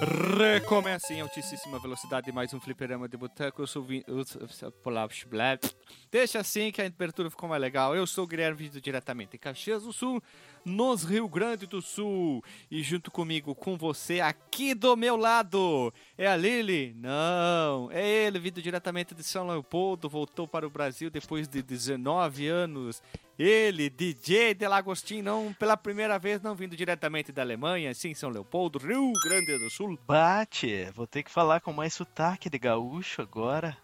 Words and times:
Recomeça 0.00 1.12
em 1.12 1.20
altíssima 1.20 1.80
velocidade 1.80 2.30
mais 2.30 2.54
um 2.54 2.60
fliperama 2.60 3.08
de 3.08 3.16
boteco. 3.16 3.60
Eu 3.62 3.66
sou 3.66 3.82
o. 3.82 5.74
Deixa 6.08 6.38
assim 6.38 6.70
que 6.70 6.80
a 6.80 6.86
abertura 6.86 7.28
ficou 7.28 7.48
mais 7.48 7.60
legal. 7.60 7.96
Eu 7.96 8.06
sou 8.06 8.22
o 8.22 8.26
Guilherme, 8.26 8.68
vindo 8.68 8.80
diretamente 8.80 9.34
em 9.34 9.38
Caxias 9.40 9.82
do 9.82 9.92
Sul, 9.92 10.22
nos 10.64 11.04
Rio 11.04 11.28
Grande 11.28 11.66
do 11.66 11.80
Sul. 11.80 12.42
E 12.70 12.82
junto 12.82 13.10
comigo, 13.10 13.54
com 13.54 13.76
você, 13.76 14.20
aqui 14.20 14.74
do 14.74 14.96
meu 14.96 15.16
lado, 15.16 15.92
é 16.16 16.26
a 16.26 16.36
Lili? 16.36 16.94
Não, 16.96 17.90
é 17.90 18.06
ele, 18.06 18.38
vindo 18.38 18.60
diretamente 18.60 19.14
de 19.14 19.22
São 19.22 19.46
Leopoldo. 19.46 20.08
Voltou 20.08 20.46
para 20.46 20.66
o 20.66 20.70
Brasil 20.70 21.10
depois 21.10 21.48
de 21.48 21.62
19 21.62 22.46
anos. 22.46 23.02
Ele, 23.38 23.88
DJ 23.88 24.52
Delagostin, 24.52 25.22
não 25.22 25.52
pela 25.52 25.76
primeira 25.76 26.18
vez, 26.18 26.42
não 26.42 26.56
vindo 26.56 26.76
diretamente 26.76 27.30
da 27.30 27.42
Alemanha, 27.42 27.94
sim, 27.94 28.12
São 28.12 28.30
Leopoldo, 28.30 28.80
Rio 28.80 29.12
Grande 29.24 29.56
do 29.58 29.70
Sul. 29.70 29.96
Bate, 30.06 30.90
vou 30.92 31.06
ter 31.06 31.22
que 31.22 31.30
falar 31.30 31.60
com 31.60 31.72
mais 31.72 31.94
sotaque 31.94 32.50
de 32.50 32.58
gaúcho 32.58 33.22
agora. 33.22 33.76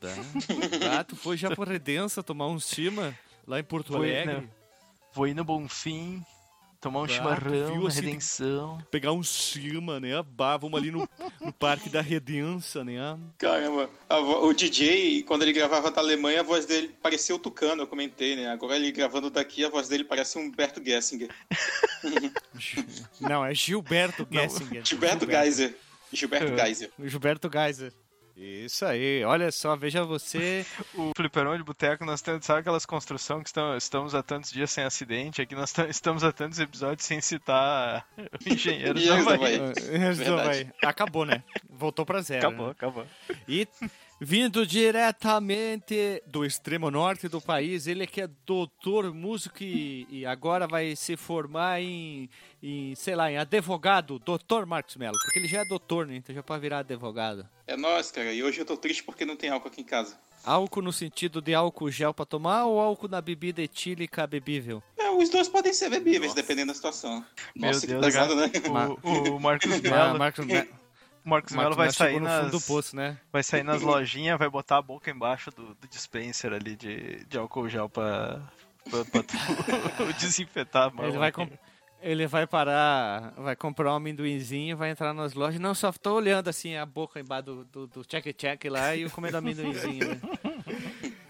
Dá. 0.00 0.08
Ah, 0.98 1.04
tu 1.04 1.14
foi 1.14 1.36
já 1.36 1.54
por 1.54 1.68
Redença 1.68 2.22
tomar 2.22 2.46
um 2.46 2.58
cima 2.58 3.14
lá 3.46 3.60
em 3.60 3.64
Porto 3.64 3.94
Alegre? 3.94 4.48
Vou 5.16 5.26
ir 5.26 5.32
no 5.32 5.42
Bonfim, 5.42 6.22
tomar 6.78 7.00
um 7.00 7.04
Ah, 7.04 7.06
tu 7.06 7.14
chimarrão 7.14 7.72
viu 7.72 7.86
assim, 7.86 8.00
Redenção. 8.02 8.78
Pegar 8.90 9.12
um 9.12 9.22
cima, 9.22 9.98
né? 9.98 10.22
Bah, 10.22 10.58
vamos 10.58 10.78
ali 10.78 10.90
no, 10.90 11.08
no 11.40 11.50
Parque 11.54 11.88
da 11.88 12.02
Redença, 12.02 12.84
né? 12.84 12.98
Caramba, 13.38 13.88
a 14.10 14.18
o 14.18 14.52
DJ, 14.52 15.22
quando 15.22 15.40
ele 15.40 15.54
gravava 15.54 15.90
da 15.90 16.02
Alemanha, 16.02 16.40
a 16.40 16.42
voz 16.42 16.66
dele 16.66 16.94
parecia 17.02 17.34
o 17.34 17.38
Tucano, 17.38 17.80
eu 17.80 17.86
comentei, 17.86 18.36
né? 18.36 18.48
Agora 18.48 18.76
ele 18.76 18.92
gravando 18.92 19.30
daqui, 19.30 19.64
a 19.64 19.70
voz 19.70 19.88
dele 19.88 20.04
parece 20.04 20.36
um 20.36 20.42
Humberto 20.42 20.84
Gessinger. 20.84 21.30
Não, 23.18 23.42
é 23.42 23.54
Gilberto 23.54 24.28
Gessinger. 24.30 24.84
Gilberto 24.84 25.26
Geiser. 25.26 25.74
Gilberto 26.12 26.52
É. 26.52 26.56
Geiser. 26.64 26.92
Gilberto 27.02 27.50
Geiser. 27.50 27.92
Isso 28.36 28.84
aí, 28.84 29.24
olha 29.24 29.50
só, 29.50 29.74
veja 29.76 30.04
você. 30.04 30.64
O 30.94 31.12
fliperão 31.16 31.56
de 31.56 31.62
boteco, 31.62 32.04
nós 32.04 32.20
temos, 32.20 32.44
sabe 32.44 32.60
aquelas 32.60 32.84
construções 32.84 33.42
que 33.42 33.48
estão, 33.48 33.76
estamos 33.76 34.14
há 34.14 34.22
tantos 34.22 34.50
dias 34.50 34.70
sem 34.70 34.84
acidente? 34.84 35.40
Aqui 35.40 35.54
nós 35.54 35.72
ta- 35.72 35.88
estamos 35.88 36.22
há 36.22 36.32
tantos 36.32 36.58
episódios 36.58 37.06
sem 37.06 37.20
citar 37.20 38.06
o 38.16 38.52
engenheiro 38.52 38.98
Engenheiros 38.98 40.18
da 40.18 40.36
Bahia. 40.36 40.74
Acabou, 40.84 41.24
né? 41.24 41.42
Voltou 41.68 42.04
pra 42.04 42.20
zero. 42.20 42.46
Acabou, 42.46 42.66
né? 42.66 42.72
acabou. 42.72 43.06
E 43.48 43.66
vindo 44.20 44.66
diretamente 44.66 46.22
do 46.26 46.44
extremo 46.44 46.90
norte 46.90 47.28
do 47.28 47.40
país, 47.40 47.86
ele 47.86 48.06
que 48.06 48.22
é 48.22 48.28
doutor 48.46 49.12
músico 49.12 49.62
e, 49.62 50.06
e 50.10 50.26
agora 50.26 50.66
vai 50.66 50.96
se 50.96 51.16
formar 51.16 51.80
em, 51.80 52.28
em, 52.62 52.94
sei 52.94 53.14
lá, 53.14 53.30
em 53.30 53.36
advogado, 53.36 54.18
doutor 54.18 54.66
Marcos 54.66 54.96
Mello, 54.96 55.16
porque 55.24 55.38
ele 55.38 55.48
já 55.48 55.60
é 55.60 55.64
doutor, 55.64 56.06
né? 56.06 56.16
Então 56.16 56.34
já 56.34 56.42
pode 56.42 56.60
virar 56.60 56.78
advogado. 56.78 57.46
É 57.66 57.76
nóis, 57.76 58.10
cara. 58.10 58.32
E 58.32 58.42
hoje 58.42 58.60
eu 58.60 58.64
tô 58.64 58.76
triste 58.76 59.02
porque 59.02 59.24
não 59.24 59.36
tem 59.36 59.50
álcool 59.50 59.68
aqui 59.68 59.80
em 59.80 59.84
casa. 59.84 60.18
Álcool 60.44 60.82
no 60.82 60.92
sentido 60.92 61.42
de 61.42 61.54
álcool 61.54 61.90
gel 61.90 62.14
pra 62.14 62.24
tomar 62.24 62.64
ou 62.66 62.78
álcool 62.78 63.08
na 63.08 63.20
bebida 63.20 63.60
etílica 63.60 64.26
bebível? 64.26 64.82
É, 64.96 65.10
os 65.10 65.28
dois 65.28 65.48
podem 65.48 65.72
ser 65.72 65.90
bebíveis, 65.90 66.34
dependendo 66.34 66.68
da 66.68 66.74
situação. 66.74 67.24
Meu 67.54 67.72
Nossa, 67.72 67.80
que 67.80 67.86
Deus, 67.88 68.04
pesado, 68.04 68.36
né? 68.36 68.50
O, 69.02 69.34
o 69.34 69.40
Marcos 69.40 69.72
Ah, 69.72 69.80
Melo, 69.82 70.18
Marcos, 70.18 70.46
Me 70.46 70.60
o 70.60 70.66
Marcos 71.28 71.52
Melo 71.54 71.74
vai 71.74 71.86
Mello 71.86 71.92
sair 71.94 72.20
no 72.20 72.24
nas, 72.26 72.44
fundo 72.44 72.50
do 72.58 72.60
poço, 72.66 72.94
né? 72.96 73.18
vai 73.32 73.42
sair 73.42 73.62
nas 73.62 73.82
lojinhas, 73.82 74.38
vai 74.38 74.48
botar 74.48 74.78
a 74.78 74.82
boca 74.82 75.10
embaixo 75.10 75.50
do, 75.50 75.74
do 75.74 75.88
dispenser 75.88 76.52
ali 76.52 76.76
de, 76.76 77.24
de 77.26 77.36
álcool 77.36 77.68
gel 77.68 77.88
pra, 77.88 78.40
pra, 78.90 79.04
pra 79.04 79.22
tu 79.22 79.34
desinfetar 80.20 80.84
a 80.88 80.90
mão. 80.90 81.06
Ele 81.06 81.18
vai, 81.18 81.32
com- 81.32 81.48
ele 82.00 82.26
vai 82.26 82.46
parar, 82.46 83.32
vai 83.36 83.56
comprar 83.56 83.92
um 83.92 83.96
amendoinzinho, 83.96 84.76
vai 84.76 84.90
entrar 84.90 85.12
nas 85.12 85.34
lojas. 85.34 85.58
Não, 85.60 85.74
só 85.74 85.90
tô 85.92 86.14
olhando 86.14 86.48
assim 86.48 86.76
a 86.76 86.86
boca 86.86 87.18
embaixo 87.18 87.44
do, 87.44 87.64
do, 87.64 87.86
do 87.88 88.04
check-check 88.04 88.64
lá 88.70 88.94
e 88.94 89.02
eu 89.02 89.10
comendo 89.10 89.36
amendoinzinho. 89.36 90.08
Né? 90.08 90.20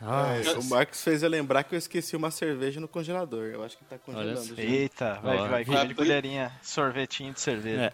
É, 0.09 0.53
o 0.59 0.65
Marcos 0.67 1.03
fez 1.03 1.25
eu 1.25 1.29
lembrar 1.29 1.65
que 1.65 1.75
eu 1.75 1.79
esqueci 1.79 2.15
uma 2.15 2.31
cerveja 2.31 2.79
no 2.81 2.87
congelador. 2.87 3.47
Eu 3.47 3.65
acho 3.65 3.77
que 3.77 3.85
tá 3.87 3.99
congelando. 3.99 4.55
Eita, 4.61 5.15
vai, 5.15 5.37
vai, 5.39 5.49
vai- 5.49 5.65
vai 5.65 5.89
de 5.89 5.95
colherinha, 5.97 6.53
sorvetinho 6.63 7.33
de 7.33 7.41
cerveja. 7.41 7.93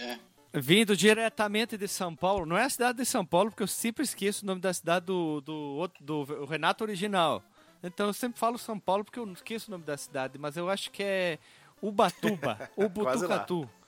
É. 0.00 0.18
Vindo 0.54 0.94
diretamente 0.96 1.78
de 1.78 1.88
São 1.88 2.14
Paulo, 2.14 2.44
não 2.44 2.58
é 2.58 2.64
a 2.64 2.68
cidade 2.70 2.98
de 2.98 3.06
São 3.06 3.24
Paulo, 3.24 3.50
porque 3.50 3.62
eu 3.62 3.66
sempre 3.66 4.04
esqueço 4.04 4.44
o 4.44 4.46
nome 4.46 4.60
da 4.60 4.72
cidade 4.72 5.06
do, 5.06 5.40
do, 5.40 5.54
outro- 5.54 6.04
do 6.04 6.44
Renato 6.44 6.84
original. 6.84 7.42
Então 7.82 8.06
eu 8.06 8.12
sempre 8.12 8.38
falo 8.38 8.58
São 8.58 8.78
Paulo 8.78 9.02
porque 9.04 9.18
eu 9.18 9.24
não 9.24 9.32
esqueço 9.32 9.68
o 9.68 9.70
nome 9.70 9.84
da 9.84 9.96
cidade, 9.96 10.38
mas 10.38 10.56
eu 10.56 10.68
acho 10.68 10.90
que 10.90 11.02
é 11.02 11.38
Ubatuba, 11.80 12.70
ou 12.76 12.88
Quase 12.92 13.26
lá. 13.26 13.38
Butucatu. 13.38 13.68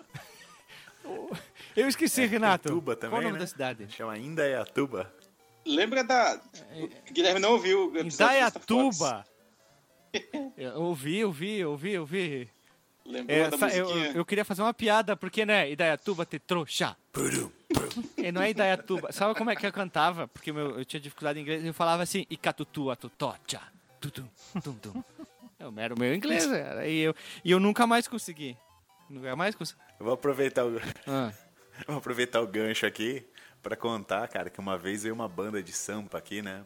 Eu 1.77 1.87
esqueci, 1.87 2.25
Renato. 2.25 2.71
Tuba 2.71 2.97
Qual 2.97 2.97
também, 2.97 3.19
o 3.19 3.23
nome 3.25 3.33
né? 3.35 3.39
da 3.41 3.47
cidade? 3.47 3.87
Chama 3.93 4.17
Indaiatuba. 4.17 5.13
Lembra 5.67 6.03
da. 6.03 6.41
O 7.09 7.13
Guilherme 7.13 7.41
não 7.41 7.53
ouviu. 7.53 7.93
Indaiatuba. 7.95 9.25
Eu 10.57 10.81
ouvi, 10.81 11.23
ouvi, 11.25 11.63
ouvi, 11.65 11.99
ouvi. 11.99 12.51
Lembrou 13.07 13.37
É, 13.37 13.51
da 13.51 13.69
eu, 13.69 13.89
eu 14.15 14.25
queria 14.25 14.45
fazer 14.45 14.63
uma 14.63 14.73
piada, 14.73 15.15
porque, 15.17 15.45
né, 15.45 15.71
Idaiatuba 15.71 16.25
te 16.25 16.39
trouxa. 16.39 16.97
E 18.17 18.33
não 18.33 18.41
é 18.43 18.51
Idaiatuba. 18.51 19.13
Sabe 19.13 19.35
como 19.35 19.51
é 19.51 19.57
que 19.57 19.67
eu 19.67 19.73
cantava? 19.73 20.27
Porque 20.29 20.53
meu, 20.53 20.79
eu 20.79 20.85
tinha 20.85 21.01
dificuldade 21.01 21.39
em 21.39 21.43
inglês. 21.43 21.65
Eu 21.65 21.75
falava 21.75 22.03
assim, 22.03 22.27
Icatutu, 22.31 22.91
atutocha, 22.91 23.61
tutum, 24.01 24.27
tum, 24.63 24.75
tum. 24.75 25.05
Eu 25.59 25.73
era 25.77 25.95
o 25.95 25.99
meu 25.99 26.15
inglês, 26.15 26.51
era. 26.51 26.87
E 26.87 26.99
eu, 27.01 27.15
e 27.45 27.51
eu 27.51 27.61
nunca 27.61 27.87
mais 27.87 28.09
consegui. 28.09 28.57
Nunca 29.09 29.37
mais 29.37 29.55
consegui. 29.55 29.81
Eu 29.99 30.05
vou 30.07 30.15
aproveitar 30.15 30.65
o, 30.65 30.81
Ah, 31.07 31.33
vou 31.87 31.99
aproveitar 31.99 32.41
o 32.41 32.47
gancho 32.47 32.87
aqui 32.87 33.25
pra 33.63 33.77
contar, 33.77 34.27
cara, 34.29 34.51
que 34.51 34.61
uma 34.61 34.77
vez 34.77 35.03
veio 35.03 35.15
uma 35.15 35.29
banda 35.29 35.63
de 35.63 35.73
sampa 35.73 36.19
aqui, 36.19 36.43
né? 36.43 36.65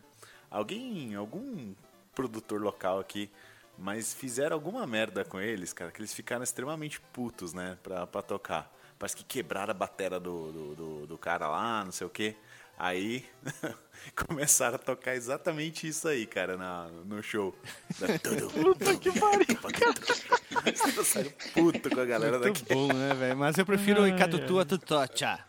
Alguém, 0.51 1.15
algum 1.15 1.75
produtor 2.15 2.61
local 2.61 2.99
aqui, 2.99 3.31
mas 3.79 4.13
fizeram 4.13 4.55
alguma 4.55 4.87
merda 4.87 5.25
com 5.25 5.41
eles, 5.41 5.73
cara, 5.73 5.91
que 5.91 6.01
eles 6.01 6.13
ficaram 6.13 6.43
extremamente 6.43 7.01
putos, 7.13 7.53
né, 7.55 7.79
pra, 7.83 8.07
pra 8.07 8.23
tocar. 8.23 8.75
Parece 8.99 9.17
que 9.17 9.25
quebraram 9.25 9.71
a 9.71 9.75
batera 9.75 10.19
do, 10.19 10.51
do, 10.51 10.75
do, 10.75 11.07
do 11.07 11.19
cara 11.19 11.49
lá, 11.49 11.85
não 11.85 11.93
sei 11.93 12.07
o 12.07 12.11
quê. 12.11 12.35
Aí 12.77 13.25
começaram 14.15 14.77
a 14.77 14.79
tocar 14.79 15.15
exatamente 15.15 15.87
isso 15.87 16.07
aí, 16.07 16.27
cara, 16.27 16.57
na, 16.57 16.89
no 17.05 17.23
show. 17.23 17.57
Puta 18.55 18.97
que 18.97 19.19
pariu, 19.19 19.47
cara. 19.73 21.33
Puto 21.55 21.91
com 21.91 22.01
a 22.01 22.05
galera 22.05 22.39
muito 22.39 22.61
daqui. 22.61 22.75
bom, 22.75 22.93
né, 22.93 23.15
velho? 23.15 23.37
Mas 23.37 23.59
eu 23.59 23.67
prefiro 23.67 24.03
o 24.03 24.07
Icatutu, 24.09 24.59
atutocha. 24.59 25.48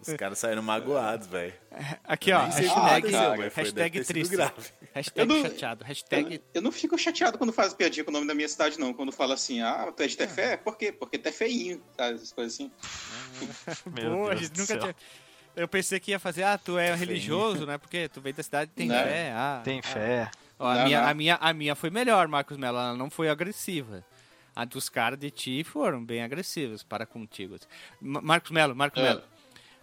Os 0.00 0.12
caras 0.14 0.38
saíram 0.38 0.62
magoados, 0.62 1.26
velho. 1.26 1.52
Aqui, 2.04 2.32
ó, 2.32 2.44
hashtag, 2.46 3.10
foi- 3.10 3.48
hashtag 3.48 3.98
sido 3.98 4.06
triste. 4.06 4.30
grave. 4.32 4.54
Hashtag 4.94 5.20
Eu 5.20 5.26
não- 5.26 5.42
chateado. 5.42 5.82
Eu, 5.84 5.86
Hashtag 5.88 6.42
eu 6.54 6.62
não 6.62 6.72
fico 6.72 6.96
chateado 6.98 7.38
quando 7.38 7.52
faz 7.52 7.74
piadinha 7.74 8.04
com 8.04 8.10
o 8.10 8.14
nome 8.14 8.26
da 8.26 8.34
minha 8.34 8.48
cidade, 8.48 8.78
não. 8.78 8.92
Quando 8.94 9.12
fala 9.12 9.34
assim, 9.34 9.60
ah, 9.60 9.92
tu 9.96 10.02
é 10.02 10.06
de 10.06 10.16
Tefé? 10.16 10.56
Por 10.56 10.76
quê? 10.76 10.92
Porque 10.92 11.18
tu 11.18 11.28
é 11.28 11.32
feinho, 11.32 11.80
tá? 11.96 12.06
Essas 12.06 12.32
coisas 12.32 12.54
assim. 12.54 12.70
Meu 13.94 14.10
Pô, 14.16 14.30
a 14.30 14.34
Deus 14.34 14.50
nunca 14.50 14.64
céu. 14.66 14.78
tinha. 14.80 14.96
Eu 15.54 15.66
pensei 15.68 15.98
que 15.98 16.10
ia 16.10 16.18
fazer, 16.18 16.42
ah, 16.42 16.58
tu 16.58 16.78
é 16.78 16.94
religioso, 16.94 17.64
né? 17.66 17.78
Porque 17.78 18.08
tu 18.08 18.20
veio 18.20 18.34
da 18.34 18.42
cidade 18.42 18.70
tem 18.74 18.88
Né? 18.88 19.02
fé. 19.02 19.32
Ah, 19.34 19.60
Tem 19.64 19.78
ah. 19.80 19.82
fé. 19.82 20.30
Ó, 20.58 20.66
a, 20.68 20.74
Não, 20.76 20.84
minha, 20.84 21.00
não. 21.02 21.08
a, 21.08 21.14
minha, 21.14 21.34
a 21.36 21.52
minha 21.52 21.74
foi 21.74 21.90
melhor, 21.90 22.28
Marcos 22.28 22.56
Mello. 22.56 22.76
Ela 22.78 22.94
não 22.94 23.08
foi 23.10 23.28
agressiva. 23.28 24.04
A 24.56 24.64
dos 24.64 24.88
caras 24.88 25.18
de 25.18 25.30
ti 25.30 25.62
foram 25.62 26.02
bem 26.02 26.22
agressivos 26.22 26.82
para 26.82 27.04
contigo. 27.04 27.56
Ma- 28.00 28.22
Marcos 28.22 28.50
Mello, 28.50 28.74
Marcos 28.74 29.02
É. 29.02 29.08
Mello. 29.08 29.22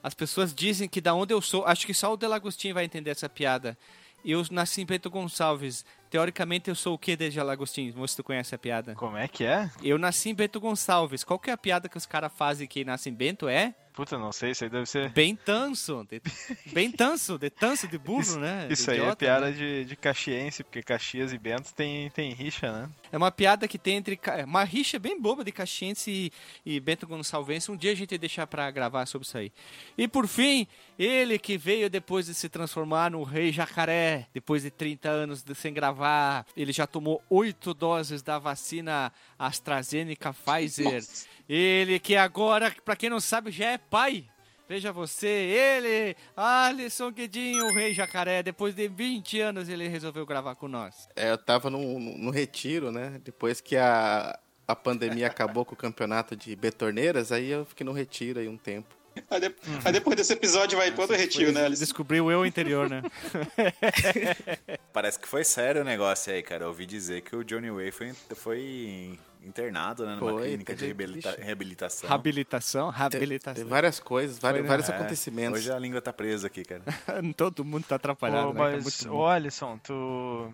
As 0.01 0.15
pessoas 0.15 0.53
dizem 0.53 0.89
que 0.89 0.99
da 0.99 1.13
onde 1.13 1.31
eu 1.33 1.39
sou, 1.41 1.63
acho 1.65 1.85
que 1.85 1.93
só 1.93 2.11
o 2.11 2.17
Delagostinho 2.17 2.73
vai 2.73 2.83
entender 2.83 3.11
essa 3.11 3.29
piada. 3.29 3.77
Eu 4.25 4.43
nasci 4.51 4.81
em 4.81 4.85
Bento 4.85 5.09
Gonçalves. 5.11 5.85
Teoricamente 6.17 6.69
eu 6.69 6.75
sou 6.75 6.93
o 6.93 6.97
que 6.99 7.15
desde 7.15 7.39
Delagostinho? 7.39 7.91
Vamos 7.91 8.11
se 8.11 8.17
tu 8.17 8.23
conhece 8.23 8.53
a 8.53 8.57
piada. 8.59 8.93
Como 8.93 9.17
é 9.17 9.27
que 9.27 9.43
é? 9.45 9.67
Eu 9.81 9.97
nasci 9.97 10.29
em 10.29 10.35
Bento 10.35 10.59
Gonçalves. 10.59 11.23
Qual 11.23 11.39
que 11.39 11.49
é 11.49 11.53
a 11.53 11.57
piada 11.57 11.89
que 11.89 11.97
os 11.97 12.05
caras 12.05 12.31
fazem 12.37 12.67
que 12.67 12.85
nasce 12.85 13.09
em 13.09 13.13
Bento? 13.13 13.47
É 13.49 13.73
Puta, 13.95 14.17
não 14.17 14.31
sei, 14.31 14.49
isso 14.49 14.63
aí 14.63 14.71
deve 14.71 14.87
ser. 14.87 15.09
bem 15.11 15.35
tanso. 15.35 16.03
de- 16.09 16.19
bem 16.73 16.91
tanso, 16.91 17.37
de 17.37 17.47
tanso 17.51 17.87
de 17.87 17.95
burro, 17.99 18.39
né? 18.39 18.67
Isso 18.67 18.85
De 18.85 18.89
aí 18.91 18.97
é 18.97 19.01
idiota, 19.01 19.15
piada 19.17 19.45
né? 19.45 19.51
de, 19.51 19.85
de 19.85 19.95
caxiense, 19.95 20.63
porque 20.63 20.81
Caxias 20.81 21.31
e 21.31 21.37
Bento 21.37 21.71
tem, 21.75 22.09
tem 22.09 22.33
rixa, 22.33 22.71
né? 22.71 22.89
É 23.11 23.17
uma 23.17 23.29
piada 23.31 23.67
que 23.67 23.77
tem 23.77 23.97
entre. 23.97 24.17
ca- 24.17 24.45
Uma 24.45 24.63
rixa 24.63 24.97
bem 24.97 25.21
boba 25.21 25.43
de 25.43 25.51
Caxiense 25.51 26.09
e, 26.09 26.31
e 26.75 26.79
Bento 26.79 27.05
Gonçalves. 27.05 27.69
Um 27.69 27.77
dia 27.77 27.91
a 27.91 27.95
gente 27.95 28.09
vai 28.09 28.17
deixar 28.17 28.47
pra 28.47 28.71
gravar 28.71 29.05
sobre 29.05 29.27
isso 29.27 29.37
aí. 29.37 29.51
E 29.95 30.07
por 30.07 30.27
fim, 30.27 30.65
ele 30.97 31.37
que 31.37 31.55
veio 31.55 31.87
depois 31.87 32.25
de 32.25 32.33
se 32.33 32.49
transformar 32.49 33.11
no 33.11 33.21
Rei 33.21 33.51
Jacaré, 33.51 34.25
depois 34.33 34.63
de 34.63 34.71
30 34.71 35.07
anos 35.07 35.43
de 35.43 35.53
sem 35.53 35.71
gravar, 35.71 36.02
ele 36.55 36.71
já 36.71 36.87
tomou 36.87 37.21
oito 37.29 37.73
doses 37.73 38.21
da 38.21 38.39
vacina 38.39 39.11
AstraZeneca 39.37 40.33
Pfizer. 40.33 40.93
Nossa. 40.93 41.27
Ele 41.47 41.99
que 41.99 42.15
agora, 42.15 42.73
pra 42.83 42.95
quem 42.95 43.09
não 43.09 43.19
sabe, 43.19 43.51
já 43.51 43.71
é 43.71 43.77
pai. 43.77 44.25
Veja 44.67 44.93
você, 44.93 45.27
ele, 45.27 46.15
Alisson 46.35 47.11
Guedinho, 47.11 47.65
o 47.65 47.73
Rei 47.73 47.93
Jacaré, 47.93 48.41
depois 48.41 48.73
de 48.73 48.87
20 48.87 49.41
anos 49.41 49.67
ele 49.67 49.87
resolveu 49.87 50.25
gravar 50.25 50.55
com 50.55 50.69
nós. 50.69 51.07
É, 51.15 51.29
eu 51.29 51.37
tava 51.37 51.69
no, 51.69 51.99
no 51.99 52.31
retiro, 52.31 52.91
né? 52.91 53.19
Depois 53.23 53.59
que 53.59 53.75
a, 53.75 54.39
a 54.65 54.75
pandemia 54.75 55.27
acabou 55.27 55.65
com 55.65 55.73
o 55.73 55.77
campeonato 55.77 56.35
de 56.35 56.55
betorneiras, 56.55 57.31
aí 57.31 57.49
eu 57.49 57.65
fiquei 57.65 57.85
no 57.85 57.91
retiro 57.91 58.39
aí 58.39 58.47
um 58.47 58.57
tempo. 58.57 59.02
Aí, 59.29 59.39
de- 59.39 59.55
aí 59.85 59.91
depois 59.91 60.15
desse 60.15 60.33
episódio 60.33 60.77
vai 60.77 60.91
todo 60.91 61.13
retiro, 61.13 61.51
né? 61.51 61.65
Eles- 61.65 61.79
Descobriu 61.79 62.31
eu 62.31 62.45
interior, 62.45 62.89
né? 62.89 63.01
Parece 64.91 65.19
que 65.19 65.27
foi 65.27 65.43
sério 65.43 65.81
o 65.81 65.83
negócio 65.85 66.31
aí, 66.33 66.41
cara. 66.43 66.63
Eu 66.65 66.67
ouvi 66.69 66.85
dizer 66.85 67.21
que 67.21 67.35
o 67.35 67.43
Johnny 67.43 67.69
Way 67.71 67.91
foi, 67.91 68.13
foi 68.35 69.19
internado, 69.43 70.05
né? 70.05 70.15
Numa 70.15 70.31
Foi, 70.31 70.43
clínica 70.47 70.75
de 70.75 70.85
reabilita- 70.85 71.35
reabilitação. 71.39 72.11
Habilitação, 72.11 72.89
reabilitação. 72.89 73.55
Teve 73.55 73.69
várias 73.69 73.99
coisas, 73.99 74.39
vários, 74.39 74.63
né? 74.63 74.67
vários 74.69 74.89
É, 74.89 74.95
acontecimentos. 74.95 75.59
Hoje 75.59 75.71
a 75.71 75.79
língua 75.79 76.01
tá 76.01 76.13
presa 76.13 76.47
aqui, 76.47 76.63
cara. 76.63 76.81
Todo 77.35 77.65
mundo 77.65 77.85
tá 77.85 77.95
atrapalhado, 77.95 78.49
Ô, 78.49 78.53
né? 78.53 78.59
Mas, 78.83 79.05
ô. 79.05 79.25
Alisson, 79.25 79.77
tu, 79.79 80.53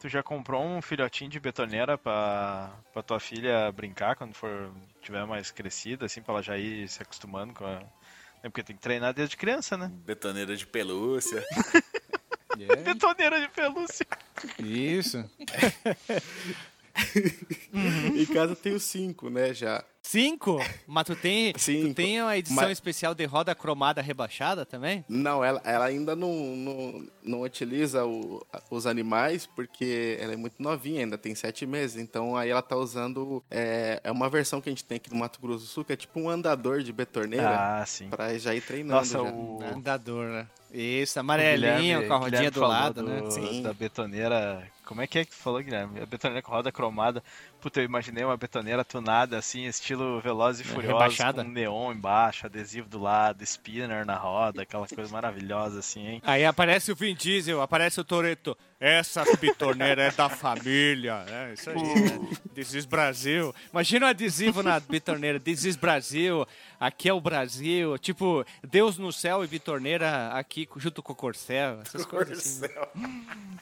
tu 0.00 0.08
já 0.08 0.22
comprou 0.22 0.64
um 0.64 0.80
filhotinho 0.80 1.28
de 1.30 1.38
betoneira 1.38 1.98
pra, 1.98 2.70
pra 2.92 3.02
tua 3.02 3.20
filha 3.20 3.70
brincar 3.72 4.16
quando 4.16 4.34
for 4.34 4.70
tiver 5.02 5.24
mais 5.26 5.50
crescida, 5.50 6.06
assim, 6.06 6.22
pra 6.22 6.34
ela 6.34 6.42
já 6.42 6.56
ir 6.56 6.88
se 6.88 7.02
acostumando 7.02 7.52
com 7.52 7.64
a. 7.66 7.82
É 8.42 8.48
porque 8.48 8.62
tem 8.62 8.76
que 8.76 8.82
treinar 8.82 9.12
desde 9.12 9.36
criança, 9.36 9.76
né? 9.76 9.90
Betoneira 10.04 10.56
de 10.56 10.66
pelúcia. 10.66 11.44
É, 12.58 12.76
Betoneira 12.76 13.40
de 13.40 13.48
pelúcia. 13.48 14.06
Isso. 14.58 15.24
Em 17.72 18.26
casa 18.26 18.52
eu 18.52 18.56
tenho 18.56 18.78
cinco, 18.78 19.30
né, 19.30 19.54
já. 19.54 19.82
Cinco? 20.02 20.58
Mas 20.86 21.04
tu 21.04 21.14
tem, 21.14 21.52
tu 21.52 21.60
Cinco. 21.60 21.94
tem 21.94 22.20
a 22.20 22.36
edição 22.36 22.56
Mas- 22.56 22.72
especial 22.72 23.14
de 23.14 23.24
roda 23.26 23.54
cromada 23.54 24.00
rebaixada 24.02 24.64
também? 24.66 25.04
Não, 25.08 25.44
ela, 25.44 25.60
ela 25.64 25.84
ainda 25.84 26.16
não, 26.16 26.32
não, 26.56 27.06
não 27.22 27.40
utiliza 27.42 28.04
o- 28.04 28.44
os 28.70 28.86
animais 28.86 29.46
porque 29.46 30.16
ela 30.20 30.32
é 30.32 30.36
muito 30.36 30.60
novinha, 30.60 31.00
ainda 31.04 31.16
tem 31.18 31.34
sete 31.34 31.64
meses. 31.66 31.96
Então 32.00 32.36
aí 32.36 32.50
ela 32.50 32.62
tá 32.62 32.76
usando. 32.76 33.42
É, 33.50 34.00
é 34.02 34.10
uma 34.10 34.28
versão 34.28 34.60
que 34.60 34.68
a 34.68 34.72
gente 34.72 34.84
tem 34.84 34.96
aqui 34.96 35.10
no 35.12 35.16
Mato 35.18 35.40
Grosso 35.40 35.64
do 35.64 35.68
Sul, 35.68 35.84
que 35.84 35.92
é 35.92 35.96
tipo 35.96 36.18
um 36.18 36.28
andador 36.28 36.82
de 36.82 36.92
betorneira 36.92 37.80
Ah, 37.80 37.86
sim. 37.86 38.08
pra 38.08 38.36
já 38.38 38.54
ir 38.54 38.62
treinando. 38.62 38.94
Nossa, 38.98 39.18
já. 39.18 39.22
o. 39.22 39.60
Andador, 39.62 40.26
né? 40.28 40.46
Isso, 40.72 41.18
amarelinho, 41.18 42.06
com 42.06 42.14
a 42.14 42.16
rodinha 42.16 42.48
Guilherme 42.48 42.54
do 42.54 42.60
lado, 42.60 43.02
do- 43.02 43.08
né? 43.08 43.30
Sim. 43.30 43.62
Da 43.62 43.72
betoneira. 43.74 44.62
Como 44.84 45.00
é 45.02 45.06
que 45.06 45.18
é 45.20 45.24
que 45.24 45.30
tu 45.30 45.36
falou, 45.36 45.60
Guilherme? 45.62 46.00
A 46.00 46.06
betoneira 46.06 46.42
com 46.42 46.50
roda 46.52 46.72
cromada. 46.72 47.22
Puta, 47.60 47.80
eu 47.80 47.84
imaginei 47.84 48.24
uma 48.24 48.36
betoneira 48.36 48.84
tunada, 48.84 49.36
assim, 49.38 49.66
estilo 49.66 50.20
Velozes 50.20 50.66
e 50.66 50.72
É, 50.78 50.80
rebaixada. 50.80 51.44
com 51.44 51.50
neon 51.50 51.92
embaixo, 51.92 52.46
adesivo 52.46 52.88
do 52.88 52.98
lado, 52.98 53.42
spinner 53.44 54.04
na 54.06 54.16
roda, 54.16 54.62
aquela 54.62 54.86
coisa 54.88 55.12
maravilhosa, 55.12 55.78
assim, 55.80 56.06
hein? 56.06 56.22
Aí 56.24 56.44
aparece 56.44 56.90
o 56.90 56.96
Vin 56.96 57.14
Diesel, 57.14 57.60
aparece 57.60 58.00
o 58.00 58.04
Toreto. 58.04 58.56
Essa 58.80 59.24
bitorneira 59.38 60.04
é 60.04 60.10
da 60.10 60.30
família. 60.30 61.22
É 61.28 61.52
isso 61.52 61.68
aí. 61.68 61.76
Né? 61.76 62.28
This 62.54 62.72
is 62.72 62.86
Brasil. 62.86 63.54
Imagina 63.70 64.06
o 64.06 64.08
adesivo 64.08 64.62
na 64.62 64.80
bitorneira. 64.80 65.38
This 65.38 65.64
is 65.66 65.76
Brasil. 65.76 66.46
Aqui 66.80 67.06
é 67.10 67.12
o 67.12 67.20
Brasil. 67.20 67.98
Tipo, 67.98 68.42
Deus 68.66 68.96
no 68.96 69.12
céu 69.12 69.44
e 69.44 69.46
bitorneira 69.46 70.28
aqui 70.32 70.66
junto 70.76 71.02
com 71.02 71.12
o 71.12 71.16
Corcel. 71.16 71.80
Essas 71.82 72.06
coisas 72.06 72.38
assim. 72.38 72.74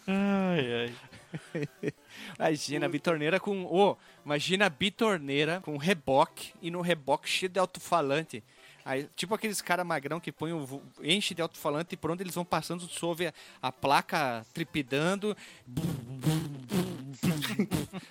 Ai, 0.06 0.72
ai. 0.86 0.94
Imagina 2.38 2.86
a 2.86 2.88
bitorneira 2.88 3.40
com. 3.40 3.64
Ô, 3.64 3.96
imagina 4.24 4.66
a 4.66 4.70
bitorneira 4.70 5.60
com 5.60 5.76
reboque 5.76 6.52
e 6.60 6.70
no 6.70 6.80
reboque 6.80 7.28
cheio 7.28 7.50
de 7.50 7.58
alto-falante. 7.58 8.42
Aí, 8.84 9.08
tipo 9.14 9.34
aqueles 9.34 9.60
cara 9.60 9.84
magrão 9.84 10.18
que 10.18 10.32
põe 10.32 10.52
o, 10.52 10.82
enche 11.02 11.34
de 11.34 11.42
alto-falante 11.42 11.94
e 11.94 11.96
por 11.96 12.10
onde 12.10 12.22
eles 12.22 12.34
vão 12.34 12.44
passando, 12.44 12.86
tu 12.86 13.06
ouve 13.06 13.26
a, 13.26 13.34
a 13.60 13.70
placa 13.70 14.46
tripidando. 14.54 15.36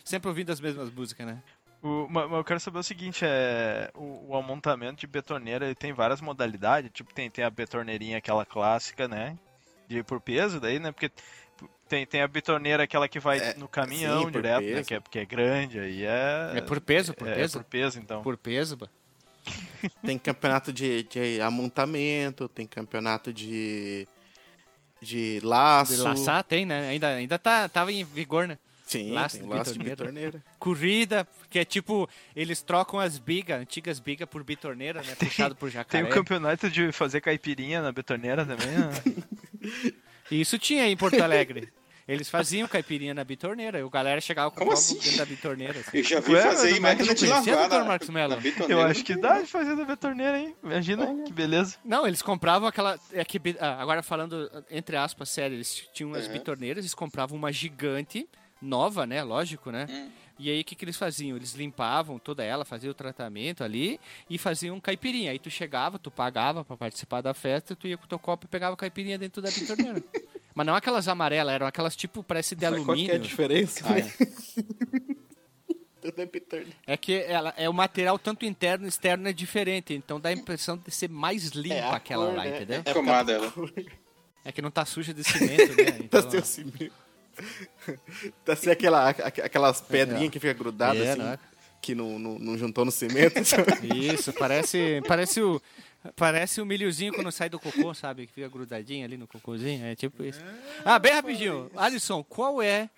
Sempre 0.03 0.29
ouvindo 0.29 0.51
as 0.51 0.59
mesmas 0.59 0.91
músicas, 0.91 1.25
né? 1.25 1.41
O, 1.81 2.07
mas 2.09 2.29
mas 2.29 2.37
eu 2.37 2.43
quero 2.43 2.59
saber 2.59 2.79
o 2.79 2.83
seguinte, 2.83 3.23
é, 3.23 3.89
o, 3.95 4.31
o 4.31 4.35
amontamento 4.35 4.99
de 4.99 5.07
betoneira 5.07 5.65
ele 5.65 5.75
tem 5.75 5.93
várias 5.93 6.21
modalidades, 6.21 6.91
tipo, 6.91 7.13
tem, 7.13 7.29
tem 7.29 7.43
a 7.43 7.49
betorneirinha 7.49 8.17
aquela 8.17 8.45
clássica, 8.45 9.07
né? 9.07 9.37
De 9.87 10.03
por 10.03 10.19
peso 10.19 10.59
daí, 10.59 10.79
né? 10.79 10.91
Porque 10.91 11.11
tem, 11.87 12.05
tem 12.05 12.21
a 12.21 12.27
betoneira 12.27 12.83
aqui 12.83 12.97
que 13.09 13.19
vai 13.19 13.39
É, 13.39 13.53
no 13.55 13.67
caminhão 13.67 14.25
sim, 14.25 14.31
direto, 14.31 14.63
né? 14.63 14.83
Que 14.83 14.93
é, 14.95 14.99
porque 14.99 15.19
é 15.19 15.25
grande, 15.25 15.79
aí 15.79 16.03
é... 16.03 16.53
É 16.55 16.61
por 16.61 16.79
peso, 16.81 17.13
por 17.13 17.27
é, 17.27 17.35
peso? 17.35 17.59
por 17.59 17.63
peso, 17.63 17.99
então. 17.99 18.21
Por 18.21 18.37
peso. 18.37 18.77
Tem 20.05 20.17
campeonato 20.17 20.73
de, 20.73 21.03
de 21.03 21.41
amontamento, 21.41 22.47
tem 22.49 22.67
campeonato 22.67 23.31
de. 23.31 24.07
de 25.01 25.39
laço. 25.43 25.95
De 25.95 26.01
laçar 26.01 26.43
tem, 26.43 26.65
né? 26.65 26.89
Ainda, 26.89 27.07
ainda 27.07 27.39
tá, 27.39 27.69
tava 27.69 27.91
em 27.91 28.03
vigor, 28.03 28.47
né? 28.47 28.57
Sim, 28.85 29.11
Laço 29.11 29.37
tem 29.37 29.47
de 29.47 29.53
laço 29.53 29.73
de 29.73 29.79
bitorneira. 29.79 30.11
bitorneira. 30.13 30.43
Corrida, 30.57 31.27
que 31.49 31.59
é 31.59 31.65
tipo, 31.65 32.09
eles 32.33 32.61
trocam 32.61 32.97
as 32.97 33.17
bigas, 33.19 33.59
antigas 33.59 33.99
bigas 33.99 34.29
por 34.29 34.45
bitorneira, 34.45 35.01
né? 35.01 35.13
Puxado 35.19 35.55
por 35.55 35.69
Tem 35.69 35.79
jacaré. 35.79 36.03
o 36.05 36.09
campeonato 36.09 36.69
de 36.69 36.93
fazer 36.93 37.19
caipirinha 37.19 37.81
na 37.81 37.91
betoneira 37.91 38.45
também, 38.45 38.67
né? 38.67 39.93
Isso 40.31 40.57
tinha 40.57 40.83
aí 40.83 40.91
em 40.91 40.97
Porto 40.97 41.21
Alegre. 41.21 41.69
Eles 42.07 42.29
faziam 42.29 42.67
caipirinha 42.67 43.13
na 43.13 43.23
bitorneira. 43.23 43.79
E 43.79 43.83
o 43.83 43.89
galera 43.89 44.21
chegava 44.21 44.49
com 44.49 44.57
o 44.61 44.65
copo 44.65 44.73
assim? 44.73 44.93
dentro 44.97 45.17
da 45.17 45.25
bitorneira. 45.25 45.79
assim. 45.79 45.97
Eu 45.97 46.03
já 46.03 46.19
vi 46.19 46.33
Ué, 46.33 46.41
fazer 46.41 46.69
mas 46.69 46.77
em 46.77 46.79
não 46.79 46.87
é 46.89 46.91
máquina 46.93 47.15
que 47.15 47.19
de 47.19 47.27
lavar 47.27 47.69
na, 47.69 47.83
Marcos 47.83 48.09
Mello? 48.09 48.35
na 48.35 48.41
bitoneira. 48.41 48.73
Eu 48.73 48.81
acho 48.87 49.03
que 49.03 49.15
dá 49.15 49.41
de 49.41 49.47
fazer 49.47 49.75
na 49.75 49.83
betoneira, 49.83 50.39
hein? 50.39 50.55
Imagina, 50.63 51.23
que 51.25 51.33
beleza. 51.33 51.77
Não, 51.83 52.07
eles 52.07 52.21
compravam 52.21 52.67
aquela. 52.67 52.97
É 53.11 53.25
que, 53.25 53.39
ah, 53.59 53.81
agora 53.81 54.01
falando, 54.01 54.49
entre 54.71 54.95
aspas, 54.95 55.29
sério, 55.29 55.55
eles 55.57 55.87
tinham 55.93 56.11
umas 56.11 56.27
Uhum. 56.27 56.33
bitorneiras, 56.33 56.83
eles 56.85 56.93
compravam 56.93 57.37
uma 57.37 57.51
gigante, 57.51 58.27
nova, 58.61 59.05
né? 59.05 59.21
Lógico, 59.21 59.69
né? 59.71 59.85
Hum. 59.89 60.09
E 60.39 60.51
aí 60.51 60.61
o 60.61 60.63
que, 60.63 60.75
que 60.75 60.85
eles 60.85 60.95
faziam? 60.95 61.35
Eles 61.35 61.53
limpavam 61.53 62.19
toda 62.19 62.43
ela, 62.43 62.63
faziam 62.63 62.91
o 62.91 62.93
tratamento 62.93 63.63
ali 63.63 63.99
e 64.29 64.37
faziam 64.37 64.79
caipirinha. 64.79 65.31
Aí 65.31 65.39
tu 65.39 65.49
chegava, 65.49 65.97
tu 65.97 66.11
pagava 66.11 66.63
pra 66.63 66.77
participar 66.77 67.21
da 67.21 67.33
festa, 67.33 67.75
tu 67.75 67.87
ia 67.87 67.97
com 67.97 68.05
o 68.05 68.07
teu 68.07 68.19
copo 68.19 68.45
e 68.45 68.47
pegava 68.47 68.77
caipirinha 68.77 69.17
dentro 69.17 69.41
da 69.41 69.49
bitorneira. 69.49 70.03
Mas 70.57 70.65
não 70.65 70.73
aquelas 70.73 71.07
amarelas, 71.07 71.53
eram 71.53 71.67
aquelas 71.67 71.95
tipo, 71.95 72.23
parece 72.23 72.55
de 72.55 72.67
Mas 72.67 72.83
Qual 72.83 72.95
que 72.97 73.03
é 73.03 73.11
a 73.11 73.13
alumínio. 73.13 73.19
diferença? 73.19 73.83
Ah? 73.85 75.27
Tudo 76.01 76.19
é 76.21 76.25
bitorneira. 76.25 76.73
É 76.87 76.97
que 76.97 77.13
ela, 77.13 77.53
é 77.55 77.69
o 77.69 77.73
material 77.73 78.17
tanto 78.17 78.43
interno 78.43 78.85
e 78.85 78.89
externo 78.89 79.27
é 79.27 79.33
diferente, 79.33 79.93
então 79.93 80.19
dá 80.19 80.29
a 80.29 80.33
impressão 80.33 80.75
de 80.75 80.89
ser 80.89 81.09
mais 81.09 81.49
limpa 81.49 81.75
É 81.75 81.81
a 81.83 81.95
aquela 81.95 82.25
cor, 82.25 82.35
lá, 82.37 82.43
né? 82.43 82.55
entendeu? 82.57 82.81
É 82.85 82.91
cromada 82.91 83.31
ela. 83.31 83.53
É 84.43 84.51
que 84.51 84.59
não 84.61 84.71
tá 84.71 84.83
suja 84.83 85.13
de 85.13 85.23
cimento, 85.23 85.75
né? 85.75 85.91
Tá 86.09 86.19
Então, 86.19 86.31
sem 86.31 86.39
o 86.39 86.45
cimento. 86.45 86.93
Tá 88.43 88.55
sem 88.55 88.73
aquela, 88.73 89.09
aqu- 89.09 89.41
aquelas 89.43 89.79
pedrinhas 89.81 90.31
que 90.31 90.39
fica 90.39 90.53
grudada 90.53 90.97
É, 90.97 91.11
assim, 91.11 91.21
né? 91.21 91.37
que 91.81 91.93
não, 91.93 92.17
não, 92.17 92.39
não 92.39 92.57
juntou 92.57 92.83
no 92.83 92.91
cimento. 92.91 93.39
Isso, 93.95 94.33
parece, 94.33 95.03
parece 95.07 95.39
o 95.41 95.61
parece 96.15 96.61
o 96.61 96.65
milhozinho 96.65 97.13
quando 97.13 97.31
sai 97.31 97.49
do 97.49 97.59
cocô, 97.59 97.93
sabe? 97.93 98.27
Que 98.27 98.33
fica 98.33 98.47
grudadinho 98.49 99.05
ali 99.05 99.17
no 99.17 99.27
cocôzinho, 99.27 99.85
é 99.85 99.95
tipo 99.95 100.23
isso. 100.23 100.41
Ah, 100.85 100.99
bem 100.99 101.13
rapidinho. 101.13 101.69
Alisson, 101.75 102.23
qual 102.23 102.61
é 102.61 102.89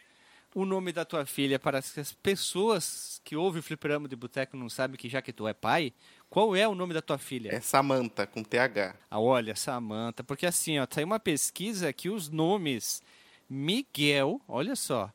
o 0.54 0.66
nome 0.66 0.92
da 0.92 1.06
tua 1.06 1.26
filha 1.26 1.60
para 1.60 1.82
que 1.82 2.00
as 2.00 2.12
pessoas 2.12 3.22
que 3.24 3.36
ouvem 3.36 3.60
o 3.60 3.64
fliperama 3.64 4.08
de 4.08 4.16
boteco 4.16 4.58
não 4.58 4.70
sabem 4.70 4.98
que 4.98 5.08
já 5.08 5.22
que 5.22 5.32
tu 5.32 5.48
é 5.48 5.54
pai, 5.54 5.94
qual 6.30 6.56
é 6.56 6.68
o 6.68 6.76
nome 6.76 6.94
da 6.94 7.02
tua 7.02 7.18
filha? 7.18 7.54
é 7.54 7.60
Samanta 7.60 8.26
com 8.26 8.44
TH. 8.44 8.96
Ah, 9.10 9.20
olha, 9.20 9.56
Samantha, 9.56 10.24
porque 10.24 10.46
assim, 10.46 10.80
ó, 10.80 10.88
saiu 10.90 11.06
uma 11.06 11.20
pesquisa 11.20 11.94
que 11.94 12.10
os 12.10 12.30
nomes 12.30 13.02
Miguel, 13.50 14.42
olha 14.48 14.76
só, 14.76 15.12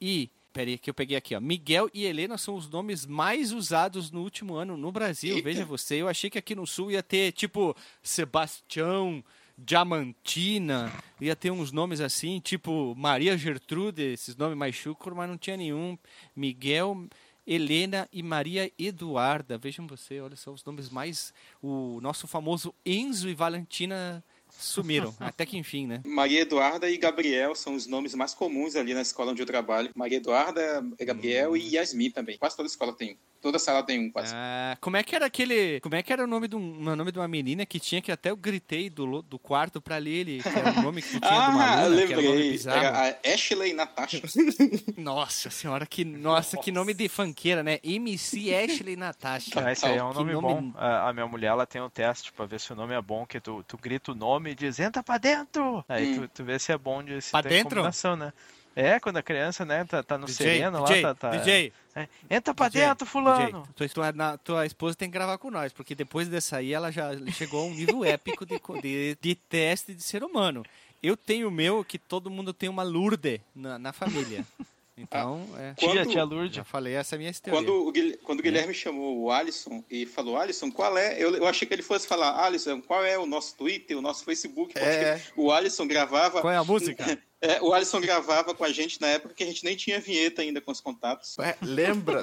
e 0.00 0.30
peraí 0.54 0.78
que 0.78 0.88
eu 0.88 0.94
peguei 0.94 1.16
aqui, 1.16 1.34
ó, 1.34 1.40
Miguel 1.40 1.90
e 1.92 2.06
Helena 2.06 2.38
são 2.38 2.54
os 2.54 2.70
nomes 2.70 3.04
mais 3.04 3.52
usados 3.52 4.12
no 4.12 4.22
último 4.22 4.54
ano 4.54 4.76
no 4.76 4.92
Brasil. 4.92 5.34
Eita. 5.34 5.48
Veja 5.48 5.64
você, 5.64 5.96
eu 5.96 6.08
achei 6.08 6.30
que 6.30 6.38
aqui 6.38 6.54
no 6.54 6.64
sul 6.64 6.92
ia 6.92 7.02
ter 7.02 7.32
tipo 7.32 7.76
Sebastião, 8.00 9.22
Diamantina, 9.58 10.92
ia 11.20 11.34
ter 11.34 11.50
uns 11.50 11.72
nomes 11.72 12.00
assim, 12.00 12.38
tipo 12.38 12.94
Maria 12.96 13.36
Gertrude, 13.36 14.02
esses 14.02 14.36
nomes 14.36 14.56
mais 14.56 14.76
chucros, 14.76 15.16
mas 15.16 15.28
não 15.28 15.36
tinha 15.36 15.56
nenhum. 15.56 15.98
Miguel, 16.36 17.08
Helena 17.44 18.08
e 18.12 18.22
Maria 18.22 18.70
Eduarda. 18.78 19.58
Vejam 19.58 19.88
você, 19.88 20.20
olha 20.20 20.36
só 20.36 20.52
os 20.52 20.64
nomes 20.64 20.88
mais. 20.88 21.34
O 21.60 22.00
nosso 22.00 22.28
famoso 22.28 22.72
Enzo 22.86 23.28
e 23.28 23.34
Valentina 23.34 24.24
sumiram. 24.58 25.14
Até 25.18 25.44
que 25.44 25.56
enfim, 25.56 25.86
né? 25.86 26.02
Maria 26.04 26.40
Eduarda 26.40 26.88
e 26.90 26.96
Gabriel 26.96 27.54
são 27.54 27.74
os 27.74 27.86
nomes 27.86 28.14
mais 28.14 28.34
comuns 28.34 28.76
ali 28.76 28.94
na 28.94 29.02
escola 29.02 29.32
onde 29.32 29.42
eu 29.42 29.46
trabalho. 29.46 29.90
Maria 29.94 30.18
Eduarda, 30.18 30.84
Gabriel 31.00 31.56
e 31.56 31.74
Yasmin 31.74 32.10
também. 32.10 32.38
Quase 32.38 32.56
toda 32.56 32.68
escola 32.68 32.92
tem. 32.92 33.18
Toda 33.44 33.58
sala 33.58 33.82
tem 33.82 34.00
um, 34.00 34.10
quase. 34.10 34.32
Ah, 34.34 34.74
como 34.80 34.96
é 34.96 35.02
que 35.02 35.14
era 35.14 35.26
aquele. 35.26 35.78
Como 35.80 35.94
é 35.94 36.02
que 36.02 36.10
era 36.10 36.24
o 36.24 36.26
nome 36.26 36.48
de, 36.48 36.56
um, 36.56 36.78
o 36.88 36.96
nome 36.96 37.12
de 37.12 37.18
uma 37.18 37.28
menina 37.28 37.66
que 37.66 37.78
tinha 37.78 38.00
que 38.00 38.10
até 38.10 38.30
eu 38.30 38.36
gritei 38.38 38.88
do, 38.88 39.20
do 39.20 39.38
quarto 39.38 39.82
pra 39.82 39.98
ler 39.98 40.10
ele, 40.12 40.42
que 40.42 40.48
era 40.48 40.70
o 40.80 40.82
nome 40.82 41.02
que 41.02 41.20
tinha 41.20 41.20
de 41.20 41.50
uma 41.50 41.60
Ah, 41.62 41.80
aluna, 41.82 42.06
que 42.06 42.12
era 42.14 42.22
o 42.22 42.24
nome 42.24 42.28
lembrei. 42.36 42.50
bizarro. 42.52 42.78
Era 42.86 43.14
a 43.22 43.34
Ashley 43.34 43.74
Natasha. 43.74 44.22
Nossa 44.96 45.50
senhora, 45.50 45.84
que, 45.84 46.06
nossa, 46.06 46.56
que 46.56 46.72
nome 46.72 46.94
de 46.94 47.06
funkeira, 47.06 47.62
né? 47.62 47.78
MC 47.84 48.54
Ashley 48.54 48.96
Natasha. 48.96 49.62
Ah, 49.62 49.70
esse 49.72 49.84
aí 49.84 49.98
é 49.98 50.02
um 50.02 50.14
nome, 50.14 50.32
nome- 50.32 50.70
bom. 50.70 50.72
A, 50.78 51.10
a 51.10 51.12
minha 51.12 51.26
mulher, 51.26 51.48
ela 51.48 51.66
tem 51.66 51.82
um 51.82 51.90
teste 51.90 52.32
pra 52.32 52.46
ver 52.46 52.58
se 52.60 52.72
o 52.72 52.76
nome 52.76 52.94
é 52.94 53.02
bom, 53.02 53.26
que 53.26 53.38
tu, 53.40 53.62
tu 53.68 53.76
grita 53.76 54.12
o 54.12 54.14
nome 54.14 54.52
e 54.52 54.54
diz, 54.54 54.78
entra 54.80 55.02
pra 55.02 55.18
dentro! 55.18 55.84
Aí 55.86 56.18
Hum. 56.18 56.22
tu, 56.22 56.28
tu 56.28 56.44
vê 56.44 56.58
se 56.58 56.72
é 56.72 56.78
bom 56.78 57.02
de 57.02 57.20
se 57.20 57.30
Pra 57.30 57.42
tem 57.42 57.52
dentro? 57.52 57.76
combinação, 57.76 58.16
né? 58.16 58.32
É, 58.76 58.98
quando 58.98 59.16
a 59.18 59.22
criança, 59.22 59.64
né, 59.64 59.84
tá, 59.84 60.02
tá 60.02 60.18
no 60.18 60.26
DJ, 60.26 60.46
sereno 60.46 60.80
lá, 60.80 60.86
DJ, 60.88 61.02
tá, 61.02 61.14
tá- 61.14 61.30
DJ, 61.30 61.72
É, 61.94 62.08
Entra 62.28 62.52
pra 62.52 62.68
DJ, 62.68 62.88
dentro, 62.88 63.06
fulano! 63.06 63.62
DJ, 63.76 63.88
tua, 63.88 64.12
tua, 64.12 64.38
tua 64.38 64.66
esposa 64.66 64.96
tem 64.96 65.08
que 65.08 65.12
gravar 65.14 65.38
com 65.38 65.50
nós, 65.50 65.72
porque 65.72 65.94
depois 65.94 66.26
dessa 66.28 66.56
aí 66.56 66.72
ela 66.72 66.90
já 66.90 67.10
chegou 67.32 67.62
a 67.62 67.66
um 67.66 67.74
nível 67.74 68.04
épico 68.04 68.44
de, 68.44 68.60
de, 68.82 69.16
de 69.20 69.34
teste 69.34 69.94
de 69.94 70.02
ser 70.02 70.24
humano. 70.24 70.64
Eu 71.02 71.16
tenho 71.16 71.48
o 71.48 71.50
meu 71.50 71.84
que 71.84 71.98
todo 71.98 72.30
mundo 72.30 72.52
tem 72.52 72.68
uma 72.68 72.82
Lourdes 72.82 73.38
na, 73.54 73.78
na 73.78 73.92
família. 73.92 74.44
Então, 74.96 75.44
é, 75.58 75.74
Tia, 75.74 75.88
Quando- 75.88 76.08
tia 76.12 76.22
Lourdes. 76.22 76.54
já 76.54 76.62
falei, 76.62 76.94
essa 76.94 77.14
é 77.14 77.16
a 77.16 77.18
minha 77.18 77.32
teoria. 77.32 77.60
Quando 77.60 77.84
o, 77.88 77.90
Guil- 77.90 78.16
quando 78.22 78.38
o 78.38 78.42
Guilherme 78.44 78.72
chamou 78.72 79.18
o 79.22 79.28
Alisson 79.32 79.82
e 79.90 80.06
falou, 80.06 80.36
Alisson, 80.36 80.70
qual 80.70 80.96
é? 80.96 81.20
Eu, 81.20 81.34
eu 81.34 81.48
achei 81.48 81.66
que 81.66 81.74
ele 81.74 81.82
fosse 81.82 82.06
falar, 82.06 82.40
Alisson, 82.44 82.80
qual 82.80 83.04
é 83.04 83.18
o 83.18 83.26
nosso 83.26 83.56
Twitter, 83.56 83.98
o 83.98 84.00
nosso 84.00 84.24
Facebook? 84.24 84.72
Porque 84.72 84.78
É. 84.88 85.20
o 85.36 85.50
Alisson 85.50 85.88
gravava. 85.88 86.40
Qual 86.40 86.52
é 86.52 86.56
a 86.56 86.62
música? 86.62 87.18
É, 87.44 87.60
o 87.60 87.74
Alisson 87.74 88.00
gravava 88.00 88.54
com 88.54 88.64
a 88.64 88.72
gente 88.72 88.98
na 89.00 89.08
época 89.08 89.34
que 89.34 89.44
a 89.44 89.46
gente 89.46 89.62
nem 89.64 89.76
tinha 89.76 90.00
vinheta 90.00 90.40
ainda 90.40 90.62
com 90.62 90.72
os 90.72 90.80
contatos. 90.80 91.38
É, 91.38 91.54
lembra? 91.60 92.22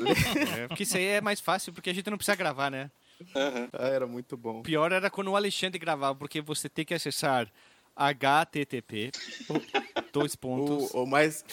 É, 0.57 0.67
porque 0.67 0.81
isso 0.81 0.97
aí 0.97 1.05
é 1.05 1.21
mais 1.21 1.39
fácil, 1.39 1.71
porque 1.71 1.91
a 1.91 1.93
gente 1.93 2.09
não 2.09 2.17
precisa 2.17 2.35
gravar, 2.35 2.71
né? 2.71 2.89
Aham. 3.35 3.69
Ah, 3.71 3.87
era 3.87 4.07
muito 4.07 4.35
bom. 4.35 4.63
Pior 4.63 4.91
era 4.91 5.11
quando 5.11 5.27
o 5.27 5.35
Alexandre 5.35 5.77
gravava, 5.77 6.15
porque 6.17 6.41
você 6.41 6.67
tem 6.67 6.83
que 6.83 6.93
acessar 6.93 7.51
http 7.95 9.11
dois 10.13 10.35
pontos 10.35 10.93
O, 10.93 11.03
o 11.03 11.05
mais, 11.05 11.43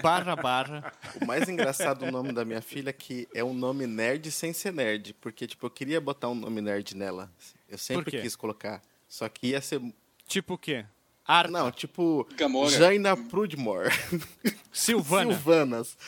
barra 0.00 0.36
barra 0.36 0.92
o 1.20 1.26
mais 1.26 1.48
engraçado 1.48 2.06
do 2.06 2.12
nome 2.12 2.32
da 2.32 2.44
minha 2.44 2.62
filha 2.62 2.90
é 2.90 2.92
que 2.92 3.28
é 3.34 3.42
um 3.42 3.52
nome 3.52 3.86
nerd 3.86 4.30
sem 4.30 4.54
ser 4.54 4.72
nerd. 4.72 5.14
Porque, 5.20 5.46
tipo, 5.46 5.66
eu 5.66 5.70
queria 5.70 6.00
botar 6.00 6.28
um 6.28 6.34
nome 6.34 6.62
nerd 6.62 6.96
nela. 6.96 7.30
Eu 7.68 7.76
sempre 7.76 8.22
quis 8.22 8.34
colocar. 8.34 8.82
Só 9.06 9.28
que 9.28 9.48
ia 9.48 9.60
ser. 9.60 9.82
tipo 10.26 10.54
o 10.54 10.58
quê? 10.58 10.86
Arta, 11.28 11.50
Não, 11.52 11.70
tipo. 11.70 12.26
Gamora. 12.36 12.70
Jaina 12.70 13.14
Prudmore. 13.14 13.90
Silvana. 14.72 15.34
Silvanas. 15.34 15.98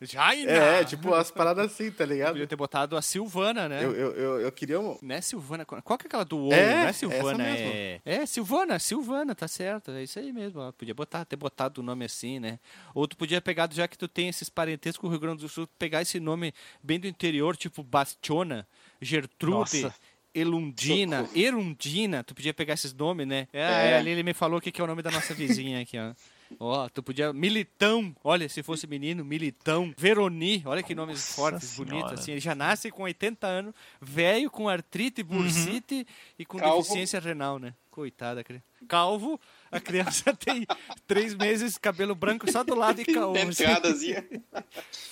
Jaina. 0.00 0.50
É, 0.50 0.84
tipo, 0.84 1.14
as 1.14 1.30
paradas 1.30 1.72
assim, 1.72 1.90
tá 1.90 2.04
ligado? 2.04 2.32
Podia 2.32 2.46
ter 2.46 2.56
botado 2.56 2.96
a 2.96 3.02
Silvana, 3.02 3.68
né? 3.68 3.82
Eu, 3.82 3.92
eu, 3.92 4.12
eu, 4.12 4.40
eu 4.42 4.52
queria 4.52 4.78
um. 4.78 4.98
Não 5.00 5.14
é 5.14 5.20
Silvana. 5.20 5.64
Qual 5.64 5.98
que 5.98 6.06
é 6.06 6.08
aquela 6.08 6.24
do 6.24 6.38
ouro? 6.38 6.54
É, 6.54 6.82
não 6.82 6.88
é 6.88 6.92
Silvana, 6.92 7.20
essa 7.22 7.36
mesmo. 7.38 7.72
é. 7.74 8.00
É, 8.04 8.26
Silvana, 8.26 8.78
Silvana, 8.78 9.34
tá 9.34 9.48
certo. 9.48 9.90
É 9.92 10.02
isso 10.02 10.18
aí 10.18 10.32
mesmo. 10.32 10.60
ó. 10.60 10.72
Podia 10.72 10.94
botar, 10.94 11.24
ter 11.24 11.36
botado 11.36 11.80
o 11.80 11.84
nome 11.84 12.04
assim, 12.04 12.38
né? 12.38 12.58
Ou 12.94 13.08
tu 13.08 13.16
podia 13.16 13.40
pegar, 13.40 13.68
já 13.72 13.88
que 13.88 13.96
tu 13.96 14.06
tem 14.06 14.28
esses 14.28 14.48
parentescos 14.48 15.00
com 15.00 15.06
o 15.06 15.10
Rio 15.10 15.20
Grande 15.20 15.40
do 15.42 15.48
Sul, 15.48 15.68
pegar 15.78 16.02
esse 16.02 16.20
nome 16.20 16.52
bem 16.82 17.00
do 17.00 17.06
interior, 17.06 17.56
tipo 17.56 17.82
Bastiona, 17.82 18.66
Gertrude. 19.00 19.82
Nossa. 19.82 19.94
Elundina. 20.34 21.28
Erundina, 21.34 22.24
tu 22.24 22.34
podia 22.34 22.52
pegar 22.52 22.74
esses 22.74 22.92
nomes, 22.92 23.26
né? 23.26 23.46
É, 23.52 23.90
É. 23.92 23.96
ali 23.96 24.10
ele 24.10 24.22
me 24.22 24.34
falou 24.34 24.58
o 24.58 24.60
que 24.60 24.72
que 24.72 24.80
é 24.80 24.84
o 24.84 24.86
nome 24.86 25.02
da 25.02 25.10
nossa 25.10 25.32
vizinha 25.34 25.80
aqui, 25.80 25.96
ó. 25.98 26.12
Ó, 26.60 26.88
tu 26.88 27.02
podia. 27.02 27.32
Militão, 27.32 28.14
olha, 28.22 28.48
se 28.48 28.62
fosse 28.62 28.86
menino, 28.86 29.24
Militão. 29.24 29.92
Veroni, 29.96 30.62
olha 30.66 30.82
que 30.82 30.94
nomes 30.94 31.16
Nossa 31.18 31.34
fortes, 31.34 31.68
Senhora. 31.68 31.90
bonitos, 31.94 32.20
assim. 32.20 32.32
Ele 32.32 32.40
já 32.40 32.54
nasce 32.54 32.90
com 32.90 33.02
80 33.04 33.46
anos, 33.46 33.74
velho, 34.00 34.50
com 34.50 34.68
artrite, 34.68 35.22
bursite 35.22 36.06
e 36.38 36.44
com 36.44 36.58
Calvo. 36.58 36.82
deficiência 36.82 37.18
renal, 37.18 37.58
né? 37.58 37.74
Coitada, 37.90 38.44
criança. 38.44 38.64
Calvo, 38.86 39.40
a 39.74 39.80
criança 39.80 40.32
tem 40.38 40.66
três 41.06 41.34
meses, 41.34 41.76
cabelo 41.76 42.14
branco 42.14 42.50
só 42.50 42.62
do 42.62 42.74
lado 42.74 43.00
e. 43.00 43.04
Entradazinha. 43.40 44.24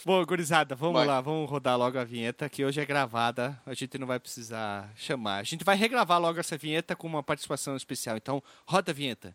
Bom, 0.05 0.25
gurizada, 0.25 0.75
vamos 0.75 0.95
Vai. 0.95 1.07
lá, 1.07 1.21
vamos 1.21 1.51
rodar 1.51 1.77
logo 1.77 1.99
a 1.99 2.05
vinheta, 2.05 2.49
que 2.49 2.65
hoje 2.65 2.81
é 2.81 2.87
gravada, 2.87 3.61
a 3.67 3.75
gente 3.75 3.99
não 3.99 4.07
vai 4.07 4.21
precisar 4.21 4.93
chamar. 4.97 5.39
A 5.39 5.43
gente 5.43 5.65
vai 5.65 5.77
regravar 5.77 6.21
logo 6.21 6.39
essa 6.39 6.57
vinheta 6.57 6.95
com 6.95 7.07
uma 7.07 7.23
participação 7.23 7.77
especial. 7.77 8.17
Então, 8.17 8.43
roda 8.67 8.93
a 8.93 8.95
vinheta. 8.95 9.35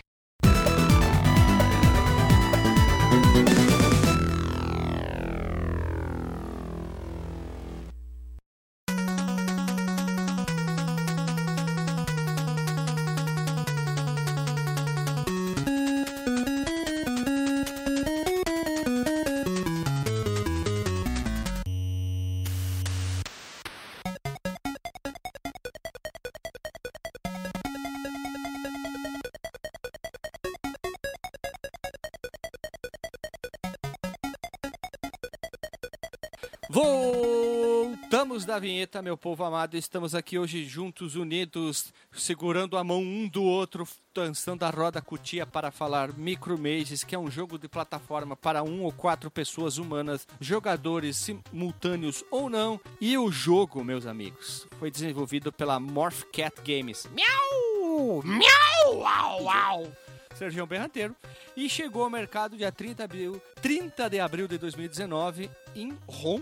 Vinheta, 38.91 39.01
meu 39.01 39.15
povo 39.15 39.45
amado. 39.45 39.77
Estamos 39.77 40.13
aqui 40.13 40.37
hoje 40.37 40.65
juntos, 40.65 41.15
unidos, 41.15 41.93
segurando 42.11 42.77
a 42.77 42.83
mão 42.83 42.99
um 42.99 43.25
do 43.25 43.41
outro, 43.41 43.87
dançando 44.13 44.63
a 44.63 44.69
roda 44.69 45.01
cutia 45.01 45.45
para 45.45 45.71
falar 45.71 46.11
Micro 46.17 46.57
Mages, 46.57 47.01
que 47.01 47.15
é 47.15 47.19
um 47.19 47.31
jogo 47.31 47.57
de 47.57 47.69
plataforma 47.69 48.35
para 48.35 48.63
um 48.63 48.83
ou 48.83 48.91
quatro 48.91 49.31
pessoas 49.31 49.77
humanas, 49.77 50.27
jogadores 50.41 51.15
simultâneos 51.15 52.21
ou 52.29 52.49
não. 52.49 52.81
E 52.99 53.17
o 53.17 53.31
jogo, 53.31 53.81
meus 53.81 54.05
amigos, 54.05 54.67
foi 54.77 54.91
desenvolvido 54.91 55.53
pela 55.53 55.79
Morph 55.79 56.23
Cat 56.25 56.55
Games. 56.61 57.07
Miau! 57.13 58.21
Miau! 58.25 58.97
Uau! 58.97 59.43
Uau! 59.43 59.91
Sergião 60.35 60.67
Berranteiro, 60.67 61.15
e 61.55 61.69
chegou 61.69 62.03
ao 62.03 62.09
mercado 62.09 62.57
dia 62.57 62.71
30 62.71 62.95
de 62.95 63.03
abril, 63.03 63.41
30 63.61 64.09
de 64.09 64.19
abril 64.19 64.47
de 64.47 64.57
2019 64.57 65.49
em 65.75 65.97
ROM. 66.07 66.41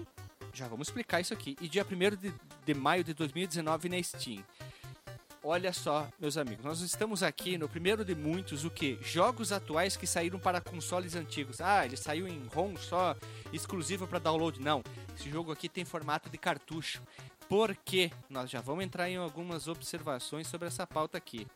Já 0.53 0.67
vamos 0.67 0.87
explicar 0.87 1.21
isso 1.21 1.33
aqui. 1.33 1.55
E 1.61 1.67
dia 1.67 1.85
1 1.85 2.15
de, 2.15 2.33
de 2.65 2.73
maio 2.73 3.03
de 3.03 3.13
2019 3.13 3.89
na 3.89 4.01
Steam. 4.01 4.43
Olha 5.41 5.71
só, 5.71 6.07
meus 6.19 6.35
amigos, 6.35 6.65
nós 6.65 6.81
estamos 6.81 7.23
aqui 7.23 7.57
no 7.57 7.69
primeiro 7.69 8.03
de 8.03 8.13
muitos, 8.13 8.65
o 8.65 8.69
que? 8.69 8.99
Jogos 9.01 9.53
atuais 9.53 9.95
que 9.95 10.05
saíram 10.05 10.37
para 10.37 10.59
consoles 10.59 11.15
antigos. 11.15 11.61
Ah, 11.61 11.85
ele 11.85 11.95
saiu 11.95 12.27
em 12.27 12.45
ROM 12.53 12.75
só, 12.75 13.15
exclusivo 13.53 14.05
para 14.05 14.19
download. 14.19 14.59
Não, 14.59 14.83
esse 15.15 15.29
jogo 15.29 15.53
aqui 15.53 15.69
tem 15.69 15.85
formato 15.85 16.29
de 16.29 16.37
cartucho. 16.37 17.01
Por 17.47 17.73
quê? 17.73 18.11
Nós 18.29 18.49
já 18.49 18.59
vamos 18.59 18.83
entrar 18.83 19.09
em 19.09 19.15
algumas 19.15 19.69
observações 19.69 20.45
sobre 20.45 20.67
essa 20.67 20.85
pauta 20.85 21.17
aqui, 21.17 21.47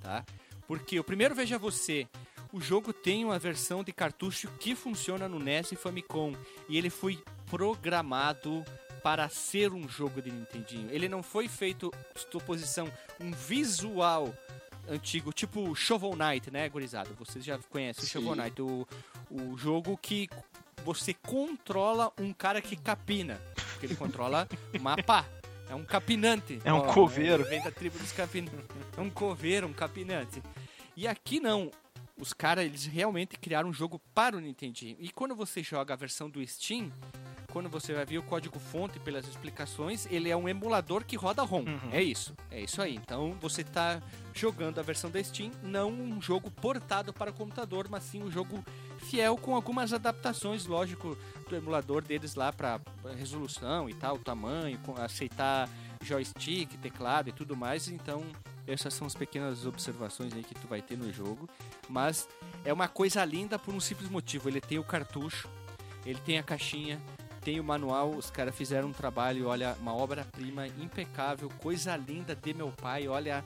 tá? 0.00 0.24
Porque 0.66 0.98
o 0.98 1.04
primeiro 1.04 1.34
veja 1.34 1.58
você, 1.58 2.08
o 2.52 2.60
jogo 2.60 2.92
tem 2.92 3.24
uma 3.24 3.38
versão 3.38 3.82
de 3.82 3.92
cartucho 3.92 4.48
que 4.58 4.74
funciona 4.74 5.28
no 5.28 5.38
NES 5.38 5.72
e 5.72 5.76
Famicom 5.76 6.34
e 6.68 6.78
ele 6.78 6.90
foi 6.90 7.22
programado 7.46 8.64
para 9.02 9.28
ser 9.28 9.72
um 9.72 9.88
jogo 9.88 10.20
de 10.20 10.30
Nintendinho. 10.30 10.88
Ele 10.90 11.08
não 11.08 11.22
foi 11.22 11.48
feito 11.48 11.92
suposição 12.30 12.90
um 13.20 13.30
visual 13.30 14.34
antigo, 14.88 15.32
tipo 15.32 15.74
Shovel 15.74 16.16
Knight, 16.16 16.50
né, 16.50 16.68
gurizada? 16.68 17.10
Vocês 17.18 17.44
já 17.44 17.58
conhecem 17.70 18.02
o 18.02 18.06
Sim. 18.06 18.12
Shovel 18.12 18.34
Knight, 18.34 18.62
o, 18.62 18.86
o 19.30 19.56
jogo 19.56 19.96
que 19.96 20.28
você 20.84 21.14
controla 21.14 22.12
um 22.18 22.32
cara 22.32 22.60
que 22.60 22.76
capina, 22.76 23.40
porque 23.72 23.86
ele 23.86 23.96
controla 23.96 24.48
uma 24.78 24.96
pá. 25.02 25.24
É 25.68 25.74
um 25.74 25.84
capinante. 25.84 26.60
É 26.64 26.72
um 26.72 26.78
Ó, 26.78 26.92
coveiro. 26.92 27.44
Vem 27.44 27.60
da 27.60 27.72
tribo 27.72 27.98
dos 27.98 28.12
capinantes. 28.12 28.56
É 28.96 29.00
um 29.00 29.10
coveiro, 29.10 29.66
um 29.66 29.72
capinante. 29.72 30.40
E 30.96 31.08
aqui 31.08 31.40
não. 31.40 31.70
Os 32.18 32.32
caras, 32.32 32.64
eles 32.64 32.86
realmente 32.86 33.38
criaram 33.38 33.68
um 33.68 33.72
jogo 33.72 34.00
para 34.14 34.36
o 34.36 34.40
Nintendinho. 34.40 34.96
E 34.98 35.10
quando 35.10 35.34
você 35.34 35.62
joga 35.62 35.92
a 35.92 35.96
versão 35.96 36.30
do 36.30 36.44
Steam, 36.46 36.90
quando 37.52 37.68
você 37.68 37.92
vai 37.94 38.04
ver 38.04 38.18
o 38.18 38.22
código 38.22 38.58
fonte 38.58 38.98
pelas 38.98 39.26
explicações, 39.26 40.06
ele 40.10 40.28
é 40.28 40.36
um 40.36 40.48
emulador 40.48 41.04
que 41.04 41.16
roda 41.16 41.42
ROM. 41.42 41.64
É 41.92 42.02
isso. 42.02 42.34
É 42.50 42.60
isso 42.60 42.80
aí. 42.82 42.96
Então 42.96 43.36
você 43.40 43.62
está 43.62 44.02
jogando 44.34 44.78
a 44.78 44.82
versão 44.82 45.10
da 45.10 45.22
Steam, 45.22 45.50
não 45.62 45.90
um 45.90 46.20
jogo 46.20 46.50
portado 46.50 47.12
para 47.12 47.30
o 47.30 47.34
computador, 47.34 47.86
mas 47.90 48.04
sim 48.04 48.22
um 48.22 48.30
jogo 48.30 48.64
fiel 48.98 49.36
com 49.36 49.54
algumas 49.54 49.92
adaptações, 49.92 50.66
lógico, 50.66 51.16
do 51.48 51.56
emulador 51.56 52.02
deles 52.02 52.34
lá 52.34 52.52
para 52.52 52.80
resolução 53.16 53.88
e 53.88 53.94
tal, 53.94 54.18
tamanho, 54.18 54.78
aceitar 54.98 55.68
joystick, 56.02 56.76
teclado 56.78 57.28
e 57.28 57.32
tudo 57.32 57.56
mais. 57.56 57.88
Então 57.88 58.22
Essas 58.66 58.94
são 58.94 59.06
as 59.06 59.14
pequenas 59.14 59.64
observações 59.66 60.32
aí 60.34 60.42
que 60.42 60.54
tu 60.54 60.66
vai 60.66 60.82
ter 60.82 60.96
no 60.96 61.12
jogo. 61.12 61.48
Mas 61.88 62.28
é 62.64 62.72
uma 62.72 62.88
coisa 62.88 63.24
linda 63.24 63.58
por 63.58 63.74
um 63.74 63.80
simples 63.80 64.08
motivo. 64.08 64.48
Ele 64.48 64.60
tem 64.60 64.78
o 64.78 64.84
cartucho, 64.84 65.48
ele 66.04 66.18
tem 66.24 66.38
a 66.38 66.42
caixinha, 66.42 67.00
tem 67.42 67.60
o 67.60 67.64
manual. 67.64 68.10
Os 68.10 68.30
caras 68.30 68.54
fizeram 68.54 68.88
um 68.88 68.92
trabalho, 68.92 69.46
olha, 69.46 69.76
uma 69.80 69.94
obra-prima 69.94 70.66
impecável, 70.66 71.48
coisa 71.58 71.96
linda 71.96 72.34
de 72.34 72.52
meu 72.52 72.72
pai. 72.72 73.06
Olha, 73.06 73.44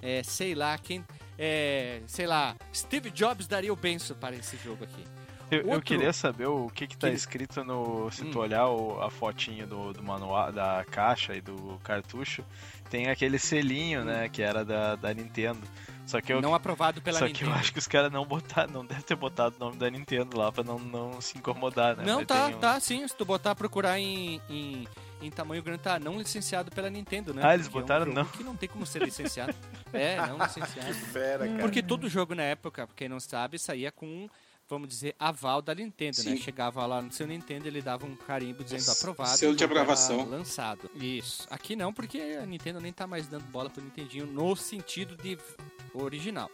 é, 0.00 0.22
sei 0.22 0.54
lá, 0.54 0.76
quem. 0.78 1.04
É, 1.38 2.00
sei 2.06 2.26
lá, 2.26 2.54
Steve 2.72 3.10
Jobs 3.10 3.46
daria 3.46 3.72
o 3.72 3.76
benção 3.76 4.16
para 4.16 4.36
esse 4.36 4.56
jogo 4.56 4.84
aqui. 4.84 5.04
Eu, 5.50 5.60
eu 5.72 5.82
queria 5.82 6.12
saber 6.12 6.46
o 6.46 6.68
que 6.70 6.86
que 6.86 6.96
tá 6.96 7.08
Que- 7.08 7.14
escrito 7.14 7.62
no. 7.64 8.10
Se 8.10 8.24
tu 8.24 8.38
Hum. 8.38 8.42
olhar 8.42 8.68
o- 8.68 9.00
a 9.02 9.10
fotinho 9.10 9.66
do, 9.66 9.92
do 9.92 10.02
manual, 10.02 10.50
da 10.52 10.84
caixa 10.90 11.34
e 11.34 11.40
do 11.40 11.78
cartucho, 11.84 12.44
tem 12.90 13.08
aquele 13.08 13.38
selinho, 13.38 14.04
né? 14.04 14.28
Que 14.28 14.42
era 14.42 14.64
da, 14.64 14.96
da 14.96 15.12
Nintendo. 15.14 15.60
Só 16.06 16.20
que 16.20 16.32
eu, 16.32 16.40
Não 16.42 16.54
aprovado 16.54 17.00
pela 17.00 17.18
só 17.18 17.24
que 17.26 17.32
Nintendo. 17.32 17.50
eu 17.52 17.54
acho 17.54 17.72
que 17.72 17.78
os 17.78 17.86
caras 17.88 18.12
não 18.12 18.26
botaram, 18.26 18.70
não 18.72 18.84
deve 18.84 19.02
ter 19.02 19.16
botado 19.16 19.56
o 19.56 19.64
nome 19.64 19.76
da 19.78 19.88
Nintendo 19.90 20.36
lá 20.36 20.52
pra 20.52 20.62
não, 20.62 20.78
não 20.78 21.18
se 21.20 21.38
incomodar, 21.38 21.96
né? 21.96 22.04
Não, 22.04 22.18
Mas 22.18 22.26
tá, 22.26 22.46
um- 22.48 22.58
tá, 22.58 22.78
sim. 22.80 23.06
Se 23.08 23.16
tu 23.16 23.24
botar 23.24 23.54
procurar 23.54 23.98
em, 23.98 24.38
em, 24.50 24.86
em 25.22 25.30
tamanho 25.30 25.62
grande, 25.62 25.80
tá 25.82 25.98
não 25.98 26.18
licenciado 26.18 26.70
pela 26.70 26.90
Nintendo, 26.90 27.32
né? 27.32 27.40
Ah, 27.44 27.54
eles 27.54 27.68
Porque 27.68 27.80
botaram 27.80 28.04
é 28.06 28.08
um 28.10 28.14
jogo 28.14 28.20
não. 28.20 28.36
que 28.38 28.44
não 28.44 28.54
tem 28.56 28.68
como 28.68 28.84
ser 28.84 29.02
licenciado. 29.02 29.54
é, 29.94 30.16
não 30.26 30.36
licenciado. 30.38 30.92
Fera, 30.94 31.46
cara. 31.48 31.60
Porque 31.62 31.82
todo 31.82 32.06
jogo 32.08 32.34
na 32.34 32.42
época, 32.42 32.86
pra 32.86 32.94
quem 32.96 33.08
não 33.08 33.18
sabe, 33.18 33.58
saía 33.58 33.90
com, 33.90 34.28
vamos 34.74 34.88
dizer, 34.88 35.14
aval 35.18 35.62
da 35.62 35.74
Nintendo, 35.74 36.16
né? 36.18 36.36
Sim. 36.36 36.36
Chegava 36.36 36.84
lá 36.86 37.00
no 37.00 37.12
seu 37.12 37.26
Nintendo, 37.26 37.66
ele 37.66 37.80
dava 37.80 38.06
um 38.06 38.14
carimbo 38.14 38.62
dizendo 38.62 38.90
aprovado. 38.90 39.36
Selo 39.36 39.52
e 39.52 39.56
de 39.56 39.64
aprovação. 39.64 40.28
Lançado. 40.28 40.90
Isso. 40.94 41.46
Aqui 41.50 41.74
não, 41.74 41.92
porque 41.92 42.18
a 42.40 42.46
Nintendo 42.46 42.80
nem 42.80 42.92
tá 42.92 43.06
mais 43.06 43.26
dando 43.26 43.44
bola 43.44 43.70
pro 43.70 43.82
Nintendinho 43.82 44.26
no 44.26 44.54
sentido 44.56 45.16
de 45.16 45.38
original. 45.94 46.50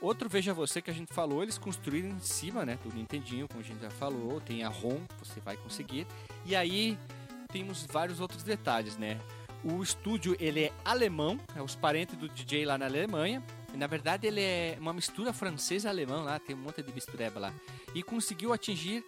Outro 0.00 0.28
Veja 0.28 0.52
Você 0.52 0.82
que 0.82 0.90
a 0.90 0.94
gente 0.94 1.12
falou, 1.12 1.42
eles 1.42 1.56
construíram 1.56 2.10
em 2.10 2.20
cima, 2.20 2.64
né, 2.64 2.78
do 2.84 2.94
Nintendinho, 2.94 3.48
como 3.48 3.60
a 3.60 3.64
gente 3.64 3.80
já 3.80 3.90
falou, 3.90 4.40
tem 4.40 4.62
a 4.62 4.68
ROM, 4.68 5.00
você 5.18 5.40
vai 5.40 5.56
conseguir. 5.56 6.06
E 6.44 6.54
aí 6.54 6.98
temos 7.48 7.86
vários 7.86 8.20
outros 8.20 8.42
detalhes, 8.42 8.96
né? 8.96 9.18
O 9.64 9.82
estúdio, 9.82 10.36
ele 10.38 10.64
é 10.64 10.72
alemão, 10.84 11.40
é 11.56 11.62
os 11.62 11.74
parentes 11.74 12.16
do 12.16 12.28
DJ 12.28 12.64
lá 12.66 12.76
na 12.76 12.86
Alemanha. 12.86 13.42
Na 13.76 13.86
verdade, 13.86 14.26
ele 14.26 14.40
é 14.40 14.76
uma 14.80 14.92
mistura 14.92 15.32
francesa-alemã 15.32 16.22
lá, 16.22 16.38
tem 16.38 16.56
um 16.56 16.60
monte 16.60 16.82
de 16.82 16.92
mistureba 16.92 17.38
lá. 17.38 17.54
E 17.94 18.02
conseguiu 18.02 18.52
atingir 18.52 19.04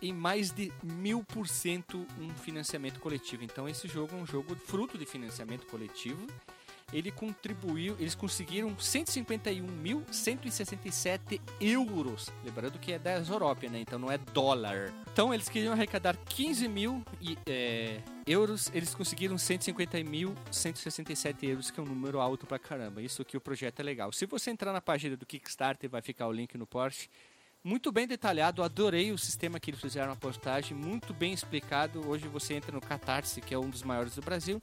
em 0.00 0.12
mais 0.12 0.50
de 0.50 0.72
mil 0.82 1.24
por 1.24 1.48
cento 1.48 2.06
um 2.20 2.28
financiamento 2.30 3.00
coletivo. 3.00 3.44
Então, 3.44 3.68
esse 3.68 3.88
jogo 3.88 4.16
é 4.16 4.18
um 4.18 4.26
jogo 4.26 4.56
fruto 4.56 4.98
de 4.98 5.06
financiamento 5.06 5.66
coletivo. 5.66 6.26
Ele 6.92 7.10
contribuiu, 7.10 7.96
eles 7.98 8.14
conseguiram 8.14 8.74
151.167 8.74 11.40
euros. 11.60 12.30
Lembrando 12.42 12.78
que 12.78 12.92
é 12.92 12.98
da 12.98 13.18
Europa, 13.18 13.68
né? 13.68 13.80
Então 13.80 13.98
não 13.98 14.10
é 14.10 14.16
dólar. 14.16 14.90
Então 15.12 15.34
eles 15.34 15.50
queriam 15.50 15.74
arrecadar 15.74 16.16
15 16.16 16.66
mil 16.66 17.04
e, 17.20 17.36
é, 17.46 18.00
euros, 18.28 18.70
eles 18.74 18.94
conseguiram 18.94 19.36
150.167 19.36 21.48
euros, 21.48 21.70
que 21.70 21.80
é 21.80 21.82
um 21.82 21.86
número 21.86 22.20
alto 22.20 22.46
pra 22.46 22.58
caramba. 22.58 23.00
Isso 23.00 23.24
que 23.24 23.36
o 23.36 23.40
projeto 23.40 23.80
é 23.80 23.82
legal. 23.82 24.12
Se 24.12 24.26
você 24.26 24.50
entrar 24.50 24.72
na 24.72 24.80
página 24.80 25.16
do 25.16 25.24
Kickstarter, 25.24 25.88
vai 25.88 26.02
ficar 26.02 26.26
o 26.26 26.32
link 26.32 26.58
no 26.58 26.66
Porsche. 26.66 27.08
Muito 27.64 27.90
bem 27.90 28.06
detalhado, 28.06 28.62
adorei 28.62 29.10
o 29.10 29.18
sistema 29.18 29.58
que 29.58 29.70
eles 29.70 29.80
fizeram 29.80 30.08
na 30.08 30.16
postagem, 30.16 30.76
muito 30.76 31.12
bem 31.12 31.32
explicado. 31.32 32.08
Hoje 32.08 32.28
você 32.28 32.54
entra 32.54 32.70
no 32.70 32.80
Catarse, 32.80 33.40
que 33.40 33.52
é 33.52 33.58
um 33.58 33.68
dos 33.68 33.82
maiores 33.82 34.14
do 34.14 34.22
Brasil. 34.22 34.60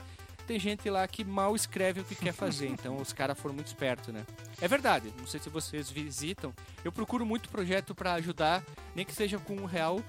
Tem 0.48 0.60
gente 0.60 0.90
lá 0.90 1.08
que 1.08 1.24
mal 1.24 1.56
escreve 1.56 2.02
o 2.02 2.06
que 2.06 2.16
quer 2.16 2.34
fazer, 2.34 2.68
então 2.70 2.98
os 2.98 3.12
caras 3.12 3.38
foram 3.38 3.56
muito 3.56 3.68
espertos, 3.68 4.14
né? 4.14 4.26
É 4.62 4.68
verdade, 4.68 5.14
não 5.18 5.28
sei 5.28 5.40
se 5.40 5.50
vocês 5.50 5.90
visitam. 5.90 6.54
Eu 6.84 6.92
procuro 6.92 7.26
muito 7.26 7.50
projeto 7.50 7.94
pra 7.94 8.14
ajudar, 8.14 8.64
nem 8.96 9.04
que 9.04 9.14
seja 9.14 9.38
com 9.40 9.56
um 9.56 9.66
real, 9.66 10.02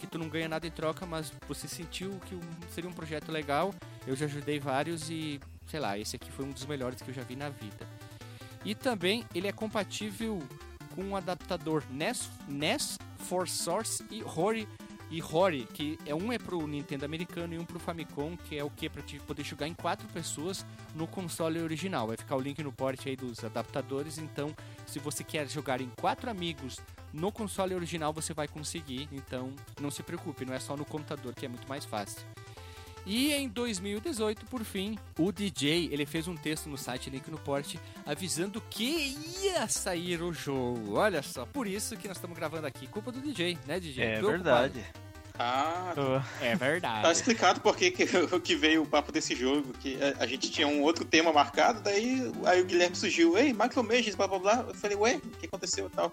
que 0.00 0.06
tu 0.06 0.18
não 0.18 0.28
ganha 0.28 0.48
nada 0.48 0.66
em 0.66 0.70
troca, 0.70 1.04
mas 1.04 1.30
você 1.46 1.68
sentiu 1.68 2.18
que 2.24 2.38
seria 2.72 2.88
um 2.88 2.92
projeto 2.92 3.30
legal. 3.30 3.74
Eu 4.06 4.16
já 4.16 4.24
ajudei 4.24 4.58
vários 4.58 5.10
e, 5.10 5.38
sei 5.66 5.78
lá, 5.78 5.98
esse 5.98 6.16
aqui 6.16 6.32
foi 6.32 6.46
um 6.46 6.50
dos 6.50 6.64
melhores 6.64 7.02
que 7.02 7.10
eu 7.10 7.14
já 7.14 7.22
vi 7.22 7.36
na 7.36 7.50
vida. 7.50 7.86
E 8.64 8.74
também 8.74 9.26
ele 9.34 9.46
é 9.46 9.52
compatível 9.52 10.42
com 10.94 11.04
um 11.04 11.16
adaptador 11.16 11.84
NES, 11.90 12.30
NES 12.48 12.98
For 13.18 13.46
Source 13.46 14.02
e 14.10 14.22
Rory 14.22 14.66
e 15.10 15.20
Rory, 15.20 15.66
que 15.74 15.98
é 16.06 16.14
um 16.14 16.32
é 16.32 16.38
pro 16.38 16.66
Nintendo 16.66 17.04
americano 17.04 17.52
e 17.52 17.58
um 17.58 17.64
pro 17.64 17.78
Famicom, 17.80 18.36
que 18.36 18.56
é 18.56 18.64
o 18.64 18.70
que 18.70 18.88
para 18.88 19.02
poder 19.26 19.44
jogar 19.44 19.66
em 19.66 19.74
quatro 19.74 20.08
pessoas 20.08 20.64
no 20.94 21.06
console 21.06 21.60
original. 21.60 22.06
Vai 22.06 22.16
ficar 22.16 22.36
o 22.36 22.40
link 22.40 22.62
no 22.62 22.72
port 22.72 23.06
aí 23.06 23.16
dos 23.16 23.44
adaptadores, 23.44 24.18
então 24.18 24.54
se 24.86 24.98
você 24.98 25.22
quer 25.24 25.48
jogar 25.48 25.80
em 25.80 25.90
quatro 26.00 26.30
amigos 26.30 26.80
no 27.12 27.30
console 27.32 27.74
original, 27.74 28.12
você 28.12 28.32
vai 28.34 28.46
conseguir. 28.48 29.08
Então 29.12 29.52
não 29.80 29.90
se 29.90 30.02
preocupe, 30.02 30.44
não 30.44 30.54
é 30.54 30.60
só 30.60 30.76
no 30.76 30.84
computador 30.84 31.34
que 31.34 31.46
é 31.46 31.48
muito 31.48 31.68
mais 31.68 31.84
fácil. 31.84 32.22
E 33.06 33.32
em 33.32 33.48
2018, 33.48 34.44
por 34.46 34.62
fim, 34.62 34.98
o 35.18 35.32
DJ 35.32 35.88
ele 35.90 36.04
fez 36.04 36.28
um 36.28 36.36
texto 36.36 36.68
no 36.68 36.76
site 36.76 37.08
Link 37.08 37.30
no 37.30 37.38
Port 37.38 37.76
avisando 38.04 38.60
que 38.68 39.16
ia 39.42 39.66
sair 39.68 40.20
o 40.22 40.32
jogo. 40.32 40.96
Olha 40.96 41.22
só, 41.22 41.46
por 41.46 41.66
isso 41.66 41.96
que 41.96 42.06
nós 42.06 42.18
estamos 42.18 42.36
gravando 42.36 42.66
aqui. 42.66 42.86
Culpa 42.86 43.10
do 43.10 43.20
DJ, 43.20 43.56
né, 43.66 43.80
DJ? 43.80 44.04
É 44.04 44.20
Tu 44.20 44.26
verdade. 44.26 44.84
Ah, 45.42 45.92
Tô- 45.94 46.16
É 46.44 46.50
tá 46.52 46.54
verdade. 46.66 47.10
explicado 47.12 47.60
por 47.62 47.74
que, 47.74 47.90
que, 48.44 48.54
veio 48.54 48.82
o 48.82 48.86
papo 48.86 49.10
desse 49.10 49.34
jogo. 49.34 49.72
Que 49.80 49.96
a, 50.02 50.22
a 50.22 50.26
gente 50.26 50.50
tinha 50.50 50.68
um 50.68 50.82
outro 50.82 51.02
tema 51.02 51.32
marcado, 51.32 51.80
daí 51.80 52.30
aí 52.44 52.60
o 52.60 52.66
Guilherme 52.66 52.94
surgiu, 52.94 53.38
ei, 53.38 53.50
Macromages, 53.54 54.14
blá 54.14 54.28
blá 54.28 54.38
blá. 54.38 54.64
Eu 54.68 54.74
falei, 54.74 54.98
ué, 54.98 55.16
o 55.16 55.20
que 55.38 55.46
aconteceu 55.46 55.86
e 55.86 55.90
tal? 55.90 56.12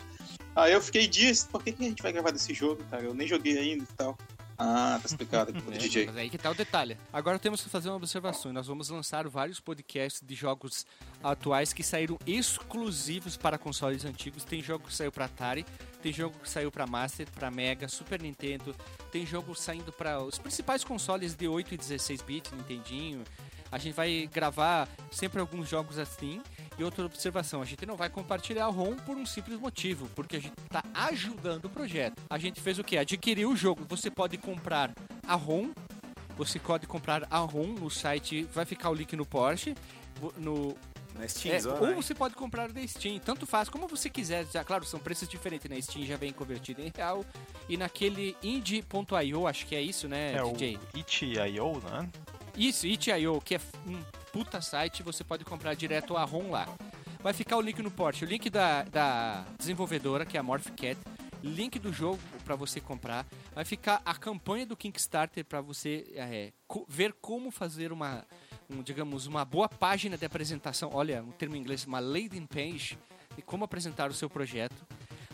Aí 0.57 0.73
eu 0.73 0.81
fiquei 0.81 1.07
dias, 1.07 1.43
por 1.43 1.63
que, 1.63 1.71
que 1.71 1.83
a 1.83 1.87
gente 1.87 2.01
vai 2.01 2.11
gravar 2.11 2.31
desse 2.31 2.51
jogo, 2.51 2.83
cara? 2.89 3.03
Eu 3.03 3.13
nem 3.13 3.27
joguei 3.27 3.59
ainda 3.59 3.83
e 3.83 3.95
tal. 3.95 4.17
Ah, 4.57 4.97
tá 4.99 5.05
explicado 5.05 5.51
aqui, 5.51 5.61
É, 5.71 5.77
DJ. 5.77 6.07
Mas 6.07 6.17
aí 6.17 6.31
que 6.31 6.37
tá 6.37 6.49
o 6.49 6.55
detalhe. 6.55 6.97
Agora 7.13 7.37
temos 7.37 7.61
que 7.61 7.69
fazer 7.69 7.89
uma 7.89 7.97
observação. 7.97 8.51
Nós 8.51 8.65
vamos 8.65 8.89
lançar 8.89 9.27
vários 9.27 9.59
podcasts 9.59 10.19
de 10.25 10.33
jogos 10.33 10.83
atuais 11.23 11.73
que 11.73 11.83
saíram 11.83 12.17
exclusivos 12.25 13.37
para 13.37 13.59
consoles 13.59 14.03
antigos. 14.03 14.43
Tem 14.43 14.63
jogo 14.63 14.87
que 14.87 14.95
saiu 14.95 15.11
para 15.11 15.25
Atari, 15.25 15.63
tem 16.01 16.11
jogo 16.11 16.35
que 16.39 16.49
saiu 16.49 16.71
para 16.71 16.87
Master, 16.87 17.27
para 17.29 17.51
Mega, 17.51 17.87
Super 17.87 18.19
Nintendo, 18.19 18.75
tem 19.11 19.27
jogo 19.27 19.53
saindo 19.53 19.91
para 19.91 20.19
os 20.23 20.39
principais 20.39 20.83
consoles 20.83 21.35
de 21.35 21.47
8 21.47 21.75
e 21.75 21.77
16 21.77 22.23
bits, 22.23 22.51
Nintendinho. 22.51 23.23
A 23.71 23.77
gente 23.77 23.93
vai 23.93 24.27
gravar 24.33 24.87
sempre 25.11 25.39
alguns 25.39 25.69
jogos 25.69 25.99
assim. 25.99 26.41
E 26.77 26.83
outra 26.83 27.05
observação, 27.05 27.61
a 27.61 27.65
gente 27.65 27.85
não 27.85 27.95
vai 27.95 28.07
compartilhar 28.09 28.67
o 28.67 28.71
ROM 28.71 28.95
por 28.97 29.17
um 29.17 29.25
simples 29.25 29.59
motivo, 29.59 30.07
porque 30.15 30.35
a 30.35 30.39
gente 30.39 30.53
está 30.63 30.83
ajudando 30.93 31.65
o 31.65 31.69
projeto. 31.69 32.21
A 32.29 32.37
gente 32.37 32.61
fez 32.61 32.77
o 32.77 32.83
que? 32.83 32.97
Adquiriu 32.97 33.49
o 33.51 33.55
jogo. 33.55 33.83
Você 33.89 34.11
pode 34.11 34.37
comprar 34.37 34.93
a 35.27 35.33
ROM, 35.33 35.71
você 36.37 36.59
pode 36.59 36.85
comprar 36.85 37.25
a 37.31 37.39
ROM 37.39 37.73
no 37.73 37.89
site, 37.89 38.43
vai 38.53 38.63
ficar 38.63 38.91
o 38.91 38.93
link 38.93 39.15
no 39.15 39.25
Porsche, 39.25 39.73
no, 40.37 40.75
Na 41.15 41.27
Steam 41.27 41.55
é, 41.55 41.67
ou 41.67 41.87
né? 41.87 41.93
você 41.95 42.13
pode 42.13 42.35
comprar 42.35 42.71
da 42.71 42.85
Steam, 42.87 43.17
tanto 43.17 43.47
faz 43.47 43.69
como 43.69 43.87
você 43.87 44.07
quiser. 44.07 44.45
Já, 44.53 44.63
claro, 44.63 44.85
são 44.85 44.99
preços 44.99 45.27
diferentes. 45.27 45.67
Na 45.67 45.81
Steam 45.81 46.05
já 46.05 46.15
vem 46.15 46.31
convertido 46.31 46.79
em 46.81 46.91
real. 46.95 47.25
E 47.67 47.75
naquele 47.75 48.37
indie.io, 48.43 49.47
acho 49.47 49.65
que 49.65 49.75
é 49.75 49.81
isso, 49.81 50.07
né, 50.07 50.33
É 50.33 50.43
o 50.43 50.51
DJ? 50.51 50.77
itch.io, 50.93 51.81
né? 51.89 52.07
Isso, 52.57 52.87
itch.io, 52.87 53.39
que 53.41 53.55
é 53.55 53.59
um 53.85 54.01
puta 54.33 54.59
site, 54.61 55.03
você 55.03 55.23
pode 55.23 55.45
comprar 55.45 55.75
direto 55.75 56.17
a 56.17 56.23
ROM 56.23 56.49
lá. 56.49 56.67
Vai 57.21 57.33
ficar 57.33 57.57
o 57.57 57.61
link 57.61 57.81
no 57.81 57.91
Porsche, 57.91 58.25
o 58.25 58.27
link 58.27 58.49
da, 58.49 58.83
da 58.83 59.45
desenvolvedora, 59.57 60.25
que 60.25 60.37
é 60.37 60.39
a 60.39 60.43
Morphcat, 60.43 60.97
link 61.43 61.77
do 61.77 61.93
jogo 61.93 62.19
para 62.43 62.55
você 62.55 62.79
comprar. 62.81 63.25
Vai 63.53 63.63
ficar 63.63 64.01
a 64.03 64.15
campanha 64.15 64.65
do 64.65 64.75
Kickstarter 64.75 65.45
para 65.45 65.61
você 65.61 66.11
é, 66.15 66.51
co- 66.67 66.85
ver 66.87 67.13
como 67.21 67.51
fazer 67.51 67.91
uma, 67.91 68.25
um, 68.69 68.81
digamos, 68.81 69.27
uma 69.27 69.45
boa 69.45 69.69
página 69.69 70.17
de 70.17 70.25
apresentação. 70.25 70.89
Olha, 70.93 71.21
um 71.23 71.31
termo 71.31 71.55
em 71.55 71.59
inglês, 71.59 71.85
uma 71.85 71.99
landing 71.99 72.45
page, 72.47 72.97
de 73.35 73.41
como 73.43 73.65
apresentar 73.65 74.09
o 74.09 74.13
seu 74.13 74.29
projeto. 74.29 74.85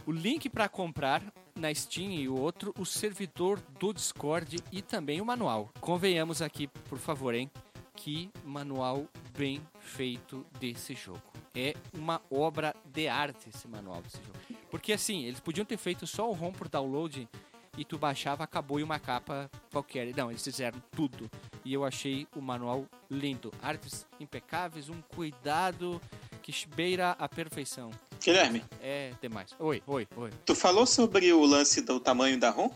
O 0.06 0.12
link 0.12 0.50
para 0.50 0.68
comprar 0.68 1.24
na 1.56 1.74
Steam 1.74 2.12
e 2.12 2.28
o 2.28 2.36
outro, 2.36 2.74
o 2.78 2.86
servidor 2.86 3.62
do 3.80 3.94
Discord 3.94 4.58
e 4.72 4.82
também 4.82 5.22
o 5.22 5.26
manual. 5.26 5.70
Convenhamos 5.80 6.42
aqui, 6.42 6.68
por 6.68 6.98
favor, 6.98 7.34
hein? 7.34 7.50
Que 7.96 8.30
manual 8.44 9.08
bem 9.38 9.62
feito 9.80 10.46
desse 10.60 10.94
jogo. 10.96 11.22
É 11.56 11.76
uma 11.94 12.22
obra 12.32 12.76
de 12.86 13.08
arte 13.08 13.50
esse 13.50 13.68
manual 13.68 14.02
desse 14.02 14.18
jogo. 14.18 14.60
Porque 14.72 14.94
assim, 14.94 15.26
eles 15.26 15.40
podiam 15.40 15.66
ter 15.66 15.78
feito 15.78 16.08
só 16.08 16.30
o 16.30 16.34
ROM 16.34 16.52
por 16.52 16.68
download 16.68 17.28
e 17.78 17.84
tu 17.84 17.98
baixava, 17.98 18.44
acabou 18.44 18.80
e 18.80 18.84
uma 18.84 19.00
capa 19.00 19.50
qualquer. 19.72 20.16
Não, 20.16 20.30
eles 20.30 20.44
fizeram 20.44 20.82
tudo. 20.92 21.30
E 21.66 21.74
eu 21.74 21.84
achei 21.86 22.28
o 22.36 22.42
manual 22.42 22.86
lindo. 23.10 23.52
Artes 23.62 24.06
impecáveis, 24.20 24.90
um 24.90 25.02
cuidado 25.02 26.02
que 26.42 26.52
beira 26.76 27.12
a 27.12 27.28
perfeição. 27.28 27.90
Guilherme, 28.24 28.64
É 28.82 29.12
demais. 29.22 29.50
Oi, 29.60 29.84
oi, 29.86 30.08
oi. 30.16 30.30
tu 30.46 30.56
falou 30.56 30.86
sobre 30.86 31.34
o 31.34 31.44
lance 31.46 31.82
do 31.82 32.00
tamanho 32.00 32.40
da 32.40 32.50
ROM? 32.50 32.70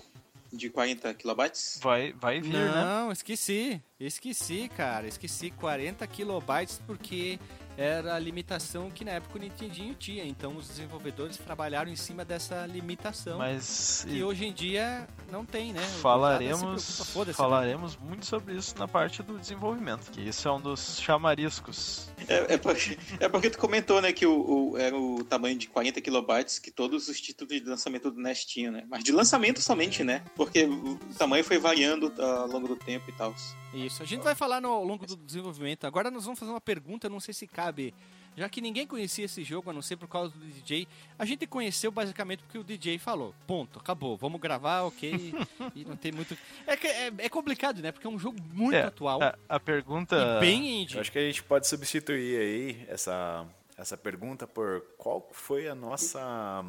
De 0.52 0.70
40 0.70 1.14
kilobytes? 1.14 1.80
Vai, 1.84 2.14
vai 2.14 2.40
vir, 2.40 2.54
né? 2.54 2.72
Não, 2.74 3.12
esqueci. 3.12 3.82
Esqueci, 4.00 4.70
cara. 4.76 5.06
Esqueci 5.06 5.52
40 5.52 6.08
kilobytes 6.08 6.82
porque 6.88 7.38
era 7.78 8.16
a 8.16 8.20
limitação 8.20 8.90
que 8.90 9.04
na 9.04 9.12
época 9.12 9.38
o 9.38 9.42
Nintendinho 9.42 9.94
tinha. 9.94 10.24
Então 10.24 10.56
os 10.56 10.68
desenvolvedores 10.70 11.36
trabalharam 11.38 11.92
em 11.92 11.98
cima 11.98 12.24
dessa 12.24 12.66
limitação. 12.66 13.38
Mas 13.40 14.06
que 14.08 14.24
hoje 14.24 14.46
em 14.46 14.54
dia 14.54 15.06
não 15.32 15.46
tem, 15.46 15.74
né? 15.74 15.82
Falaremos, 16.02 16.62
preocupa, 16.86 17.06
foda-se, 17.06 17.30
né? 17.42 17.48
falaremos 17.48 17.98
muito 17.98 18.26
sobre 18.26 18.56
isso 18.56 18.78
na 18.78 18.88
parte 18.88 19.22
do 19.24 19.38
desenvolvimento, 19.38 20.12
que 20.12 20.22
isso 20.22 20.48
é 20.48 20.52
um 20.52 20.60
dos 20.62 21.00
chamariscos. 21.00 22.10
É, 22.28 22.54
é 22.54 22.58
porque, 22.58 22.98
é 23.20 23.30
porque 23.30 23.50
tu 23.50 23.58
comentou, 23.58 24.02
né, 24.02 24.12
que 24.12 24.26
o, 24.26 24.72
o- 24.72 24.78
era 24.78 24.96
o 24.98 25.24
tamanho 25.24 25.58
de 25.58 25.68
40 25.68 26.00
kilobytes 26.02 26.60
que 26.60 26.72
todos 26.72 27.08
os 27.08 27.20
títulos 27.22 27.54
de 27.62 27.68
lançamento 27.68 28.10
do 28.12 28.20
NES 28.22 28.46
tinham, 28.46 28.72
né? 28.72 28.86
Mas 28.90 29.04
de 29.04 29.12
lançamento 29.12 29.62
somente, 29.62 30.04
né? 30.04 30.24
Porque 30.36 30.64
o 30.66 30.98
tamanho 31.18 31.44
foi 31.44 31.58
variando 31.58 32.12
ah, 32.20 32.40
ao 32.42 32.48
longo 32.48 32.68
do 32.68 32.76
tempo 32.76 33.10
e 33.10 33.14
tal. 33.14 33.34
Isso, 33.74 34.02
a 34.02 34.06
gente 34.06 34.24
vai 34.24 34.34
falar 34.36 34.62
no, 34.62 34.70
ao 34.70 34.84
longo 34.84 35.06
do 35.06 35.16
desenvolvimento. 35.16 35.86
Agora 35.86 36.10
nós 36.10 36.24
vamos 36.26 36.40
fazer 36.40 36.52
uma 36.52 36.62
pergunta, 36.62 37.10
não 37.10 37.20
sei 37.20 37.34
se 37.34 37.46
cabe. 37.48 37.94
Já 38.38 38.48
que 38.48 38.62
ninguém 38.62 38.86
conhecia 38.86 39.26
esse 39.26 39.44
jogo, 39.44 39.70
a 39.72 39.74
não 39.74 39.82
ser 39.82 39.98
por 39.98 40.08
causa 40.08 40.32
do 40.32 40.46
DJ, 40.46 40.88
a 41.18 41.26
gente 41.26 41.48
conheceu 41.48 41.90
basicamente 41.92 42.44
porque 42.44 42.60
o 42.60 42.64
DJ 42.64 43.00
falou. 43.00 43.34
Ponto, 43.48 43.80
acabou, 43.80 44.16
vamos 44.16 44.40
gravar, 44.40 44.84
ok. 44.84 45.34
e 45.76 45.84
não 45.84 45.96
tem 45.98 46.12
muito. 46.12 46.38
É, 46.68 46.74
é, 47.08 47.12
é 47.18 47.30
complicado, 47.30 47.82
né? 47.82 47.92
Porque 47.92 48.06
é 48.06 48.10
um 48.10 48.20
jogo 48.20 48.38
muito 48.54 48.76
É, 48.76 48.84
atual 48.84 49.24
A, 49.24 49.36
a 49.50 49.60
pergunta. 49.60 50.16
e 50.16 50.40
bem 50.40 50.84
indie. 50.84 50.96
Eu 50.96 51.02
acho 51.02 51.12
que 51.12 51.18
a 51.18 51.22
gente 51.26 51.42
pode 51.44 51.68
substituir 51.68 52.40
aí 52.40 52.86
essa, 52.88 53.44
essa 53.76 53.98
pergunta 53.98 54.46
por 54.46 54.84
qual 55.00 55.28
foi 55.34 55.68
a 55.68 55.74
nossa 55.74 56.64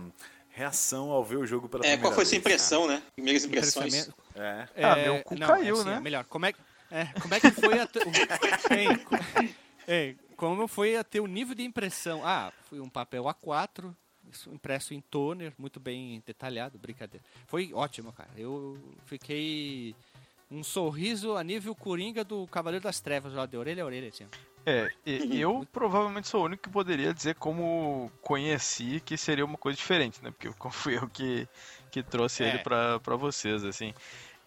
reação 0.50 1.10
ao 1.10 1.22
ver 1.22 1.36
o 1.36 1.46
jogo 1.46 1.68
pela 1.68 1.82
É, 1.84 1.90
primeira 1.90 2.02
qual 2.02 2.12
foi 2.14 2.22
a 2.22 2.26
sua 2.26 2.30
vez. 2.30 2.40
impressão, 2.40 2.88
né? 2.88 3.02
Primeiras 3.14 3.44
impressões. 3.44 3.94
Impressionamento. 3.94 4.28
É. 4.34 4.68
Ah, 4.84 4.98
É, 4.98 5.04
meu 5.04 5.22
cu 5.22 5.34
não, 5.38 5.46
caiu, 5.46 5.74
assim, 5.76 5.84
né? 5.90 6.00
Melhor, 6.00 6.24
como 6.24 6.46
é, 6.46 6.52
que- 6.52 6.60
é, 6.90 7.04
como 7.20 7.34
é 7.34 7.40
que 7.40 7.50
foi 7.50 7.78
a. 7.78 7.88
Ei, 8.74 8.96
co- 9.04 9.16
ei, 9.86 10.16
como 10.38 10.66
foi 10.68 10.96
a 10.96 11.02
teu 11.04 11.26
nível 11.26 11.54
de 11.54 11.64
impressão? 11.64 12.22
Ah, 12.24 12.52
foi 12.70 12.78
um 12.80 12.88
papel 12.88 13.24
A4, 13.24 13.92
isso 14.32 14.48
impresso 14.50 14.94
em 14.94 15.00
toner, 15.00 15.52
muito 15.58 15.78
bem 15.80 16.22
detalhado, 16.24 16.78
brincadeira. 16.78 17.24
Foi 17.48 17.72
ótimo, 17.74 18.12
cara. 18.12 18.30
Eu 18.36 18.78
fiquei. 19.04 19.94
Um 20.50 20.64
sorriso 20.64 21.36
a 21.36 21.44
nível 21.44 21.74
coringa 21.74 22.24
do 22.24 22.46
Cavaleiro 22.46 22.82
das 22.84 23.00
Trevas, 23.00 23.34
lá 23.34 23.44
de 23.44 23.54
orelha 23.58 23.82
a 23.82 23.86
orelha, 23.86 24.08
assim. 24.08 24.26
É, 24.64 24.88
eu 25.04 25.66
provavelmente 25.72 26.26
sou 26.28 26.40
o 26.42 26.44
único 26.44 26.62
que 26.62 26.70
poderia 26.70 27.12
dizer 27.12 27.34
como 27.34 28.10
conheci 28.22 29.00
que 29.04 29.16
seria 29.18 29.44
uma 29.44 29.58
coisa 29.58 29.76
diferente, 29.76 30.22
né? 30.22 30.30
Porque 30.30 30.48
como 30.58 30.72
fui 30.72 30.96
eu 30.96 31.06
que, 31.08 31.46
que 31.90 32.02
trouxe 32.02 32.44
É. 32.44 32.48
ele 32.48 32.58
pra, 32.60 32.98
pra 33.00 33.16
vocês, 33.16 33.62
assim. 33.64 33.92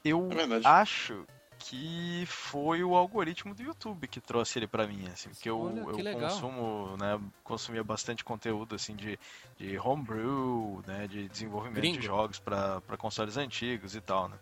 Eu 0.04 0.28
É 0.32 0.68
acho 0.68 1.24
que 1.64 2.24
foi 2.28 2.84
o 2.84 2.96
algoritmo 2.96 3.54
do 3.54 3.62
YouTube 3.62 4.08
que 4.08 4.20
trouxe 4.20 4.58
ele 4.60 4.68
pra 4.68 4.88
mim, 4.88 5.08
assim, 5.14 5.30
porque 5.30 5.50
eu, 5.50 5.60
Olha, 5.62 5.80
eu 5.82 5.96
legal. 5.98 6.30
consumo, 6.30 6.98
né, 6.98 7.20
consumia 7.44 7.84
bastante 7.84 8.24
conteúdo, 8.24 8.76
assim, 8.76 8.96
de, 8.96 9.18
de 9.58 9.78
homebrew, 9.78 10.84
né, 10.88 11.08
de 11.08 11.28
desenvolvimento 11.30 11.78
Gringo. 11.80 12.00
de 12.00 12.06
jogos 12.06 12.40
pra 12.40 12.82
pra 12.82 12.98
consoles 12.98 13.38
antigos 13.38 13.96
e 13.96 14.02
tal, 14.02 14.28
né. 14.30 14.38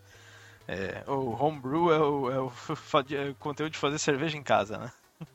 É, 0.68 1.04
o 1.08 1.32
homebrew 1.44 1.92
é 1.92 2.00
o, 2.00 2.32
é 2.32 2.40
o 2.40 2.52
é 3.28 3.30
o 3.32 3.36
conteúdo 3.36 3.72
de 3.72 3.78
fazer 3.78 4.00
cerveja 4.00 4.38
em 4.38 4.44
casa, 4.44 4.78
né? 4.78 4.92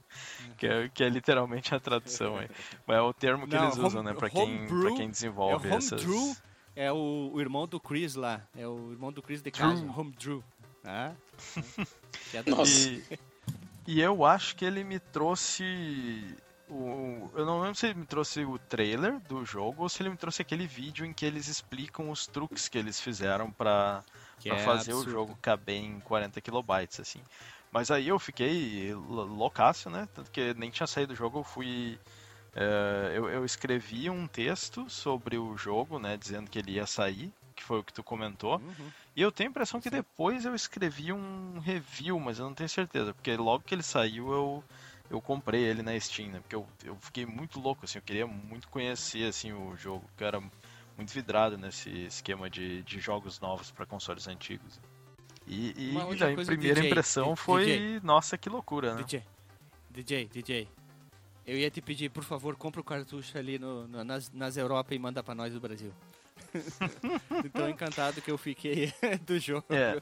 Que 0.56 0.66
é, 0.68 0.88
que 0.88 1.02
é 1.02 1.08
literalmente 1.08 1.74
a 1.74 1.80
tradução 1.80 2.36
aí. 2.36 2.48
Mas 2.86 2.96
é 2.96 3.00
o 3.00 3.12
termo 3.12 3.48
que 3.48 3.56
Não, 3.56 3.64
eles 3.64 3.76
usam, 3.76 4.00
home- 4.00 4.10
né? 4.10 4.14
Pra 4.16 4.30
quem, 4.30 4.42
homebrew 4.42 4.80
pra 4.82 4.92
quem 4.96 5.10
desenvolve 5.10 5.68
é 5.68 5.74
essas... 5.74 6.04
Homebrew, 6.04 6.36
é 6.76 6.92
o, 6.92 7.30
o 7.34 7.40
irmão 7.40 7.66
do 7.66 7.80
Chris 7.80 8.14
lá. 8.14 8.40
É 8.56 8.66
o 8.68 8.92
irmão 8.92 9.12
do 9.12 9.20
Chris 9.20 9.42
de 9.42 9.50
casa, 9.50 9.74
Drew. 9.82 9.98
Home 9.98 10.12
Drew. 10.12 10.44
Ah, 10.84 11.12
é 12.32 12.42
Nossa. 12.50 12.72
E, 12.74 13.02
e 13.86 14.00
eu 14.00 14.24
acho 14.24 14.56
que 14.56 14.64
ele 14.64 14.84
me 14.84 14.98
trouxe. 14.98 16.36
O, 16.68 17.30
eu 17.34 17.44
não 17.44 17.60
lembro 17.60 17.74
se 17.76 17.86
ele 17.86 18.00
me 18.00 18.06
trouxe 18.06 18.42
o 18.44 18.58
trailer 18.58 19.20
do 19.20 19.44
jogo 19.44 19.82
ou 19.82 19.88
se 19.88 20.02
ele 20.02 20.08
me 20.10 20.16
trouxe 20.16 20.40
aquele 20.40 20.66
vídeo 20.66 21.04
em 21.04 21.12
que 21.12 21.26
eles 21.26 21.46
explicam 21.46 22.10
os 22.10 22.26
truques 22.26 22.68
que 22.68 22.78
eles 22.78 22.98
fizeram 23.00 23.50
pra 23.52 24.02
é 24.44 24.56
fazer 24.56 24.92
absurdo. 24.92 25.08
o 25.08 25.12
jogo 25.12 25.38
caber 25.42 25.76
em 25.76 26.00
40 26.00 26.40
kilobytes, 26.40 27.00
assim. 27.00 27.20
Mas 27.70 27.90
aí 27.90 28.08
eu 28.08 28.18
fiquei 28.18 28.94
lo- 28.94 29.24
loucaço, 29.24 29.90
né? 29.90 30.08
Tanto 30.14 30.30
que 30.30 30.54
nem 30.54 30.70
tinha 30.70 30.86
saído 30.86 31.12
do 31.12 31.16
jogo, 31.16 31.40
eu 31.40 31.44
fui. 31.44 31.98
eh, 32.54 33.12
eu, 33.14 33.28
eu 33.28 33.44
escrevi 33.44 34.08
um 34.08 34.26
texto 34.26 34.88
sobre 34.88 35.36
o 35.38 35.56
jogo, 35.56 35.98
né? 35.98 36.16
Dizendo 36.16 36.50
que 36.50 36.58
ele 36.58 36.72
ia 36.72 36.86
sair, 36.86 37.32
que 37.54 37.62
foi 37.62 37.80
o 37.80 37.84
que 37.84 37.92
tu 37.92 38.02
comentou. 38.02 38.56
Uhum. 38.58 38.90
E 39.16 39.22
eu 39.22 39.30
tenho 39.30 39.48
a 39.48 39.52
impressão 39.52 39.80
que 39.80 39.90
depois 39.90 40.44
eu 40.44 40.54
escrevi 40.54 41.12
um 41.12 41.58
review, 41.60 42.18
mas 42.18 42.38
eu 42.38 42.46
não 42.46 42.54
tenho 42.54 42.68
certeza, 42.68 43.14
porque 43.14 43.36
logo 43.36 43.62
que 43.64 43.74
ele 43.74 43.82
saiu 43.82 44.32
eu, 44.32 44.64
eu 45.08 45.20
comprei 45.20 45.62
ele 45.62 45.82
na 45.82 45.98
Steam, 46.00 46.30
né? 46.30 46.40
Porque 46.40 46.56
eu, 46.56 46.66
eu 46.84 46.96
fiquei 47.00 47.24
muito 47.24 47.60
louco, 47.60 47.84
assim, 47.84 47.98
eu 47.98 48.02
queria 48.02 48.26
muito 48.26 48.68
conhecer 48.68 49.28
assim, 49.28 49.52
o 49.52 49.76
jogo, 49.76 50.04
que 50.16 50.24
eu 50.24 50.28
era 50.28 50.40
muito 50.40 51.12
vidrado 51.12 51.56
nesse 51.56 51.90
esquema 52.06 52.50
de, 52.50 52.82
de 52.82 52.98
jogos 52.98 53.38
novos 53.38 53.70
para 53.70 53.86
consoles 53.86 54.26
antigos. 54.26 54.80
E, 55.46 55.74
e 55.76 56.16
daí, 56.16 56.34
coisa, 56.34 56.50
primeira 56.50 56.80
DJ, 56.80 56.90
impressão 56.90 57.36
foi, 57.36 57.64
DJ. 57.64 58.00
nossa, 58.02 58.36
que 58.36 58.48
loucura, 58.48 58.94
né? 58.94 59.02
DJ, 59.04 59.22
DJ, 59.90 60.26
DJ. 60.32 60.68
Eu 61.46 61.58
ia 61.58 61.70
te 61.70 61.80
pedir, 61.82 62.08
por 62.10 62.24
favor, 62.24 62.56
compra 62.56 62.80
o 62.80 62.84
cartucho 62.84 63.36
ali 63.36 63.58
no, 63.58 63.86
no- 63.86 64.02
nas, 64.02 64.30
nas 64.32 64.56
Europa 64.56 64.94
e 64.94 64.98
manda 64.98 65.22
pra 65.22 65.34
nós 65.34 65.52
do 65.52 65.60
Brasil. 65.60 65.92
Tão 67.52 67.68
encantado 67.68 68.20
que 68.22 68.30
eu 68.30 68.38
fiquei 68.38 68.92
do 69.26 69.38
jogo. 69.38 69.66
É, 69.70 70.00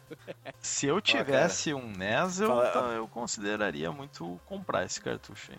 se 0.61 0.87
eu 0.87 1.01
tivesse 1.01 1.73
um 1.75 1.87
NES, 1.97 2.41
eu, 2.41 2.49
Fala- 2.49 2.71
tá- 2.71 2.81
eu 2.95 3.09
consideraria 3.09 3.91
muito 3.93 4.41
comprar 4.47 4.85
esse 4.85 5.01
cartucho 5.01 5.53
aí. 5.53 5.59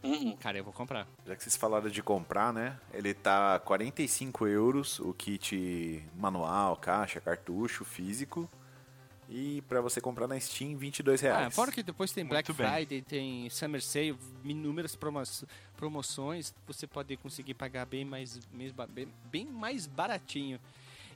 Uhum. 0.00 0.36
Cara, 0.36 0.56
eu 0.58 0.64
vou 0.64 0.72
comprar. 0.72 1.08
Já 1.26 1.34
que 1.34 1.42
vocês 1.42 1.56
falaram 1.56 1.90
de 1.90 2.02
comprar, 2.02 2.52
né? 2.52 2.78
Ele 2.92 3.12
tá 3.12 3.58
45 3.60 4.46
euros 4.46 5.00
o 5.00 5.12
kit 5.12 6.04
manual, 6.16 6.76
caixa, 6.76 7.20
cartucho, 7.20 7.84
físico. 7.84 8.48
E 9.30 9.60
pra 9.68 9.80
você 9.82 10.00
comprar 10.00 10.26
na 10.26 10.40
Steam, 10.40 10.74
22 10.76 11.22
Ah, 11.22 11.26
reais. 11.38 11.54
fora 11.54 11.70
que 11.70 11.82
depois 11.82 12.10
tem 12.12 12.24
Black. 12.24 12.50
Friday, 12.52 13.02
tem 13.02 13.48
Summer 13.50 13.82
Sale, 13.82 14.16
inúmeras 14.42 14.96
promo 14.96 15.22
promoções, 15.76 16.54
você 16.66 16.86
pode 16.86 17.14
conseguir 17.18 17.54
pagar 17.54 17.84
bem 17.84 18.04
mais, 18.04 18.38
bem, 18.88 19.08
bem 19.30 19.44
mais 19.44 19.86
baratinho. 19.86 20.58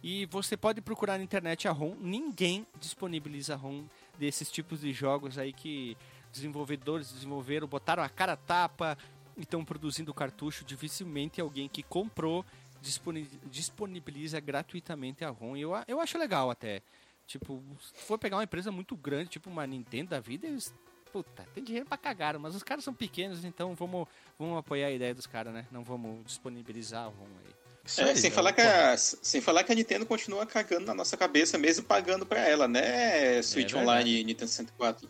E 0.02 0.26
você 0.26 0.56
pode 0.56 0.80
procurar 0.80 1.16
na 1.16 1.24
internet 1.24 1.66
a 1.66 1.72
ROM, 1.72 1.94
ninguém 2.00 2.66
disponibiliza 2.80 3.56
ROM 3.56 3.84
desses 4.18 4.50
tipos 4.50 4.80
de 4.82 4.92
jogos 4.92 5.38
aí 5.38 5.52
que 5.52 5.96
desenvolvedores 6.32 7.10
desenvolveram, 7.12 7.66
botaram 7.66 8.02
a 8.02 8.08
cara 8.08 8.32
a 8.34 8.36
tapa 8.36 8.98
e 9.36 9.42
estão 9.42 9.64
produzindo 9.64 10.12
cartucho. 10.12 10.64
Dificilmente 10.64 11.40
alguém 11.40 11.68
que 11.68 11.82
comprou 11.82 12.44
disponi- 12.82 13.28
disponibiliza 13.50 14.38
gratuitamente 14.40 15.24
a 15.24 15.30
ROM. 15.30 15.56
Eu, 15.56 15.72
eu 15.88 16.00
acho 16.00 16.18
legal 16.18 16.50
até. 16.50 16.82
Tipo, 17.26 17.62
se 17.80 18.04
for 18.04 18.18
pegar 18.18 18.36
uma 18.36 18.44
empresa 18.44 18.70
muito 18.70 18.94
grande, 18.96 19.30
tipo 19.30 19.48
uma 19.48 19.66
Nintendo 19.66 20.10
da 20.10 20.20
vida, 20.20 20.46
eles. 20.46 20.74
Puta, 21.12 21.46
tem 21.54 21.62
dinheiro 21.62 21.86
pra 21.86 21.98
cagar, 21.98 22.38
mas 22.38 22.54
os 22.54 22.62
caras 22.62 22.82
são 22.84 22.94
pequenos, 22.94 23.44
então 23.44 23.74
vamos, 23.74 24.08
vamos 24.38 24.58
apoiar 24.58 24.86
a 24.86 24.90
ideia 24.90 25.14
dos 25.14 25.26
caras, 25.26 25.52
né? 25.52 25.66
Não 25.70 25.84
vamos 25.84 26.24
disponibilizar 26.24 27.04
ROM 27.04 27.26
aí. 27.44 27.52
É, 27.98 28.04
aí, 28.10 28.16
sem, 28.16 28.30
né? 28.30 28.34
falar 28.36 28.52
que 28.52 28.60
a, 28.62 28.96
sem 28.96 29.40
falar 29.40 29.64
que 29.64 29.72
a 29.72 29.74
Nintendo 29.74 30.06
continua 30.06 30.46
cagando 30.46 30.86
na 30.86 30.94
nossa 30.94 31.16
cabeça, 31.16 31.58
mesmo 31.58 31.84
pagando 31.84 32.24
pra 32.24 32.40
ela, 32.40 32.66
né? 32.68 33.42
Switch 33.42 33.72
verdade. 33.72 33.82
Online 33.90 34.20
e 34.20 34.24
Nintendo 34.24 34.50
64. 34.50 35.08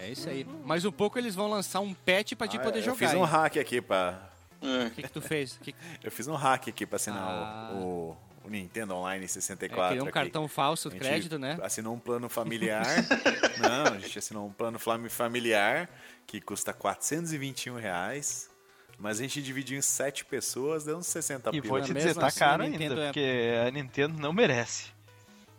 É 0.00 0.08
isso 0.10 0.28
aí. 0.30 0.46
Mas 0.64 0.84
um 0.86 0.92
pouco 0.92 1.18
eles 1.18 1.34
vão 1.34 1.48
lançar 1.50 1.80
um 1.80 1.92
patch 1.92 2.34
pra 2.34 2.46
te 2.48 2.56
Ah, 2.56 2.60
poder 2.60 2.78
eu 2.78 2.84
jogar. 2.84 2.96
fiz 2.96 3.12
um 3.12 3.18
hein? 3.18 3.24
hack 3.24 3.56
aqui 3.58 3.80
pra. 3.82 4.30
É. 4.62 4.86
O 4.86 4.90
que, 4.90 5.02
que 5.02 5.10
tu 5.10 5.20
fez? 5.20 5.58
Que, 5.60 5.74
Eu 6.02 6.10
fiz 6.12 6.28
um 6.28 6.34
hack 6.34 6.68
aqui 6.68 6.86
pra 6.86 6.96
assinar 6.96 7.22
Ah. 7.22 7.72
o, 7.74 8.10
o 8.12 8.16
Nintendo 8.48 8.94
Online 8.94 9.24
é, 9.24 9.28
64. 9.28 9.88
queria 9.88 10.02
um 10.02 10.06
aqui. 10.06 10.12
cartão 10.14 10.48
falso 10.48 10.88
de 10.88 10.98
crédito, 10.98 11.38
né? 11.38 11.58
Assinou 11.62 11.94
um 11.94 11.98
plano 11.98 12.28
familiar. 12.28 12.84
Não, 13.60 13.94
a 13.94 13.98
gente 13.98 14.18
assinou 14.18 14.46
um 14.46 14.52
plano 14.52 14.78
flam- 14.78 15.08
familiar 15.10 15.88
que 16.26 16.40
custa 16.40 16.72
421 16.72 17.76
reais. 17.76 18.48
Mas 18.98 19.18
a 19.18 19.22
gente 19.22 19.42
dividiu 19.42 19.78
em 19.78 19.82
7 19.82 20.26
pessoas, 20.26 20.84
deu 20.84 20.98
uns 20.98 21.06
60 21.06 21.50
E 21.54 21.60
vou 21.62 21.78
Mas 21.78 21.86
te 21.86 21.94
dizer, 21.94 22.14
tá 22.14 22.26
assim, 22.26 22.38
caro 22.38 22.62
a 22.62 22.66
ainda, 22.66 22.78
Nintendo 22.78 23.00
é- 23.00 23.06
porque 23.06 23.50
a 23.66 23.70
Nintendo 23.70 24.18
não 24.20 24.32
merece. 24.32 24.88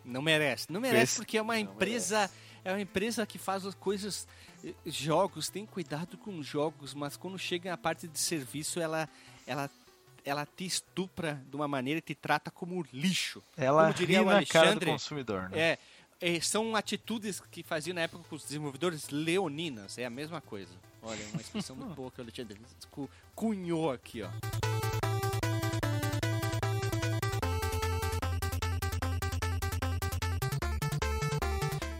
Não 0.06 0.22
merece. 0.22 0.72
Não 0.72 0.80
merece 0.80 1.04
Esse- 1.04 1.16
porque 1.18 1.38
é 1.38 1.42
uma 1.42 1.58
empresa. 1.60 2.30
É 2.64 2.72
uma 2.72 2.82
empresa 2.82 3.26
que 3.26 3.38
faz 3.40 3.66
as 3.66 3.74
coisas. 3.74 4.28
eh, 4.64 4.74
Jogos, 4.86 5.50
tem 5.50 5.66
cuidado 5.66 6.18
com 6.20 6.38
os 6.38 6.46
jogos, 6.46 6.94
mas 6.94 7.18
quando 7.18 7.38
chega 7.40 7.74
a 7.74 7.78
parte 7.78 8.08
de 8.08 8.20
serviço, 8.20 8.80
ela. 8.80 9.10
ela 9.48 9.68
ela 10.24 10.46
te 10.46 10.66
estupra 10.66 11.42
de 11.50 11.56
uma 11.56 11.68
maneira 11.68 11.98
e 12.00 12.02
te 12.02 12.16
trata 12.16 12.52
como 12.52 12.86
lixo. 12.94 13.42
Ela 13.58 13.84
Como 13.84 13.94
diria 13.96 14.20
ri 14.20 14.24
o 14.24 14.28
na 14.28 14.46
cara 14.46 14.66
do 14.66 14.68
Alexandre, 14.70 14.92
consumidor, 14.92 15.50
né? 15.50 15.58
É, 15.60 15.80
é, 16.20 16.40
são 16.42 16.76
atitudes 16.76 17.40
que 17.52 17.64
faziam 17.64 17.96
na 17.96 18.02
época 18.02 18.24
com 18.30 18.36
os 18.36 18.44
desenvolvedores 18.44 19.10
leoninas. 19.10 19.98
É 19.98 20.06
a 20.06 20.10
mesma 20.10 20.40
coisa. 20.42 20.72
Olha, 21.02 21.26
uma 21.32 21.42
expressão 21.42 21.76
muito 21.76 21.94
boa 21.96 22.12
que 22.12 22.20
o 22.20 22.24
Alexandre 22.24 22.60
cu- 22.92 23.10
cunhou 23.36 23.92
aqui, 23.92 24.22
ó. 24.22 24.30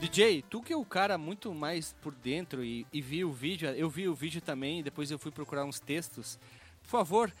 DJ, 0.00 0.44
tu 0.50 0.60
que 0.62 0.72
é 0.72 0.76
o 0.76 0.84
cara 0.84 1.16
muito 1.16 1.54
mais 1.54 1.94
por 2.02 2.12
dentro 2.14 2.64
e, 2.64 2.86
e 2.92 3.00
viu 3.00 3.30
o 3.30 3.32
vídeo, 3.32 3.68
eu 3.70 3.88
vi 3.88 4.08
o 4.08 4.14
vídeo 4.14 4.40
também, 4.40 4.82
depois 4.82 5.10
eu 5.10 5.18
fui 5.18 5.30
procurar 5.30 5.64
uns 5.64 5.80
textos. 5.80 6.38
Por 6.82 6.88
favor, 6.90 7.32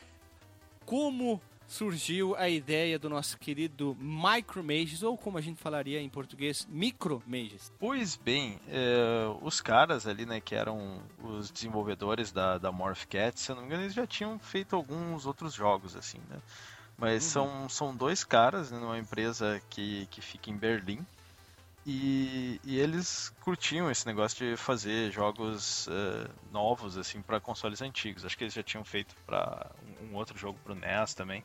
como 0.92 1.40
surgiu 1.66 2.36
a 2.36 2.50
ideia 2.50 2.98
do 2.98 3.08
nosso 3.08 3.38
querido 3.38 3.96
Micro 3.98 4.62
Mages, 4.62 5.02
ou 5.02 5.16
como 5.16 5.38
a 5.38 5.40
gente 5.40 5.58
falaria 5.58 5.98
em 6.02 6.08
português, 6.10 6.68
Micro 6.68 7.22
Mages? 7.26 7.72
Pois 7.80 8.14
bem, 8.14 8.60
é, 8.68 9.24
os 9.40 9.62
caras 9.62 10.06
ali, 10.06 10.26
né, 10.26 10.38
que 10.38 10.54
eram 10.54 11.00
os 11.18 11.50
desenvolvedores 11.50 12.30
da, 12.30 12.58
da 12.58 12.70
Morph 12.70 13.06
Cat, 13.06 13.40
se 13.40 13.50
eu 13.50 13.56
não 13.56 13.62
me 13.62 13.68
engano, 13.68 13.84
eles 13.84 13.94
já 13.94 14.06
tinham 14.06 14.38
feito 14.38 14.76
alguns 14.76 15.24
outros 15.24 15.54
jogos, 15.54 15.96
assim, 15.96 16.18
né? 16.28 16.38
Mas 16.98 17.24
uhum. 17.24 17.30
são, 17.30 17.68
são 17.70 17.96
dois 17.96 18.22
caras 18.22 18.70
né, 18.70 18.78
numa 18.78 18.98
empresa 18.98 19.62
que, 19.70 20.06
que 20.10 20.20
fica 20.20 20.50
em 20.50 20.56
Berlim. 20.58 20.98
E, 21.84 22.60
e 22.64 22.78
eles 22.78 23.32
curtiam 23.40 23.90
esse 23.90 24.06
negócio 24.06 24.38
de 24.38 24.56
fazer 24.56 25.10
jogos 25.10 25.88
uh, 25.88 26.30
novos 26.52 26.96
assim 26.96 27.20
para 27.20 27.40
consoles 27.40 27.82
antigos. 27.82 28.24
Acho 28.24 28.38
que 28.38 28.44
eles 28.44 28.54
já 28.54 28.62
tinham 28.62 28.84
feito 28.84 29.16
para 29.26 29.70
um, 30.00 30.12
um, 30.12 30.14
outro 30.14 30.38
jogo 30.38 30.58
para 30.62 30.72
o 30.72 30.76
NES 30.76 31.14
também. 31.14 31.44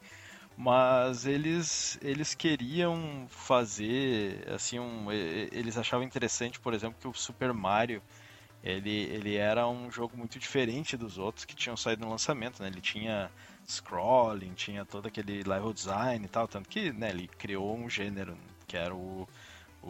Mas 0.55 1.25
eles 1.25 1.99
eles 2.01 2.33
queriam 2.35 3.27
fazer 3.29 4.47
assim 4.53 4.79
um, 4.79 5.11
eles 5.11 5.77
achavam 5.77 6.05
interessante, 6.05 6.59
por 6.59 6.73
exemplo, 6.73 6.97
que 6.99 7.07
o 7.07 7.13
Super 7.13 7.53
Mario 7.53 8.01
ele, 8.63 8.89
ele 8.89 9.35
era 9.35 9.67
um 9.67 9.91
jogo 9.91 10.17
muito 10.17 10.39
diferente 10.39 10.97
dos 10.97 11.17
outros 11.17 11.45
que 11.45 11.55
tinham 11.55 11.77
saído 11.77 12.03
no 12.03 12.11
lançamento, 12.11 12.61
né? 12.61 12.69
Ele 12.69 12.81
tinha 12.81 13.31
scrolling, 13.65 14.53
tinha 14.53 14.85
todo 14.85 15.07
aquele 15.07 15.43
level 15.43 15.73
design 15.73 16.25
e 16.25 16.27
tal, 16.27 16.47
tanto 16.47 16.69
que 16.69 16.91
né, 16.91 17.09
ele 17.09 17.27
criou 17.27 17.75
um 17.77 17.89
gênero 17.89 18.37
que 18.67 18.75
era 18.75 18.93
o, 18.93 19.27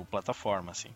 o 0.01 0.05
plataforma, 0.05 0.71
assim. 0.71 0.89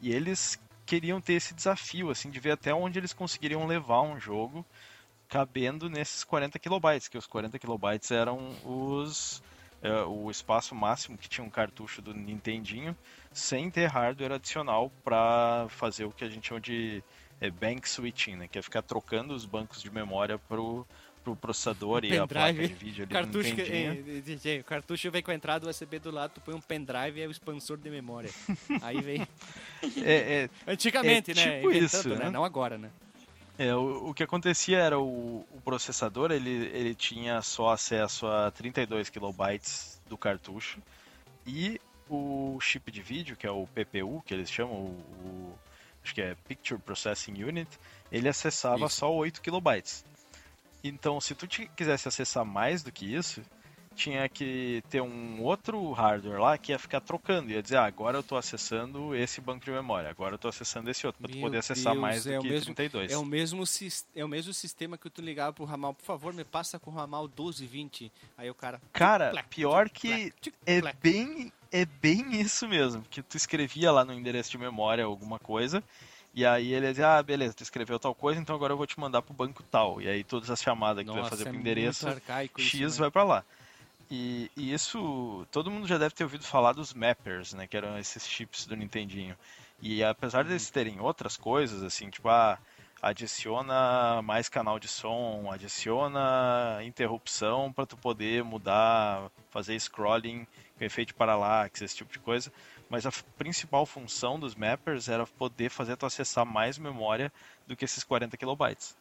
E 0.00 0.12
eles 0.12 0.58
queriam 0.86 1.20
ter 1.20 1.34
esse 1.34 1.54
desafio, 1.54 2.10
assim, 2.10 2.30
de 2.30 2.40
ver 2.40 2.52
até 2.52 2.74
onde 2.74 2.98
eles 2.98 3.12
conseguiriam 3.12 3.66
levar 3.66 4.02
um 4.02 4.18
jogo 4.18 4.64
cabendo 5.28 5.88
nesses 5.88 6.24
40 6.24 6.58
kilobytes, 6.58 7.06
que 7.06 7.16
os 7.16 7.26
40 7.26 7.58
kilobytes 7.58 8.10
eram 8.10 8.50
os 8.64 9.42
é, 9.82 10.02
o 10.02 10.30
espaço 10.30 10.74
máximo 10.74 11.16
que 11.16 11.28
tinha 11.28 11.44
um 11.44 11.50
cartucho 11.50 12.02
do 12.02 12.12
Nintendinho, 12.12 12.94
sem 13.32 13.70
ter 13.70 13.86
hardware 13.86 14.32
adicional 14.32 14.92
para 15.02 15.66
fazer 15.70 16.04
o 16.04 16.10
que 16.10 16.24
a 16.24 16.28
gente 16.28 16.48
chama 16.48 16.60
de 16.60 17.02
é, 17.40 17.50
bank 17.50 17.88
switching, 17.88 18.36
né, 18.36 18.48
que 18.48 18.58
é 18.58 18.62
ficar 18.62 18.82
trocando 18.82 19.34
os 19.34 19.46
bancos 19.46 19.80
de 19.80 19.90
memória 19.90 20.38
pro 20.38 20.86
pro 21.22 21.36
processador 21.36 22.04
e 22.04 22.16
a 22.16 22.26
placa 22.26 22.52
de 22.52 22.72
vídeo 22.74 23.04
ali 23.04 23.12
cartucho 23.12 23.54
que, 23.54 23.62
eh, 23.62 24.60
O 24.60 24.64
cartucho 24.64 25.10
vem 25.10 25.22
com 25.22 25.30
a 25.30 25.34
entrada 25.34 25.68
USB 25.68 25.98
do 25.98 26.10
lado, 26.10 26.32
tu 26.34 26.40
põe 26.40 26.54
um 26.54 26.60
pendrive 26.60 27.18
e 27.18 27.22
é 27.22 27.26
o 27.26 27.30
expansor 27.30 27.76
de 27.76 27.90
memória. 27.90 28.30
Aí 28.82 29.00
vem. 29.00 29.26
É, 30.02 30.48
é, 30.66 30.72
Antigamente, 30.72 31.32
é 31.32 31.34
né? 31.34 31.56
Tipo 31.56 31.72
isso, 31.72 32.08
né? 32.08 32.16
né? 32.16 32.30
Não 32.30 32.44
agora, 32.44 32.78
né? 32.78 32.90
É, 33.58 33.74
o, 33.74 34.08
o 34.08 34.14
que 34.14 34.22
acontecia 34.22 34.78
era 34.78 34.98
o, 34.98 35.46
o, 35.52 35.60
processador 35.62 36.32
ele, 36.32 36.70
ele 36.72 36.94
tinha 36.94 37.42
só 37.42 37.70
acesso 37.70 38.26
a 38.26 38.50
32 38.50 39.10
kilobytes 39.10 40.00
do 40.08 40.16
cartucho 40.16 40.80
e 41.46 41.78
o 42.08 42.58
chip 42.60 42.90
de 42.90 43.02
vídeo, 43.02 43.36
que 43.36 43.46
é 43.46 43.50
o 43.50 43.66
PPU, 43.66 44.22
que 44.24 44.32
eles 44.32 44.50
chamam, 44.50 44.74
o, 44.74 44.88
o 45.24 45.58
acho 46.02 46.14
que 46.14 46.22
é 46.22 46.34
Picture 46.48 46.80
Processing 46.80 47.42
Unit, 47.42 47.68
ele 48.10 48.28
acessava 48.28 48.86
Isso. 48.86 48.96
só 48.96 49.12
8 49.12 49.42
kilobytes. 49.42 50.04
Então, 50.82 51.20
se 51.20 51.34
tu 51.34 51.46
quisesse 51.46 52.08
acessar 52.08 52.44
mais 52.44 52.82
do 52.82 52.90
que 52.90 53.04
isso, 53.04 53.42
tinha 53.94 54.28
que 54.28 54.82
ter 54.88 55.02
um 55.02 55.42
outro 55.42 55.92
hardware 55.92 56.40
lá 56.40 56.56
que 56.56 56.72
ia 56.72 56.78
ficar 56.78 57.00
trocando, 57.00 57.50
ia 57.50 57.62
dizer, 57.62 57.76
ah, 57.76 57.84
agora 57.84 58.16
eu 58.16 58.20
estou 58.20 58.38
acessando 58.38 59.14
esse 59.14 59.40
banco 59.40 59.64
de 59.64 59.70
memória, 59.70 60.08
agora 60.08 60.32
eu 60.32 60.36
estou 60.36 60.48
acessando 60.48 60.90
esse 60.90 61.06
outro, 61.06 61.20
para 61.20 61.30
tu 61.30 61.38
poder 61.40 61.58
acessar 61.58 61.92
Deus, 61.92 62.02
mais 62.02 62.24
do 62.24 62.32
é 62.32 62.38
que 62.38 62.48
mesmo, 62.48 62.74
32. 62.74 63.12
É 63.12 63.18
o, 63.18 63.24
mesmo, 63.24 63.64
é 64.14 64.24
o 64.24 64.28
mesmo 64.28 64.54
sistema 64.54 64.96
que 64.96 65.10
tu 65.10 65.20
ligava 65.20 65.52
pro 65.52 65.64
ramal, 65.64 65.92
por 65.92 66.04
favor, 66.04 66.32
me 66.32 66.44
passa 66.44 66.78
com 66.78 66.90
o 66.90 66.94
ramal 66.94 67.24
1220. 67.24 68.10
Aí 68.38 68.48
o 68.48 68.54
cara... 68.54 68.80
Cara, 68.92 69.44
pior 69.50 69.90
que 69.90 70.32
é 70.64 70.80
bem, 71.02 71.52
é 71.70 71.84
bem 71.84 72.40
isso 72.40 72.66
mesmo, 72.68 73.02
que 73.10 73.22
tu 73.22 73.36
escrevia 73.36 73.92
lá 73.92 74.04
no 74.04 74.14
endereço 74.14 74.50
de 74.50 74.58
memória 74.58 75.04
alguma 75.04 75.38
coisa, 75.38 75.82
e 76.32 76.46
aí 76.46 76.72
ele 76.72 76.88
dizia, 76.88 77.18
ah, 77.18 77.22
beleza, 77.22 77.54
tu 77.54 77.62
escreveu 77.62 77.98
tal 77.98 78.14
coisa, 78.14 78.40
então 78.40 78.54
agora 78.54 78.72
eu 78.72 78.76
vou 78.76 78.86
te 78.86 78.98
mandar 79.00 79.20
pro 79.20 79.34
banco 79.34 79.62
tal. 79.64 80.00
E 80.00 80.08
aí 80.08 80.22
todas 80.22 80.48
as 80.48 80.62
chamadas 80.62 81.02
que 81.02 81.08
Nossa, 81.08 81.18
tu 81.18 81.22
vai 81.22 81.30
fazer 81.30 81.48
é 81.48 81.50
pro 81.50 81.60
endereço 81.60 82.06
X 82.56 82.74
isso, 82.74 82.96
né? 82.96 83.00
vai 83.00 83.10
para 83.10 83.24
lá. 83.24 83.44
E, 84.10 84.50
e, 84.56 84.72
isso, 84.72 85.46
todo 85.50 85.70
mundo 85.70 85.86
já 85.86 85.98
deve 85.98 86.14
ter 86.14 86.24
ouvido 86.24 86.44
falar 86.44 86.72
dos 86.72 86.92
mappers, 86.92 87.52
né, 87.52 87.66
que 87.66 87.76
eram 87.76 87.96
esses 87.96 88.26
chips 88.26 88.66
do 88.66 88.76
Nintendinho. 88.76 89.36
E 89.80 90.02
apesar 90.02 90.44
deles 90.44 90.66
uhum. 90.66 90.72
terem 90.72 91.00
outras 91.00 91.36
coisas, 91.36 91.82
assim, 91.82 92.10
tipo, 92.10 92.28
ah, 92.28 92.58
adiciona 93.00 94.20
mais 94.22 94.48
canal 94.48 94.78
de 94.78 94.88
som, 94.88 95.48
adiciona 95.50 96.80
interrupção 96.82 97.72
para 97.72 97.86
tu 97.86 97.96
poder 97.96 98.44
mudar, 98.44 99.30
fazer 99.50 99.78
scrolling 99.78 100.46
com 100.76 100.84
efeito 100.84 101.08
de 101.08 101.14
paralaxe, 101.14 101.84
esse 101.84 101.96
tipo 101.96 102.12
de 102.12 102.18
coisa 102.18 102.52
mas 102.90 103.06
a 103.06 103.12
principal 103.38 103.86
função 103.86 104.38
dos 104.38 104.56
mappers 104.56 105.08
era 105.08 105.24
poder 105.24 105.70
fazer 105.70 105.96
tu 105.96 106.04
acessar 106.04 106.44
mais 106.44 106.76
memória 106.76 107.32
do 107.66 107.76
que 107.76 107.84
esses 107.84 108.02
40 108.02 108.36
kilobytes. 108.36 108.96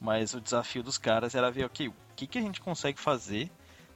Mas 0.00 0.34
o 0.34 0.40
desafio 0.40 0.82
dos 0.82 0.98
caras 0.98 1.36
era 1.36 1.50
ver, 1.50 1.64
ok, 1.64 1.88
o 1.88 1.94
que, 2.16 2.26
que 2.26 2.38
a 2.38 2.42
gente 2.42 2.60
consegue 2.60 2.98
fazer, 2.98 3.48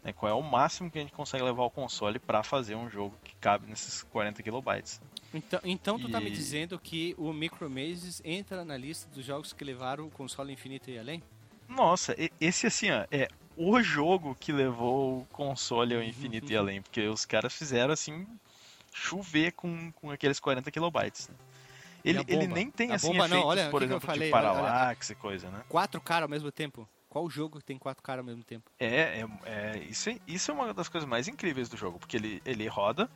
né, 0.05 0.12
qual 0.12 0.31
é 0.31 0.35
o 0.35 0.42
máximo 0.42 0.90
que 0.90 0.98
a 0.98 1.02
gente 1.02 1.12
consegue 1.12 1.42
levar 1.42 1.64
ao 1.64 1.70
console 1.70 2.20
para 2.20 2.44
fazer 2.44 2.76
um 2.76 2.88
jogo 2.88 3.16
que 3.24 3.35
cabe 3.37 3.68
nesses 3.68 4.05
40 4.05 4.40
kilobytes. 4.42 5.00
Então, 5.35 5.61
então 5.64 5.98
tu 5.98 6.09
e... 6.09 6.12
tá 6.12 6.20
me 6.20 6.31
dizendo 6.31 6.78
que 6.78 7.14
o 7.18 7.33
Micromazes 7.33 8.22
entra 8.24 8.64
na 8.64 8.76
lista 8.76 9.11
dos 9.12 9.24
jogos 9.24 9.52
que 9.52 9.64
levaram 9.64 10.07
o 10.07 10.11
console 10.11 10.52
infinito 10.52 10.88
e 10.88 10.98
além? 10.98 11.20
Nossa, 11.68 12.14
esse 12.40 12.66
assim, 12.66 12.90
ó, 12.90 13.07
é 13.11 13.28
o 13.57 13.83
jogo 13.83 14.37
que 14.38 14.52
levou 14.52 15.20
o 15.20 15.26
console 15.26 15.96
ao 15.96 16.02
infinito 16.02 16.52
e 16.52 16.57
além, 16.57 16.81
porque 16.81 17.09
os 17.09 17.24
caras 17.24 17.52
fizeram 17.52 17.92
assim 17.92 18.26
chover 18.92 19.52
com, 19.52 19.90
com 19.92 20.11
aqueles 20.11 20.38
40 20.38 20.70
kilobytes. 20.70 21.28
Né? 21.28 21.35
Ele, 22.05 22.24
ele 22.28 22.46
nem 22.46 22.70
tem 22.70 22.90
a 22.90 22.96
assim 22.96 23.09
bomba, 23.09 23.26
efeitos, 23.26 23.38
não, 23.38 23.46
olha, 23.46 23.70
por 23.70 23.81
que 23.81 23.85
exemplo, 23.85 24.00
que 24.00 24.07
falei, 24.07 24.28
de 24.28 24.33
paralaxe 24.33 25.12
e 25.12 25.16
coisa, 25.16 25.50
né? 25.50 25.62
Quatro 25.68 26.00
caras 26.00 26.24
ao 26.24 26.28
mesmo 26.28 26.50
tempo. 26.50 26.88
Qual 27.09 27.28
jogo 27.31 27.59
que 27.59 27.64
tem 27.64 27.78
quatro 27.78 28.02
caras 28.02 28.20
ao 28.20 28.24
mesmo 28.24 28.42
tempo? 28.42 28.70
É, 28.78 29.20
é, 29.20 29.26
é, 29.44 29.78
isso, 29.88 30.11
é, 30.11 30.18
isso 30.26 30.50
é 30.50 30.55
uma 30.55 30.74
das 30.74 30.88
coisas 30.88 31.09
mais 31.09 31.28
incríveis 31.28 31.68
do 31.68 31.76
jogo, 31.76 31.98
porque 31.98 32.16
ele, 32.16 32.42
ele 32.44 32.66
roda 32.66 33.09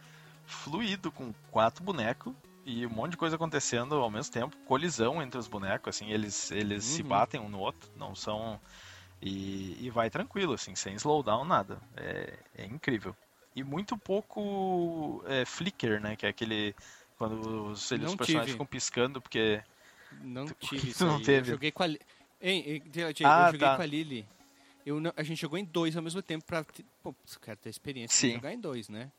fluido 0.45 1.11
com 1.11 1.35
quatro 1.51 1.83
bonecos 1.83 2.33
e 2.65 2.87
um 2.87 2.91
monte 2.91 3.13
de 3.13 3.17
coisa 3.17 3.37
acontecendo 3.37 3.97
ao 3.97 4.11
mesmo 4.11 4.33
tempo, 4.33 4.57
colisão 4.67 5.23
entre 5.23 5.39
os 5.39 5.49
bonecos, 5.49 5.97
assim, 5.97 6.11
eles, 6.11 6.51
eles 6.51 6.85
uhum. 6.85 6.97
se 6.97 7.03
batem 7.03 7.41
um 7.41 7.49
no 7.49 7.59
outro, 7.59 7.91
não 7.97 8.15
são... 8.15 8.61
E, 9.23 9.79
e 9.81 9.89
vai 9.89 10.11
tranquilo, 10.11 10.53
assim, 10.53 10.75
sem 10.75 10.95
slowdown, 10.95 11.45
nada. 11.45 11.81
É, 11.97 12.39
é 12.59 12.67
incrível 12.67 13.17
e 13.57 13.65
muito 13.65 13.97
pouco 13.97 15.25
é, 15.27 15.47
flicker, 15.47 15.99
né? 16.01 16.15
Que 16.15 16.27
é 16.27 16.29
aquele. 16.29 16.75
Quando 17.17 17.71
os, 17.71 17.81
os 17.81 17.89
personagens 17.89 18.27
tive. 18.27 18.53
ficam 18.53 18.67
piscando, 18.67 19.21
porque. 19.21 19.63
Não 20.21 20.47
tive 20.61 20.91
isso. 20.91 21.07
Não 21.07 21.17
aí. 21.17 21.23
teve. 21.23 21.49
Eu 21.49 21.55
joguei 21.55 21.73
com 21.73 21.83
a. 21.83 21.89
Ei, 22.39 22.83
eu 22.95 23.09
ah, 23.25 23.47
joguei 23.47 23.61
tá. 23.61 23.77
com 23.77 23.83
a 23.83 23.87
Lily. 23.87 24.29
Eu 24.85 25.01
não, 25.01 25.13
a 25.17 25.23
gente 25.23 25.41
jogou 25.41 25.59
em 25.59 25.65
dois 25.65 25.97
ao 25.97 26.03
mesmo 26.03 26.21
tempo 26.21 26.45
pra. 26.45 26.65
Pô, 27.03 27.15
quero 27.41 27.57
ter 27.57 27.71
experiência 27.71 28.15
Sim. 28.15 28.35
jogar 28.35 28.53
em 28.53 28.61
dois, 28.61 28.91
né? 28.91 29.11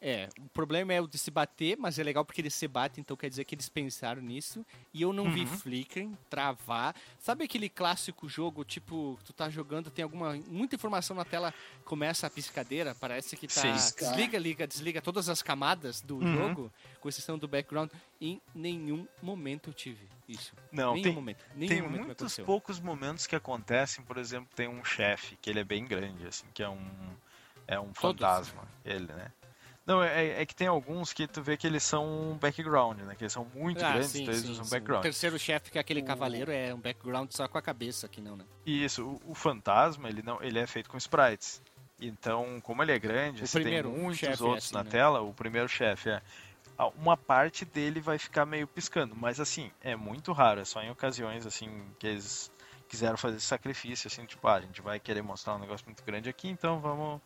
É, 0.00 0.28
o 0.38 0.48
problema 0.50 0.92
é 0.92 1.00
o 1.00 1.06
de 1.06 1.18
se 1.18 1.30
bater, 1.30 1.76
mas 1.78 1.98
é 1.98 2.02
legal 2.02 2.24
porque 2.24 2.40
eles 2.40 2.54
se 2.54 2.68
batem, 2.68 3.00
então 3.00 3.16
quer 3.16 3.30
dizer 3.30 3.44
que 3.44 3.54
eles 3.54 3.68
pensaram 3.68 4.20
nisso. 4.20 4.64
E 4.92 5.02
eu 5.02 5.12
não 5.12 5.24
uhum. 5.24 5.32
vi 5.32 5.46
flickering, 5.46 6.16
travar. 6.28 6.94
Sabe 7.18 7.44
aquele 7.44 7.68
clássico 7.68 8.28
jogo, 8.28 8.64
tipo, 8.64 9.18
tu 9.24 9.32
tá 9.32 9.48
jogando, 9.48 9.90
tem 9.90 10.02
alguma 10.02 10.34
muita 10.48 10.76
informação 10.76 11.16
na 11.16 11.24
tela, 11.24 11.52
começa 11.84 12.26
a 12.26 12.30
piscadeira, 12.30 12.94
parece 12.94 13.36
que 13.36 13.48
tá. 13.48 13.60
Sim. 13.60 13.72
Desliga, 13.72 14.38
liga, 14.38 14.66
desliga 14.66 15.00
todas 15.00 15.28
as 15.28 15.42
camadas 15.42 16.00
do 16.00 16.16
uhum. 16.16 16.34
jogo, 16.34 16.72
com 17.00 17.08
exceção 17.08 17.38
do 17.38 17.48
background. 17.48 17.90
Em 18.20 18.40
nenhum 18.54 19.06
momento 19.22 19.70
eu 19.70 19.74
tive 19.74 20.06
isso. 20.28 20.52
Não, 20.72 20.92
nenhum 20.92 21.04
tem, 21.04 21.12
momento. 21.12 21.44
Nenhum 21.54 21.68
tem 21.68 21.82
momento 21.82 22.06
muitos 22.06 22.38
poucos 22.38 22.80
momentos 22.80 23.26
que 23.26 23.36
acontecem, 23.36 24.04
por 24.04 24.18
exemplo, 24.18 24.48
tem 24.54 24.68
um 24.68 24.84
chefe 24.84 25.36
que 25.40 25.50
ele 25.50 25.60
é 25.60 25.64
bem 25.64 25.84
grande, 25.84 26.26
assim, 26.26 26.46
que 26.52 26.62
é 26.62 26.68
um. 26.68 26.86
É 27.68 27.80
um 27.80 27.92
Todos. 27.92 28.20
fantasma, 28.20 28.62
ele, 28.84 29.06
né? 29.06 29.32
Não, 29.86 30.02
é, 30.02 30.42
é, 30.42 30.44
que 30.44 30.54
tem 30.54 30.66
alguns 30.66 31.12
que 31.12 31.28
tu 31.28 31.40
vê 31.40 31.56
que 31.56 31.64
eles 31.64 31.84
são 31.84 32.04
um 32.04 32.36
background, 32.36 32.98
né? 33.02 33.14
Que 33.14 33.22
eles 33.22 33.32
são 33.32 33.46
muito 33.54 33.84
ah, 33.84 33.92
grandes, 33.92 34.10
sim, 34.10 34.22
então 34.22 34.34
eles 34.34 34.44
sim, 34.44 34.50
usam 34.50 34.64
sim. 34.64 34.70
background. 34.70 35.00
O 35.00 35.02
terceiro 35.02 35.38
chefe, 35.38 35.70
que 35.70 35.78
é 35.78 35.80
aquele 35.80 36.00
o... 36.00 36.04
cavaleiro, 36.04 36.50
é 36.50 36.74
um 36.74 36.80
background 36.80 37.30
só 37.30 37.46
com 37.46 37.56
a 37.56 37.62
cabeça 37.62 38.06
aqui, 38.06 38.20
não, 38.20 38.36
né? 38.36 38.44
Isso, 38.66 39.06
o, 39.06 39.30
o, 39.30 39.34
fantasma, 39.34 40.08
ele, 40.08 40.22
não, 40.22 40.42
ele 40.42 40.58
é 40.58 40.66
feito 40.66 40.90
com 40.90 40.96
sprites. 40.96 41.62
Então, 42.00 42.60
como 42.62 42.82
ele 42.82 42.92
é 42.92 42.98
grande, 42.98 43.44
o 43.44 43.48
primeiro, 43.48 43.90
tem 43.90 44.02
muitos 44.02 44.22
é 44.24 44.30
outros 44.30 44.54
é 44.54 44.56
assim, 44.56 44.74
na 44.74 44.82
né? 44.82 44.90
tela, 44.90 45.20
o 45.20 45.32
primeiro 45.32 45.68
chefe 45.68 46.10
é. 46.10 46.20
Uma 46.98 47.16
parte 47.16 47.64
dele 47.64 48.00
vai 48.00 48.18
ficar 48.18 48.44
meio 48.44 48.66
piscando, 48.66 49.16
mas 49.16 49.40
assim, 49.40 49.70
é 49.80 49.96
muito 49.96 50.30
raro, 50.32 50.60
é 50.60 50.64
só 50.64 50.82
em 50.82 50.90
ocasiões 50.90 51.46
assim 51.46 51.70
que 51.98 52.06
eles 52.06 52.52
quiseram 52.86 53.16
fazer 53.16 53.36
esse 53.36 53.46
sacrifício, 53.46 54.08
assim, 54.08 54.26
tipo, 54.26 54.46
ah, 54.46 54.56
a 54.56 54.60
gente 54.60 54.82
vai 54.82 55.00
querer 55.00 55.22
mostrar 55.22 55.54
um 55.54 55.58
negócio 55.58 55.86
muito 55.86 56.04
grande 56.04 56.28
aqui, 56.28 56.48
então 56.48 56.78
vamos 56.78 57.20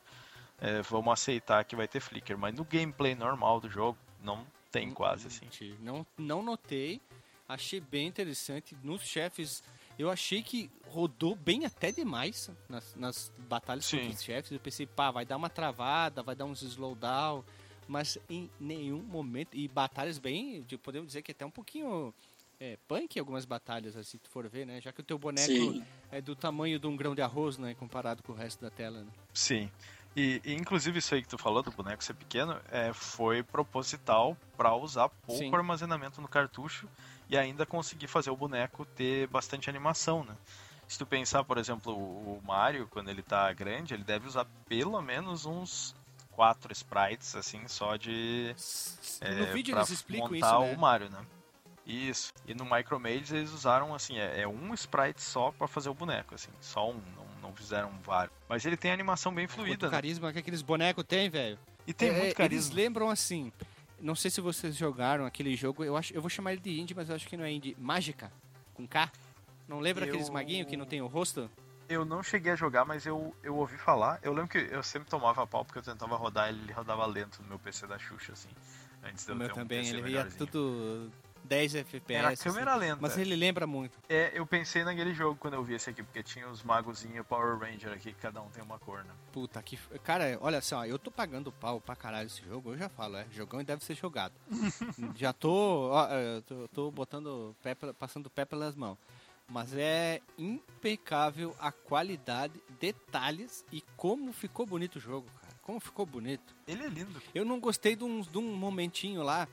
é, 0.61 0.83
vamos 0.83 1.13
aceitar 1.13 1.65
que 1.65 1.75
vai 1.77 1.89
ter 1.89 2.01
flicker. 2.01 2.37
Mas 2.37 2.55
no 2.55 2.65
gameplay 2.65 3.15
normal 3.15 3.61
do 3.61 3.69
jogo, 3.71 3.99
não, 4.23 4.47
tem 4.71 4.91
quase, 4.91 5.27
assim. 5.27 5.47
Não, 5.81 6.07
não 6.19 6.43
notei. 6.43 7.01
Achei 7.49 7.81
bem 7.81 8.07
interessante. 8.07 8.77
Nos 8.83 9.03
chefes, 9.03 9.63
eu 9.99 10.09
achei 10.11 10.43
que 10.43 10.71
rodou 10.89 11.35
bem 11.35 11.65
até 11.65 11.91
demais 11.91 12.51
nas, 12.69 12.95
nas 12.95 13.33
batalhas 13.49 13.85
Sim. 13.87 13.99
contra 13.99 14.15
os 14.15 14.23
chefes. 14.23 14.53
Eu 14.53 14.61
pensei, 14.61 14.87
pá, 14.87 15.11
vai 15.11 15.25
dar 15.25 15.37
uma 15.37 15.51
travada, 15.51 16.23
vai 16.23 16.37
dar 16.37 16.45
uns 16.45 16.63
slowdown. 16.63 17.43
Mas 17.89 18.17
em 18.29 18.49
nenhum 18.61 19.03
momento. 19.03 19.57
E 19.57 19.67
batalhas 19.67 20.17
bem. 20.19 20.63
de- 20.63 20.79
Podemos 20.79 21.09
dizer 21.09 21.23
que 21.23 21.33
até 21.33 21.45
um 21.45 21.51
pouquinho. 21.51 22.15
É, 22.63 22.77
punk 22.87 23.19
algumas 23.19 23.47
batalhas, 23.47 23.97
assim, 23.97 24.11
se 24.11 24.19
tu 24.19 24.29
for 24.29 24.47
ver, 24.47 24.67
né? 24.67 24.83
Já 24.83 24.93
que 24.93 25.01
o 25.01 25.03
teu 25.03 25.19
boneco 25.19 25.47
Sim. 25.47 25.83
é 26.13 26.21
do 26.21 26.37
tamanho 26.37 26.79
de 26.79 26.87
um 26.87 26.95
grão 26.95 27.15
de 27.15 27.23
arroz, 27.23 27.57
né? 27.57 27.75
Comparado 27.75 28.23
com 28.23 28.33
o 28.33 28.35
resto 28.37 28.61
da 28.61 28.69
tela, 28.71 29.01
né? 29.03 29.11
Sim. 29.33 29.71
E, 30.17 30.41
e, 30.45 30.55
inclusive 30.55 30.99
isso 30.99 31.15
aí 31.15 31.23
que 31.23 31.29
tu 31.29 31.39
falou 31.39 31.63
do 31.63 31.71
boneco 31.71 32.03
ser 32.03 32.15
pequeno 32.15 32.61
é, 32.71 32.93
foi 32.93 33.43
proposital 33.43 34.37
para 34.57 34.75
usar 34.75 35.09
pouco 35.09 35.43
Sim. 35.43 35.55
armazenamento 35.55 36.21
no 36.21 36.27
cartucho 36.27 36.89
e 37.29 37.39
ainda 37.39 37.65
conseguir 37.65 38.09
fazer 38.09 38.31
o 38.31 38.37
boneco 38.37 38.85
ter 38.85 39.29
bastante 39.29 39.71
animação, 39.71 40.25
né? 40.25 40.35
Se 40.89 40.99
tu 40.99 41.07
pensar, 41.07 41.45
por 41.45 41.57
exemplo, 41.57 41.97
o 41.97 42.43
Mario, 42.45 42.89
quando 42.89 43.09
ele 43.09 43.23
tá 43.23 43.53
grande, 43.53 43.95
ele 43.95 44.03
deve 44.03 44.27
usar 44.27 44.45
pelo 44.69 45.01
menos 45.01 45.47
uns 45.47 45.95
quatro 46.33 46.73
sprites, 46.73 47.37
assim, 47.37 47.69
só 47.69 47.95
de 47.95 48.57
no 49.21 49.45
é, 49.45 49.53
vídeo 49.53 49.73
pra 49.73 49.83
eles 49.83 49.91
explicam 49.91 50.29
montar 50.31 50.37
isso, 50.37 50.59
né? 50.59 50.75
o 50.75 50.81
Mario, 50.81 51.11
né? 51.11 51.25
Isso. 51.87 52.33
E 52.45 52.55
no 52.55 52.65
Micromage 52.65 53.37
eles 53.37 53.53
usaram 53.53 53.95
assim, 53.95 54.19
é, 54.19 54.41
é 54.41 54.49
um 54.49 54.75
sprite 54.75 55.23
só 55.23 55.53
pra 55.53 55.69
fazer 55.69 55.89
o 55.89 55.95
boneco, 55.95 56.35
assim, 56.35 56.51
só 56.61 56.91
um, 56.91 57.01
não, 57.51 57.57
fizeram 57.57 57.91
vários. 58.05 58.35
Mas 58.49 58.65
ele 58.65 58.77
tem 58.77 58.91
animação 58.93 59.35
bem 59.35 59.47
fluida, 59.47 59.75
Quanto 59.75 59.85
né? 59.87 59.91
carisma 59.91 60.33
que 60.33 60.39
aqueles 60.39 60.63
bonecos 60.63 61.05
têm, 61.05 61.29
velho. 61.29 61.59
E 61.87 61.93
tem 61.93 62.09
É, 62.09 62.13
muito 62.13 62.25
Eles 62.25 62.35
carisma. 62.35 62.75
lembram 62.77 63.11
assim. 63.11 63.53
Não 64.01 64.15
sei 64.15 64.31
se 64.31 64.41
vocês 64.41 64.75
jogaram 64.77 65.27
aquele 65.27 65.55
jogo. 65.57 65.85
Eu 65.85 65.97
acho, 65.97 66.13
eu 66.15 66.21
vou 66.23 66.31
chamar 66.31 66.53
ele 66.53 66.61
de 66.63 66.81
indie, 66.81 66.95
mas 66.95 67.09
eu 67.11 67.17
acho 67.17 67.27
que 67.29 67.37
não 67.37 67.45
é 67.45 67.53
indie. 67.53 67.77
Mágica, 67.79 68.33
com 68.75 68.87
K. 68.87 69.11
Não 69.69 69.79
lembra 69.79 70.05
Eu- 70.05 70.09
aqueles 70.09 70.31
maguinhos 70.31 70.67
que 70.69 70.77
não 70.77 70.87
tem 70.87 71.01
o 71.03 71.07
rosto? 71.07 71.51
Eu 71.89 72.05
não 72.05 72.23
cheguei 72.23 72.53
a 72.53 72.57
jogar, 72.57 72.85
mas 72.85 73.05
eu, 73.05 73.35
eu 73.43 73.57
ouvi 73.57 73.77
falar. 73.77 74.19
Eu 74.23 74.33
lembro 74.33 74.49
que 74.49 74.59
eu 74.59 74.83
sempre 74.83 75.09
tomava 75.11 75.45
pau 75.47 75.65
porque 75.65 75.79
eu 75.81 75.83
tentava 75.83 76.17
rodar, 76.17 76.49
ele 76.49 76.73
rodava 76.73 77.05
lento 77.05 77.43
no 77.43 77.49
meu 77.49 77.59
PC 77.59 77.87
da 77.87 77.99
Xuxa, 77.99 78.33
assim. 78.33 78.49
Antes 79.03 79.25
de 79.27 79.33
O 79.33 79.35
eu 79.35 79.37
meu 79.37 79.47
ter 79.49 79.53
um 79.53 79.57
também. 79.57 79.83
PC 79.83 79.97
Ele 79.97 80.11
ia 80.13 80.25
tudo 80.27 81.11
10 81.45 81.75
FPS. 81.75 82.19
Era 82.19 82.29
a 82.29 82.33
assim. 82.33 82.45
câmera 82.45 82.75
lenta. 82.75 82.99
Mas 83.01 83.17
ele 83.19 83.35
lembra 83.37 83.67
muito. 83.67 83.99
É, 84.09 84.33
eu 84.35 84.47
pensei 84.47 84.85
naquele 84.85 85.15
jogo 85.15 85.37
quando 85.39 85.55
eu 85.55 85.65
vi 85.65 85.75
esse 85.75 85.91
aqui, 85.91 86.03
porque 86.03 86.23
tinha 86.23 86.49
os 86.49 86.63
magozinhos 86.63 87.27
Power 87.27 87.59
Ranger 87.59 87.93
aqui, 87.93 88.13
que 88.13 88.21
cada 88.21 88.41
um 88.41 88.49
tem 88.51 88.63
uma 88.63 88.79
cor, 88.79 89.05
né? 89.05 89.13
Puta 89.33 89.63
que. 89.63 89.77
Cara, 90.03 90.39
olha 90.41 90.61
só, 90.61 90.87
eu 90.87 90.99
tô 90.99 91.11
pagando 91.11 91.51
pau 91.53 91.81
pra 91.81 91.97
caralho 91.97 92.27
esse 92.27 92.43
jogo, 92.43 92.73
eu 92.73 92.79
já 92.79 92.89
falo, 92.89 93.17
é. 93.17 93.27
Jogão 93.33 93.61
e 93.61 93.65
deve 93.65 93.85
ser 93.85 93.95
jogado. 93.95 94.35
já 95.17 95.33
tô. 95.33 95.91
Ó, 95.91 96.07
é, 96.09 96.37
eu 96.37 96.43
tô, 96.43 96.69
tô 96.69 96.91
botando 96.91 97.57
pé, 97.63 97.75
passando 97.75 98.27
o 98.27 98.31
pé 98.31 98.45
pelas 98.45 98.75
mãos. 98.75 98.99
Mas 99.51 99.75
é 99.75 100.21
impecável 100.39 101.57
a 101.59 101.73
qualidade, 101.73 102.63
detalhes 102.79 103.65
e 103.73 103.83
como 103.97 104.33
ficou 104.33 104.65
bonito 104.65 104.97
o 104.97 105.01
jogo, 105.01 105.27
cara. 105.41 105.55
Como 105.61 105.81
ficou 105.81 106.07
bonito. 106.07 106.55
Ele 106.69 106.85
é 106.85 106.89
lindo. 106.89 107.21
Eu 107.35 107.45
não 107.45 107.59
gostei 107.59 107.97
de 107.97 108.05
um, 108.05 108.21
de 108.21 108.39
um 108.39 108.55
momentinho 108.55 109.25
lá, 109.25 109.49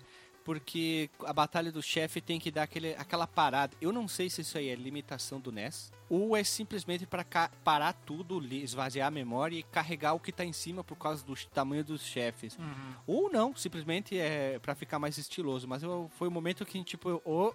porque 0.47 1.09
a 1.25 1.33
batalha 1.33 1.73
do 1.73 1.83
chefe 1.83 2.21
tem 2.21 2.39
que 2.39 2.49
dar 2.49 2.63
aquele, 2.63 2.95
aquela 2.95 3.27
parada. 3.27 3.75
Eu 3.81 3.91
não 3.91 4.07
sei 4.07 4.29
se 4.29 4.39
isso 4.39 4.57
aí 4.57 4.69
é 4.69 4.75
limitação 4.75 5.41
do 5.41 5.51
NES, 5.51 5.91
ou 6.09 6.37
é 6.37 6.41
simplesmente 6.41 7.05
para 7.05 7.25
parar 7.65 7.91
tudo, 7.91 8.41
esvaziar 8.55 9.09
a 9.09 9.11
memória 9.11 9.57
e 9.57 9.63
carregar 9.63 10.13
o 10.13 10.21
que 10.21 10.31
tá 10.31 10.45
em 10.45 10.53
cima 10.53 10.85
por 10.85 10.95
causa 10.95 11.21
do 11.25 11.35
tamanho 11.47 11.83
dos 11.83 12.01
chefes. 12.01 12.57
Ou 13.05 13.29
não, 13.29 13.53
simplesmente 13.57 14.17
é 14.17 14.57
para 14.59 14.73
ficar 14.73 14.97
mais 14.99 15.17
estiloso. 15.17 15.67
Mas 15.67 15.83
eu, 15.83 16.09
foi 16.17 16.29
o 16.29 16.31
momento 16.31 16.65
que, 16.65 16.81
tipo, 16.81 17.09
eu. 17.09 17.21
oh, 17.25 17.53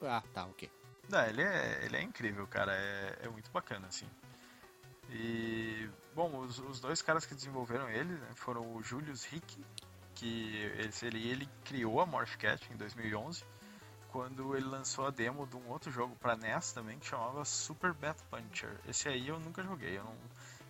ah, 0.00 0.22
tá, 0.32 0.46
ok. 0.46 0.70
Não, 1.10 1.22
ele 1.26 1.42
é, 1.42 1.84
ele 1.84 1.96
é 1.98 2.02
incrível, 2.02 2.46
cara. 2.46 2.72
É, 2.72 3.18
é 3.24 3.28
muito 3.28 3.50
bacana, 3.50 3.86
assim. 3.86 4.06
E, 5.10 5.90
bom, 6.14 6.38
os, 6.38 6.58
os 6.58 6.80
dois 6.80 7.02
caras 7.02 7.26
que 7.26 7.34
desenvolveram 7.34 7.90
ele 7.90 8.14
né, 8.14 8.28
foram 8.34 8.74
o 8.74 8.82
Julius 8.82 9.24
Rick, 9.24 9.62
que 10.20 10.70
ele, 11.02 11.28
ele, 11.28 11.48
criou 11.64 11.98
a 12.00 12.06
Morph 12.06 12.36
Cat 12.36 12.62
em 12.70 12.76
2011, 12.76 13.42
quando 14.08 14.54
ele 14.54 14.66
lançou 14.66 15.06
a 15.06 15.10
demo 15.10 15.46
de 15.46 15.56
um 15.56 15.66
outro 15.68 15.90
jogo 15.90 16.14
pra 16.16 16.36
NES 16.36 16.72
também, 16.72 16.98
que 16.98 17.06
chamava 17.06 17.42
Super 17.44 17.94
Bat 17.94 18.20
Puncher. 18.30 18.76
Esse 18.86 19.08
aí 19.08 19.28
eu 19.28 19.40
nunca 19.40 19.62
joguei, 19.62 19.96
eu 19.96 20.04
não... 20.04 20.14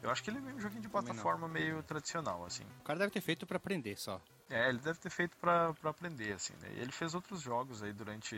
Eu 0.02 0.10
acho 0.10 0.22
que 0.22 0.30
ele 0.30 0.38
é 0.38 0.40
meio 0.40 0.56
um 0.56 0.60
joguinho 0.60 0.80
de 0.80 0.88
plataforma 0.88 1.46
meio 1.46 1.82
tradicional, 1.82 2.44
assim. 2.46 2.64
O 2.80 2.84
cara 2.84 3.00
deve 3.00 3.10
ter 3.10 3.20
feito 3.20 3.46
para 3.46 3.58
aprender 3.58 3.98
só. 3.98 4.18
É, 4.48 4.68
ele 4.68 4.78
deve 4.78 4.98
ter 4.98 5.10
feito 5.10 5.36
pra, 5.36 5.74
pra 5.74 5.90
aprender, 5.90 6.32
assim, 6.32 6.54
né? 6.62 6.68
Ele 6.76 6.90
fez 6.90 7.14
outros 7.14 7.42
jogos 7.42 7.82
aí 7.82 7.92
durante 7.92 8.34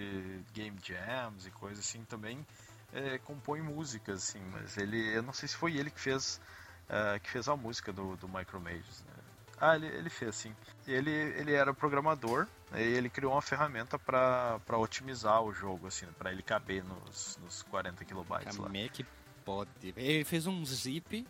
game 0.53 0.77
jams 0.83 1.46
e 1.46 1.51
coisas 1.53 1.85
assim 1.85 2.05
também. 2.05 2.44
É, 2.92 3.16
compõe 3.18 3.61
músicas, 3.62 4.25
assim, 4.25 4.42
mas 4.51 4.77
ele. 4.77 5.14
Eu 5.14 5.22
não 5.22 5.33
sei 5.33 5.48
se 5.48 5.57
foi 5.57 5.77
ele 5.77 5.90
que 5.90 6.01
fez. 6.01 6.40
ah, 6.88 7.18
que 7.20 7.31
fez 7.31 7.46
a 7.48 7.57
música 7.57 7.92
do, 7.92 8.16
do 8.16 8.29
Micromages, 8.29 9.05
né? 9.05 9.12
Ah, 9.64 9.77
ele, 9.77 9.87
ele 9.87 10.11
fez, 10.11 10.35
sim. 10.35 10.53
Ele, 10.88 11.09
ele 11.09 11.53
era 11.53 11.72
programador 11.72 12.48
né, 12.72 12.83
e 12.83 12.94
ele 12.96 13.09
criou 13.09 13.31
uma 13.31 13.40
ferramenta 13.40 13.96
pra 13.96 14.59
pra 14.66 14.77
otimizar 14.77 15.40
o 15.40 15.53
jogo, 15.53 15.87
assim, 15.87 16.05
pra 16.18 16.33
ele 16.33 16.42
caber 16.42 16.83
nos, 16.83 17.38
nos 17.40 17.62
40 17.62 18.05
kilobytes. 18.05 18.57
Como 18.57 18.77
é 18.77 18.88
que 18.88 19.07
pode? 19.44 19.70
Ele 19.96 20.25
fez 20.25 20.48
um 20.48 20.64
zip 20.66 21.25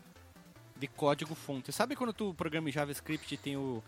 de 0.79 0.87
código 0.87 1.35
fonte. 1.35 1.71
Sabe 1.73 1.95
quando 1.95 2.15
tu 2.15 2.33
programa 2.33 2.71
em 2.71 2.73
JavaScript 2.73 3.35
e 3.35 3.37
tem 3.37 3.59
o 3.59 3.85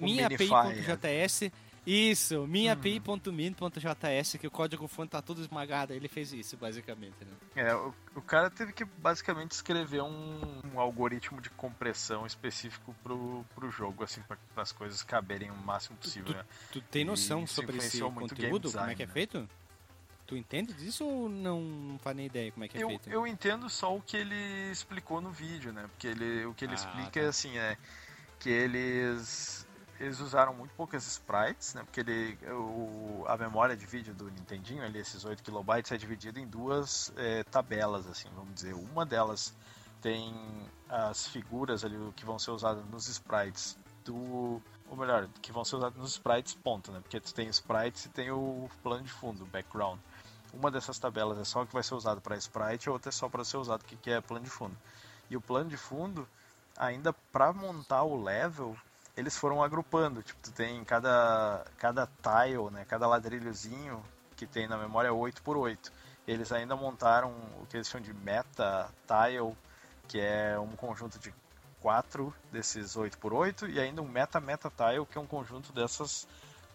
minha 0.00 0.28
minify, 0.28 0.52
API.js? 0.52 1.52
Isso, 1.86 2.46
minha 2.46 2.74
API.min.js, 2.74 4.36
que 4.38 4.46
o 4.46 4.50
código 4.50 4.86
fonte 4.86 5.10
tá 5.10 5.22
todo 5.22 5.40
esmagado. 5.40 5.92
Ele 5.94 6.08
fez 6.08 6.32
isso, 6.32 6.56
basicamente, 6.56 7.14
né? 7.24 7.32
É, 7.56 7.74
o, 7.74 7.94
o 8.14 8.20
cara 8.22 8.50
teve 8.50 8.72
que 8.72 8.84
basicamente 8.84 9.52
escrever 9.52 10.02
um, 10.02 10.60
um 10.74 10.78
algoritmo 10.78 11.40
de 11.40 11.48
compressão 11.50 12.26
específico 12.26 12.94
pro, 13.02 13.44
pro 13.54 13.70
jogo, 13.70 14.04
assim, 14.04 14.20
para 14.22 14.36
as 14.62 14.72
coisas 14.72 15.02
caberem 15.02 15.50
o 15.50 15.56
máximo 15.56 15.96
possível. 15.96 16.34
né? 16.34 16.44
Tu 16.70 16.80
tem 16.82 17.04
noção 17.04 17.44
E 17.44 17.48
sobre 17.48 17.78
esse 17.78 18.00
conteúdo? 18.00 18.70
como 18.70 18.90
é 18.90 18.94
que 18.94 19.02
é 19.02 19.06
design, 19.06 19.12
feito? 19.12 19.48
Tu 20.26 20.36
entende 20.36 20.72
disso 20.74 21.04
ou 21.04 21.28
não, 21.28 21.60
não 21.60 21.98
faz 21.98 22.16
nem 22.16 22.26
ideia 22.26 22.52
como 22.52 22.64
é 22.64 22.68
que 22.68 22.78
é 22.78 22.82
Eu, 22.84 22.88
feito? 22.88 23.10
eu 23.10 23.26
entendo 23.26 23.68
só 23.68 23.96
o 23.96 24.00
que 24.00 24.16
ele 24.16 24.70
explicou 24.70 25.20
no 25.20 25.30
vídeo, 25.32 25.72
né? 25.72 25.82
Porque 25.90 26.06
ele, 26.06 26.44
o 26.44 26.54
que 26.54 26.64
ele 26.66 26.72
Ah, 26.72 26.76
explica 26.76 27.20
tá. 27.20 27.26
é 27.26 27.28
assim, 27.28 27.58
é 27.58 27.76
que 28.38 28.48
eles 28.48 29.66
eles 30.00 30.18
usaram 30.18 30.54
muito 30.54 30.74
poucas 30.74 31.06
sprites, 31.06 31.74
né? 31.74 31.82
Porque 31.84 32.00
ele, 32.00 32.38
o, 32.50 33.22
a 33.26 33.36
memória 33.36 33.76
de 33.76 33.84
vídeo 33.84 34.14
do 34.14 34.30
Nintendinho, 34.30 34.82
ali, 34.82 34.98
esses 34.98 35.24
8 35.26 35.42
kilobytes, 35.42 35.92
é 35.92 35.98
dividida 35.98 36.40
em 36.40 36.46
duas 36.46 37.12
é, 37.16 37.44
tabelas, 37.44 38.06
assim, 38.06 38.28
vamos 38.34 38.54
dizer. 38.54 38.74
Uma 38.74 39.04
delas 39.04 39.54
tem 40.00 40.34
as 40.88 41.26
figuras 41.26 41.84
ali 41.84 41.96
que 42.16 42.24
vão 42.24 42.38
ser 42.38 42.50
usadas 42.50 42.82
nos 42.86 43.06
sprites 43.08 43.76
do 44.02 44.60
ou 44.88 44.96
melhor, 44.96 45.28
que 45.40 45.52
vão 45.52 45.64
ser 45.64 45.76
usados 45.76 45.96
nos 45.98 46.12
sprites 46.12 46.54
ponto, 46.54 46.90
né? 46.90 46.98
Porque 47.00 47.20
tu 47.20 47.32
tem 47.32 47.48
sprites 47.48 48.06
e 48.06 48.08
tem 48.08 48.30
o 48.32 48.68
plano 48.82 49.04
de 49.04 49.12
fundo, 49.12 49.44
o 49.44 49.46
background. 49.46 50.00
Uma 50.52 50.70
dessas 50.70 50.98
tabelas 50.98 51.38
é 51.38 51.44
só 51.44 51.64
que 51.64 51.72
vai 51.72 51.82
ser 51.82 51.94
usado 51.94 52.20
para 52.20 52.36
sprite, 52.36 52.88
a 52.88 52.92
outra 52.92 53.10
é 53.10 53.12
só 53.12 53.28
para 53.28 53.44
ser 53.44 53.58
usado 53.58 53.84
que 53.84 53.94
que 53.96 54.10
é 54.10 54.20
plano 54.20 54.44
de 54.44 54.50
fundo. 54.50 54.76
E 55.28 55.36
o 55.36 55.40
plano 55.40 55.70
de 55.70 55.76
fundo, 55.76 56.26
ainda 56.76 57.12
para 57.12 57.52
montar 57.52 58.02
o 58.02 58.20
level, 58.20 58.76
eles 59.20 59.36
foram 59.36 59.62
agrupando, 59.62 60.22
tipo, 60.22 60.40
tu 60.42 60.50
tem 60.50 60.82
cada 60.82 61.64
cada 61.76 62.06
tile, 62.06 62.70
né, 62.70 62.84
cada 62.86 63.06
ladrilhozinho 63.06 64.02
que 64.34 64.46
tem 64.46 64.66
na 64.66 64.78
memória 64.78 65.12
8 65.12 65.42
por 65.42 65.58
8. 65.58 65.92
Eles 66.26 66.50
ainda 66.50 66.74
montaram 66.74 67.30
o 67.60 67.66
que 67.68 67.76
eles 67.76 67.88
chamam 67.88 68.04
de 68.06 68.14
meta 68.14 68.88
tile, 69.06 69.54
que 70.08 70.18
é 70.18 70.58
um 70.58 70.74
conjunto 70.74 71.18
de 71.18 71.34
quatro 71.80 72.34
desses 72.50 72.96
8 72.96 73.18
por 73.18 73.34
8 73.34 73.68
e 73.68 73.78
ainda 73.78 74.00
um 74.00 74.08
meta 74.08 74.40
meta 74.40 74.72
tile, 74.74 75.04
que 75.04 75.18
é 75.18 75.20
um 75.20 75.26
conjunto 75.26 75.70
dessas 75.72 76.26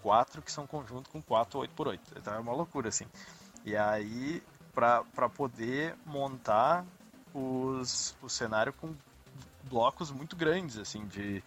quatro 0.04 0.42
que 0.42 0.52
são 0.52 0.68
conjunto 0.68 1.10
com 1.10 1.22
4 1.22 1.60
8 1.60 1.74
por 1.74 1.88
8. 1.88 2.14
Então 2.16 2.36
é 2.36 2.40
uma 2.40 2.54
loucura 2.54 2.90
assim. 2.90 3.08
E 3.64 3.76
aí 3.76 4.44
para 4.72 5.30
poder 5.30 5.96
montar 6.06 6.86
os, 7.34 8.16
o 8.22 8.30
cenário 8.30 8.72
com 8.74 8.94
blocos 9.64 10.12
muito 10.12 10.36
grandes 10.36 10.78
assim 10.78 11.08
de, 11.08 11.44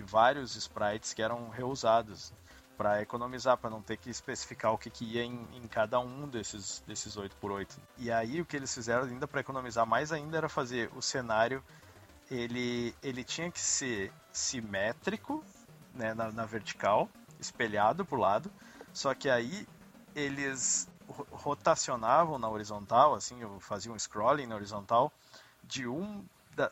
de 0.00 0.02
vários 0.02 0.56
sprites 0.56 1.12
que 1.12 1.22
eram 1.22 1.50
reusados 1.50 2.32
para 2.76 3.02
economizar, 3.02 3.58
para 3.58 3.68
não 3.68 3.82
ter 3.82 3.98
que 3.98 4.08
especificar 4.08 4.72
o 4.72 4.78
que, 4.78 4.88
que 4.88 5.04
ia 5.04 5.22
em, 5.22 5.46
em 5.54 5.68
cada 5.68 6.00
um 6.00 6.26
desses, 6.26 6.82
desses 6.86 7.16
8x8. 7.16 7.68
E 7.98 8.10
aí 8.10 8.40
o 8.40 8.46
que 8.46 8.56
eles 8.56 8.74
fizeram 8.74 9.04
ainda 9.04 9.28
para 9.28 9.40
economizar 9.40 9.86
mais 9.86 10.10
ainda 10.10 10.38
era 10.38 10.48
fazer 10.48 10.90
o 10.96 11.02
cenário, 11.02 11.62
ele, 12.30 12.94
ele 13.02 13.22
tinha 13.22 13.50
que 13.50 13.60
ser 13.60 14.10
simétrico 14.32 15.44
né, 15.94 16.14
na, 16.14 16.32
na 16.32 16.46
vertical, 16.46 17.06
espelhado 17.38 18.02
para 18.04 18.16
o 18.16 18.20
lado, 18.20 18.50
só 18.94 19.14
que 19.14 19.28
aí 19.28 19.68
eles 20.14 20.88
ro- 21.06 21.26
rotacionavam 21.30 22.38
na 22.38 22.48
horizontal, 22.48 23.14
assim, 23.14 23.38
faziam 23.60 23.98
scrolling 23.98 24.46
na 24.46 24.54
horizontal, 24.54 25.12
de 25.62 25.86
um 25.86 26.24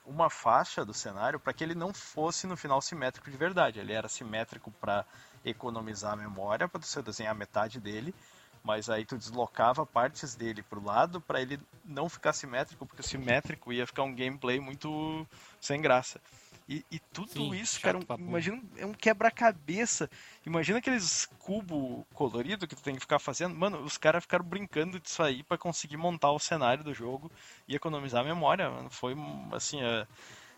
uma 0.04 0.28
faixa 0.28 0.84
do 0.84 0.92
cenário 0.92 1.38
para 1.38 1.52
que 1.52 1.62
ele 1.62 1.74
não 1.74 1.92
fosse 1.92 2.46
no 2.46 2.56
final 2.56 2.80
simétrico 2.80 3.30
de 3.30 3.36
verdade. 3.36 3.78
Ele 3.78 3.92
era 3.92 4.08
simétrico 4.08 4.70
para 4.80 5.04
economizar 5.44 6.12
a 6.12 6.16
memória, 6.16 6.68
para 6.68 6.80
você 6.80 7.00
desenhar 7.00 7.34
metade 7.34 7.80
dele, 7.80 8.14
mas 8.62 8.90
aí 8.90 9.04
tu 9.04 9.16
deslocava 9.16 9.86
partes 9.86 10.34
dele 10.34 10.62
pro 10.62 10.84
lado 10.84 11.20
para 11.20 11.40
ele 11.40 11.60
não 11.84 12.08
ficar 12.08 12.32
simétrico, 12.32 12.84
porque 12.84 13.02
o 13.02 13.04
simétrico 13.04 13.72
ia 13.72 13.86
ficar 13.86 14.02
um 14.02 14.14
gameplay 14.14 14.60
muito 14.60 15.26
sem 15.60 15.80
graça. 15.80 16.20
E, 16.68 16.84
e 16.90 16.98
tudo 16.98 17.30
Sim, 17.32 17.54
isso, 17.54 17.80
cara, 17.80 17.96
um- 17.96 18.02
porra. 18.02 18.20
imagina, 18.20 18.62
é 18.76 18.84
um 18.84 18.92
quebra-cabeça. 18.92 20.10
Imagina 20.44 20.78
aqueles 20.78 21.26
cubo 21.38 22.06
colorido 22.12 22.66
que 22.68 22.76
tu 22.76 22.82
tem 22.82 22.94
que 22.94 23.00
ficar 23.00 23.18
fazendo. 23.18 23.54
Mano, 23.54 23.80
os 23.80 23.96
caras 23.96 24.22
ficaram 24.22 24.44
brincando 24.44 25.00
disso 25.00 25.22
aí 25.22 25.42
pra 25.42 25.56
conseguir 25.56 25.96
montar 25.96 26.30
o 26.30 26.38
cenário 26.38 26.84
do 26.84 26.92
jogo 26.92 27.30
e 27.66 27.74
economizar 27.74 28.20
a 28.20 28.24
memória. 28.24 28.68
Mano. 28.68 28.90
Foi, 28.90 29.16
assim, 29.52 29.80
é, 29.82 30.06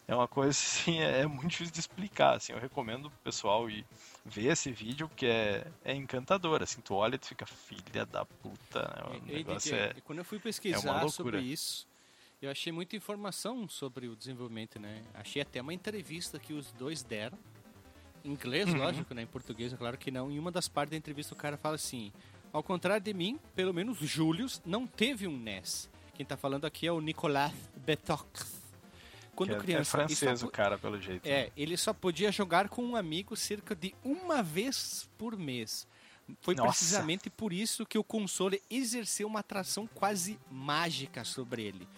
é 0.09 0.15
uma 0.15 0.27
coisa 0.27 0.51
assim, 0.59 1.01
é, 1.01 1.21
é 1.21 1.27
muito 1.27 1.49
difícil 1.51 1.73
de 1.73 1.81
explicar. 1.81 2.37
Assim, 2.37 2.53
eu 2.53 2.59
recomendo 2.59 3.09
pro 3.09 3.19
pessoal 3.21 3.71
ir 3.71 3.85
ver 4.25 4.47
esse 4.53 4.73
vídeo, 4.73 5.09
porque 5.09 5.27
é, 5.27 5.65
é 5.85 5.95
encantador. 5.95 6.63
Assim, 6.63 6.81
tu 6.81 6.95
olha 6.95 7.15
e 7.15 7.19
tu 7.19 7.29
fica, 7.29 7.47
filha 7.47 8.05
da 8.05 8.25
puta, 8.25 8.81
né? 8.83 9.05
O 9.05 9.31
Ei, 9.31 9.39
negócio 9.39 9.73
DJ, 9.73 9.79
é... 9.79 9.93
e 9.97 10.01
quando 10.01 10.19
eu 10.19 10.25
fui 10.25 10.39
uma 10.39 10.43
pesquisar 10.43 10.93
loucura. 11.03 11.11
sobre 11.11 11.41
isso, 11.41 11.87
eu 12.43 12.51
achei 12.51 12.73
muita 12.73 12.97
informação 12.97 13.69
sobre 13.69 14.09
o 14.09 14.17
desenvolvimento, 14.17 14.79
né? 14.79 15.03
Achei 15.15 15.43
até 15.43 15.61
uma 15.61 15.75
entrevista 15.75 16.39
que 16.39 16.53
os 16.53 16.73
dois 16.73 17.03
deram. 17.03 17.39
Em 18.25 18.31
inglês, 18.33 18.69
Uhum. 18.69 18.79
lógico, 18.79 19.15
né? 19.15 19.23
Em 19.23 19.27
português, 19.27 19.73
é 19.73 19.77
claro 19.77 19.97
que 19.97 20.11
não. 20.11 20.31
Em 20.31 20.39
uma 20.39 20.51
das 20.51 20.69
partes 20.69 20.91
da 20.91 20.97
entrevista, 20.97 21.33
o 21.35 21.37
cara 21.37 21.57
fala 21.57 21.75
assim: 21.77 22.13
Ao 22.53 22.63
contrário 22.63 23.03
de 23.03 23.15
mim, 23.15 23.39
pelo 23.55 23.73
menos 23.73 23.99
Julius 23.99 24.61
não 24.67 24.87
teve 24.87 25.27
um 25.27 25.37
NES. 25.39 25.89
Quem 26.15 26.27
tá 26.27 26.37
falando 26.37 26.65
aqui 26.67 26.87
é 26.87 26.93
o 26.93 27.01
Nicolas 27.01 27.53
Betox. 27.77 28.61
Quando 29.35 29.51
que 29.51 29.55
é- 29.57 29.59
criança. 29.61 29.97
é 29.97 30.07
francês 30.07 30.43
o 30.43 30.49
cara, 30.49 30.77
pelo 30.77 31.01
jeito. 31.01 31.25
é, 31.27 31.51
ele 31.57 31.77
só 31.77 31.95
podia 31.95 32.31
jogar 32.31 32.69
com 32.69 32.85
um 32.85 32.95
amigo 32.97 33.35
cerca 33.37 33.75
de 33.75 33.95
uma 34.05 34.43
vez 34.43 35.09
por 35.17 35.35
mês. 35.37 35.87
Foi 36.43 36.55
Nossa. 36.55 36.69
precisamente 36.73 37.31
por 37.31 37.53
isso 37.53 37.87
que 37.87 37.97
o 37.97 38.05
console 38.05 38.61
exerceu 38.69 39.27
uma 39.27 39.41
atração 39.41 39.87
quase 39.95 40.39
mágica 40.51 41.25
sobre 41.25 41.63
ele. 41.63 41.89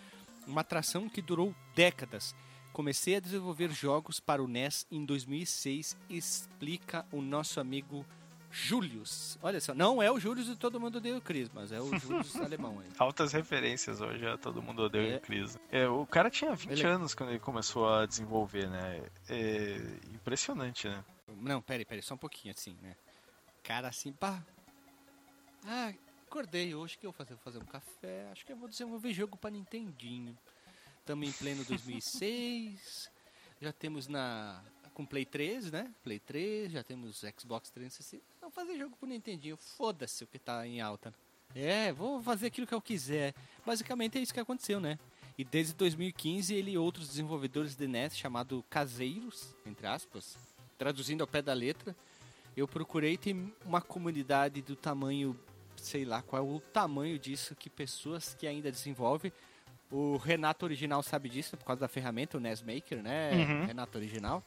Uma 0.47 0.61
atração 0.63 1.09
que 1.09 1.23
durou 1.23 1.55
décadas. 1.75 2.35
Comecei 2.73 3.17
a 3.17 3.21
desenvolver 3.21 3.71
jogos 3.71 4.19
para 4.19 4.43
o 4.43 4.49
NES 4.49 4.87
em 4.91 5.05
2006, 5.05 5.97
explica 6.09 7.05
o 7.13 7.21
nosso 7.21 7.61
amigo 7.61 8.05
Julius. 8.51 9.39
Olha 9.43 9.61
só, 9.61 9.75
não 9.75 10.03
é 10.03 10.11
o 10.11 10.19
Julius 10.19 10.47
de 10.47 10.57
todo 10.57 10.81
mundo 10.81 10.97
odeia 10.97 11.17
o 11.17 11.21
Chris, 11.21 11.51
mas 11.53 11.71
é 11.73 11.81
o 11.81 11.99
Julius 11.99 12.35
alemão. 12.41 12.81
aí. 12.81 12.87
Altas 12.99 13.33
referências 13.33 14.01
hoje, 14.01 14.27
a 14.27 14.37
todo 14.39 14.63
mundo 14.63 14.83
odeia 14.83 15.15
É. 15.15 15.17
o 15.17 15.21
Chris. 15.21 15.59
É, 15.71 15.87
o 15.89 16.07
cara 16.07 16.31
tinha 16.31 16.55
20 16.55 16.71
Ele- 16.71 16.87
anos 16.87 17.15
quando 17.15 17.31
ele 17.31 17.39
começou 17.39 17.89
a 17.89 18.07
desenvolver, 18.07 18.69
né? 18.69 19.03
É 19.29 19.77
impressionante, 20.15 20.89
né? 20.89 21.05
Não, 21.41 21.61
peraí, 21.63 21.85
peraí, 21.85 22.03
só 22.03 22.15
um 22.15 22.19
pouquinho 22.19 22.55
assim, 22.57 22.77
né? 22.83 22.95
Cara 23.63 23.89
assim, 23.89 24.13
pá. 24.13 24.43
Ah, 25.67 25.93
acordei 26.33 26.75
hoje 26.75 26.97
que 26.97 27.05
eu 27.05 27.13
vou 27.13 27.19
fazer, 27.19 27.35
vou 27.35 27.45
fazer 27.45 27.59
um 27.59 27.67
café. 27.67 28.27
Acho 28.33 28.47
que 28.47 28.53
eu 28.53 28.57
vou 28.57 28.67
desenvolver 28.67 29.13
jogo 29.13 29.37
pra 29.37 29.51
Nintendinho. 29.51 30.37
Estamos 30.99 31.29
em 31.29 31.33
pleno 31.33 31.63
2006. 31.63 33.11
já 33.61 33.71
temos 33.71 34.09
na. 34.09 34.65
Com 34.95 35.05
Play 35.05 35.27
3, 35.27 35.71
né? 35.71 35.93
Play 36.03 36.19
3, 36.19 36.73
já 36.73 36.83
temos 36.83 37.23
Xbox 37.39 37.71
360. 37.71 38.23
Vamos 38.41 38.55
fazer 38.55 38.79
jogo 38.79 38.97
pro 38.97 39.07
Nintendinho. 39.07 39.59
Foda-se 39.59 40.25
o 40.25 40.27
que 40.27 40.39
tá 40.39 40.67
em 40.67 40.81
alta. 40.81 41.15
É, 41.55 41.93
vou 41.93 42.23
fazer 42.23 42.47
aquilo 42.47 42.67
que 42.67 42.75
eu 42.75 42.81
quiser. 42.81 43.35
Basicamente 43.65 44.17
é 44.17 44.23
isso 44.23 44.33
que 44.33 44.41
aconteceu, 44.41 44.81
né? 44.81 44.99
E 45.37 45.45
desde 45.45 45.75
2015 45.75 46.55
ele 46.55 46.73
e 46.73 46.79
outros 46.79 47.09
desenvolvedores 47.09 47.77
de 47.77 47.87
NES 47.87 48.17
chamado 48.17 48.65
caseiros, 48.71 49.55
entre 49.67 49.87
aspas, 49.87 50.39
traduzindo 50.79 51.21
ao 51.21 51.27
pé 51.27 51.43
da 51.43 51.53
letra, 51.53 51.95
eu 52.57 52.67
procurei 52.67 53.17
ter 53.19 53.35
uma 53.65 53.81
comunidade 53.81 54.61
do 54.61 54.77
tamanho, 54.77 55.39
sei 55.85 56.05
lá 56.05 56.23
qual 56.23 56.43
é 56.43 56.47
o 56.47 56.61
tamanho 56.61 57.19
disso, 57.19 57.55
que 57.55 57.69
pessoas 57.69 58.35
que 58.39 58.47
ainda 58.47 58.71
desenvolvem. 58.71 59.33
O 59.91 60.17
Renato 60.17 60.65
Original 60.65 61.03
sabe 61.03 61.29
disso, 61.29 61.57
por 61.57 61.65
causa 61.67 61.81
da 61.81 61.89
ferramenta, 61.89 62.39
o 62.39 62.41
NES 62.41 62.63
Maker, 62.63 63.03
né? 63.03 63.33
Uhum. 63.33 63.67
Renato 63.67 63.99
Original. 63.99 64.43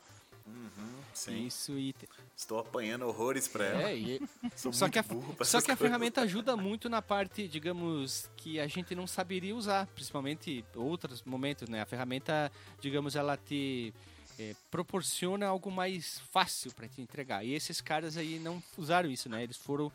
Sim. 1.14 1.46
Isso 1.48 1.78
e. 1.78 1.94
te- 1.94 2.10
Estou 2.36 2.60
apanhando 2.60 3.06
horrores 3.08 3.48
pra 3.48 3.66
ela. 3.66 3.90
É, 3.90 3.96
e 3.98 4.22
Sou 4.56 4.74
só 4.74 4.86
muito 4.86 4.94
que, 4.94 5.00
a, 5.00 5.04
burro 5.04 5.34
pra 5.34 5.46
só 5.46 5.62
que 5.62 5.72
a 5.72 5.76
ferramenta 5.76 6.22
ajuda 6.22 6.58
muito 6.58 6.90
na 6.90 7.02
parte, 7.02 7.48
digamos, 7.48 8.30
que 8.36 8.60
a 8.60 8.68
gente 8.68 8.94
não 8.94 9.08
saberia 9.08 9.56
usar, 9.56 9.88
principalmente 9.88 10.64
outros 10.76 11.24
momentos, 11.24 11.70
né? 11.70 11.82
A 11.82 11.86
ferramenta, 11.86 12.52
digamos, 12.82 13.16
ela 13.16 13.38
te 13.38 13.94
eh, 14.38 14.54
proporciona 14.70 15.48
algo 15.48 15.72
mais 15.72 16.20
fácil 16.32 16.74
para 16.74 16.88
te 16.90 17.02
entregar. 17.02 17.46
E 17.46 17.54
esses 17.54 17.80
caras 17.80 18.18
aí 18.18 18.38
não 18.38 18.62
usaram 18.78 19.10
isso, 19.10 19.30
né? 19.30 19.42
Eles 19.42 19.58
foram 19.58 19.90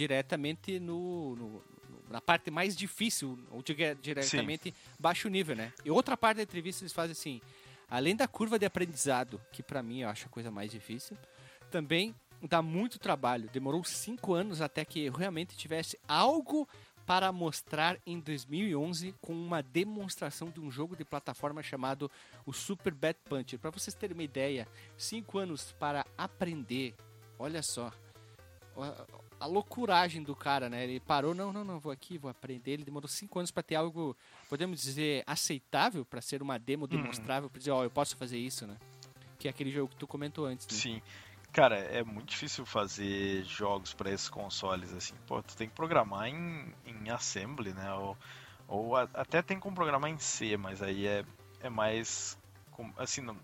diretamente 0.00 0.78
no, 0.78 1.34
no- 1.36 1.62
na 2.10 2.20
parte 2.20 2.50
mais 2.50 2.76
difícil, 2.76 3.38
ou 3.50 3.62
diretamente 3.62 4.72
baixo 4.98 5.28
nível, 5.28 5.56
né? 5.56 5.72
E 5.84 5.90
outra 5.90 6.16
parte 6.16 6.36
da 6.36 6.42
entrevista 6.42 6.84
eles 6.84 6.92
fazem 6.92 7.12
assim, 7.12 7.40
além 7.88 8.14
da 8.14 8.28
curva 8.28 8.58
de 8.58 8.66
aprendizado, 8.66 9.40
que 9.50 9.62
para 9.62 9.82
mim 9.82 10.02
eu 10.02 10.08
acho 10.08 10.26
a 10.26 10.28
coisa 10.28 10.50
mais 10.50 10.70
difícil, 10.70 11.16
também 11.70 12.14
dá 12.42 12.60
muito 12.62 12.98
trabalho. 12.98 13.48
Demorou 13.52 13.82
cinco 13.82 14.34
anos 14.34 14.60
até 14.60 14.84
que 14.84 15.00
eu 15.06 15.12
realmente 15.14 15.56
tivesse 15.56 15.98
algo 16.06 16.68
para 17.06 17.32
mostrar 17.32 17.96
em 18.06 18.20
2011 18.20 19.14
com 19.20 19.32
uma 19.32 19.62
demonstração 19.62 20.50
de 20.50 20.60
um 20.60 20.70
jogo 20.70 20.94
de 20.96 21.04
plataforma 21.04 21.62
chamado 21.62 22.10
o 22.44 22.52
Super 22.52 22.92
Bad 22.92 23.18
Puncher. 23.24 23.58
Para 23.58 23.70
vocês 23.70 23.94
terem 23.94 24.14
uma 24.14 24.22
ideia, 24.24 24.68
cinco 24.96 25.38
anos 25.38 25.72
para 25.72 26.04
aprender. 26.18 26.94
Olha 27.38 27.62
só, 27.62 27.92
a, 29.40 29.46
loucuragem 29.46 30.22
do 30.22 30.34
cara, 30.34 30.68
né? 30.68 30.84
Ele 30.84 31.00
parou, 31.00 31.34
não, 31.34 31.52
não, 31.52 31.64
não, 31.64 31.78
vou 31.78 31.92
aqui, 31.92 32.18
vou 32.18 32.30
aprender. 32.30 32.72
Ele 32.72 32.84
demorou 32.84 33.08
cinco 33.08 33.38
anos 33.38 33.50
para 33.50 33.62
ter 33.62 33.74
algo, 33.74 34.16
podemos 34.48 34.80
dizer, 34.80 35.22
aceitável 35.26 36.04
para 36.04 36.20
ser 36.20 36.42
uma 36.42 36.58
demo 36.58 36.86
demonstrável, 36.86 37.48
para 37.50 37.58
dizer, 37.58 37.70
ó, 37.70 37.84
eu 37.84 37.90
posso 37.90 38.16
fazer 38.16 38.38
isso, 38.38 38.66
né? 38.66 38.76
Que 39.38 39.48
é 39.48 39.50
aquele 39.50 39.70
jogo 39.70 39.88
que 39.90 39.96
tu 39.96 40.06
comentou 40.06 40.46
antes. 40.46 40.66
Né? 40.66 40.76
Sim. 40.76 41.02
Cara, 41.52 41.76
é 41.78 42.02
muito 42.02 42.28
difícil 42.28 42.66
fazer 42.66 43.42
jogos 43.44 43.94
para 43.94 44.10
esses 44.10 44.28
consoles 44.28 44.92
assim. 44.92 45.14
Pô, 45.26 45.42
tu 45.42 45.56
tem 45.56 45.68
que 45.68 45.74
programar 45.74 46.28
em, 46.28 46.72
em 46.84 47.08
assembly, 47.10 47.72
né? 47.72 47.92
Ou, 47.94 48.16
ou 48.68 48.96
a- 48.96 49.08
até 49.14 49.40
tem 49.40 49.58
como 49.58 49.74
programar 49.74 50.10
em 50.10 50.18
C, 50.18 50.56
mas 50.58 50.82
aí 50.82 51.06
é, 51.06 51.24
é 51.60 51.70
mais. 51.70 52.36
Assim, 52.98 53.22
não, 53.22 53.36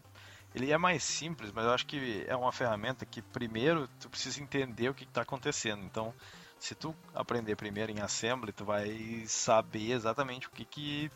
ele 0.55 0.71
é 0.71 0.79
mais 0.79 1.03
simples, 1.03 1.51
mas 1.53 1.65
eu 1.65 1.73
acho 1.73 1.87
que 1.87 2.25
é 2.29 2.37
uma 2.37 2.53
ferramenta 2.53 3.05
que 3.07 3.23
primeiro 3.23 3.89
tu 4.01 4.09
precisa 4.09 4.41
entender 4.43 4.89
o 4.89 4.95
que 4.95 5.05
está 5.05 5.23
acontecendo. 5.23 5.83
Então, 5.85 6.13
se 6.59 6.75
tu 6.75 6.95
aprender 7.15 7.57
primeiro 7.57 7.91
em 7.93 8.01
assembly, 8.01 8.53
tu 8.53 8.65
vai 8.65 9.25
saber 9.27 9.93
exatamente 9.93 10.47
o 10.47 10.51
que 10.51 10.65
que 10.65 11.11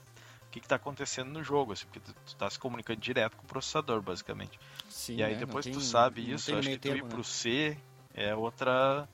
o 0.47 0.51
que 0.51 0.59
está 0.61 0.77
acontecendo 0.77 1.29
no 1.31 1.43
jogo, 1.45 1.73
assim, 1.73 1.85
porque 1.87 2.01
tu, 2.01 2.15
tu 2.25 2.37
tá 2.37 2.49
se 2.49 2.59
comunicando 2.59 2.99
direto 3.01 3.37
com 3.37 3.45
o 3.45 3.47
processador, 3.49 4.01
basicamente. 4.01 4.59
Sim, 4.89 5.17
E 5.17 5.23
aí 5.23 5.35
né? 5.35 5.41
Depois 5.41 5.65
tem- 5.67 5.75
tu 5.75 5.81
sabe 5.81 6.31
isso, 6.33 6.55
acho 6.57 6.69
que 6.71 6.79
tu 6.79 6.89
ir 6.89 6.93
termo, 6.93 7.09
pro 7.09 7.19
né? 7.19 7.25
C 7.25 7.77
é 8.15 8.35
outra 8.35 9.07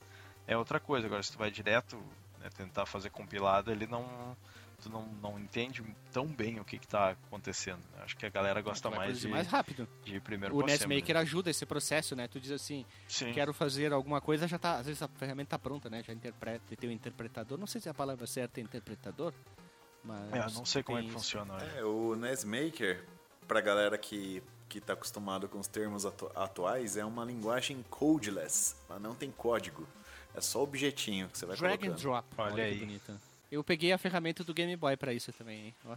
é 0.47 0.57
outra 0.57 0.79
coisa. 0.79 1.07
Agora 1.07 1.23
se 1.23 1.33
tu 1.33 1.39
vai 1.39 1.51
direto 1.51 1.97
né, 2.39 2.49
tentar 2.57 2.87
fazer 2.87 3.11
compilado, 3.11 3.73
ele 3.73 3.87
não 3.89 4.37
tu 4.83 4.91
não, 4.91 5.07
não 5.23 5.39
entende 5.39 5.83
tão 6.13 6.27
bem 6.27 6.59
o 6.61 6.65
que 6.65 6.79
que 6.79 6.87
tá 6.87 7.11
acontecendo. 7.11 7.81
Acho 8.03 8.17
que 8.17 8.27
a 8.27 8.29
galera 8.29 8.61
gosta 8.61 8.89
Tu 8.89 8.91
vai 8.91 9.07
mais 9.07 9.21
de, 9.21 9.29
mais 9.29 9.47
rápido. 9.47 9.89
de 10.05 10.21
primeiro 10.21 10.55
O 10.57 10.63
NetMaker 10.63 11.15
né? 11.15 11.21
ajuda 11.23 11.51
esse 11.51 11.65
processo, 11.65 12.15
né? 12.17 12.27
Tu 12.29 12.41
diz 12.41 12.51
assim, 12.53 12.85
Sim. 13.09 13.33
quero 13.33 13.55
fazer 13.55 13.93
alguma 13.93 14.21
coisa, 14.21 14.47
já 14.49 14.59
tá, 14.59 14.79
às 14.79 14.87
vezes 14.87 15.01
a 15.03 15.09
ferramenta 15.09 15.51
tá 15.51 15.59
pronta, 15.59 15.89
né? 15.89 16.03
Já 16.03 16.13
interpreta, 16.13 16.77
tem 16.77 16.91
um 16.91 16.93
interpretador, 16.93 17.57
não 17.59 17.67
sei 17.67 17.81
se 17.81 17.89
a 17.89 17.95
palavra 17.95 18.27
certa 18.27 18.61
é 18.61 18.63
interpretador, 18.63 19.33
mas 20.05 20.33
É, 20.33 20.55
não 20.55 20.65
sei 20.65 20.83
como 20.83 20.99
é 20.99 21.03
que 21.03 21.09
isso. 21.09 21.17
funciona. 21.19 21.55
olha. 21.55 21.65
É, 21.79 21.85
o 21.85 22.15
NES 22.17 22.45
Maker, 22.45 23.05
pra 23.47 23.61
galera 23.61 23.97
que, 23.97 24.43
que 24.69 24.81
tá 24.81 24.95
acostumado 24.95 25.49
com 25.49 25.59
os 25.61 25.69
termos 25.69 26.05
atu- 26.05 26.31
atuais, 26.35 26.97
é 26.97 27.05
uma 27.05 27.25
linguagem 27.25 27.85
codeless. 27.89 28.75
Ela 28.91 28.99
não 28.99 29.15
tem 29.15 29.31
código. 29.31 29.87
É 30.35 30.41
só 30.41 30.63
objetinho 30.63 31.29
que 31.29 31.37
você 31.39 31.45
vai 31.47 31.57
Drag 31.57 31.75
and 31.75 31.79
colocando. 31.79 32.01
drop. 32.01 32.29
Olha 32.39 32.55
que 32.55 32.61
aí. 32.63 32.79
bonito. 32.79 33.21
Eu 33.53 33.63
peguei 33.63 33.93
a 33.93 33.99
ferramenta 33.99 34.43
do 34.43 34.55
Game 34.55 34.75
Boy 34.75 34.97
pra 34.97 35.13
isso 35.13 35.31
também, 35.31 35.67
hein? 35.67 35.75
Ó, 35.85 35.95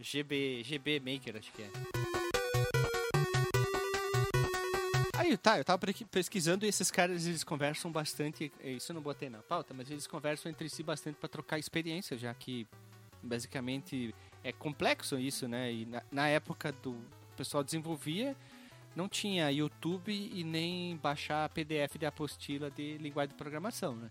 GB, 0.00 0.64
GB 0.64 1.00
Maker, 1.00 1.36
acho 1.36 1.52
que 1.52 1.60
é. 1.60 1.70
Aí, 5.18 5.36
tá, 5.36 5.58
eu 5.58 5.64
tava 5.66 5.78
pesquisando 6.10 6.64
e 6.64 6.68
esses 6.68 6.90
caras, 6.90 7.26
eles 7.26 7.44
conversam 7.44 7.92
bastante, 7.92 8.50
isso 8.64 8.90
eu 8.90 8.94
não 8.94 9.02
botei 9.02 9.28
na 9.28 9.42
pauta, 9.42 9.74
mas 9.74 9.90
eles 9.90 10.06
conversam 10.06 10.50
entre 10.50 10.66
si 10.70 10.82
bastante 10.82 11.16
pra 11.16 11.28
trocar 11.28 11.58
experiência, 11.58 12.16
já 12.16 12.32
que 12.32 12.66
basicamente 13.22 14.14
é 14.42 14.50
complexo 14.50 15.18
isso, 15.18 15.46
né? 15.46 15.70
E 15.70 15.84
na, 15.84 16.02
na 16.10 16.28
época 16.28 16.72
do 16.72 16.96
pessoal 17.36 17.62
desenvolvia, 17.62 18.34
não 18.94 19.10
tinha 19.10 19.52
YouTube 19.52 20.10
e 20.10 20.42
nem 20.42 20.96
baixar 20.96 21.50
PDF 21.50 21.98
de 21.98 22.06
apostila 22.06 22.70
de 22.70 22.96
linguagem 22.96 23.32
de 23.32 23.36
programação, 23.36 23.94
né? 23.94 24.08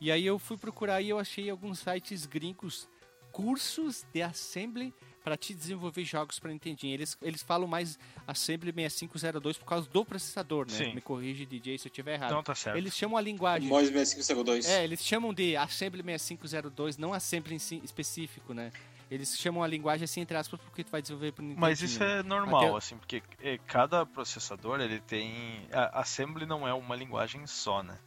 E 0.00 0.12
aí 0.12 0.24
eu 0.24 0.38
fui 0.38 0.56
procurar 0.56 1.00
e 1.02 1.08
eu 1.08 1.18
achei 1.18 1.50
alguns 1.50 1.80
sites 1.80 2.26
gringos 2.26 2.88
cursos 3.32 4.06
de 4.12 4.22
assembly 4.22 4.94
para 5.22 5.36
te 5.36 5.54
desenvolver 5.54 6.04
jogos 6.04 6.38
para 6.38 6.50
Nintendinho. 6.50 6.94
Eles, 6.94 7.16
eles 7.20 7.42
falam 7.42 7.68
mais 7.68 7.98
Assembly 8.26 8.72
6502 8.72 9.58
por 9.58 9.66
causa 9.66 9.88
do 9.90 10.04
processador, 10.04 10.66
né? 10.66 10.72
Sim. 10.72 10.94
Me 10.94 11.00
corrige, 11.00 11.44
DJ, 11.44 11.76
se 11.78 11.86
eu 11.86 11.90
estiver 11.90 12.14
errado. 12.14 12.32
Não, 12.32 12.42
tá 12.42 12.54
certo. 12.54 12.76
Eles 12.76 12.96
chamam 12.96 13.18
a 13.18 13.20
linguagem. 13.20 13.68
Mod 13.68 13.86
6502. 13.86 14.66
É, 14.66 14.84
eles 14.84 15.04
chamam 15.04 15.34
de 15.34 15.54
Assembly 15.56 16.02
6502, 16.02 16.96
não 16.96 17.12
Assembly 17.12 17.56
em 17.56 17.58
si 17.58 17.80
específico, 17.84 18.54
né? 18.54 18.72
Eles 19.10 19.38
chamam 19.38 19.62
a 19.62 19.66
linguagem 19.66 20.04
assim, 20.04 20.20
entre 20.20 20.36
aspas, 20.36 20.60
porque 20.60 20.84
tu 20.84 20.90
vai 20.90 21.00
desenvolver 21.00 21.32
pro 21.32 21.42
Nintendo. 21.42 21.60
Mas 21.60 21.80
isso 21.80 22.02
é 22.02 22.22
normal, 22.22 22.64
Até- 22.68 22.76
assim, 22.76 22.96
porque 22.96 23.22
eh, 23.42 23.58
cada 23.66 24.04
processador 24.04 24.80
ele 24.80 25.00
tem. 25.00 25.66
A 25.72 26.00
Assembly 26.00 26.44
não 26.44 26.68
é 26.68 26.74
uma 26.74 26.94
linguagem 26.94 27.46
só, 27.46 27.82
né? 27.82 27.98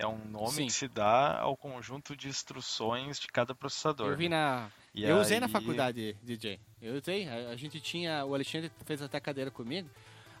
É 0.00 0.06
um 0.06 0.18
nome 0.30 0.50
Sim. 0.52 0.66
que 0.66 0.72
se 0.72 0.88
dá 0.88 1.38
ao 1.40 1.54
conjunto 1.56 2.16
de 2.16 2.26
instruções 2.28 3.18
de 3.20 3.26
cada 3.28 3.54
processador. 3.54 4.08
Eu 4.12 4.16
vi 4.16 4.28
né? 4.28 4.36
na. 4.36 4.70
E 4.94 5.04
eu 5.04 5.18
usei 5.18 5.38
na 5.38 5.46
aí- 5.46 5.52
faculdade, 5.52 6.16
DJ. 6.22 6.58
Eu 6.80 6.94
usei. 6.94 7.28
A, 7.28 7.50
a 7.50 7.56
gente 7.56 7.78
tinha. 7.80 8.24
O 8.24 8.34
Alexandre 8.34 8.70
fez 8.86 9.02
até 9.02 9.20
cadeira 9.20 9.50
comigo. 9.50 9.88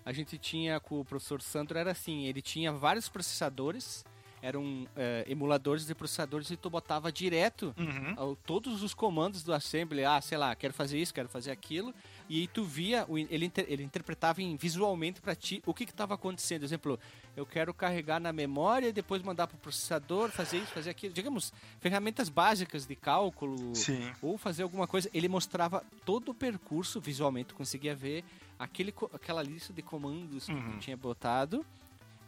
A 0.04 0.12
gente 0.12 0.38
tinha 0.38 0.80
com 0.80 0.98
o 1.00 1.04
professor 1.04 1.42
Sandro, 1.42 1.78
era 1.78 1.90
assim: 1.90 2.24
ele 2.24 2.40
tinha 2.40 2.72
vários 2.72 3.08
processadores, 3.08 4.02
eram 4.40 4.88
eh, 4.96 5.24
emuladores 5.28 5.86
de 5.86 5.94
processadores, 5.94 6.50
e 6.50 6.56
tu 6.56 6.70
botava 6.70 7.12
direto 7.12 7.74
Uhum. 7.78 8.14
ao- 8.16 8.36
todos 8.36 8.82
os 8.82 8.94
comandos 8.94 9.42
do 9.42 9.52
assembly, 9.52 10.04
ah, 10.04 10.20
sei 10.22 10.38
lá, 10.38 10.54
quero 10.54 10.72
fazer 10.72 10.98
isso, 10.98 11.12
quero 11.12 11.28
fazer 11.28 11.50
aquilo, 11.50 11.94
e 12.32 12.42
aí 12.42 12.46
tu 12.46 12.62
via, 12.64 13.04
ele, 13.28 13.44
inter- 13.44 13.66
ele 13.68 13.82
interpretava 13.82 14.40
em, 14.40 14.54
visualmente 14.56 15.20
para 15.20 15.34
ti 15.34 15.60
o 15.66 15.74
que 15.74 15.82
estava 15.82 16.14
acontecendo. 16.14 16.62
Exemplo, 16.62 16.96
eu 17.36 17.44
quero 17.44 17.74
carregar 17.74 18.20
na 18.20 18.32
memória 18.32 18.86
e 18.88 18.92
depois 18.92 19.20
mandar 19.20 19.48
para 19.48 19.56
o 19.56 19.58
processador, 19.58 20.30
fazer 20.30 20.58
isso, 20.58 20.68
fazer 20.72 20.90
aquilo. 20.90 21.12
Digamos, 21.12 21.52
ferramentas 21.80 22.28
básicas 22.28 22.86
de 22.86 22.94
cálculo, 22.94 23.74
Sim. 23.74 24.12
ou 24.22 24.38
fazer 24.38 24.62
alguma 24.62 24.86
coisa. 24.86 25.10
Ele 25.12 25.28
mostrava 25.28 25.84
todo 26.06 26.30
o 26.30 26.34
percurso, 26.34 27.00
visualmente 27.00 27.48
tu 27.48 27.54
conseguia 27.56 27.96
ver 27.96 28.24
aquele, 28.58 28.94
aquela 29.12 29.42
lista 29.42 29.72
de 29.72 29.82
comandos 29.82 30.46
que 30.46 30.52
Uhum. 30.52 30.72
tu 30.72 30.78
tinha 30.78 30.96
botado. 30.96 31.66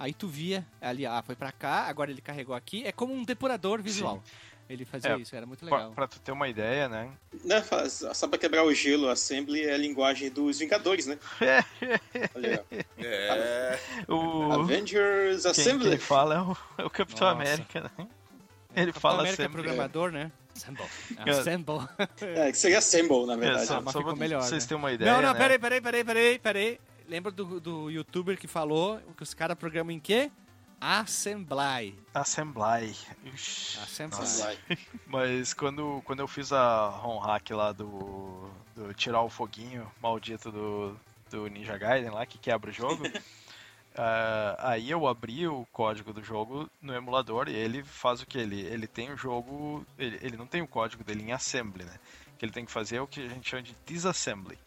Aí 0.03 0.13
tu 0.13 0.27
via 0.27 0.67
ali, 0.81 1.07
ah, 1.07 1.23
foi 1.25 1.37
pra 1.37 1.53
cá, 1.53 1.85
agora 1.87 2.11
ele 2.11 2.21
carregou 2.21 2.57
aqui. 2.57 2.83
É 2.85 2.91
como 2.91 3.15
um 3.15 3.23
depurador 3.23 3.81
visual. 3.81 4.21
Ele 4.69 4.85
fazia 4.85 5.13
É, 5.13 5.17
isso, 5.19 5.37
era 5.37 5.47
muito 5.47 5.65
legal. 5.65 5.93
pra 5.93 6.09
tu 6.09 6.19
ter 6.19 6.33
uma 6.33 6.49
ideia, 6.49 6.89
né? 6.89 7.09
Né, 7.45 7.63
faz- 7.63 8.05
só 8.13 8.27
pra 8.27 8.37
quebrar 8.37 8.65
o 8.65 8.75
gelo, 8.75 9.09
a 9.09 9.13
Assembly 9.13 9.63
é 9.65 9.75
a 9.75 9.77
linguagem 9.77 10.29
dos 10.29 10.59
Vingadores, 10.59 11.07
né? 11.07 11.19
Olha 12.35 12.65
aí, 12.71 12.81
É. 12.99 13.79
ó. 14.09 14.15
O. 14.17 14.53
Avengers 14.63 15.43
Quem 15.45 15.53
que 15.53 15.61
Assembly. 15.61 15.87
ele 15.87 15.99
fala 15.99 16.35
é 16.35 16.41
o, 16.41 16.57
é 16.79 16.85
o 16.85 16.91
Capitão 16.91 17.29
Nossa. 17.29 17.41
América, 17.41 17.81
né? 17.83 17.91
Ele 18.75 18.87
Capitão 18.87 19.01
fala 19.01 19.21
América 19.21 19.43
é 19.43 19.47
sempre. 19.47 19.63
programador, 19.63 20.11
né? 20.11 20.33
Assemble. 20.57 20.85
É. 21.27 21.31
Assemble. 21.31 21.89
É, 22.21 22.51
que 22.51 22.59
seria 22.59 22.79
Assemble, 22.79 23.27
na 23.27 23.35
É, 23.35 23.37
verdade. 23.37 23.67
só, 23.67 23.81
mas 23.81 23.93
só 23.93 23.99
ficou 24.01 24.15
pra 24.15 24.21
melhor, 24.21 24.43
vocês 24.43 24.65
né? 24.65 24.69
terem 24.69 24.83
uma 24.83 24.93
ideia. 24.93 25.13
não, 25.13 25.23
não, 25.23 25.33
né? 25.33 25.39
peraí, 25.39 25.59
peraí, 25.61 25.81
peraí, 25.81 26.05
peraí, 26.05 26.39
peraí. 26.41 26.81
Lembra 27.09 27.31
do, 27.31 27.61
do 27.61 27.91
youtuber 27.91 28.39
que 28.39 28.47
falou 28.47 29.01
que 29.17 29.23
os 29.23 29.35
caras 29.35 29.57
programam 29.57 29.93
em 29.93 30.01
quê? 30.01 30.31
Assembly. 30.85 31.97
Assembly. 32.13 32.97
Ixi, 33.33 33.79
Assembly. 33.79 34.59
Mas 35.07 35.55
quando, 35.55 36.03
quando 36.05 36.19
eu 36.19 36.27
fiz 36.27 36.53
a 36.53 36.89
home 37.05 37.25
hack 37.25 37.51
lá 37.51 37.71
do, 37.71 38.51
do 38.75 38.93
tirar 38.93 39.23
o 39.23 39.31
foguinho 39.31 39.89
maldito 40.03 40.51
do, 40.51 40.97
do 41.31 41.47
Ninja 41.47 41.79
Gaiden 41.79 42.11
lá, 42.11 42.27
que 42.27 42.37
quebra 42.37 42.71
o 42.71 42.73
jogo, 42.73 43.05
ah, 43.95 44.57
aí 44.59 44.91
eu 44.91 45.07
abri 45.07 45.47
o 45.47 45.65
código 45.71 46.13
do 46.13 46.21
jogo 46.21 46.69
no 46.81 46.93
emulador 46.93 47.49
e 47.49 47.55
ele 47.55 47.85
faz 47.85 48.21
o 48.21 48.27
que? 48.27 48.39
Ele, 48.39 48.63
ele 48.63 48.89
tem 48.89 49.13
o 49.13 49.17
jogo, 49.17 49.87
ele, 49.97 50.19
ele 50.21 50.37
não 50.37 50.49
tem 50.49 50.63
o 50.63 50.67
código 50.67 51.05
dele 51.05 51.23
em 51.23 51.31
assembly, 51.31 51.85
né? 51.85 51.95
O 52.35 52.39
que 52.39 52.45
ele 52.45 52.53
tem 52.53 52.65
que 52.65 52.73
fazer 52.73 52.97
é 52.97 53.01
o 53.01 53.07
que 53.07 53.25
a 53.25 53.29
gente 53.29 53.49
chama 53.49 53.63
de 53.63 53.77
disassembly, 53.87 54.59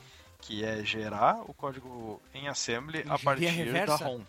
que 0.45 0.63
é 0.63 0.83
gerar 0.83 1.41
o 1.41 1.53
código 1.53 2.21
em 2.33 2.47
assembly 2.47 2.99
a 2.99 3.15
Engenharia 3.15 3.23
partir 3.23 3.47
reversa? 3.47 3.97
da 3.97 4.05
ROM. 4.05 4.21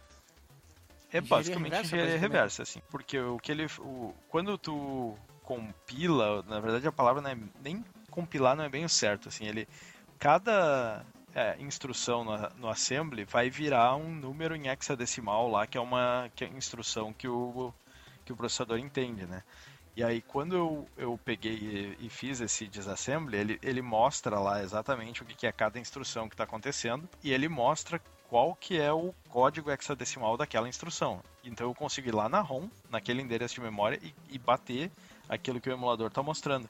É 1.13 1.19
Engenharia 1.19 1.29
basicamente 1.29 1.73
reversa, 1.73 1.87
engenharia 1.87 2.13
basicamente. 2.13 2.33
reversa, 2.33 2.63
assim. 2.63 2.83
Porque 2.91 3.19
o 3.19 3.39
que 3.39 3.53
ele. 3.53 3.67
O, 3.81 4.15
quando 4.29 4.57
tu 4.57 5.15
compila, 5.43 6.43
na 6.49 6.59
verdade 6.59 6.89
a 6.89 6.93
palavra 6.93 7.21
não 7.23 7.31
é, 7.31 7.37
nem 7.63 7.85
compilar 8.11 8.57
não 8.57 8.65
é 8.65 8.69
bem 8.69 8.85
o 8.85 8.89
certo, 8.89 9.29
assim, 9.29 9.47
ele. 9.47 9.69
Cada 10.19 11.05
é, 11.35 11.55
instrução 11.61 12.25
no, 12.25 12.49
no 12.59 12.69
assembly 12.71 13.25
vai 13.25 13.51
virar 13.51 13.95
um 13.97 14.11
número 14.11 14.57
em 14.57 14.69
hexadecimal 14.69 15.51
lá, 15.51 15.67
que 15.67 15.77
é 15.77 15.81
uma 15.81 16.31
que 16.35 16.45
é 16.45 16.47
a 16.47 16.51
instrução 16.51 17.13
que 17.13 17.29
o, 17.29 17.75
que 18.25 18.33
o 18.33 18.37
processador 18.37 18.79
entende, 18.79 19.27
né? 19.27 19.43
E 19.97 20.05
aí 20.05 20.21
quando 20.21 20.55
eu, 20.55 20.87
eu 20.97 21.19
peguei 21.25 21.55
e, 22.01 22.07
e 22.07 22.11
fiz 22.11 22.41
esse 22.41 22.67
disassembly, 22.67 23.39
ele, 23.39 23.59
ele 23.63 23.81
mostra 23.81 24.39
lá 24.39 24.63
exatamente 24.63 25.23
o 25.23 25.25
que, 25.25 25.35
que 25.35 25.47
é 25.47 25.53
cada 25.53 25.79
instrução 25.79 26.29
que 26.29 26.35
está 26.35 26.45
acontecendo 26.45 27.09
e 27.25 27.33
ele 27.33 27.49
mostra 27.49 28.01
qual 28.29 28.55
que 28.55 28.79
é 28.79 28.93
o 28.93 29.15
código 29.31 29.71
hexadecimal 29.71 30.37
daquela 30.37 30.69
instrução. 30.69 31.23
Então 31.43 31.67
eu 31.67 31.75
consigo 31.75 32.09
ir 32.09 32.15
lá 32.15 32.29
na 32.29 32.41
ROM, 32.41 32.69
naquele 32.91 33.23
endereço 33.23 33.55
de 33.55 33.61
memória 33.63 33.99
e, 34.03 34.15
e 34.35 34.39
bater 34.39 34.91
aquilo 35.29 35.61
que 35.61 35.71
o 35.71 35.73
emulador 35.73 36.09
está 36.09 36.23
mostrando. 36.23 36.69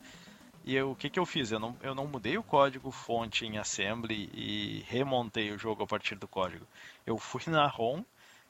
E 0.64 0.74
eu- 0.76 0.92
o 0.92 0.96
que, 0.96 1.10
que 1.10 1.18
eu 1.18 1.26
fiz? 1.26 1.50
Eu 1.50 1.58
não, 1.58 1.76
eu 1.82 1.94
não 1.94 2.06
mudei 2.06 2.36
o 2.38 2.42
código 2.42 2.90
fonte 2.90 3.44
em 3.44 3.58
assembly 3.58 4.30
e 4.34 4.84
remontei 4.88 5.50
o 5.50 5.58
jogo 5.58 5.82
a 5.82 5.86
partir 5.86 6.14
do 6.16 6.28
código. 6.28 6.66
Eu 7.04 7.18
fui 7.18 7.42
na 7.46 7.66
ROM 7.66 8.04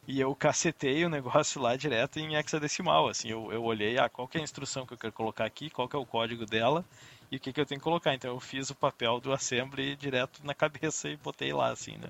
e 0.06 0.20
eu 0.20 0.34
cacetei 0.34 1.04
o 1.04 1.08
negócio 1.08 1.60
lá 1.60 1.76
direto 1.76 2.18
em 2.18 2.34
hexadecimal. 2.36 3.08
Assim, 3.08 3.28
eu, 3.28 3.52
eu 3.52 3.62
olhei, 3.64 3.98
ah, 3.98 4.08
qual 4.08 4.28
que 4.28 4.38
é 4.38 4.40
a 4.40 4.44
instrução 4.44 4.86
que 4.86 4.94
eu 4.94 4.98
quero 4.98 5.12
colocar 5.12 5.44
aqui, 5.44 5.68
qual 5.70 5.88
que 5.88 5.96
é 5.96 5.98
o 5.98 6.06
código 6.06 6.46
dela 6.46 6.84
e 7.30 7.36
o 7.36 7.40
que, 7.40 7.52
que 7.52 7.60
eu 7.60 7.66
tenho 7.66 7.80
que 7.80 7.84
colocar. 7.84 8.14
Então 8.14 8.30
eu 8.30 8.40
fiz 8.40 8.70
o 8.70 8.74
papel 8.74 9.20
do 9.20 9.32
assembly 9.32 9.96
direto 9.96 10.40
na 10.44 10.54
cabeça 10.54 11.08
e 11.08 11.16
botei 11.16 11.52
lá, 11.52 11.70
assim, 11.70 11.96
né? 11.96 12.08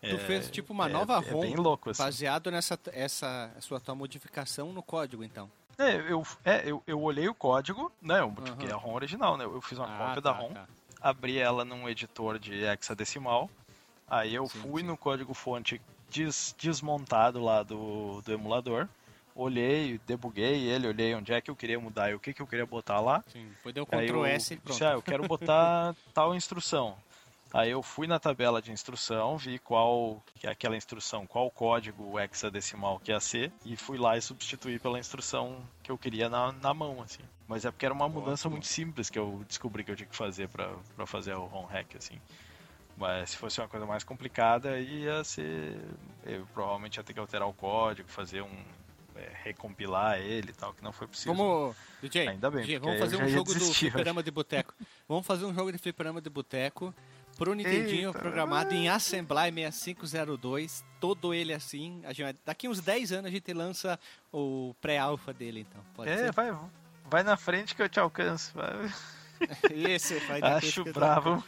Tu 0.00 0.18
fez 0.20 0.50
tipo 0.50 0.72
uma 0.72 0.88
é- 0.88 0.92
nova 0.92 1.14
é 1.14 1.32
ROM 1.32 1.54
louco, 1.56 1.90
assim. 1.90 2.02
baseado 2.02 2.50
nessa 2.50 2.78
essa 2.92 3.50
sua 3.60 3.80
tua 3.80 3.94
modificação 3.94 4.72
no 4.72 4.82
código, 4.82 5.24
então. 5.24 5.50
É, 5.78 5.96
eu, 6.10 6.26
é, 6.44 6.62
eu, 6.64 6.82
eu 6.86 7.02
olhei 7.02 7.28
o 7.28 7.34
código, 7.34 7.92
né? 8.00 8.20
Eu, 8.20 8.30
porque 8.30 8.66
é 8.66 8.72
a 8.72 8.76
ROM 8.76 8.94
original, 8.94 9.36
né? 9.36 9.44
Eu 9.44 9.60
fiz 9.60 9.78
uma 9.78 9.86
Ah, 9.86 9.98
cópia 9.98 10.22
tá, 10.22 10.32
da 10.32 10.38
ROM, 10.38 10.54
tá. 10.54 10.66
abri 11.02 11.38
ela 11.38 11.64
num 11.64 11.88
editor 11.88 12.38
de 12.38 12.64
hexadecimal. 12.64 13.50
Aí 14.08 14.34
eu 14.34 14.46
Sim, 14.46 14.60
fui 14.60 14.82
sim. 14.82 14.86
no 14.86 14.96
código 14.96 15.34
fonte 15.34 15.80
des- 16.10 16.54
desmontado 16.58 17.42
lá 17.42 17.62
do, 17.62 18.20
do 18.22 18.32
emulador. 18.32 18.88
Olhei, 19.34 20.00
debuguei 20.06 20.62
ele, 20.66 20.88
olhei 20.88 21.14
onde 21.14 21.32
é 21.32 21.40
que 21.42 21.50
eu 21.50 21.56
queria 21.56 21.78
mudar 21.78 22.10
e 22.10 22.14
o 22.14 22.20
que, 22.20 22.32
que 22.32 22.40
eu 22.40 22.46
queria 22.46 22.64
botar 22.64 23.00
lá. 23.00 23.22
Sim, 23.26 23.48
depois 23.50 23.74
deu 23.74 23.84
Ctrl 23.86 24.24
S 24.24 24.54
e 24.54 24.56
pronto. 24.56 24.72
disse, 24.72 24.84
ah, 24.84 24.92
eu 24.92 25.02
quero 25.02 25.24
botar 25.28 25.94
tal 26.14 26.34
instrução. 26.34 26.96
Aí 27.52 27.70
eu 27.70 27.82
fui 27.82 28.06
na 28.06 28.18
tabela 28.18 28.60
de 28.60 28.72
instrução, 28.72 29.36
vi 29.36 29.58
qual 29.58 30.22
que 30.40 30.46
é 30.46 30.50
aquela 30.50 30.76
instrução, 30.76 31.26
qual 31.26 31.50
código 31.50 32.18
hexadecimal 32.18 32.98
que 32.98 33.12
ia 33.12 33.20
ser, 33.20 33.52
e 33.64 33.76
fui 33.76 33.98
lá 33.98 34.16
e 34.16 34.22
substituí 34.22 34.78
pela 34.78 34.98
instrução 34.98 35.56
que 35.82 35.90
eu 35.90 35.96
queria 35.98 36.28
na, 36.28 36.52
na 36.52 36.74
mão, 36.74 37.00
assim. 37.02 37.22
Mas 37.46 37.64
é 37.64 37.70
porque 37.70 37.84
era 37.86 37.94
uma 37.94 38.08
mudança 38.08 38.48
muito 38.48 38.66
simples 38.66 39.08
que 39.08 39.18
eu 39.18 39.44
descobri 39.46 39.84
que 39.84 39.90
eu 39.90 39.96
tinha 39.96 40.08
que 40.08 40.16
fazer 40.16 40.48
pra 40.48 41.06
fazer 41.06 41.34
o 41.34 41.44
ROM 41.44 41.64
hack, 41.66 41.94
assim. 41.96 42.18
Mas 42.96 43.30
se 43.30 43.36
fosse 43.36 43.60
uma 43.60 43.68
coisa 43.68 43.84
mais 43.84 44.02
complicada, 44.04 44.78
ia 44.80 45.22
ser. 45.22 45.76
Eu 46.24 46.46
provavelmente 46.54 46.96
ia 46.96 47.04
ter 47.04 47.12
que 47.12 47.20
alterar 47.20 47.46
o 47.48 47.52
código, 47.52 48.08
fazer 48.08 48.40
um. 48.42 48.64
é, 49.14 49.30
recompilar 49.44 50.18
ele 50.18 50.50
e 50.50 50.54
tal, 50.54 50.72
que 50.72 50.82
não 50.82 50.92
foi 50.92 51.06
possível. 51.06 51.34
Vamos, 51.34 51.76
DJ, 52.02 52.28
Ainda 52.28 52.50
bem, 52.50 52.62
DJ, 52.62 52.78
vamos 52.78 52.98
fazer 52.98 53.16
um 53.22 53.28
jogo 53.28 53.52
do 53.54 53.60
fliperama 53.74 54.22
de 54.22 54.30
boteco. 54.30 54.74
Vamos 55.08 55.26
fazer 55.26 55.44
um 55.44 55.54
jogo 55.54 55.70
de 55.72 55.78
fliperama 55.78 56.20
de 56.20 56.28
boteco 56.30 56.94
pro 57.36 57.52
Nintendinho 57.54 58.08
Eita. 58.08 58.18
programado 58.18 58.74
em 58.74 58.88
Assembly 58.88 59.52
6502, 59.52 60.84
todo 61.00 61.32
ele 61.34 61.52
assim. 61.52 62.00
A 62.04 62.12
gente, 62.12 62.38
daqui 62.44 62.66
uns 62.68 62.80
10 62.80 63.12
anos 63.12 63.26
a 63.26 63.30
gente 63.30 63.52
lança 63.52 63.98
o 64.32 64.74
pré-alpha 64.80 65.32
dele, 65.32 65.60
então. 65.68 65.82
Pode 65.94 66.10
É, 66.10 66.16
ser? 66.16 66.32
vai, 66.32 66.54
vai 67.10 67.22
na 67.22 67.36
frente 67.36 67.74
que 67.74 67.82
eu 67.82 67.88
te 67.88 68.00
alcanço. 68.00 68.52
vai. 68.54 68.90
Esse, 69.70 70.18
vai 70.20 70.40
Acho 70.42 70.82
bravo. 70.92 71.44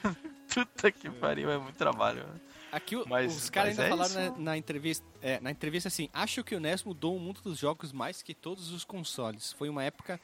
Puta 0.67 0.91
que 0.93 1.11
pariu, 1.11 1.51
é 1.51 1.59
muito 1.59 1.77
trabalho. 1.77 2.25
Aqui 2.71 2.97
o- 2.97 3.09
Mas- 3.09 3.35
os 3.37 3.49
caras 3.51 3.79
ainda 3.79 3.85
é 3.87 3.89
falaram 3.89 4.15
na, 4.37 4.39
na 4.39 4.57
entrevista, 4.59 5.05
é, 5.23 5.41
na 5.41 5.51
entrevista 5.51 5.89
assim, 5.89 6.09
acho 6.13 6.45
que 6.45 6.55
o 6.55 6.61
NES 6.61 6.85
mudou 6.85 7.17
o 7.17 7.21
mundo 7.21 7.41
dos 7.41 7.59
jogos 7.59 7.93
mais 7.93 8.21
que 8.23 8.35
todos 8.35 8.71
os 8.71 8.85
consoles. 8.85 9.53
Foi 9.53 9.69
uma 9.69 9.83
época 9.83 10.21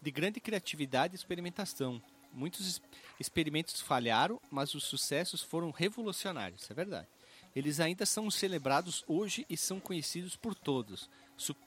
de 0.00 0.10
grande 0.10 0.40
criatividade 0.40 1.14
e 1.14 1.16
experimentação. 1.16 2.00
Muitos 2.32 2.80
experimentos 3.18 3.80
falharam, 3.80 4.40
mas 4.50 4.74
os 4.74 4.84
sucessos 4.84 5.42
foram 5.42 5.70
revolucionários, 5.70 6.70
é 6.70 6.74
verdade. 6.74 7.08
Eles 7.56 7.80
ainda 7.80 8.06
são 8.06 8.30
celebrados 8.30 9.02
hoje 9.08 9.44
e 9.48 9.56
são 9.56 9.80
conhecidos 9.80 10.36
por 10.36 10.54
todos. 10.54 11.08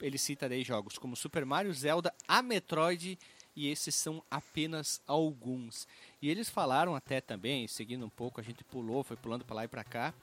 Ele 0.00 0.16
cita 0.16 0.46
aí 0.46 0.62
jogos 0.62 0.96
como 0.96 1.16
Super 1.16 1.44
Mario, 1.44 1.74
Zelda, 1.74 2.14
a 2.26 2.40
Metroid 2.40 3.18
e 3.54 3.68
esses 3.68 3.94
são 3.94 4.22
apenas 4.30 5.00
alguns. 5.06 5.86
E 6.20 6.28
eles 6.30 6.48
falaram 6.48 6.94
até 6.94 7.20
também, 7.20 7.66
seguindo 7.68 8.04
um 8.06 8.10
pouco, 8.10 8.40
a 8.40 8.44
gente 8.44 8.64
pulou, 8.64 9.02
foi 9.02 9.16
pulando 9.16 9.44
para 9.44 9.56
lá 9.56 9.64
e 9.64 9.68
para 9.68 9.84
cá, 9.84 10.14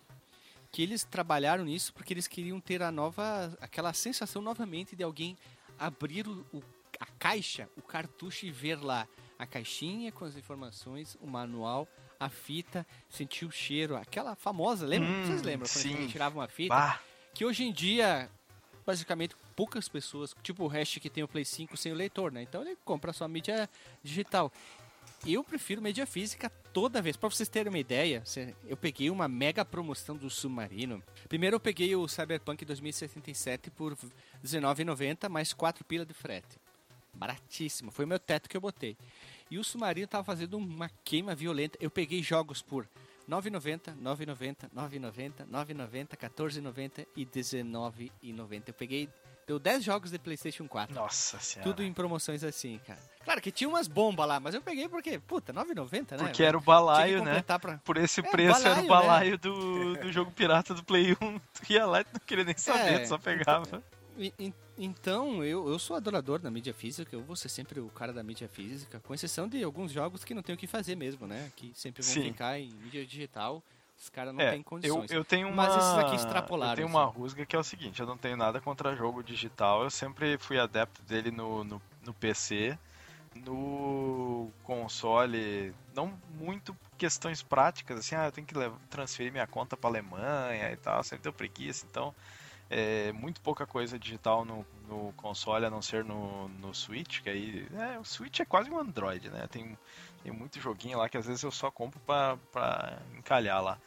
que 0.71 0.82
eles 0.84 1.03
trabalharam 1.03 1.63
nisso 1.65 1.93
porque 1.93 2.13
eles 2.13 2.27
queriam 2.27 2.59
ter 2.59 2.82
a 2.84 2.91
nova, 2.91 3.57
aquela 3.61 3.91
sensação 3.93 4.41
novamente 4.41 4.95
de 4.95 5.03
alguém 5.03 5.38
abrir 5.77 6.27
o, 6.27 6.45
o- 6.53 6.63
a 6.99 7.05
caixa, 7.17 7.69
o 7.77 7.82
cartucho 7.82 8.45
e 8.45 8.51
ver 8.51 8.75
lá 8.75 9.07
a 9.38 9.45
caixinha 9.47 10.11
com 10.11 10.25
as 10.25 10.36
informações, 10.36 11.17
o 11.21 11.27
manual, 11.27 11.88
a 12.19 12.27
fita, 12.30 12.86
sentir 13.09 13.45
o 13.45 13.51
cheiro, 13.51 13.95
aquela 13.95 14.36
famosa, 14.36 14.86
lembra? 14.86 15.09
Hum, 15.09 15.23
Vocês 15.23 15.41
lembram 15.41 15.67
quando 15.69 15.77
a 15.77 15.82
sim. 15.82 16.01
gente 16.01 16.11
tirava 16.11 16.38
uma 16.38 16.47
fita? 16.49 16.75
Bah, 16.75 16.99
Que 17.34 17.45
hoje 17.45 17.63
em 17.63 17.71
dia, 17.71 18.30
basicamente, 18.86 19.36
poucas 19.60 19.89
pessoas, 19.89 20.34
tipo 20.41 20.64
o 20.64 20.68
Hash 20.70 20.99
que 20.99 21.10
tem 21.10 21.22
o 21.22 21.28
Play 21.28 21.43
5 21.43 21.76
sem 21.76 21.91
o 21.91 21.95
leitor, 21.95 22.32
né? 22.32 22.41
Então 22.41 22.62
ele 22.62 22.78
compra 22.86 23.12
só 23.12 23.26
a 23.26 23.28
mídia 23.28 23.70
digital. 24.01 24.49
Eu 25.28 25.43
prefiro 25.43 25.82
mídia 25.82 26.07
física 26.07 26.49
toda 26.72 27.01
vez. 27.01 27.18
Pra 27.18 27.30
vocês 27.30 27.49
terem 27.49 27.70
uma 27.70 27.78
ideia, 27.78 28.24
eu 28.66 28.78
peguei 28.78 29.10
uma 29.10 29.28
mega 29.28 29.66
promoção 29.66 30.16
do 30.16 30.30
Submarino. 30.30 31.03
Primeiro 31.28 31.57
eu 31.57 31.60
peguei 31.60 31.93
o 31.93 32.07
Cyberpunk 32.07 32.64
2077 32.64 33.70
por 33.72 33.91
R$19,90 33.91 35.28
mais 35.28 35.51
4 35.51 35.84
pila 35.84 36.05
de 36.05 36.14
frete. 36.14 36.57
Baratíssimo. 37.14 37.91
Foi 37.91 38.05
o 38.05 38.07
meu 38.07 38.18
teto 38.18 38.47
que 38.47 38.55
eu 38.55 38.62
botei. 38.62 38.95
E 39.51 39.60
o 39.60 39.64
Submarino 39.66 40.07
tava 40.07 40.24
fazendo 40.24 40.55
uma 40.55 40.89
queima 41.03 41.36
violenta. 41.36 41.78
Eu 41.82 41.91
peguei 41.91 42.24
jogos 42.24 42.62
por 42.62 42.88
9,90, 43.30 43.93
9,90, 44.01 44.70
9,90, 44.74 45.45
9,90, 45.51 46.16
14,90 46.16 47.05
e 47.14 47.26
19,90. 47.26 48.64
Eu 48.68 48.74
peguei. 48.74 49.10
Deu 49.50 49.58
10 49.58 49.84
jogos 49.84 50.12
de 50.12 50.20
PlayStation 50.20 50.68
4. 50.68 50.93
nossa 50.93 51.39
senhora. 51.39 51.72
Tudo 51.72 51.84
em 51.84 51.91
promoções 51.91 52.43
assim, 52.43 52.80
cara. 52.86 53.00
Claro 53.26 53.41
que 53.41 53.52
tinha 53.52 53.68
umas 53.68 53.88
bombas 53.88 54.28
lá, 54.28 54.39
mas 54.39 54.54
eu 54.54 54.62
peguei 54.62 54.88
porque, 54.88 55.18
puta, 55.18 55.52
9,90, 55.52 56.12
né? 56.12 56.18
Porque 56.20 56.43
era 56.43 56.56
o 56.56 56.62
balaio, 56.62 57.24
né? 57.24 57.41
pra... 57.41 57.80
Por 57.80 57.97
esse 57.97 58.20
É, 58.20 58.30
preço 58.30 58.68
era 58.68 58.80
o 58.84 58.88
balaio, 58.88 58.88
balaio 58.88 59.38
do, 59.39 59.95
do 59.95 60.12
jogo 60.12 60.30
pirata 60.30 60.76
do 60.76 60.84
Play 60.84 61.18
1. 61.20 61.39
Tu 61.66 61.74
ia 61.74 61.88
lá 61.88 62.02
e 62.02 62.06
não 62.14 62.20
queria 62.28 62.43
nem 62.43 62.56
saber, 62.56 62.93
É, 62.93 63.00
tu 63.00 63.08
só 63.08 63.18
pegava. 63.18 63.84
Então, 64.78 65.43
eu, 65.43 65.68
eu 65.68 65.80
sou 65.80 65.95
adorador 65.95 66.38
da 66.38 66.52
mídia 66.52 66.74
física, 66.74 67.16
eu 67.16 67.24
vou 67.24 67.36
ser 67.36 67.50
sempre 67.50 67.80
o 67.80 67.89
cara 67.89 68.14
da 68.14 68.22
mídia 68.22 68.47
física, 68.47 69.00
com 69.00 69.16
exceção 69.16 69.47
de 69.47 69.64
alguns 69.64 69.91
jogos 69.91 70.24
que 70.24 70.36
não 70.36 70.43
tem 70.43 70.54
o 70.54 70.58
que 70.58 70.68
fazer 70.68 70.95
mesmo, 70.95 71.26
né? 71.26 71.52
Que 71.56 71.72
sempre 71.74 72.04
vão 72.04 72.14
Sim. 72.14 72.22
ficar 72.32 72.60
em 72.60 72.70
mídia 72.70 73.04
digital, 73.04 73.64
os 74.00 74.10
caras 74.10 74.34
não 74.34 74.41
É, 74.41 74.52
têm 74.52 74.60
eu, 74.60 74.64
condições. 74.64 75.12
eu 75.12 75.26
tenho 75.26 75.47
uma. 75.50 75.68
Mas 75.68 75.78
esses 75.78 75.93
aqui 75.97 76.16
extrapolaram, 76.16 76.72
Eu 76.72 76.76
tenho 76.78 76.88
assim. 76.88 76.97
uma 76.97 77.06
rusga 77.06 77.45
que 77.45 77.56
é 77.56 77.60
o 77.60 77.64
seguinte: 77.64 78.00
eu 78.00 78.08
não 78.08 78.18
tenho 78.18 78.38
nada 78.38 78.62
contra 78.62 78.95
jogo 78.95 79.22
digital. 79.22 79.84
Eu 79.84 79.89
sempre 79.89 80.38
fui 80.38 80.58
adepto 80.58 81.02
dele 81.04 81.32
no, 81.32 81.64
no, 81.64 81.82
no 82.06 82.14
PC. 82.14 82.78
No 83.36 84.52
console, 84.64 85.74
não 85.93 86.14
muito 86.39 86.76
questões 86.97 87.43
práticas, 87.43 88.00
assim, 88.00 88.16
ah, 88.16 88.26
eu 88.26 88.32
tenho 88.32 88.45
que 88.45 88.56
transferir 88.89 89.32
minha 89.32 89.45
conta 89.45 89.78
para 89.78 89.89
Alemanha 89.89 90.72
e 90.72 90.76
tal, 90.76 91.04
sempre 91.04 91.24
deu 91.24 91.32
preguiça, 91.32 91.86
então 91.89 92.14
é 92.70 93.12
muito 93.14 93.39
pouca 93.39 93.66
coisa 93.68 93.97
digital 94.00 94.43
no, 94.43 94.66
no 94.88 95.14
console, 95.16 95.64
a 95.66 95.70
não 95.70 95.82
ser 95.82 96.04
no, 96.04 96.50
no 96.50 96.74
Switch, 96.74 97.22
que 97.22 97.30
aí, 97.30 97.68
é, 97.74 98.00
o 98.00 98.04
Switch 98.04 98.39
é 98.39 98.45
quase 98.45 98.70
um 98.70 98.80
Android, 98.80 99.30
né, 99.30 99.47
tem, 99.50 99.78
tem 100.24 100.32
muito 100.32 100.59
joguinho 100.59 100.97
lá 100.97 101.07
que 101.09 101.17
às 101.17 101.26
vezes 101.26 101.43
eu 101.43 101.51
só 101.51 101.70
compro 101.72 101.99
pra, 102.01 102.38
pra 102.51 102.97
encalhar 103.17 103.61
lá. 103.63 103.78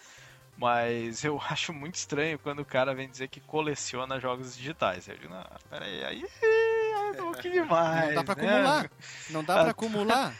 Mas 0.57 1.25
eu 1.25 1.41
acho 1.49 1.73
muito 1.73 1.95
estranho 1.95 2.39
quando 2.39 2.61
o 2.61 2.65
cara 2.65 2.95
vem 2.95 3.09
dizer 3.09 3.29
que 3.29 3.41
coleciona 3.41 4.21
jogos 4.21 4.57
digitais. 4.57 5.09
Eu 5.09 5.17
digo, 5.17 5.33
não, 5.33 5.45
peraí, 5.71 6.05
aí 6.05 6.25
é 6.43 7.11
um 7.11 7.15
pouquinho 7.15 7.55
demais. 7.65 8.15
não 8.15 8.15
dá 8.15 8.25
pra 8.25 8.35
né? 8.43 8.51
acumular. 8.51 8.91
Não 9.31 9.45
dá 9.45 9.55
pra 9.63 9.71
acumular. 9.73 10.35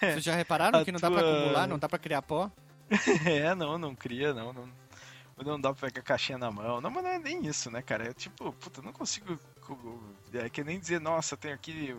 Vocês 0.00 0.24
já 0.24 0.34
repararam 0.34 0.80
a 0.80 0.84
que 0.84 0.92
não 0.92 1.00
dá 1.00 1.10
pra 1.10 1.20
tua- 1.20 1.38
acumular, 1.38 1.66
não 1.66 1.78
dá 1.78 1.88
pra 1.88 1.98
criar 1.98 2.20
pó? 2.22 2.50
É, 3.24 3.54
não, 3.54 3.78
não 3.78 3.94
cria, 3.94 4.34
não, 4.34 4.52
não. 4.52 4.68
Não 5.36 5.60
dá 5.60 5.72
pra 5.74 5.88
pegar 5.88 6.00
a 6.00 6.04
caixinha 6.04 6.38
na 6.38 6.50
mão. 6.50 6.80
Não, 6.80 6.90
mas 6.90 7.02
não 7.02 7.10
é 7.10 7.18
nem 7.18 7.44
isso, 7.46 7.68
né, 7.70 7.82
cara? 7.82 8.08
É 8.08 8.12
tipo, 8.12 8.52
puta, 8.52 8.78
eu 8.80 8.84
não 8.84 8.92
consigo. 8.92 9.36
É 10.32 10.48
que 10.48 10.62
nem 10.62 10.78
dizer, 10.78 11.00
nossa, 11.00 11.36
tem 11.36 11.52
aqui 11.52 11.96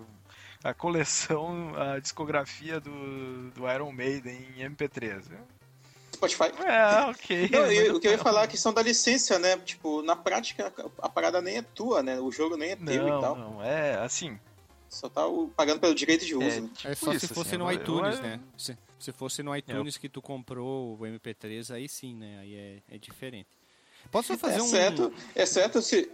a 0.65 0.73
coleção, 0.73 1.73
a 1.75 1.99
discografia 1.99 2.79
do, 2.79 3.51
do 3.51 3.71
Iron 3.71 3.91
Maiden 3.91 4.47
em 4.57 4.67
MP3. 4.69 5.21
Spotify. 6.13 6.45
É, 6.65 7.05
ok. 7.09 7.49
Não, 7.53 7.71
eu, 7.71 7.95
o 7.95 7.99
que 7.99 8.07
eu 8.07 8.11
ia 8.13 8.17
falar 8.17 8.41
é 8.41 8.43
a 8.45 8.47
questão 8.47 8.73
da 8.73 8.81
licença, 8.81 9.37
né? 9.37 9.57
Tipo, 9.57 10.01
na 10.01 10.15
prática, 10.15 10.73
a 11.01 11.09
parada 11.09 11.41
nem 11.41 11.57
é 11.57 11.61
tua, 11.61 12.01
né? 12.01 12.19
O 12.19 12.31
jogo 12.31 12.57
nem 12.57 12.71
é 12.71 12.75
teu 12.75 13.07
e 13.07 13.11
Não, 13.11 13.21
tal. 13.21 13.35
não, 13.37 13.63
é 13.63 13.95
assim. 13.97 14.39
Só 14.89 15.07
tá 15.09 15.27
o- 15.27 15.49
pagando 15.49 15.81
pelo 15.81 15.93
direito 15.93 16.25
de 16.25 16.33
uso. 16.35 16.45
É, 16.45 16.61
né? 16.61 16.69
tipo 16.73 16.87
É 16.89 16.95
só 16.95 17.11
isso, 17.13 17.27
se 17.27 17.33
fosse 17.33 17.49
assim, 17.49 17.57
no 17.57 17.69
eu- 17.69 17.75
iTunes, 17.75 18.15
eu- 18.15 18.21
né? 18.23 18.39
Se, 18.57 18.77
se 18.99 19.11
fosse 19.11 19.43
no 19.43 19.55
iTunes 19.55 19.97
que 19.97 20.07
tu 20.09 20.21
comprou 20.21 20.97
o 20.97 21.05
MP3, 21.05 21.69
aí 21.75 21.87
sim, 21.87 22.15
né? 22.15 22.39
Aí 22.39 22.55
é, 22.55 22.95
é 22.95 22.97
diferente. 22.97 23.47
Posso 24.09 24.29
só 24.29 24.37
fazer 24.39 24.61
um... 24.61 24.65
Exceto, 24.65 25.13
exceto 25.35 25.81
se. 25.81 26.09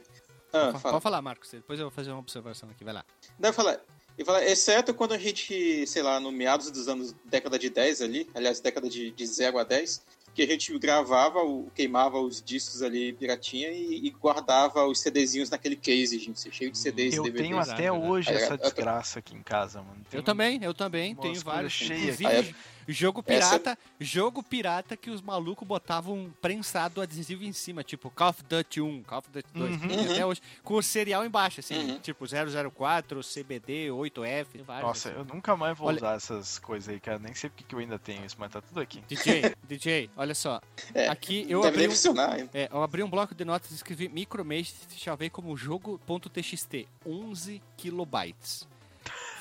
Ah, 0.51 0.71
Pode 0.71 0.79
fala. 0.79 0.99
falar, 0.99 1.21
Marcos. 1.21 1.51
Depois 1.51 1.79
eu 1.79 1.85
vou 1.85 1.91
fazer 1.91 2.09
uma 2.11 2.19
observação 2.19 2.69
aqui, 2.69 2.83
vai 2.83 2.93
lá. 2.93 3.05
Deve 3.39 3.53
falar. 3.55 3.79
E 4.21 4.25
falar, 4.25 4.45
exceto 4.45 4.93
quando 4.93 5.13
a 5.13 5.17
gente, 5.17 5.85
sei 5.87 6.03
lá, 6.03 6.19
no 6.19 6.31
meados 6.31 6.69
dos 6.69 6.87
anos, 6.87 7.15
década 7.25 7.57
de 7.57 7.69
10 7.71 8.01
ali, 8.03 8.29
aliás, 8.35 8.59
década 8.59 8.87
de, 8.87 9.09
de 9.11 9.25
0 9.25 9.57
a 9.57 9.63
10, 9.63 9.99
que 10.35 10.43
a 10.43 10.47
gente 10.47 10.77
gravava, 10.77 11.39
o, 11.43 11.71
queimava 11.75 12.19
os 12.19 12.41
discos 12.41 12.83
ali, 12.83 13.13
piratinha, 13.13 13.69
e, 13.71 14.05
e 14.05 14.09
guardava 14.11 14.85
os 14.85 14.99
CDzinhos 15.01 15.49
naquele 15.49 15.75
case, 15.75 16.19
gente, 16.19 16.49
cheio 16.51 16.71
de 16.71 16.77
CDs 16.77 17.15
e 17.15 17.17
Eu 17.17 17.23
DVDs. 17.23 17.47
tenho 17.49 17.59
até 17.59 17.75
verdade. 17.91 18.05
hoje 18.07 18.29
É, 18.29 18.33
essa 18.35 18.53
eu- 18.53 18.57
desgraça 18.57 19.19
aqui 19.19 19.35
em 19.35 19.41
casa, 19.41 19.79
mano. 19.81 19.97
Eu 20.05 20.09
Tem- 20.11 20.23
também, 20.23 20.63
eu 20.63 20.73
também 20.73 21.15
tenho 21.15 21.41
vários. 21.41 21.81
Inclusive, 21.81 22.55
Jogo 22.87 23.23
Essa- 23.27 23.59
pirata, 23.59 23.77
jogo 23.99 24.41
pirata 24.43 24.97
que 24.97 25.09
os 25.09 25.21
malucos 25.21 25.67
botavam 25.67 26.15
um 26.15 26.29
prensado 26.41 27.01
adesivo 27.01 27.43
em 27.43 27.53
cima, 27.53 27.83
tipo 27.83 28.09
Call 28.09 28.29
of 28.29 28.43
Duty 28.43 28.81
1, 28.81 29.03
Call 29.03 29.19
of 29.19 29.29
Duty 29.29 29.47
2, 29.53 29.81
Uhum. 29.81 30.11
até 30.11 30.25
hoje, 30.25 30.41
com 30.63 30.73
o 30.75 30.81
serial 30.83 31.25
embaixo, 31.25 31.59
assim, 31.59 31.91
Uhum. 31.91 31.99
tipo 31.99 32.25
004, 32.27 33.21
CBD, 33.23 33.89
8F, 33.91 34.61
vários. 34.63 34.87
Nossa, 34.87 35.09
assim. 35.09 35.17
eu 35.19 35.25
nunca 35.25 35.55
mais 35.55 35.77
vou 35.77 35.87
Olha- 35.87 35.97
usar 35.97 36.15
essas 36.15 36.59
coisas 36.59 36.89
aí, 36.89 36.99
cara. 36.99 37.19
Nem 37.19 37.33
sei 37.33 37.49
porque 37.49 37.63
que 37.63 37.75
eu 37.75 37.79
ainda 37.79 37.97
tenho 37.99 38.25
isso, 38.25 38.35
mas 38.39 38.51
tá 38.51 38.61
tudo 38.61 38.79
aqui. 38.79 39.01
DJ, 39.07 39.55
DJ, 39.67 40.09
olha 40.17 40.33
só. 40.35 40.59
É, 40.93 41.07
Aqui 41.07 41.45
eu 41.49 41.63
abri, 41.63 41.87
um, 41.87 41.91
funcionar 41.91 42.39
é, 42.53 42.69
eu 42.71 42.81
abri 42.83 43.03
um 43.03 43.09
bloco 43.09 43.33
de 43.35 43.45
notas 43.45 43.71
e 43.71 43.75
escrevi 43.75 44.09
micromesh, 44.09 44.73
chavei 44.97 45.29
como 45.29 45.55
jogo.txt, 45.55 46.87
11 47.05 47.61
kilobytes. 47.77 48.67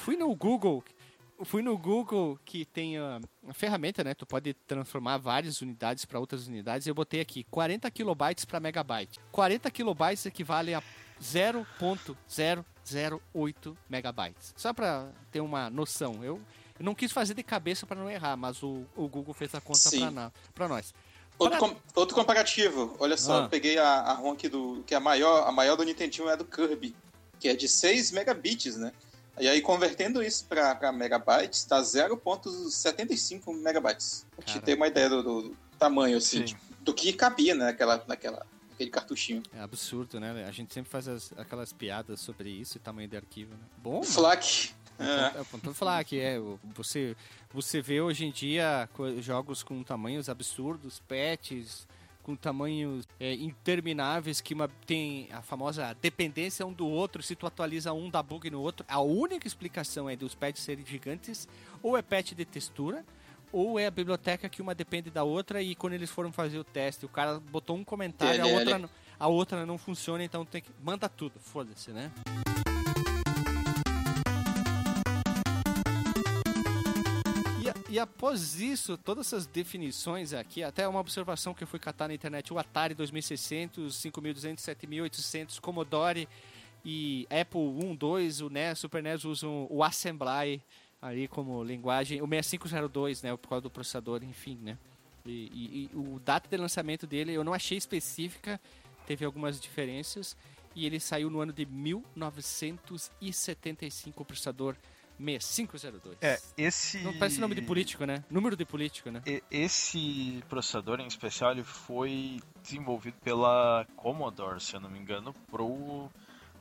Fui 0.00 0.16
no 0.16 0.34
Google, 0.34 0.82
fui 1.44 1.62
no 1.62 1.76
Google 1.78 2.38
que 2.44 2.64
tem 2.64 2.98
a, 2.98 3.20
a 3.48 3.54
ferramenta, 3.54 4.04
né? 4.04 4.14
Tu 4.14 4.24
pode 4.26 4.54
transformar 4.54 5.18
várias 5.18 5.60
unidades 5.60 6.04
para 6.04 6.20
outras 6.20 6.46
unidades. 6.46 6.86
Eu 6.86 6.94
botei 6.94 7.20
aqui 7.20 7.44
40 7.50 7.90
kilobytes 7.90 8.44
para 8.44 8.60
megabyte. 8.60 9.18
40 9.32 9.68
kilobytes 9.70 10.26
equivale 10.26 10.74
a 10.74 10.82
0.008 11.22 13.76
megabytes. 13.88 14.52
Só 14.56 14.72
para 14.72 15.08
ter 15.30 15.40
uma 15.40 15.70
noção. 15.70 16.22
Eu, 16.24 16.40
eu 16.78 16.84
não 16.84 16.94
quis 16.94 17.12
fazer 17.12 17.34
de 17.34 17.42
cabeça 17.42 17.86
para 17.86 18.00
não 18.00 18.10
errar, 18.10 18.36
mas 18.36 18.62
o, 18.62 18.84
o 18.96 19.08
Google 19.08 19.34
fez 19.34 19.54
a 19.54 19.60
conta 19.60 20.32
para 20.54 20.68
nós. 20.68 20.94
Outro, 21.38 21.58
com- 21.58 21.76
outro 21.94 22.14
comparativo, 22.14 22.94
olha 22.98 23.16
só, 23.16 23.40
Ah. 23.40 23.44
eu 23.44 23.48
peguei 23.48 23.78
a, 23.78 23.86
a 23.88 24.12
ROM 24.12 24.32
aqui 24.32 24.46
do. 24.48 24.82
que 24.86 24.92
é 24.92 24.96
a 24.98 25.00
maior, 25.00 25.48
a 25.48 25.52
maior 25.52 25.74
do 25.76 25.84
Nintendinho 25.84 26.28
é 26.28 26.34
a 26.34 26.36
do 26.36 26.44
Kirby, 26.44 26.94
que 27.38 27.48
é 27.48 27.56
de 27.56 27.66
6 27.66 28.10
megabits, 28.12 28.76
né? 28.76 28.92
E 29.38 29.48
aí, 29.48 29.60
convertendo 29.62 30.22
isso 30.22 30.44
pra 30.46 30.92
megabytes, 30.92 31.64
dá 31.64 31.80
0.75 31.80 33.54
megabytes. 33.54 34.26
Pra 34.36 34.44
te 34.44 34.60
ter 34.60 34.74
uma 34.76 34.86
ideia 34.88 35.08
do, 35.08 35.22
do 35.22 35.56
tamanho, 35.78 36.18
assim, 36.18 36.38
Sim. 36.38 36.44
tipo, 36.44 36.60
do 36.80 36.92
que 36.94 37.12
cabia 37.12 37.54
né, 37.54 37.66
naquela, 37.66 38.02
naquela, 38.06 38.46
naquele 38.70 38.90
cartuchinho. 38.90 39.42
É 39.54 39.60
absurdo, 39.60 40.18
né? 40.20 40.44
A 40.46 40.50
gente 40.50 40.72
sempre 40.74 40.90
faz 40.90 41.08
as- 41.08 41.32
aquelas 41.36 41.72
piadas 41.72 42.20
sobre 42.20 42.50
isso 42.50 42.76
e 42.76 42.80
tamanho 42.80 43.08
de 43.08 43.16
arquivo, 43.16 43.52
né? 43.52 43.60
Bom, 43.78 44.02
Flak. 44.02 44.70
É, 44.98 45.40
é, 45.40 45.44
ponto 45.44 45.72
falar 45.72 46.04
que 46.04 46.20
é, 46.20 46.38
o- 46.38 46.58
você, 46.74 47.16
você 47.52 47.80
vê 47.80 48.02
hoje 48.02 48.26
em 48.26 48.30
dia 48.30 48.86
jogos 49.20 49.62
com 49.62 49.82
tamanhos 49.82 50.28
absurdos, 50.28 51.00
patches 51.08 51.88
com 52.30 52.36
tamanhos 52.36 53.08
é, 53.18 53.34
intermináveis 53.34 54.40
que 54.40 54.54
uma, 54.54 54.68
tem 54.86 55.28
a 55.32 55.42
famosa 55.42 55.96
dependência 56.00 56.64
um 56.64 56.72
do 56.72 56.86
outro, 56.86 57.22
se 57.22 57.34
tu 57.34 57.46
atualiza 57.46 57.92
um 57.92 58.08
dá 58.08 58.22
bug 58.22 58.48
no 58.50 58.60
outro. 58.60 58.86
A 58.88 59.00
única 59.00 59.46
explicação 59.46 60.08
é 60.08 60.14
dos 60.14 60.34
patches 60.34 60.64
serem 60.64 60.86
gigantes, 60.86 61.48
ou 61.82 61.96
é 61.96 62.02
patch 62.02 62.32
de 62.32 62.44
textura, 62.44 63.04
ou 63.52 63.78
é 63.78 63.86
a 63.86 63.90
biblioteca 63.90 64.48
que 64.48 64.62
uma 64.62 64.74
depende 64.74 65.10
da 65.10 65.24
outra 65.24 65.60
e 65.60 65.74
quando 65.74 65.94
eles 65.94 66.10
foram 66.10 66.30
fazer 66.30 66.58
o 66.58 66.64
teste, 66.64 67.04
o 67.04 67.08
cara 67.08 67.40
botou 67.40 67.76
um 67.76 67.82
comentário, 67.82 68.42
a 68.42 68.44
DLL. 68.44 68.72
outra, 68.72 68.90
a 69.18 69.28
outra 69.28 69.66
não 69.66 69.76
funciona, 69.76 70.22
então 70.22 70.44
tem 70.44 70.62
que 70.62 70.70
manda 70.82 71.08
tudo, 71.08 71.40
foda-se, 71.40 71.90
né? 71.90 72.12
E, 77.90 77.98
após 77.98 78.60
isso, 78.60 78.96
todas 78.96 79.26
essas 79.26 79.46
definições 79.46 80.32
aqui, 80.32 80.62
até 80.62 80.86
uma 80.86 81.00
observação 81.00 81.52
que 81.52 81.64
eu 81.64 81.68
fui 81.68 81.80
catar 81.80 82.06
na 82.08 82.14
internet, 82.14 82.52
o 82.52 82.58
Atari 82.58 82.94
2600, 82.94 83.96
5200, 83.96 84.62
7800, 84.62 85.58
Commodore 85.58 86.28
e 86.84 87.26
Apple 87.28 87.58
1, 87.60 87.96
2, 87.96 88.40
o 88.42 88.48
NES, 88.48 88.78
Super 88.78 89.02
NES 89.02 89.24
usam 89.24 89.66
o 89.68 89.82
Assembly 89.82 90.62
ali 91.02 91.26
como 91.26 91.64
linguagem, 91.64 92.22
o 92.22 92.28
6502, 92.28 93.22
né, 93.22 93.36
por 93.36 93.48
causa 93.48 93.62
do 93.62 93.70
processador, 93.70 94.22
enfim, 94.22 94.56
né. 94.62 94.78
E, 95.26 95.30
e- 95.30 95.90
e 95.92 95.96
o 95.96 96.20
data 96.20 96.48
de 96.48 96.56
lançamento 96.56 97.08
dele 97.08 97.32
eu 97.32 97.42
não 97.42 97.52
achei 97.52 97.76
específica, 97.76 98.60
teve 99.06 99.24
algumas 99.24 99.60
diferenças, 99.60 100.36
e 100.76 100.86
ele 100.86 101.00
saiu 101.00 101.28
no 101.28 101.40
ano 101.40 101.52
de 101.52 101.66
1975, 101.66 104.22
o 104.22 104.24
processador 104.24 104.76
6502. 105.20 106.16
É, 106.20 106.38
esse. 106.56 106.98
Não 106.98 107.12
parece 107.18 107.40
nome 107.40 107.54
de 107.54 107.62
político, 107.62 108.04
né? 108.04 108.24
Número 108.30 108.56
de 108.56 108.64
político, 108.64 109.10
né? 109.10 109.22
E- 109.26 109.42
Esse 109.50 110.42
processador 110.48 111.00
em 111.00 111.06
especial 111.06 111.52
ele 111.52 111.62
foi 111.64 112.40
desenvolvido 112.62 113.16
pela 113.22 113.86
Commodore, 113.96 114.60
se 114.60 114.74
eu 114.74 114.80
não 114.80 114.90
me 114.90 114.98
engano, 114.98 115.34
pro 115.50 116.10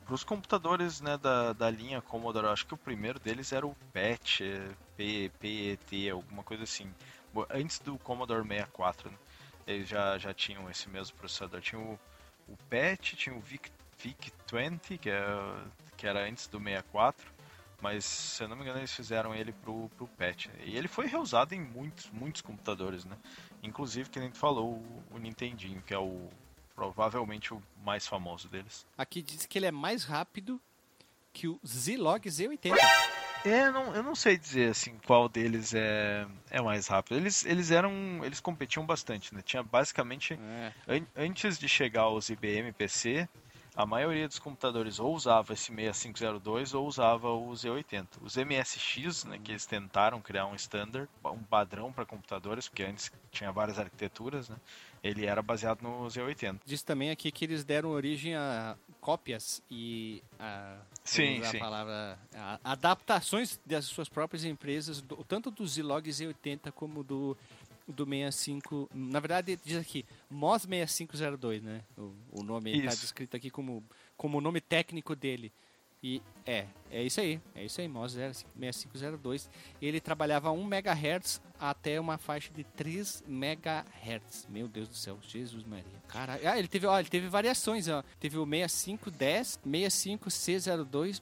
os 0.08 0.24
computadores 0.24 1.00
né, 1.00 1.16
da, 1.18 1.52
da 1.52 1.70
linha 1.70 2.02
Commodore. 2.02 2.48
Acho 2.48 2.66
que 2.66 2.74
o 2.74 2.76
primeiro 2.76 3.20
deles 3.20 3.52
era 3.52 3.64
o 3.64 3.76
PET, 3.92 4.42
P, 4.96 5.30
PET, 5.38 6.10
alguma 6.10 6.42
coisa 6.42 6.64
assim. 6.64 6.92
Antes 7.48 7.78
do 7.78 7.96
Commodore 7.98 8.42
64, 8.46 9.08
né? 9.08 9.16
eles 9.68 9.88
já, 9.88 10.18
já 10.18 10.34
tinham 10.34 10.68
esse 10.68 10.88
mesmo 10.88 11.16
processador. 11.16 11.60
Tinha 11.60 11.80
o, 11.80 11.96
o 12.48 12.56
PET, 12.68 13.14
tinha 13.14 13.36
o 13.36 13.40
VIC, 13.40 13.70
VIC-20, 14.02 14.98
que, 14.98 15.08
é, 15.10 15.22
que 15.96 16.06
era 16.08 16.28
antes 16.28 16.48
do 16.48 16.58
64. 16.58 17.24
Mas, 17.80 18.04
se 18.04 18.42
eu 18.42 18.48
não 18.48 18.56
me 18.56 18.62
engano, 18.62 18.78
eles 18.78 18.92
fizeram 18.94 19.34
ele 19.34 19.52
pro, 19.52 19.88
pro 19.96 20.06
patch. 20.06 20.46
E 20.64 20.76
ele 20.76 20.88
foi 20.88 21.06
reusado 21.06 21.54
em 21.54 21.60
muitos, 21.60 22.10
muitos 22.10 22.42
computadores, 22.42 23.04
né? 23.04 23.16
Inclusive, 23.62 24.10
que 24.10 24.20
nem 24.20 24.30
tu 24.30 24.38
falou, 24.38 24.72
o, 24.74 25.04
o 25.12 25.18
Nintendinho, 25.18 25.82
que 25.86 25.94
é 25.94 25.98
o 25.98 26.28
provavelmente 26.74 27.52
o 27.52 27.62
mais 27.84 28.06
famoso 28.06 28.48
deles. 28.48 28.86
Aqui 28.96 29.20
diz 29.20 29.44
que 29.46 29.58
ele 29.58 29.66
é 29.66 29.70
mais 29.70 30.04
rápido 30.04 30.58
que 31.32 31.46
o 31.46 31.60
Zilog 31.66 32.26
Z80. 32.26 32.74
É, 33.44 33.70
não, 33.70 33.94
eu 33.94 34.02
não 34.02 34.14
sei 34.14 34.36
dizer 34.36 34.70
assim 34.70 34.98
qual 35.06 35.28
deles 35.28 35.72
é, 35.74 36.26
é 36.50 36.60
mais 36.60 36.86
rápido. 36.88 37.16
Eles, 37.16 37.44
eles 37.46 37.70
eram. 37.70 38.22
Eles 38.24 38.40
competiam 38.40 38.84
bastante, 38.84 39.34
né? 39.34 39.40
Tinha 39.42 39.62
basicamente. 39.62 40.34
É. 40.34 40.72
An- 40.88 41.06
antes 41.16 41.58
de 41.58 41.68
chegar 41.68 42.02
aos 42.02 42.28
IBM 42.28 42.72
PC, 42.72 43.28
a 43.80 43.86
maioria 43.86 44.28
dos 44.28 44.38
computadores 44.38 44.98
ou 44.98 45.14
usava 45.14 45.52
esse 45.52 45.72
6502 45.74 46.74
ou 46.74 46.86
usava 46.86 47.28
o 47.30 47.50
Z80. 47.50 48.06
Os 48.22 48.36
MSX, 48.36 49.24
né, 49.24 49.38
que 49.42 49.52
eles 49.52 49.66
tentaram 49.66 50.20
criar 50.20 50.46
um 50.46 50.54
standard, 50.54 51.08
um 51.24 51.42
padrão 51.42 51.92
para 51.92 52.04
computadores, 52.04 52.68
porque 52.68 52.82
antes 52.82 53.10
tinha 53.30 53.50
várias 53.50 53.78
arquiteturas, 53.78 54.48
né? 54.48 54.56
Ele 55.02 55.24
era 55.24 55.40
baseado 55.40 55.80
no 55.80 56.06
Z80. 56.08 56.60
Diz 56.64 56.82
também 56.82 57.10
aqui 57.10 57.32
que 57.32 57.44
eles 57.46 57.64
deram 57.64 57.88
origem 57.90 58.34
a 58.36 58.76
cópias 59.00 59.62
e 59.70 60.22
a, 60.38 60.76
Sim, 61.02 61.42
sim. 61.42 61.56
a 61.56 61.60
palavra 61.60 62.18
a- 62.34 62.60
adaptações 62.62 63.58
das 63.64 63.86
suas 63.86 64.10
próprias 64.10 64.44
empresas, 64.44 65.00
do- 65.00 65.24
tanto 65.24 65.50
do 65.50 65.66
Zilog 65.66 66.06
Z80 66.06 66.70
como 66.72 67.02
do 67.02 67.34
do 67.90 68.04
65, 68.04 68.88
na 68.94 69.20
verdade 69.20 69.58
diz 69.64 69.76
aqui 69.76 70.04
MOS 70.30 70.62
6502, 70.62 71.62
né? 71.62 71.82
O, 71.96 72.14
o 72.32 72.42
nome 72.42 72.76
está 72.78 72.90
descrito 72.90 73.36
aqui 73.36 73.50
como 73.50 73.84
como 74.16 74.38
o 74.38 74.40
nome 74.40 74.60
técnico 74.60 75.16
dele. 75.16 75.52
E 76.02 76.22
é, 76.46 76.64
é 76.90 77.02
isso 77.02 77.20
aí, 77.20 77.38
é 77.54 77.62
isso 77.64 77.78
aí, 77.78 77.86
MOS 77.86 78.12
6502. 78.12 79.50
Ele 79.82 80.00
trabalhava 80.00 80.48
a 80.48 80.52
1 80.52 80.62
MHz 80.62 81.42
até 81.58 82.00
uma 82.00 82.16
faixa 82.16 82.50
de 82.54 82.64
3 82.64 83.22
MHz. 83.28 84.46
Meu 84.48 84.66
Deus 84.66 84.88
do 84.88 84.94
céu, 84.94 85.18
Jesus 85.20 85.62
Maria. 85.62 86.00
Cara, 86.08 86.40
ah, 86.42 86.58
ele 86.58 86.68
teve, 86.68 86.86
ó, 86.86 86.98
ele 86.98 87.10
teve 87.10 87.28
variações, 87.28 87.86
ó. 87.86 88.02
Teve 88.18 88.38
o 88.38 88.46
6510, 88.46 89.60
65C02, 89.66 91.20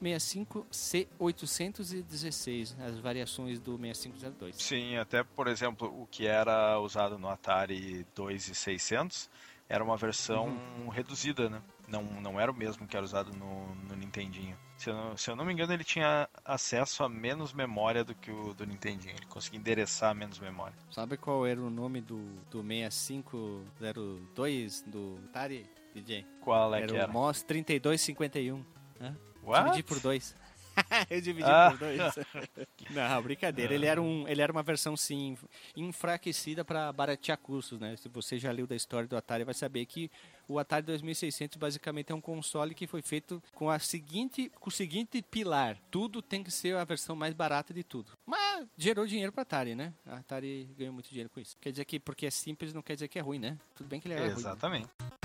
65C816, 1.18 2.76
as 2.80 2.96
variações 2.98 3.58
do 3.58 3.76
6502. 3.76 4.54
Sim, 4.62 4.96
até 4.96 5.24
por 5.24 5.48
exemplo, 5.48 5.88
o 6.00 6.06
que 6.06 6.24
era 6.24 6.78
usado 6.78 7.18
no 7.18 7.28
Atari 7.28 8.06
2600 8.14 9.28
era 9.68 9.82
uma 9.82 9.96
versão 9.96 10.56
reduzida, 10.88 11.50
né? 11.50 11.60
Não, 11.88 12.02
não 12.02 12.38
era 12.38 12.52
o 12.52 12.54
mesmo 12.54 12.86
que 12.86 12.94
era 12.96 13.04
usado 13.04 13.32
no, 13.32 13.74
no 13.74 13.96
Nintendinho. 13.96 14.56
Se 14.76 14.90
eu, 14.90 14.94
não, 14.94 15.16
se 15.16 15.28
eu 15.30 15.34
não 15.34 15.44
me 15.44 15.52
engano, 15.52 15.72
ele 15.72 15.82
tinha 15.82 16.28
acesso 16.44 17.02
a 17.02 17.08
menos 17.08 17.52
memória 17.52 18.04
do 18.04 18.14
que 18.14 18.30
o 18.30 18.54
do 18.54 18.64
Nintendinho. 18.64 19.16
Ele 19.16 19.26
conseguia 19.26 19.58
endereçar 19.58 20.14
menos 20.14 20.38
memória. 20.38 20.76
Sabe 20.90 21.16
qual 21.16 21.44
era 21.46 21.60
o 21.60 21.68
nome 21.70 22.00
do, 22.00 22.20
do 22.50 22.62
6502 22.62 24.82
do 24.82 25.18
Atari, 25.24 25.68
DJ? 25.94 26.24
Qual 26.40 26.72
é 26.74 26.78
era 26.78 26.86
que 26.86 26.92
o 26.92 26.96
era? 26.96 27.08
MOS 27.08 27.42
3251. 27.42 28.64
Hã? 29.00 29.16
What? 29.42 29.64
Dividi 29.64 29.82
por 29.82 29.98
dois. 30.00 30.36
Eu 31.10 31.20
dividi 31.20 31.48
Ah. 31.48 31.70
por 31.70 31.78
dois. 31.78 31.98
Não, 32.90 33.22
brincadeira. 33.22 33.74
Ele 33.74 33.86
era, 33.86 34.00
um, 34.00 34.26
ele 34.28 34.40
era 34.40 34.50
uma 34.52 34.62
versão, 34.62 34.96
sim, 34.96 35.36
enfraquecida 35.76 36.64
para 36.64 36.92
baratear 36.92 37.38
custos, 37.38 37.78
né? 37.78 37.96
Se 37.96 38.08
você 38.08 38.38
já 38.38 38.50
leu 38.50 38.66
da 38.66 38.76
história 38.76 39.08
do 39.08 39.16
Atari, 39.16 39.44
vai 39.44 39.54
saber 39.54 39.84
que 39.86 40.10
o 40.48 40.58
Atari 40.58 40.86
2600 40.86 41.56
basicamente 41.58 42.10
é 42.10 42.14
um 42.14 42.20
console 42.20 42.74
que 42.74 42.86
foi 42.86 43.02
feito 43.02 43.42
com, 43.54 43.68
a 43.68 43.78
seguinte, 43.78 44.50
com 44.58 44.68
o 44.68 44.72
seguinte 44.72 45.20
pilar. 45.22 45.76
Tudo 45.90 46.22
tem 46.22 46.42
que 46.42 46.50
ser 46.50 46.74
a 46.76 46.84
versão 46.84 47.14
mais 47.14 47.34
barata 47.34 47.72
de 47.74 47.84
tudo. 47.84 48.12
Mas 48.26 48.66
gerou 48.76 49.06
dinheiro 49.06 49.30
para 49.32 49.42
Atari, 49.42 49.74
né? 49.74 49.92
A 50.06 50.16
Atari 50.16 50.64
ganhou 50.76 50.92
muito 50.94 51.08
dinheiro 51.10 51.28
com 51.30 51.38
isso. 51.40 51.56
Quer 51.60 51.70
dizer 51.70 51.84
que 51.84 52.00
porque 52.00 52.26
é 52.26 52.30
simples 52.30 52.72
não 52.72 52.80
quer 52.82 52.94
dizer 52.94 53.08
que 53.08 53.18
é 53.18 53.22
ruim, 53.22 53.38
né? 53.38 53.58
Tudo 53.76 53.86
bem 53.88 54.00
que 54.00 54.08
ele 54.08 54.14
era 54.14 54.22
ruim. 54.24 54.32
né? 54.34 54.38
Exatamente. 54.40 54.88
E 54.98 55.17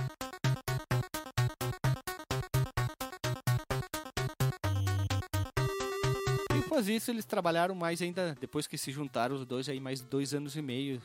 após 6.74 6.88
isso, 6.88 7.12
eles 7.12 7.24
trabalharam 7.24 7.76
mais 7.76 8.02
ainda, 8.02 8.36
depois 8.40 8.66
que 8.66 8.80
se 8.80 8.92
juntaram 8.92 9.36
os 9.36 9.46
dois, 9.46 9.70
aí 9.70 9.80
mais 9.80 10.02
dois 10.02 10.34
anos 10.34 10.56
e 10.56 10.62
meio. 10.62 11.00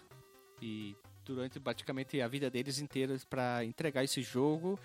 E 0.62 0.97
durante 1.27 1.61
praticamente 1.61 2.19
a 2.23 2.27
vida 2.27 2.49
deles 2.49 2.79
inteiras 2.79 3.23
para 3.23 3.62
entregar 3.64 4.03
esse 4.03 4.23
jogo. 4.23 4.81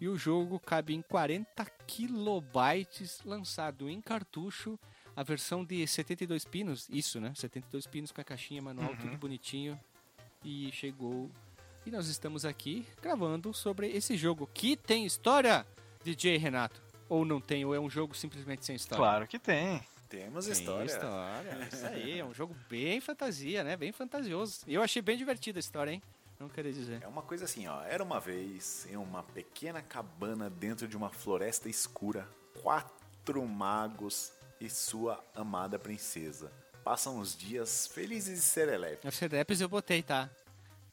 E 0.00 0.06
o 0.06 0.16
jogo 0.16 0.60
cabe 0.60 0.94
em 0.94 1.02
40 1.02 1.64
kilobytes, 1.88 3.20
lançado 3.24 3.90
em 3.90 4.00
cartucho. 4.00 4.78
A 5.16 5.24
versão 5.24 5.64
de 5.64 5.84
72 5.84 6.44
pinos, 6.44 6.88
isso, 6.88 7.20
né? 7.20 7.32
72 7.34 7.88
pinos 7.88 8.12
com 8.12 8.20
a 8.20 8.24
caixinha 8.24 8.62
manual, 8.62 8.90
Uhum. 8.90 8.96
tudo 8.96 9.18
bonitinho. 9.18 9.78
E 10.44 10.70
chegou. 10.70 11.28
E 11.84 11.90
nós 11.90 12.06
estamos 12.06 12.44
aqui 12.44 12.86
gravando 13.02 13.52
sobre 13.52 13.88
esse 13.88 14.16
jogo 14.16 14.48
que 14.54 14.76
tem 14.76 15.04
história, 15.04 15.66
DJ 16.04 16.36
Renato. 16.36 16.80
Ou 17.08 17.24
não 17.24 17.40
tem, 17.40 17.64
ou 17.64 17.74
é 17.74 17.80
um 17.80 17.90
jogo 17.90 18.14
simplesmente 18.14 18.64
sem 18.64 18.76
história. 18.76 19.02
Claro 19.02 19.26
que 19.26 19.38
tem. 19.38 19.82
Temos 20.08 20.46
Tem 20.46 20.52
história. 20.52 20.86
história. 20.86 21.68
Isso 21.72 21.86
aí, 21.86 22.18
é 22.20 22.24
um 22.24 22.32
jogo 22.32 22.56
bem 22.68 23.00
fantasia, 23.00 23.62
né? 23.62 23.76
Bem 23.76 23.92
fantasioso. 23.92 24.60
E 24.66 24.74
eu 24.74 24.82
achei 24.82 25.02
bem 25.02 25.16
divertida 25.16 25.58
a 25.58 25.60
história, 25.60 25.90
hein? 25.92 26.02
Não 26.40 26.48
queria 26.48 26.72
dizer. 26.72 27.02
É 27.02 27.08
uma 27.08 27.22
coisa 27.22 27.44
assim, 27.44 27.66
ó. 27.66 27.82
Era 27.82 28.02
uma 28.02 28.20
vez 28.20 28.86
em 28.90 28.96
uma 28.96 29.22
pequena 29.22 29.82
cabana 29.82 30.48
dentro 30.48 30.86
de 30.86 30.96
uma 30.96 31.10
floresta 31.10 31.68
escura, 31.68 32.28
quatro 32.62 33.44
magos 33.46 34.32
e 34.60 34.70
sua 34.70 35.22
amada 35.34 35.78
princesa. 35.78 36.50
Passam 36.84 37.18
os 37.18 37.36
dias 37.36 37.86
felizes 37.88 38.38
e 38.38 38.42
serelepes. 38.42 39.04
Os 39.04 39.14
Serelepes 39.16 39.60
eu 39.60 39.68
botei, 39.68 40.02
tá? 40.02 40.30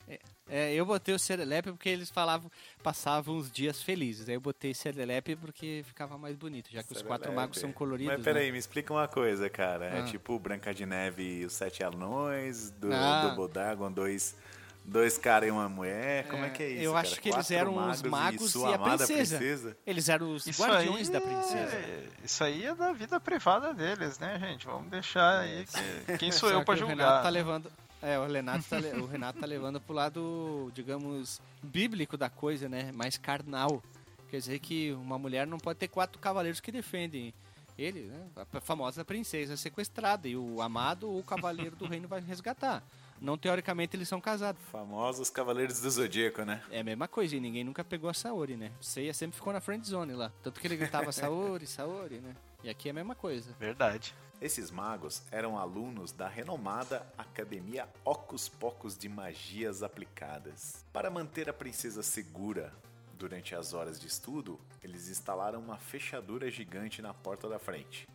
É, 0.08 0.20
é, 0.48 0.74
eu 0.74 0.86
botei 0.86 1.16
o 1.16 1.20
Serelepe 1.20 1.72
porque 1.72 1.90
eles 1.90 2.10
falavam, 2.12 2.52
passavam 2.84 3.36
os 3.38 3.50
dias 3.52 3.82
felizes. 3.82 4.30
Aí 4.30 4.36
eu 4.36 4.42
botei 4.42 4.74
Serelepe 4.74 5.36
porque 5.36 5.84
ficava 5.88 6.18
mais 6.18 6.36
bonito, 6.36 6.70
já 6.72 6.84
que 6.84 6.92
os 6.94 7.02
quatro 7.02 7.26
Serelepe. 7.26 7.36
magos 7.36 7.60
são 7.60 7.72
coloridos. 7.72 8.14
Mas 8.16 8.24
peraí, 8.24 8.48
né? 8.48 8.52
me 8.52 8.58
explica 8.60 8.94
uma 8.94 9.08
coisa, 9.08 9.50
cara. 9.50 9.86
É 9.86 10.00
Ah. 10.02 10.04
tipo 10.06 10.38
Branca 10.38 10.74
de 10.74 10.86
Neve 10.86 11.24
e 11.42 11.46
os 11.46 11.54
Sete 11.54 11.84
Anões, 11.84 12.70
do 12.72 12.94
Ah. 12.94 13.22
Double 13.36 13.52
Dragon, 13.52 13.92
dois, 13.92 14.36
dois 14.84 15.18
caras 15.18 15.50
e 15.50 15.52
uma 15.52 15.68
mulher. 15.68 16.28
Como 16.28 16.46
é 16.46 16.52
que 16.52 16.62
é 16.62 16.70
isso? 16.70 16.84
Eu 16.84 16.94
cara? 16.94 17.08
acho 17.08 17.20
que 17.20 17.30
eles 17.30 17.36
Quatro 17.48 17.56
eram 17.56 17.90
os 17.90 18.02
magos 18.04 18.50
e 18.50 18.52
sua 18.52 18.70
e 18.70 18.74
a 18.74 18.76
amada 18.76 19.08
princesa. 19.08 19.76
Eles 19.88 20.08
eram 20.10 20.32
os 20.36 20.46
Isso 20.46 20.62
guardiões 20.62 21.08
aí 21.08 21.14
da 21.14 21.22
princesa. 21.22 21.76
é- 21.76 22.08
Isso 22.24 22.44
aí 22.44 22.66
é 22.68 22.76
da 22.76 22.94
vida 22.94 23.20
privada 23.20 23.74
deles, 23.74 24.20
né, 24.20 24.38
gente? 24.40 24.68
Vamos 24.68 24.92
deixar 24.92 25.40
aí. 25.40 25.66
que- 26.06 26.18
Quem 26.20 26.32
sou 26.32 26.50
Só 26.50 26.56
eu 26.56 26.60
que 26.60 26.66
pra 26.66 26.74
o 26.76 26.78
Renato 26.78 26.92
julgar? 27.02 27.24
tá 27.24 27.30
levando. 27.30 27.72
É, 28.06 28.20
o 28.20 28.28
Renato, 28.28 28.64
tá, 28.70 28.78
o 29.02 29.08
Renato 29.08 29.40
tá 29.40 29.48
levando 29.48 29.82
pro 29.82 29.96
lado, 29.96 30.72
digamos, 30.76 31.42
bíblico 31.64 32.16
da 32.16 32.30
coisa, 32.30 32.70
né? 32.70 32.92
Mais 32.92 33.18
carnal. 33.18 33.82
Quer 34.30 34.38
dizer 34.38 34.60
que 34.60 34.92
uma 34.92 35.18
mulher 35.18 35.48
não 35.48 35.58
pode 35.58 35.80
ter 35.80 35.88
quatro 35.88 36.20
cavaleiros 36.20 36.60
que 36.60 36.72
defendem 36.72 37.34
ele, 37.76 38.02
né? 38.02 38.28
A 38.54 38.62
famosa 38.62 39.04
princesa 39.04 39.58
sequestrada. 39.58 40.28
E 40.28 40.38
o 40.38 40.62
amado 40.62 41.10
ou 41.10 41.18
o 41.18 41.24
cavaleiro 41.24 41.76
do 41.76 41.88
reino 41.88 42.08
vai 42.08 42.22
resgatar. 42.22 42.84
Não 43.20 43.40
teoricamente 43.40 43.96
eles 43.96 44.08
são 44.08 44.22
casados. 44.22 44.62
Famosos 44.72 45.32
Cavaleiros 45.32 45.80
do 45.80 45.90
Zodíaco, 45.90 46.44
né? 46.44 46.62
É 46.70 46.82
a 46.82 46.84
mesma 46.84 47.08
coisa, 47.08 47.36
e 47.36 47.40
ninguém 47.40 47.64
nunca 47.64 47.84
pegou 47.84 48.10
a 48.10 48.14
Saori, 48.14 48.56
né? 48.56 48.72
Seiya 48.82 49.16
sempre 49.16 49.36
ficou 49.38 49.52
na 49.52 49.62
friend 49.62 49.88
zone 49.88 50.14
lá. 50.14 50.32
Tanto 50.44 50.60
que 50.60 50.68
ele 50.68 50.76
gritava 50.76 51.12
Saori, 51.12 51.66
Saori, 51.66 52.20
né? 52.20 52.36
E 52.64 52.70
aqui 52.70 52.88
é 52.88 52.92
a 52.92 52.94
mesma 52.94 53.16
coisa. 53.16 53.56
Verdade. 53.60 54.14
Esses 54.46 54.70
magos 54.70 55.24
eram 55.32 55.58
alunos 55.58 56.12
da 56.12 56.28
renomada 56.28 57.12
Academia 57.18 57.90
Ocus 58.06 58.48
Pocus 58.48 58.96
de 58.96 59.10
Magias 59.10 59.82
Aplicadas. 59.82 60.86
Para 60.94 61.10
manter 61.10 61.50
a 61.50 61.54
princesa 61.54 62.04
segura 62.04 62.72
durante 63.18 63.56
as 63.56 63.74
horas 63.74 64.00
de 64.00 64.06
estudo, 64.06 64.60
eles 64.84 65.10
instalaram 65.10 65.60
uma 65.60 65.78
fechadura 65.78 66.52
gigante 66.52 67.02
na 67.02 67.12
porta 67.12 67.50
da 67.50 67.58
frente. 67.58 68.08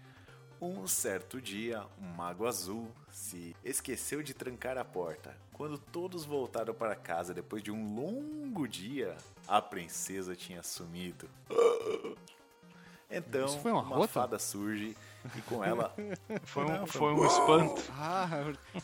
Um 0.61 0.87
certo 0.87 1.41
dia, 1.41 1.85
um 2.01 2.07
mago 2.07 2.47
azul 2.47 2.89
se 3.11 3.57
esqueceu 3.65 4.23
de 4.23 4.33
trancar 4.33 4.79
a 4.79 4.85
porta. 4.85 5.37
Quando 5.53 5.79
todos 5.79 6.25
voltaram 6.25 6.73
para 6.73 6.95
casa 6.95 7.35
depois 7.35 7.61
de 7.61 7.73
um 7.73 7.93
longo 7.93 8.69
dia, 8.69 9.17
a 9.49 9.61
princesa 9.61 10.37
tinha 10.37 10.63
sumido. 10.63 11.29
Então, 13.11 13.47
Isso 13.47 13.59
foi 13.59 13.73
um 13.73 13.79
uma 13.81 13.95
arroto? 13.97 14.09
fada 14.13 14.39
surge 14.39 14.97
e 15.37 15.41
com 15.43 15.63
ela 15.65 15.95
Foi 16.45 16.65
um, 16.65 16.69
Não, 16.69 16.87
foi 16.87 17.13
um 17.13 17.27
espanto. 17.27 17.83
Ah, 17.93 18.29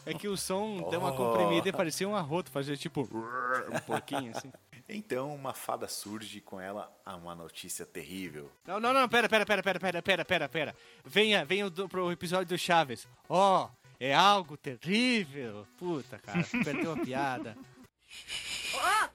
é 0.04 0.12
que 0.14 0.26
o 0.28 0.36
som 0.36 0.86
deu 0.90 1.00
uma 1.00 1.12
Oh. 1.12 1.16
comprimida 1.16 1.68
e 1.68 1.72
parecia 1.72 2.08
um 2.08 2.16
arroto, 2.16 2.50
fazia 2.50 2.76
tipo 2.76 3.02
um 3.72 3.80
pouquinho 3.86 4.32
assim. 4.36 4.52
Então 4.88 5.34
uma 5.34 5.52
fada 5.54 5.88
surge 5.88 6.38
e 6.38 6.40
com 6.40 6.60
ela 6.60 6.92
há 7.04 7.16
uma 7.16 7.34
notícia 7.34 7.84
terrível. 7.86 8.50
Não, 8.66 8.78
não, 8.80 8.92
não, 8.92 9.08
pera, 9.08 9.28
pera, 9.28 9.46
pera, 9.46 9.62
pera, 9.62 9.80
pera, 9.80 10.02
pera, 10.02 10.24
pera, 10.24 10.48
pera. 10.48 10.76
Venha, 11.04 11.44
venha 11.44 11.68
do, 11.70 11.88
pro 11.88 12.10
episódio 12.12 12.46
do 12.46 12.58
Chaves. 12.58 13.06
Ó, 13.28 13.68
é 13.98 14.14
algo 14.14 14.56
terrível. 14.56 15.66
Puta, 15.78 16.18
cara, 16.18 16.44
perdeu 16.64 16.92
a 16.92 16.96
piada. 16.98 17.56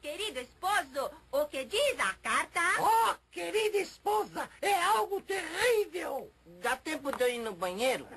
Oh, 0.02 0.08
querido 0.08 0.40
esposo, 0.40 1.12
o 1.32 1.46
que 1.46 1.64
diz 1.66 2.00
a 2.00 2.14
carta? 2.24 2.60
Oh, 2.80 3.16
querida 3.32 3.78
esposa, 3.78 4.50
é 4.60 4.74
algo 4.84 5.22
terrível! 5.22 6.32
Dá 6.60 6.76
tempo 6.76 7.12
de 7.16 7.24
eu 7.24 7.30
ir 7.30 7.40
no 7.40 7.54
banheiro? 7.54 8.08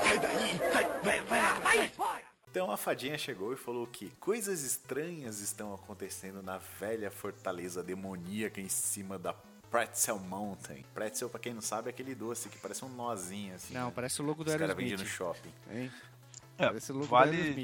Sai 0.00 0.18
daí! 0.20 0.72
Sai, 0.72 1.00
vai, 1.02 1.20
vai, 1.22 1.60
vai 1.60 1.88
fora! 1.88 2.22
Então 2.48 2.70
a 2.70 2.76
fadinha 2.76 3.18
chegou 3.18 3.52
e 3.52 3.56
falou 3.56 3.86
que 3.86 4.10
coisas 4.20 4.62
estranhas 4.62 5.40
estão 5.40 5.74
acontecendo 5.74 6.40
na 6.42 6.58
velha 6.58 7.10
fortaleza 7.10 7.82
demoníaca 7.82 8.60
em 8.60 8.68
cima 8.68 9.18
da 9.18 9.34
Pretzel 9.70 10.18
Mountain. 10.20 10.84
Pretzel, 10.94 11.28
pra 11.28 11.40
quem 11.40 11.52
não 11.52 11.60
sabe, 11.60 11.88
é 11.88 11.90
aquele 11.90 12.14
doce 12.14 12.48
que 12.48 12.58
parece 12.58 12.84
um 12.84 12.88
nozinho 12.88 13.54
assim. 13.56 13.74
Não, 13.74 13.86
né? 13.86 13.92
parece 13.94 14.22
o 14.22 14.24
logo 14.24 14.44
do 14.44 14.50
Os 14.50 14.56
caras 14.56 14.74
vendem 14.76 14.92
no 14.96 15.00
Aerosmith. 15.02 15.16
shopping. 15.16 15.52
Hein? 15.70 15.92
É, 16.58 16.66
Parece 16.66 16.90
o 16.90 16.96
logo 16.96 17.06
do 17.06 17.10
vale, 17.10 17.54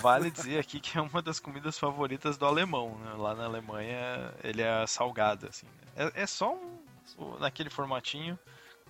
vale 0.00 0.30
dizer 0.30 0.58
aqui 0.58 0.80
que 0.80 0.96
é 0.96 1.00
uma 1.02 1.20
das 1.20 1.38
comidas 1.38 1.78
favoritas 1.78 2.36
do 2.38 2.46
alemão. 2.46 2.96
né? 2.98 3.12
Lá 3.18 3.34
na 3.34 3.44
Alemanha 3.44 4.32
ele 4.42 4.62
é 4.62 4.86
salgado, 4.86 5.46
assim. 5.46 5.66
né? 5.94 6.10
É, 6.16 6.22
é 6.22 6.26
só 6.26 6.54
um, 6.54 6.78
o- 7.18 7.38
naquele 7.38 7.68
formatinho 7.68 8.38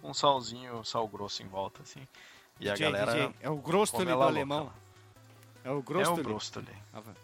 com 0.01 0.11
um 0.11 0.15
salzinho, 0.15 0.85
sal 0.85 1.09
grosso 1.09 1.43
em 1.43 1.49
volta, 1.49 1.83
assim. 1.83 2.07
E 2.61 2.69
a 2.71 2.75
DJ, 2.75 2.87
galera 2.93 3.13
DJ, 3.13 3.35
é 3.41 3.51
o 3.51 3.57
Grostoli 3.57 4.05
do 4.05 4.11
ela 4.13 4.27
alemão. 4.27 4.61
louca. 4.65 4.75
É 5.65 5.71
o 5.73 5.79
é 5.79 5.83
Grostoli. 5.83 6.21
um 6.21 6.23
brostoli. 6.23 6.69
Ah, 6.93 7.01
vai. 7.01 7.15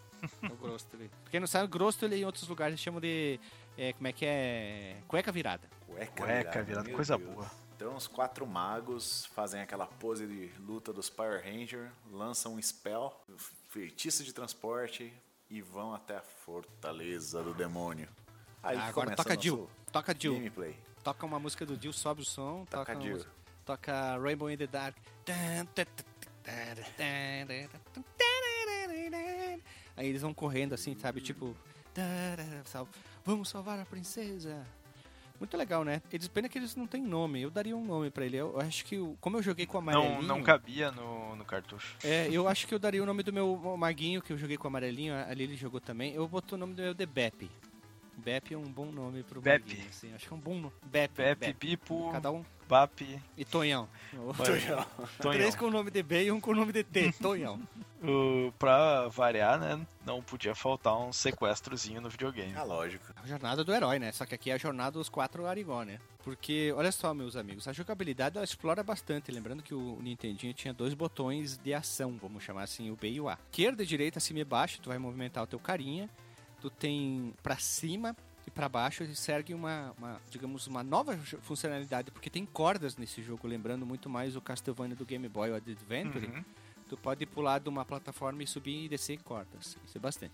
É 0.43 0.47
o 0.47 0.55
Grostoli. 0.57 1.07
Pra 1.23 1.31
quem 1.31 1.39
não 1.39 1.47
sabe, 1.47 1.67
Grostoli 1.67 2.15
em 2.21 2.25
outros 2.25 2.47
lugares 2.49 2.79
chamam 2.79 2.99
de... 2.99 3.39
é, 3.77 3.93
como 3.93 4.07
é 4.07 4.11
que 4.11 4.25
é? 4.25 4.97
Cueca 5.07 5.31
virada. 5.31 5.69
Cueca, 5.87 6.11
Cueca 6.23 6.63
virada, 6.63 6.87
meu 6.87 6.95
coisa 6.95 7.17
Deus. 7.17 7.29
boa. 7.33 7.51
Então 7.81 7.95
os 7.95 8.05
quatro 8.05 8.45
magos 8.45 9.25
fazem 9.33 9.59
aquela 9.59 9.87
pose 9.87 10.27
de 10.27 10.51
luta 10.59 10.93
dos 10.93 11.09
Power 11.09 11.43
Ranger, 11.43 11.91
lançam 12.11 12.53
um 12.53 12.61
spell, 12.61 13.11
feitiço 13.69 14.23
de 14.23 14.31
transporte 14.31 15.11
e 15.49 15.63
vão 15.63 15.91
até 15.91 16.17
a 16.17 16.21
fortaleza 16.21 17.41
do 17.41 17.55
demônio. 17.55 18.07
Aí 18.61 18.77
Ah, 18.77 18.85
agora 18.85 19.15
toca 19.15 19.35
Jill. 19.35 19.67
Toca 19.91 20.15
Jill. 20.15 20.35
gameplay. 20.35 20.77
Toca 21.03 21.25
uma 21.25 21.39
música 21.39 21.65
do 21.65 21.75
Jill, 21.75 21.91
sobe 21.91 22.21
o 22.21 22.25
som. 22.25 22.65
Toca 22.69 22.93
Toca, 22.93 23.01
Jill. 23.01 23.13
música- 23.13 23.31
toca 23.65 24.17
Rainbow 24.19 24.51
in 24.51 24.57
the 24.57 24.67
Dark. 24.67 24.95
Aí 29.97 30.07
eles 30.07 30.21
vão 30.21 30.35
correndo 30.35 30.73
assim, 30.73 30.95
sabe? 30.99 31.19
Tipo. 31.19 31.55
Vamos 33.25 33.49
salvar 33.49 33.79
a 33.79 33.85
princesa. 33.85 34.67
Muito 35.41 35.57
legal, 35.57 35.83
né? 35.83 36.03
Eles 36.13 36.27
pena 36.27 36.47
que 36.47 36.59
eles 36.59 36.75
não 36.75 36.85
têm 36.85 37.01
nome. 37.01 37.41
Eu 37.41 37.49
daria 37.49 37.75
um 37.75 37.83
nome 37.83 38.11
pra 38.11 38.23
ele. 38.23 38.37
Eu 38.37 38.59
acho 38.61 38.85
que, 38.85 38.99
o- 38.99 39.17
como 39.19 39.37
eu 39.37 39.41
joguei 39.41 39.65
com 39.65 39.77
o 39.77 39.79
amarelinho... 39.81 40.21
Não, 40.21 40.37
não 40.37 40.43
cabia 40.43 40.91
no, 40.91 41.35
no 41.35 41.43
cartucho. 41.43 41.95
É, 42.03 42.27
eu 42.31 42.47
acho 42.47 42.67
que 42.67 42.75
eu 42.75 42.77
daria 42.77 43.01
o 43.01 43.07
nome 43.07 43.23
do 43.23 43.33
meu 43.33 43.57
maguinho, 43.75 44.21
que 44.21 44.31
eu 44.31 44.37
joguei 44.37 44.55
com 44.55 44.65
o 44.65 44.67
amarelinho, 44.67 45.15
ali 45.15 45.45
ele 45.45 45.55
jogou 45.57 45.81
também. 45.81 46.13
Eu 46.13 46.27
botou 46.27 46.55
o 46.55 46.59
nome 46.59 46.75
do 46.75 46.83
meu 46.83 46.93
de 46.93 47.07
Bep. 48.17 48.41
Bep 48.41 48.53
é 48.53 48.57
um 48.57 48.63
bom 48.71 48.85
nome 48.91 49.23
pro 49.23 49.41
Bep. 49.41 49.65
maguinho, 49.67 49.87
assim. 49.89 50.13
Acho 50.13 50.27
que 50.27 50.33
é 50.33 50.37
um 50.37 50.39
bom 50.39 50.55
nome. 50.55 50.73
Bep, 50.83 51.13
Pepe, 51.13 51.53
Pipo, 51.53 52.11
Cada 52.11 52.31
um. 52.31 52.43
Bap, 52.67 53.19
E 53.37 53.43
Tonhão. 53.45 53.87
Tonhão. 54.37 54.85
Três 55.33 55.55
com 55.55 55.65
o 55.65 55.71
nome 55.71 55.91
de 55.91 56.01
B 56.01 56.25
e 56.25 56.31
um 56.31 56.39
com 56.39 56.51
o 56.51 56.55
nome 56.55 56.71
de 56.71 56.83
T. 56.83 57.11
Tonhão. 57.21 57.59
O- 58.01 58.51
pra 58.57 59.07
variar, 59.09 59.59
né? 59.59 59.85
Não 60.05 60.21
podia 60.23 60.55
faltar 60.55 60.97
um 60.97 61.11
sequestrozinho 61.13 61.99
no 62.01 62.09
videogame. 62.09 62.53
Ah, 62.55 62.63
lógico. 62.63 63.05
A 63.21 63.27
jornada 63.27 63.63
do 63.63 63.73
herói, 63.73 63.99
né? 63.99 64.11
Só 64.11 64.25
que 64.25 64.33
aqui 64.33 64.49
é 64.49 64.53
a 64.53 64.57
jornada 64.57 64.91
dos 64.91 65.09
quatro 65.09 65.45
Arigó, 65.45 65.83
né? 65.83 65.99
Porque, 66.23 66.73
olha 66.75 66.91
só, 66.91 67.13
meus 67.13 67.35
amigos, 67.35 67.67
a 67.67 67.73
jogabilidade 67.73 68.37
ela 68.37 68.45
explora 68.45 68.81
bastante. 68.83 69.31
Lembrando 69.31 69.61
que 69.61 69.73
o 69.73 69.99
Nintendinho 70.01 70.53
tinha 70.53 70.73
dois 70.73 70.93
botões 70.93 71.57
de 71.57 71.73
ação, 71.73 72.17
vamos 72.21 72.43
chamar 72.43 72.63
assim, 72.63 72.89
o 72.89 72.95
B 72.95 73.09
e 73.11 73.21
o 73.21 73.27
A. 73.27 73.37
Esquerda, 73.51 73.85
direita, 73.85 74.19
cima 74.19 74.39
e 74.39 74.45
baixo, 74.45 74.79
tu 74.81 74.89
vai 74.89 74.97
movimentar 74.97 75.43
o 75.43 75.47
teu 75.47 75.59
carinha. 75.59 76.09
Tu 76.61 76.69
tem 76.69 77.33
pra 77.41 77.57
cima 77.57 78.15
e 78.45 78.51
pra 78.51 78.69
baixo 78.69 79.03
e 79.03 79.15
segue 79.15 79.53
uma, 79.53 79.93
uma, 79.97 80.21
digamos, 80.29 80.67
uma 80.67 80.83
nova 80.83 81.17
funcionalidade, 81.41 82.11
porque 82.11 82.29
tem 82.29 82.45
cordas 82.45 82.97
nesse 82.97 83.21
jogo, 83.21 83.47
lembrando 83.47 83.85
muito 83.85 84.09
mais 84.09 84.35
o 84.35 84.41
Castlevania 84.41 84.95
do 84.95 85.05
Game 85.05 85.27
Boy 85.27 85.53
Adventure. 85.53 86.27
Uhum. 86.27 86.43
Tu 86.87 86.97
pode 86.97 87.25
pular 87.25 87.59
de 87.59 87.69
uma 87.69 87.85
plataforma 87.85 88.43
e 88.43 88.47
subir 88.47 88.85
e 88.85 88.89
descer 88.89 89.21
cordas. 89.23 89.77
Isso 89.85 89.97
é 89.97 89.99
bastante. 89.99 90.33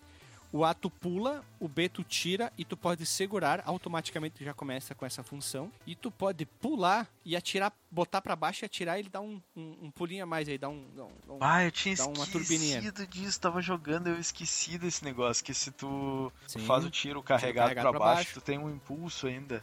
O 0.52 0.64
A 0.64 0.74
tu 0.74 0.90
pula, 0.90 1.44
o 1.60 1.68
B 1.68 1.90
tu 1.90 2.04
tira 2.04 2.52
e 2.58 2.64
tu 2.64 2.78
pode 2.78 3.06
segurar, 3.06 3.62
automaticamente 3.66 4.44
já 4.44 4.54
começa 4.54 4.96
com 4.96 5.06
essa 5.06 5.22
função. 5.22 5.70
E 5.86 5.94
tu 5.94 6.10
pode 6.10 6.46
pular 6.46 7.06
e 7.26 7.36
atirar, 7.36 7.74
botar 7.92 8.22
pra 8.22 8.36
baixo 8.36 8.64
e 8.64 8.66
atirar, 8.66 8.98
ele 8.98 9.10
dá 9.10 9.20
um, 9.20 9.42
um, 9.56 9.78
um 9.84 9.92
pulinho 9.92 10.24
a 10.24 10.26
mais 10.26 10.48
aí, 10.48 10.58
dá 10.58 10.70
um. 10.70 10.86
Um, 11.28 11.38
Ah, 11.42 11.66
eu 11.66 11.72
tinha 11.72 11.94
esquecido 11.94 13.06
disso, 13.08 13.40
tava 13.42 13.62
jogando, 13.62 14.08
eu 14.08 14.18
esqueci 14.20 14.78
desse 14.78 15.04
negócio, 15.04 15.44
que 15.44 15.54
se 15.54 15.70
tu 15.72 16.32
Sim. 16.48 16.60
faz 16.60 16.86
o 16.86 16.90
tiro 16.90 17.22
carregado, 17.22 17.66
carregado 17.66 17.90
pra, 17.90 17.92
pra 17.92 18.00
baixo, 18.00 18.16
baixo. 18.30 18.34
tu 18.40 18.42
tem 18.42 18.58
um 18.58 18.70
impulso 18.70 19.28
ainda. 19.28 19.62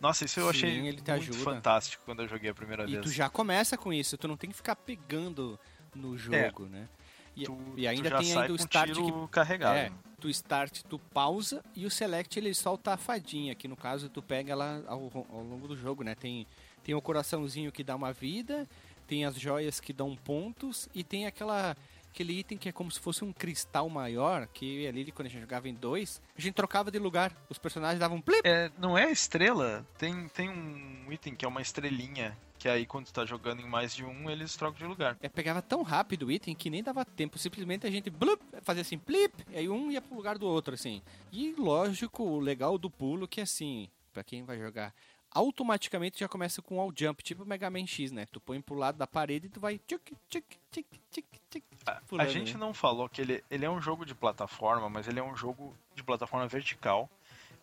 Nossa, 0.00 0.24
isso 0.24 0.40
eu 0.40 0.44
Sim, 0.44 0.50
achei 0.50 0.82
muito 0.82 1.10
ajuda. 1.10 1.38
fantástico 1.38 2.02
quando 2.04 2.22
eu 2.22 2.28
joguei 2.28 2.50
a 2.50 2.54
primeira 2.54 2.84
e 2.84 2.92
vez. 2.92 3.02
tu 3.02 3.10
já 3.10 3.30
começa 3.30 3.78
com 3.78 3.92
isso, 3.92 4.18
tu 4.18 4.28
não 4.28 4.36
tem 4.36 4.50
que 4.50 4.56
ficar 4.56 4.76
pegando 4.76 5.58
no 5.94 6.18
jogo, 6.18 6.66
né? 6.66 6.88
E, 7.36 7.44
Tu- 7.44 7.58
e 7.76 7.86
ainda 7.86 8.10
tu 8.10 8.16
tem 8.18 8.26
sai 8.32 8.42
ainda 8.42 8.54
o 8.54 8.56
com 8.56 8.62
start 8.64 8.92
que 8.94 9.28
carregado. 9.30 9.76
É, 9.76 9.92
tu 10.18 10.28
start, 10.30 10.82
tu 10.88 10.98
pausa 10.98 11.62
e 11.74 11.84
o 11.84 11.90
select 11.90 12.38
ele 12.38 12.54
solta 12.54 12.94
a 12.94 12.96
fadinha, 12.96 13.54
que 13.54 13.68
no 13.68 13.76
caso 13.76 14.08
tu 14.08 14.22
pega 14.22 14.52
ela 14.52 14.82
ao, 14.86 15.10
ao 15.30 15.42
longo 15.42 15.68
do 15.68 15.76
jogo, 15.76 16.02
né? 16.02 16.14
Tem, 16.14 16.46
tem 16.82 16.94
o 16.94 17.02
coraçãozinho 17.02 17.70
que 17.70 17.84
dá 17.84 17.94
uma 17.94 18.12
vida, 18.12 18.66
tem 19.06 19.24
as 19.26 19.38
joias 19.38 19.78
que 19.78 19.92
dão 19.92 20.16
pontos 20.16 20.88
e 20.94 21.04
tem 21.04 21.26
aquela 21.26 21.76
aquele 22.10 22.38
item 22.38 22.58
que 22.58 22.68
é 22.68 22.72
como 22.72 22.90
se 22.90 23.00
fosse 23.00 23.24
um 23.24 23.32
cristal 23.32 23.88
maior, 23.88 24.46
que 24.46 24.84
eu 24.84 24.88
a 24.88 24.92
Lily, 24.92 25.12
quando 25.12 25.26
a 25.26 25.30
gente 25.30 25.40
jogava 25.40 25.68
em 25.68 25.74
dois, 25.74 26.20
a 26.36 26.40
gente 26.40 26.54
trocava 26.54 26.90
de 26.90 26.98
lugar. 26.98 27.32
Os 27.48 27.58
personagens 27.58 28.00
davam 28.00 28.18
um 28.18 28.20
plip. 28.20 28.40
É, 28.44 28.70
não 28.78 28.96
é 28.96 29.10
estrela? 29.10 29.86
Tem, 29.98 30.28
tem 30.28 30.48
um 30.48 31.12
item 31.12 31.34
que 31.34 31.44
é 31.44 31.48
uma 31.48 31.60
estrelinha, 31.60 32.36
que 32.58 32.68
aí 32.68 32.86
quando 32.86 33.06
tu 33.06 33.12
tá 33.12 33.24
jogando 33.24 33.60
em 33.60 33.68
mais 33.68 33.94
de 33.94 34.04
um, 34.04 34.30
eles 34.30 34.56
trocam 34.56 34.78
de 34.78 34.86
lugar. 34.86 35.16
É, 35.20 35.28
pegava 35.28 35.60
tão 35.60 35.82
rápido 35.82 36.26
o 36.26 36.30
item 36.30 36.54
que 36.54 36.70
nem 36.70 36.82
dava 36.82 37.04
tempo. 37.04 37.38
Simplesmente 37.38 37.86
a 37.86 37.90
gente 37.90 38.10
blup, 38.10 38.40
fazia 38.62 38.82
assim, 38.82 38.98
plip, 38.98 39.44
e 39.50 39.58
aí 39.58 39.68
um 39.68 39.90
ia 39.90 40.00
pro 40.00 40.16
lugar 40.16 40.38
do 40.38 40.46
outro, 40.46 40.74
assim. 40.74 41.02
E 41.32 41.54
lógico, 41.58 42.22
o 42.22 42.40
legal 42.40 42.78
do 42.78 42.90
pulo 42.90 43.28
que 43.28 43.40
assim, 43.40 43.88
pra 44.12 44.24
quem 44.24 44.42
vai 44.42 44.58
jogar, 44.58 44.94
automaticamente 45.30 46.18
já 46.18 46.28
começa 46.28 46.62
com 46.62 46.80
all 46.80 46.92
jump, 46.96 47.22
tipo 47.22 47.44
Mega 47.44 47.68
Man 47.68 47.86
X, 47.86 48.10
né? 48.10 48.26
Tu 48.32 48.40
põe 48.40 48.60
pro 48.60 48.74
lado 48.74 48.96
da 48.96 49.06
parede 49.06 49.46
e 49.46 49.50
tu 49.50 49.60
vai 49.60 49.78
tchuc, 49.78 50.16
tchuc, 50.28 50.58
tchuc, 50.70 50.86
tchuc, 51.10 51.26
tchuc, 51.60 52.18
A, 52.18 52.22
a 52.22 52.26
gente 52.26 52.56
não 52.56 52.74
falou 52.74 53.08
que 53.08 53.20
ele, 53.20 53.44
ele 53.50 53.64
é 53.64 53.70
um 53.70 53.80
jogo 53.80 54.04
de 54.04 54.14
plataforma, 54.14 54.88
mas 54.88 55.06
ele 55.08 55.20
é 55.20 55.22
um 55.22 55.36
jogo 55.36 55.74
de 55.94 56.02
plataforma 56.02 56.46
vertical 56.46 57.08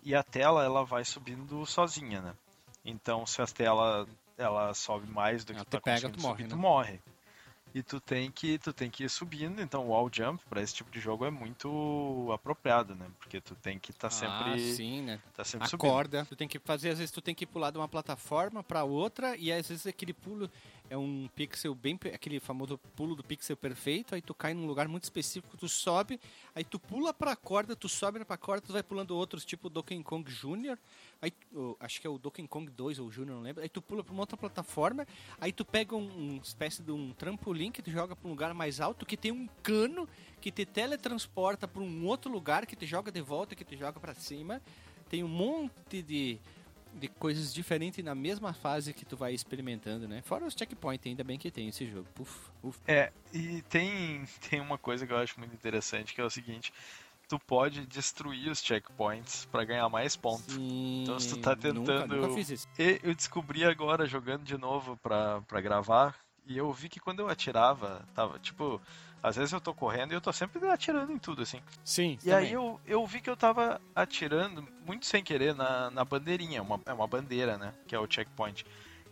e 0.03 0.15
a 0.15 0.23
tela 0.23 0.63
ela 0.63 0.83
vai 0.83 1.05
subindo 1.05 1.65
sozinha, 1.65 2.21
né? 2.21 2.33
Então 2.85 3.25
se 3.25 3.41
a 3.41 3.47
tela 3.47 4.07
ela 4.37 4.73
sobe 4.73 5.07
mais 5.07 5.43
do 5.43 5.53
que 5.53 5.59
Ela 5.59 5.65
tu 5.65 5.71
tá 5.71 5.81
pega, 5.81 6.09
tu 6.09 6.19
morre, 6.19 6.31
subir, 6.33 6.43
né? 6.43 6.49
tu 6.49 6.57
morre. 6.57 6.99
E 7.75 7.81
tu 7.81 7.99
tem 7.99 8.29
que 8.29 8.59
tu 8.59 8.71
tem 8.71 8.89
que 8.89 9.03
ir 9.03 9.09
subindo, 9.09 9.59
então 9.59 9.87
o 9.87 9.89
wall 9.89 10.07
jump 10.13 10.43
para 10.47 10.61
esse 10.61 10.75
tipo 10.75 10.91
de 10.91 10.99
jogo 10.99 11.25
é 11.25 11.31
muito 11.31 12.29
apropriado, 12.31 12.93
né? 12.93 13.07
Porque 13.19 13.41
tu 13.41 13.55
tem 13.55 13.79
que 13.79 13.89
estar 13.89 14.11
sempre 14.11 14.53
Ah, 14.53 14.57
sim, 14.75 15.01
né? 15.01 15.19
tá 15.35 15.43
sempre 15.43 15.65
a 15.65 15.69
subindo. 15.69 15.89
corda. 15.89 16.25
Tu 16.25 16.35
tem 16.35 16.47
que 16.47 16.59
fazer, 16.59 16.89
às 16.91 16.99
vezes 16.99 17.11
tu 17.11 17.19
tem 17.21 17.33
que 17.33 17.47
pular 17.47 17.71
de 17.71 17.77
uma 17.79 17.87
plataforma 17.87 18.61
pra 18.61 18.83
outra 18.83 19.35
e 19.37 19.51
às 19.51 19.67
vezes 19.67 19.87
aquele 19.87 20.13
pulo 20.13 20.49
é 20.89 20.95
um 20.97 21.27
pixel 21.35 21.73
bem 21.73 21.97
aquele 22.13 22.39
famoso 22.39 22.77
pulo 22.95 23.15
do 23.15 23.23
pixel 23.23 23.57
perfeito, 23.57 24.13
aí 24.13 24.21
tu 24.21 24.35
cai 24.35 24.53
num 24.53 24.67
lugar 24.67 24.87
muito 24.87 25.03
específico, 25.05 25.57
tu 25.57 25.67
sobe, 25.67 26.19
aí 26.53 26.63
tu 26.63 26.77
pula 26.77 27.11
pra 27.13 27.35
corda, 27.35 27.75
tu 27.75 27.89
sobe 27.89 28.23
pra 28.23 28.37
corda, 28.37 28.67
tu 28.67 28.73
vai 28.73 28.83
pulando 28.83 29.15
outros, 29.17 29.43
tipo 29.43 29.67
Donkey 29.69 30.03
Kong 30.03 30.29
Jr. 30.31 30.77
Aí 31.23 31.31
o- 31.53 31.77
acho 31.79 32.01
que 32.01 32.05
é 32.05 32.09
o 32.09 32.17
Donkey 32.17 32.45
Kong 32.49 32.69
2 32.69 32.99
ou 32.99 33.09
Jr, 33.09 33.25
não 33.27 33.39
lembro. 33.41 33.63
Aí 33.63 33.69
tu 33.69 33.81
pula 33.81 34.03
pra 34.03 34.11
uma 34.11 34.23
outra 34.23 34.35
plataforma, 34.35 35.07
aí 35.39 35.53
tu 35.53 35.63
pega 35.63 35.95
um, 35.95 36.33
um 36.33 36.37
espécie 36.43 36.83
de 36.83 36.91
um 36.91 37.13
trampolim 37.13 37.71
que 37.71 37.81
tu 37.81 37.89
joga 37.89 38.13
pra 38.13 38.27
um 38.27 38.31
lugar 38.31 38.53
mais 38.53 38.81
alto 38.81 39.05
que 39.05 39.15
tem 39.15 39.31
um 39.31 39.47
cano 39.63 40.05
que 40.41 40.51
te 40.51 40.65
teletransporta 40.65 41.65
pra 41.65 41.81
um 41.81 42.05
outro 42.05 42.29
lugar 42.29 42.65
que 42.65 42.75
te 42.75 42.85
joga 42.85 43.09
de 43.09 43.21
volta, 43.21 43.55
que 43.55 43.63
te 43.63 43.77
joga 43.77 44.01
pra 44.01 44.13
cima. 44.13 44.61
Tem 45.09 45.23
um 45.23 45.29
monte 45.29 46.01
de, 46.01 46.37
de 46.93 47.07
coisas 47.07 47.53
diferentes 47.53 48.03
na 48.03 48.13
mesma 48.13 48.51
fase 48.53 48.93
que 48.93 49.05
tu 49.05 49.15
vai 49.15 49.33
experimentando, 49.33 50.09
né? 50.09 50.21
Fora 50.23 50.45
os 50.45 50.53
checkpoints, 50.53 51.07
ainda 51.07 51.23
bem 51.23 51.39
que 51.39 51.49
tem 51.49 51.69
esse 51.69 51.85
jogo. 51.89 52.07
Uf, 52.19 52.49
uf. 52.61 52.79
É, 52.85 53.13
e 53.31 53.61
tem, 53.63 54.25
tem 54.49 54.59
uma 54.59 54.77
coisa 54.77 55.07
que 55.07 55.13
eu 55.13 55.17
acho 55.17 55.39
muito 55.39 55.55
interessante, 55.55 56.13
que 56.13 56.19
é 56.19 56.25
o 56.25 56.29
seguinte, 56.29 56.73
tu 57.27 57.39
pode 57.39 57.85
destruir 57.85 58.49
os 58.49 58.61
checkpoints 58.61 59.45
pra 59.45 59.63
ganhar 59.63 59.87
mais 59.89 60.15
pontos. 60.15 60.57
Então, 61.03 61.19
se 61.19 61.29
tu 61.29 61.37
tá 61.37 61.55
Sim, 61.55 61.73
Nunca, 61.73 61.93
tentando- 62.01 62.15
nunca 62.15 62.33
fiz 62.33 62.49
isso. 62.49 62.67
E 62.79 62.99
eu 63.03 63.13
descobri 63.15 63.63
agora, 63.65 64.05
jogando 64.05 64.43
de 64.43 64.57
novo 64.57 64.95
pra, 64.97 65.41
pra 65.41 65.59
gravar, 65.61 66.15
e 66.45 66.57
eu 66.57 66.71
vi 66.71 66.89
que 66.89 66.99
quando 66.99 67.19
eu 67.19 67.29
atirava, 67.29 68.05
tava, 68.13 68.37
tipo, 68.39 68.81
às 69.21 69.35
vezes 69.35 69.51
eu 69.53 69.59
tô 69.61 69.73
correndo 69.73 70.11
e 70.11 70.15
eu 70.15 70.21
tô 70.21 70.31
sempre 70.33 70.65
atirando 70.69 71.11
em 71.11 71.17
tudo, 71.17 71.41
assim. 71.41 71.61
Sim, 71.83 72.17
E 72.23 72.31
aí 72.31 72.51
eu, 72.53 72.79
eu 72.85 73.05
vi 73.05 73.19
que 73.21 73.29
eu 73.29 73.35
tava 73.37 73.81
atirando, 73.95 74.67
muito 74.85 75.05
sem 75.05 75.23
querer, 75.23 75.53
na, 75.55 75.89
na 75.91 76.05
bandeirinha, 76.05 76.61
uma, 76.61 76.79
é 76.85 76.93
uma 76.93 77.07
bandeira, 77.07 77.57
né, 77.57 77.73
que 77.87 77.95
é 77.95 77.99
o 77.99 78.07
checkpoint. 78.09 78.65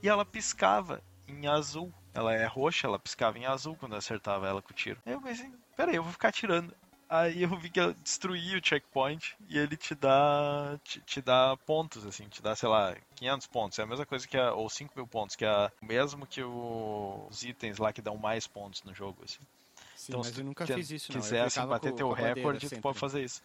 E 0.03 0.09
ela 0.09 0.25
piscava 0.25 1.01
em 1.27 1.47
azul. 1.47 1.93
Ela 2.13 2.33
é 2.33 2.45
roxa, 2.45 2.87
ela 2.87 2.99
piscava 2.99 3.37
em 3.39 3.45
azul 3.45 3.75
quando 3.77 3.93
eu 3.93 3.97
acertava 3.97 4.47
ela 4.47 4.61
com 4.61 4.71
o 4.71 4.75
tiro. 4.75 4.99
Aí 5.05 5.13
eu 5.13 5.21
pensei, 5.21 5.49
peraí, 5.77 5.95
eu 5.95 6.03
vou 6.03 6.11
ficar 6.11 6.27
atirando. 6.29 6.73
Aí 7.13 7.43
eu 7.43 7.57
vi 7.59 7.69
que 7.69 7.77
eu 7.79 7.93
destruí 7.93 8.55
o 8.55 8.65
checkpoint 8.65 9.35
e 9.49 9.57
ele 9.57 9.75
te 9.75 9.93
dá 9.93 10.79
te, 10.81 11.01
te 11.01 11.21
dá 11.21 11.57
pontos, 11.65 12.05
assim, 12.05 12.25
te 12.29 12.41
dá, 12.41 12.55
sei 12.55 12.69
lá, 12.69 12.95
500 13.17 13.47
pontos. 13.47 13.77
É 13.79 13.83
a 13.83 13.85
mesma 13.85 14.05
coisa 14.05 14.25
que 14.25 14.37
a, 14.37 14.53
ou 14.53 14.69
5 14.69 14.93
mil 14.95 15.05
pontos, 15.05 15.35
que 15.35 15.43
é 15.43 15.69
o 15.81 15.85
mesmo 15.85 16.25
que 16.25 16.41
o- 16.41 17.27
os 17.29 17.43
itens 17.43 17.77
lá 17.79 17.91
que 17.91 18.01
dão 18.01 18.15
mais 18.15 18.47
pontos 18.47 18.81
no 18.83 18.93
jogo, 18.93 19.25
assim. 19.25 19.39
Sim, 19.93 20.13
Então, 20.13 20.21
mas 20.23 20.33
se 20.33 20.39
eu 20.39 20.45
nunca 20.45 20.65
tu 20.65 20.73
fiz 20.73 20.89
isso, 20.89 21.11
não. 21.11 21.19
Quiser, 21.19 21.41
assim, 21.41 21.49
ficava 21.55 21.73
bater 21.73 21.89
com- 21.91 21.97
teu 21.97 22.07
com 22.07 22.13
recorde, 22.13 22.69
tu 22.69 22.81
pode 22.81 22.97
fazer 22.99 23.23
isso. 23.25 23.41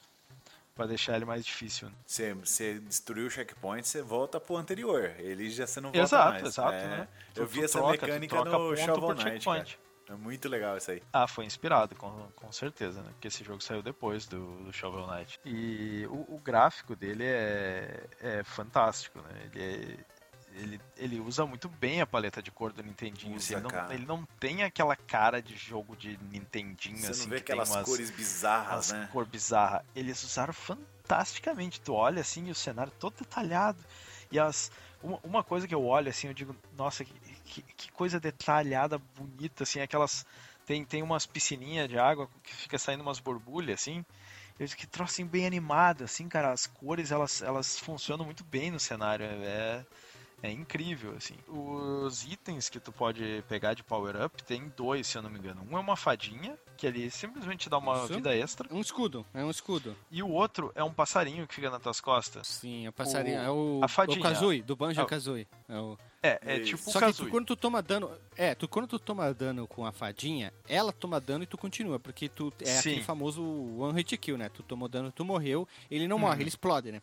Pra 0.77 0.87
deixar 0.87 1.17
ele 1.17 1.25
mais 1.25 1.45
difícil. 1.45 1.89
né? 1.89 1.95
Você, 2.07 2.35
você 2.35 2.79
destruiu 2.79 3.27
o 3.27 3.31
checkpoint, 3.31 3.89
você 3.89 4.01
volta 4.01 4.39
pro 4.39 4.57
anterior. 4.57 5.13
Ele 5.19 5.51
já 5.51 5.67
você 5.67 5.81
não 5.81 5.91
volta 5.91 6.05
Exato, 6.05 6.31
mais. 6.31 6.47
exato, 6.47 6.73
É, 6.73 6.89
né? 6.89 7.09
Eu 7.35 7.47
Tu- 7.47 7.51
vi 7.51 7.59
tu 7.61 7.65
essa 7.65 7.79
troca, 7.81 7.99
tu 7.99 8.01
mecânica 8.03 8.45
no 8.45 8.77
Shovel 8.77 9.15
Knight, 9.15 9.23
checkpoint. 9.25 9.77
cara. 9.77 9.86
É 10.09 10.15
muito 10.15 10.49
legal 10.49 10.77
isso 10.77 10.91
aí. 10.91 11.03
Ah, 11.13 11.27
foi 11.27 11.45
inspirado, 11.45 11.95
com, 11.97 12.11
com 12.37 12.53
certeza, 12.53 13.03
né? 13.03 13.11
Porque 13.13 13.29
esse 13.29 13.43
jogo 13.43 13.61
saiu 13.61 13.83
depois 13.83 14.27
do, 14.27 14.65
do 14.65 14.73
Shovel 14.73 15.07
Knight. 15.07 15.41
E 15.45 16.07
o, 16.09 16.37
o 16.37 16.41
gráfico 16.43 16.95
dele 16.95 17.25
é, 17.25 18.05
é 18.21 18.45
fantástico, 18.45 19.21
né? 19.21 19.51
Ele, 19.53 19.63
é- 19.63 20.17
ele, 20.59 20.81
ele 20.97 21.21
usa 21.21 21.45
muito 21.45 21.69
bem 21.69 22.01
a 22.01 22.07
paleta 22.07 22.41
de 22.41 22.51
cor 22.51 22.73
do 22.73 22.83
Nintendinho. 22.83 23.37
assim, 23.37 23.55
Usa, 23.57 23.67
ele, 23.67 23.73
não, 23.77 23.93
ele 23.93 24.07
não 24.07 24.25
tem 24.41 24.63
aquela 24.63 24.97
cara 24.97 25.43
de 25.43 25.55
jogo 25.55 25.95
de 25.95 26.17
Nintendinho, 26.31 26.97
Você 26.97 27.09
assim, 27.11 27.23
não 27.25 27.29
vê 27.31 27.37
aquelas 27.37 27.69
umas, 27.71 27.85
cores 27.85 28.11
bizarras, 28.11 28.93
né? 28.93 29.09
cor 29.13 29.27
bizarra. 29.27 29.85
Eles 29.95 30.23
usaram 30.23 30.55
fantasticamente. 30.55 31.81
Tu 31.81 31.93
olha 31.93 32.21
assim, 32.21 32.47
e 32.47 32.51
o 32.51 32.55
cenário 32.55 32.93
todo 32.99 33.15
detalhado. 33.19 33.79
E 34.31 34.39
as. 34.39 34.71
Uma, 35.03 35.19
uma 35.23 35.45
coisa 35.45 35.69
que 35.69 35.75
eu 35.75 35.85
olho 35.85 36.09
assim, 36.09 36.29
eu 36.29 36.35
digo, 36.35 36.57
nossa, 36.77 37.05
que, 37.05 37.13
que, 37.47 37.63
que 37.63 37.93
coisa 37.93 38.21
detalhada, 38.21 38.99
bonita, 39.17 39.63
assim, 39.63 39.81
aquelas. 39.81 40.27
Tem, 40.67 40.85
tem 40.85 41.03
umas 41.03 41.27
piscininhas 41.27 41.89
de 41.89 41.99
água 41.99 42.29
que 42.43 42.55
fica 42.55 42.79
saindo 42.79 43.03
umas 43.03 43.21
borbulhas, 43.21 43.81
assim. 43.81 44.05
Eu 44.59 44.67
que 44.69 44.87
troço 44.87 45.13
assim, 45.13 45.27
bem 45.27 45.47
animado, 45.47 46.05
assim, 46.05 46.29
cara. 46.29 46.53
As 46.53 46.67
cores, 46.67 47.13
elas, 47.13 47.43
elas 47.43 47.79
funcionam 47.79 48.25
muito 48.25 48.43
bem 48.45 48.71
no 48.71 48.81
cenário. 48.81 49.25
É, 49.25 49.85
é 50.43 50.51
incrível, 50.51 51.15
assim. 51.17 51.35
Os 51.49 52.25
itens 52.25 52.69
que 52.69 52.79
tu 52.79 52.93
pode 52.93 53.43
pegar 53.49 53.75
de 53.75 53.83
power-up 53.83 54.43
tem 54.45 54.71
dois, 54.77 55.07
se 55.07 55.17
eu 55.19 55.23
não 55.23 55.31
me 55.31 55.39
engano. 55.39 55.67
Um 55.71 55.77
é 55.77 55.81
uma 55.81 55.97
fadinha, 55.97 56.57
que 56.77 56.87
ele 56.87 57.11
simplesmente 57.11 57.69
dá 57.71 57.79
uma 57.79 57.97
Isso. 58.05 58.15
vida 58.15 58.37
extra. 58.37 58.69
Um 58.71 58.81
escudo, 58.81 59.25
é 59.33 59.43
um 59.43 59.51
escudo. 59.51 59.97
E 60.11 60.23
o 60.23 60.29
outro 60.31 60.71
é 60.75 60.85
um 60.85 60.93
passarinho 60.93 61.47
que 61.47 61.55
fica 61.55 61.71
nas 61.71 61.81
tuas 61.83 62.01
costas. 62.01 62.47
Sim, 62.47 62.87
é 62.87 62.89
o 62.89 62.93
passarinho. 62.93 63.39
O- 63.39 63.43
é 63.45 63.51
o, 63.51 63.81
a 63.83 63.89
fadinha. 63.89 64.19
o 64.19 64.23
Kazooie, 64.23 64.63
do 64.63 64.77
Banjo 64.77 65.01
Ah, 65.01 65.07
Kazooie. 65.07 65.47
É 65.69 65.79
o... 65.79 65.99
É, 66.23 66.41
é 66.57 66.61
tipo 66.61 66.89
o 66.89 66.93
Só 66.93 67.01
que 67.01 67.13
tu, 67.13 67.29
quando 67.29 67.47
tu 67.47 67.57
toma 67.57 67.81
dano. 67.81 68.11
É, 68.37 68.55
tu, 68.55 68.67
quando 68.69 68.87
tu 68.89 68.99
toma 68.99 69.33
dano 69.33 69.67
com 69.67 69.87
a 69.87 69.93
fadinha, 69.93 70.53
ela 70.69 70.93
toma 70.93 71.21
dano 71.21 71.45
e 71.45 71.47
tu 71.47 71.57
continua. 71.57 71.99
Porque 72.01 72.29
tu 72.29 72.53
é 72.61 72.67
Sim. 72.67 72.79
aquele 72.79 73.03
famoso 73.05 73.43
one 73.79 73.95
hit 73.95 74.17
kill, 74.19 74.37
né? 74.37 74.49
Tu 74.49 74.63
tomou 74.63 74.89
dano, 74.89 75.13
tu 75.13 75.25
morreu, 75.25 75.67
ele 75.91 76.07
não 76.09 76.19
morre, 76.19 76.43
ele 76.43 76.49
explode, 76.49 76.91
né? 76.93 77.01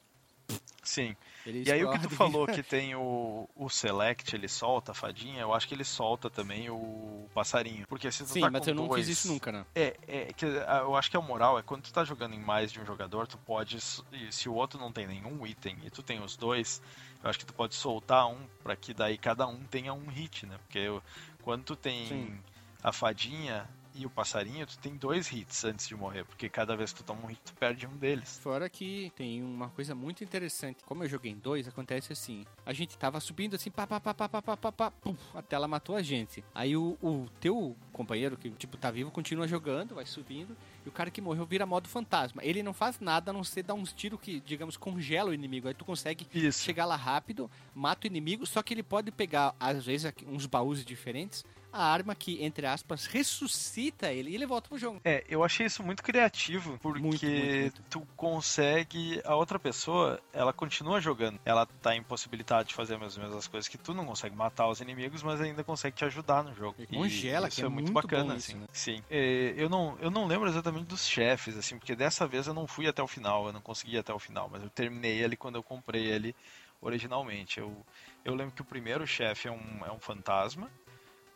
Sim. 0.83 1.15
Ele 1.45 1.63
E 1.65 1.71
aí 1.71 1.83
o 1.83 1.91
que 1.91 1.99
tu 1.99 2.09
falou 2.15 2.45
que 2.45 2.61
tem 2.61 2.93
o, 2.95 3.49
o 3.55 3.69
Select, 3.69 4.35
ele 4.35 4.47
solta 4.47 4.91
a 4.91 4.95
fadinha, 4.95 5.41
eu 5.41 5.53
acho 5.53 5.67
que 5.67 5.73
ele 5.73 5.83
solta 5.83 6.29
também 6.29 6.69
o 6.69 7.25
passarinho. 7.33 7.85
Porque 7.87 8.11
se 8.11 8.23
tu 8.23 8.29
Sim, 8.29 8.41
tá 8.41 8.51
mas 8.51 8.63
com 8.63 8.69
eu 8.69 8.75
não 8.75 8.87
dois... 8.87 9.05
fiz 9.07 9.19
isso 9.19 9.27
nunca, 9.29 9.51
né? 9.51 9.65
É, 9.73 9.95
é 10.07 10.33
que 10.33 10.45
ah, 10.67 10.79
eu 10.83 10.95
acho 10.95 11.09
que 11.09 11.17
a 11.17 11.21
moral 11.21 11.57
é 11.57 11.63
quando 11.63 11.83
tu 11.83 11.93
tá 11.93 12.03
jogando 12.03 12.33
em 12.35 12.39
mais 12.39 12.71
de 12.71 12.79
um 12.81 12.85
jogador, 12.85 13.27
tu 13.27 13.37
pode. 13.37 13.79
Se 13.81 14.49
o 14.49 14.53
outro 14.53 14.79
não 14.79 14.91
tem 14.91 15.07
nenhum 15.07 15.45
item 15.47 15.77
e 15.83 15.89
tu 15.89 16.03
tem 16.03 16.21
os 16.21 16.35
dois, 16.35 16.81
eu 17.23 17.29
acho 17.29 17.39
que 17.39 17.45
tu 17.45 17.53
pode 17.53 17.75
soltar 17.75 18.27
um 18.27 18.37
pra 18.61 18.75
que 18.75 18.93
daí 18.93 19.17
cada 19.17 19.47
um 19.47 19.63
tenha 19.63 19.93
um 19.93 20.07
hit, 20.07 20.45
né? 20.45 20.57
Porque 20.65 20.79
eu- 20.79 21.01
quando 21.41 21.63
tu 21.63 21.75
tem 21.75 22.07
Sim. 22.07 22.39
a 22.83 22.91
fadinha 22.91 23.67
e 23.95 24.05
o 24.05 24.09
passarinho, 24.09 24.65
tu 24.65 24.77
tem 24.79 24.95
dois 24.95 25.31
hits 25.31 25.63
antes 25.65 25.87
de 25.87 25.95
morrer, 25.95 26.23
porque 26.25 26.49
cada 26.49 26.75
vez 26.75 26.91
que 26.91 27.03
tu 27.03 27.05
toma 27.05 27.21
um 27.23 27.27
hit, 27.27 27.39
tu 27.45 27.53
perde 27.53 27.85
um 27.85 27.95
deles. 27.97 28.39
Fora 28.39 28.69
que 28.69 29.11
tem 29.15 29.43
uma 29.43 29.69
coisa 29.69 29.93
muito 29.93 30.23
interessante. 30.23 30.83
Como 30.85 31.03
eu 31.03 31.09
joguei 31.09 31.31
em 31.31 31.37
dois, 31.37 31.67
acontece 31.67 32.11
assim. 32.11 32.45
A 32.65 32.73
gente 32.73 32.97
tava 32.97 33.19
subindo 33.19 33.55
assim, 33.55 33.69
pá, 33.69 33.85
pá, 33.85 33.99
pá, 33.99 34.13
pá, 34.13 34.29
pá, 34.29 34.41
pá, 34.41 34.57
pá, 34.57 34.71
pá, 34.71 34.91
pum, 34.91 35.15
a 35.33 35.41
tela 35.41 35.67
matou 35.67 35.95
a 35.95 36.01
gente. 36.01 36.43
Aí 36.53 36.75
o, 36.75 36.97
o 37.01 37.27
teu 37.39 37.75
companheiro, 37.91 38.37
que 38.37 38.49
tipo 38.51 38.77
tá 38.77 38.89
vivo, 38.89 39.11
continua 39.11 39.47
jogando, 39.47 39.95
vai 39.95 40.05
subindo. 40.05 40.55
E 40.85 40.89
o 40.89 40.91
cara 40.91 41.09
que 41.09 41.21
morreu 41.21 41.45
vira 41.45 41.65
modo 41.65 41.87
fantasma. 41.87 42.43
Ele 42.43 42.63
não 42.63 42.73
faz 42.73 42.99
nada 42.99 43.31
a 43.31 43.33
não 43.33 43.43
ser 43.43 43.63
dar 43.63 43.73
uns 43.73 43.93
tiros 43.93 44.19
que, 44.19 44.39
digamos, 44.39 44.75
congela 44.75 45.29
o 45.29 45.33
inimigo. 45.33 45.67
Aí 45.67 45.73
tu 45.73 45.85
consegue 45.85 46.27
Isso. 46.33 46.63
chegar 46.63 46.85
lá 46.85 46.95
rápido, 46.95 47.49
mata 47.73 48.05
o 48.05 48.09
inimigo, 48.09 48.45
só 48.45 48.61
que 48.61 48.73
ele 48.73 48.83
pode 48.83 49.11
pegar, 49.11 49.55
às 49.59 49.85
vezes, 49.85 50.11
uns 50.27 50.45
baús 50.45 50.83
diferentes, 50.83 51.45
a 51.73 51.83
arma 51.83 52.13
que, 52.13 52.43
entre 52.43 52.67
aspas, 52.67 53.07
ressuscita 53.07 54.11
ele 54.13 54.29
e 54.29 54.35
ele 54.35 54.45
volta 54.45 54.69
pro 54.69 54.77
jogo. 54.77 55.01
É, 55.03 55.23
eu 55.27 55.43
achei 55.43 55.65
isso 55.65 55.81
muito 55.83 56.03
criativo, 56.03 56.77
porque 56.79 57.01
Muito, 57.01 57.25
muito, 57.25 57.59
muito. 57.59 57.83
tu 57.89 58.07
consegue. 58.15 59.19
A 59.25 59.35
outra 59.35 59.57
pessoa, 59.57 60.21
ela 60.31 60.53
continua 60.53 61.01
jogando. 61.01 61.39
Ela 61.43 61.65
tá 61.65 61.95
impossibilitada 61.95 62.63
de 62.63 62.73
fazer 62.73 63.01
as 63.03 63.17
mesmas 63.17 63.47
coisas 63.47 63.67
que 63.67 63.77
tu, 63.77 63.93
não 63.93 64.05
consegue 64.05 64.35
matar 64.35 64.67
os 64.67 64.79
inimigos, 64.79 65.23
mas 65.23 65.41
ainda 65.41 65.63
consegue 65.63 65.97
te 65.97 66.05
ajudar 66.05 66.43
no 66.43 66.53
jogo. 66.53 66.75
E 66.77 66.85
congela, 66.85 67.47
isso 67.47 67.57
que 67.57 67.65
é 67.65 67.69
muito, 67.69 67.91
bacana, 67.91 68.33
bom 68.33 68.35
isso, 68.35 68.51
assim. 68.51 68.59
né? 68.59 68.67
Sim. 68.71 69.03
É, 69.09 69.53
eu, 69.57 69.67
não, 69.67 69.97
eu 69.99 70.11
não 70.11 70.27
lembro 70.27 70.47
exatamente 70.47 70.85
dos 70.85 71.07
chefes, 71.07 71.57
assim, 71.57 71.79
porque 71.79 71.95
dessa 71.95 72.27
vez 72.27 72.45
eu 72.45 72.53
não 72.53 72.67
fui 72.67 72.87
até 72.87 73.01
o 73.01 73.07
final, 73.07 73.47
eu 73.47 73.53
não 73.53 73.61
consegui 73.61 73.95
ir 73.95 73.99
até 73.99 74.13
o 74.13 74.19
final, 74.19 74.47
mas 74.51 74.61
eu 74.61 74.69
terminei 74.69 75.23
ele 75.23 75.35
quando 75.35 75.55
eu 75.55 75.63
comprei 75.63 76.05
ele 76.05 76.35
originalmente. 76.81 77.59
Eu, 77.59 77.75
eu 78.23 78.35
lembro 78.35 78.53
que 78.53 78.61
o 78.61 78.65
primeiro 78.65 79.07
chefe 79.07 79.47
é 79.47 79.51
um, 79.51 79.85
é 79.85 79.91
um 79.91 79.99
fantasma. 79.99 80.69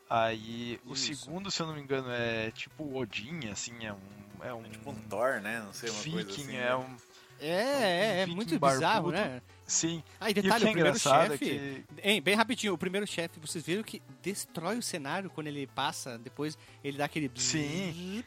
Aí 0.09 0.79
o 0.85 0.93
Isso. 0.93 1.15
segundo, 1.15 1.51
se 1.51 1.61
eu 1.61 1.67
não 1.67 1.73
me 1.75 1.81
engano, 1.81 2.09
é 2.11 2.51
tipo 2.51 2.97
Odin, 2.97 3.49
assim, 3.51 3.85
é 3.85 3.93
um. 3.93 3.99
É 4.41 4.53
um, 4.53 4.63
Tipo 4.63 4.91
um 4.91 4.95
Thor, 4.95 5.41
né? 5.41 5.61
Não 5.65 5.73
sei, 5.73 5.89
uma 5.89 5.99
viking, 6.01 6.11
coisa 6.25 6.31
assim. 6.41 6.55
é 6.55 6.59
né? 6.69 6.75
um. 6.75 6.95
É, 7.39 7.47
é, 7.49 8.19
é 8.21 8.25
viking 8.25 8.35
muito 8.35 8.59
bizarro, 8.59 9.11
barbudo. 9.11 9.17
né? 9.17 9.41
Sim. 9.65 10.01
Ah, 10.19 10.29
e 10.29 10.29
E 10.29 10.31
o 10.31 10.35
que 10.35 10.41
detalhe, 10.43 10.63
é 10.63 10.67
o 10.67 10.71
primeiro 10.71 10.89
engraçado 10.89 11.33
é 11.33 11.37
chefe. 11.37 11.45
que. 11.45 11.85
Hein, 12.01 12.21
bem 12.21 12.35
rapidinho, 12.35 12.73
o 12.73 12.77
primeiro 12.77 13.05
chefe, 13.05 13.39
vocês 13.39 13.65
viram 13.65 13.83
que 13.83 14.01
destrói 14.21 14.77
o 14.77 14.81
cenário 14.81 15.29
quando 15.29 15.47
ele 15.47 15.67
passa, 15.67 16.17
depois 16.19 16.57
ele 16.83 16.97
dá 16.97 17.05
aquele. 17.05 17.29
Sim. 17.35 18.23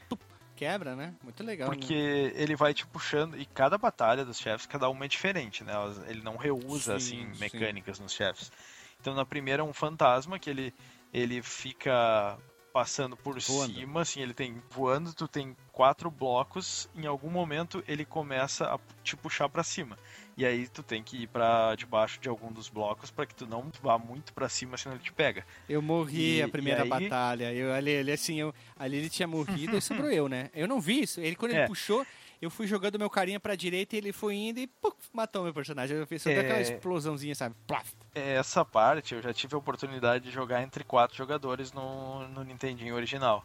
Quebra, 0.56 0.94
né? 0.94 1.14
Muito 1.24 1.42
legal. 1.42 1.70
né? 1.70 1.74
Porque 1.74 1.94
ele 2.34 2.54
vai 2.54 2.74
te 2.74 2.86
puxando, 2.86 3.38
e 3.38 3.46
cada 3.46 3.78
batalha 3.78 4.26
dos 4.26 4.38
chefes, 4.38 4.66
cada 4.66 4.90
uma 4.90 5.06
é 5.06 5.08
diferente, 5.08 5.64
né? 5.64 5.72
Ele 6.06 6.20
não 6.22 6.36
reusa, 6.36 7.00
Sim, 7.00 7.22
assim, 7.24 7.32
sim. 7.34 7.40
mecânicas 7.40 7.98
nos 7.98 8.12
chefes. 8.12 8.52
Então 9.00 9.14
na 9.14 9.24
primeira 9.24 9.62
é 9.62 9.64
um 9.64 9.72
fantasma 9.72 10.38
que 10.38 10.50
ele, 10.50 10.74
ele 11.12 11.42
fica 11.42 12.38
passando 12.72 13.16
por 13.16 13.36
Voando. 13.40 13.74
cima, 13.74 14.02
assim, 14.02 14.20
ele 14.20 14.32
tem 14.32 14.62
voando, 14.70 15.12
tu 15.12 15.26
tem 15.26 15.56
quatro 15.72 16.08
blocos, 16.08 16.88
em 16.94 17.04
algum 17.04 17.28
momento 17.28 17.82
ele 17.88 18.04
começa 18.04 18.64
a 18.72 18.78
te 19.02 19.16
puxar 19.16 19.48
pra 19.48 19.64
cima. 19.64 19.98
E 20.36 20.46
aí 20.46 20.68
tu 20.68 20.80
tem 20.80 21.02
que 21.02 21.24
ir 21.24 21.26
pra 21.26 21.74
debaixo 21.74 22.20
de 22.20 22.28
algum 22.28 22.52
dos 22.52 22.68
blocos 22.68 23.10
pra 23.10 23.26
que 23.26 23.34
tu 23.34 23.44
não 23.44 23.72
vá 23.82 23.98
muito 23.98 24.32
pra 24.32 24.48
cima, 24.48 24.76
senão 24.76 24.94
ele 24.94 25.02
te 25.04 25.12
pega. 25.12 25.44
Eu 25.68 25.82
morri 25.82 26.36
E- 26.38 26.42
a 26.42 26.48
primeira 26.48 26.84
aí- 26.84 26.88
batalha. 26.88 27.52
Eu, 27.52 27.72
ali, 27.74 27.96
ali, 27.98 28.12
assim, 28.12 28.38
eu, 28.40 28.54
ali 28.78 28.98
ele 28.98 29.10
tinha 29.10 29.26
morrido 29.26 29.76
e 29.76 29.82
sobrou 29.82 30.08
eu, 30.10 30.28
né? 30.28 30.48
Eu 30.54 30.68
não 30.68 30.80
vi 30.80 31.02
isso. 31.02 31.20
Ele, 31.20 31.34
quando 31.34 31.50
ele 31.52 31.62
É. 31.62 31.66
puxou, 31.66 32.06
eu 32.40 32.50
fui 32.50 32.66
jogando 32.66 32.98
meu 32.98 33.10
carinha 33.10 33.38
pra 33.40 33.54
direita 33.54 33.94
e 33.94 33.98
ele 33.98 34.12
foi 34.12 34.34
indo 34.34 34.58
e 34.60 34.66
puf, 34.66 34.94
matou 35.12 35.44
meu 35.44 35.52
personagem. 35.54 35.96
Eu 35.96 36.06
fiz 36.06 36.22
só 36.22 36.30
É. 36.30 36.40
aquela 36.40 36.60
explosãozinha, 36.60 37.34
sabe? 37.34 37.54
Plaf. 37.66 37.92
Essa 38.14 38.64
parte 38.64 39.14
eu 39.14 39.22
já 39.22 39.32
tive 39.32 39.54
a 39.54 39.58
oportunidade 39.58 40.24
de 40.24 40.30
jogar 40.30 40.62
entre 40.62 40.82
quatro 40.84 41.16
jogadores 41.16 41.72
no, 41.72 42.26
no 42.28 42.42
Nintendinho 42.44 42.94
original. 42.94 43.44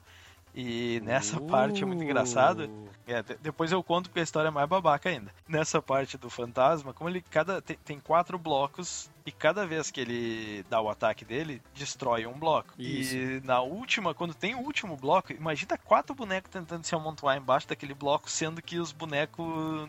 E 0.57 1.01
nessa 1.03 1.39
parte 1.41 1.83
é 1.83 1.85
muito 1.85 2.01
engraçado. 2.01 2.65
Uh. 2.65 2.89
É, 3.05 3.21
de- 3.21 3.35
depois 3.35 3.71
eu 3.73 3.83
conto 3.83 4.09
porque 4.09 4.21
a 4.21 4.23
história 4.23 4.47
é 4.47 4.51
mais 4.51 4.69
babaca 4.69 5.09
ainda. 5.09 5.29
Nessa 5.47 5.81
parte 5.81 6.17
do 6.17 6.29
fantasma, 6.29 6.93
como 6.93 7.09
ele 7.09 7.21
cada 7.21 7.61
tem, 7.61 7.77
tem 7.83 7.99
quatro 7.99 8.37
blocos 8.39 9.09
e 9.25 9.31
cada 9.31 9.65
vez 9.65 9.89
que 9.89 9.99
ele 9.99 10.63
dá 10.69 10.79
o 10.79 10.87
ataque 10.89 11.25
dele, 11.25 11.59
destrói 11.73 12.27
um 12.27 12.33
bloco. 12.37 12.73
Isso. 12.77 13.15
E 13.15 13.41
na 13.43 13.59
última, 13.61 14.13
quando 14.13 14.33
tem 14.35 14.53
o 14.53 14.59
último 14.59 14.95
bloco, 14.95 15.33
imagina 15.33 15.77
quatro 15.77 16.13
bonecos 16.13 16.51
tentando 16.51 16.83
se 16.85 16.93
amontoar 16.93 17.35
embaixo 17.37 17.67
daquele 17.67 17.93
bloco, 17.95 18.29
sendo 18.29 18.61
que 18.61 18.77
os 18.77 18.91
bonecos 18.91 19.45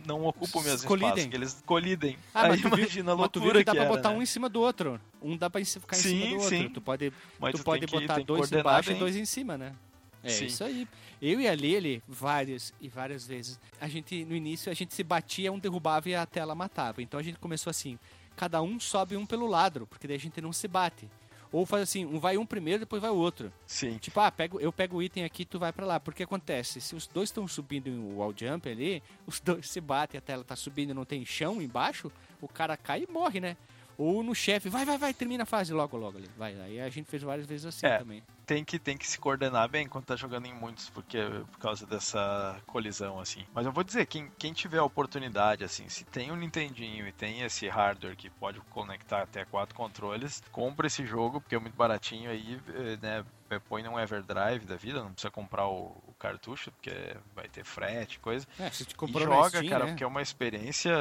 não 0.07 0.25
ocupam 0.25 0.61
o 0.61 0.63
mesmo 0.63 0.89
Colidem. 0.89 1.11
espaço, 1.11 1.29
que 1.29 1.37
eles 1.37 1.63
colidem. 1.67 2.19
Ah, 2.35 2.47
Aí 2.47 2.61
tu 2.61 2.71
viu, 2.71 2.79
imagina 2.79 3.13
a 3.13 3.15
loucura 3.15 3.59
que 3.59 3.65
dá 3.65 3.73
que 3.73 3.77
pra 3.79 3.87
era, 3.87 3.95
botar 3.95 4.11
né? 4.11 4.17
um 4.17 4.23
em 4.23 4.27
cima 4.27 4.49
do 4.49 4.61
outro. 4.61 4.99
Um 5.21 5.37
dá 5.37 5.51
pra 5.51 5.63
ficar 5.65 5.97
em 5.97 6.01
Sim, 6.01 6.09
cima 6.09 6.27
do 6.29 6.35
outro. 6.37 6.49
sim. 6.49 6.69
Tu 6.71 6.81
pode, 6.81 7.13
Mas 7.39 7.53
tu 7.53 7.59
tu 7.59 7.65
pode 7.65 7.87
botar 7.87 8.15
que 8.21 8.25
dois 8.25 8.51
embaixo 8.51 8.91
e 8.91 8.95
dois 8.95 9.17
em 9.17 9.25
cima, 9.27 9.59
né? 9.59 9.75
É 10.23 10.31
Sim. 10.31 10.47
isso 10.47 10.65
aí. 10.65 10.89
Eu 11.21 11.41
e 11.41 11.47
a 11.47 11.55
Lili, 11.55 12.03
várias 12.09 12.73
e 12.81 12.89
várias 12.89 13.27
vezes, 13.27 13.61
a 13.81 13.87
gente, 13.87 14.25
no 14.25 14.35
início, 14.35 14.73
a 14.73 14.75
gente 14.75 14.95
se 14.95 15.05
batia, 15.05 15.53
um 15.53 15.59
derrubava 15.59 16.09
e 16.09 16.15
a 16.15 16.27
tela 16.27 16.55
matava. 16.55 17.01
Então 17.03 17.21
a 17.21 17.23
gente 17.23 17.39
começou 17.39 17.71
assim, 17.71 17.99
cada 18.37 18.61
um 18.63 18.79
sobe 18.79 19.17
um 19.17 19.27
pelo 19.27 19.47
lado, 19.47 19.87
porque 19.87 20.07
daí 20.07 20.17
a 20.17 20.21
gente 20.21 20.41
não 20.41 20.53
se 20.53 20.69
bate. 20.69 21.09
Ou 21.53 21.65
faz 21.65 21.85
assim, 21.85 22.05
um 22.05 22.19
vai 22.19 22.37
um 22.37 22.45
primeiro, 22.45 22.81
depois 22.81 23.01
vai 23.01 23.11
o 23.11 23.15
outro. 23.17 23.53
Sim. 23.67 23.97
Tipo, 23.99 24.21
ah, 24.21 24.31
pego, 24.31 24.61
eu 24.61 24.73
pego 24.73 24.97
o 24.97 25.03
item 25.03 25.25
aqui, 25.25 25.45
tu 25.45 25.59
vai 25.59 25.73
pra 25.73 25.87
lá. 25.87 25.99
Porque 25.99 26.25
acontece, 26.25 26.81
se 26.81 26.95
os 26.95 27.07
dois 27.07 27.29
estão 27.29 27.47
subindo 27.49 27.89
o 27.89 28.19
wall 28.19 28.35
jump 28.37 28.69
ali, 28.69 29.03
os 29.27 29.41
dois 29.41 29.69
se 29.71 29.81
batem, 29.81 30.19
a 30.19 30.21
tela 30.21 30.45
tá 30.45 30.57
subindo 30.57 30.91
e 30.91 30.95
não 30.95 31.05
tem 31.05 31.25
chão 31.25 31.63
embaixo, 31.63 32.11
o 32.43 32.49
cara 32.49 32.77
cai 32.77 33.05
e 33.09 33.13
morre, 33.13 33.41
né? 33.41 33.57
Ou 33.97 34.23
no 34.23 34.35
chefe, 34.35 34.69
vai, 34.69 34.85
vai, 34.85 34.99
vai, 34.99 35.15
termina 35.15 35.45
a 35.45 35.47
fase 35.47 35.73
logo, 35.73 35.97
logo 35.97 36.19
ali. 36.19 36.29
Vai, 36.37 36.61
aí 36.61 36.81
a 36.81 36.89
gente 36.91 37.07
fez 37.09 37.23
várias 37.23 37.47
vezes 37.47 37.65
assim 37.67 37.87
É. 37.87 37.99
também. 37.99 38.23
Tem 38.47 38.65
que, 38.65 38.79
tem 38.79 38.97
que 38.97 39.07
se 39.07 39.19
coordenar 39.19 39.69
bem 39.69 39.89
quando 39.89 40.05
tá 40.05 40.15
jogando 40.15 40.47
em 40.47 40.55
muitos, 40.55 40.89
porque 40.91 41.19
por 41.51 41.59
causa 41.59 41.85
dessa 41.85 42.63
colisão, 42.65 43.19
assim. 43.19 43.45
Mas 43.53 43.67
eu 43.67 43.73
vou 43.73 43.83
dizer, 43.83 44.07
quem, 44.07 44.31
quem 44.39 44.53
tiver 44.53 44.79
a 44.79 44.85
oportunidade, 44.85 45.65
assim, 45.65 45.89
se 45.89 46.05
tem 46.05 46.31
um 46.31 46.37
Nintendinho 46.37 47.09
e 47.09 47.13
tem 47.13 47.43
esse 47.43 47.67
hardware 47.69 48.17
que 48.17 48.31
pode 48.31 48.61
conectar 48.71 49.23
até 49.23 49.45
quatro 49.45 49.75
controles, 49.75 50.41
compra 50.53 50.87
esse 50.87 51.05
jogo, 51.05 51.41
porque 51.41 51.57
é 51.57 51.59
muito 51.59 51.75
baratinho 51.77 52.31
aí, 52.31 52.61
eh, 52.69 52.97
né? 53.03 53.25
eh, 53.51 53.59
Põe 53.69 53.83
num 53.83 53.99
Everdrive 53.99 54.65
da 54.65 54.77
vida, 54.77 55.03
não 55.03 55.13
precisa 55.13 55.31
comprar 55.31 55.67
o, 55.67 55.87
o 56.07 56.15
cartucho, 56.17 56.71
porque 56.71 56.93
vai 57.35 57.49
ter 57.49 57.65
frete, 57.65 58.21
coisa. 58.21 58.47
É, 58.59 58.71
se 58.71 58.85
te 58.85 58.95
E 58.95 58.97
comprou 58.97 59.27
na 59.27 59.35
joga, 59.35 59.59
Steam, 59.59 59.71
cara, 59.71 59.85
né? 59.87 59.91
porque 59.91 60.05
é 60.05 60.07
uma 60.07 60.23
experiência. 60.23 60.93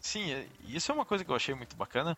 Sim, 0.00 0.32
é- 0.32 0.46
isso 0.68 0.90
é 0.90 0.94
uma 0.94 1.04
coisa 1.04 1.24
que 1.24 1.30
eu 1.30 1.36
achei 1.36 1.54
muito 1.54 1.76
bacana. 1.76 2.16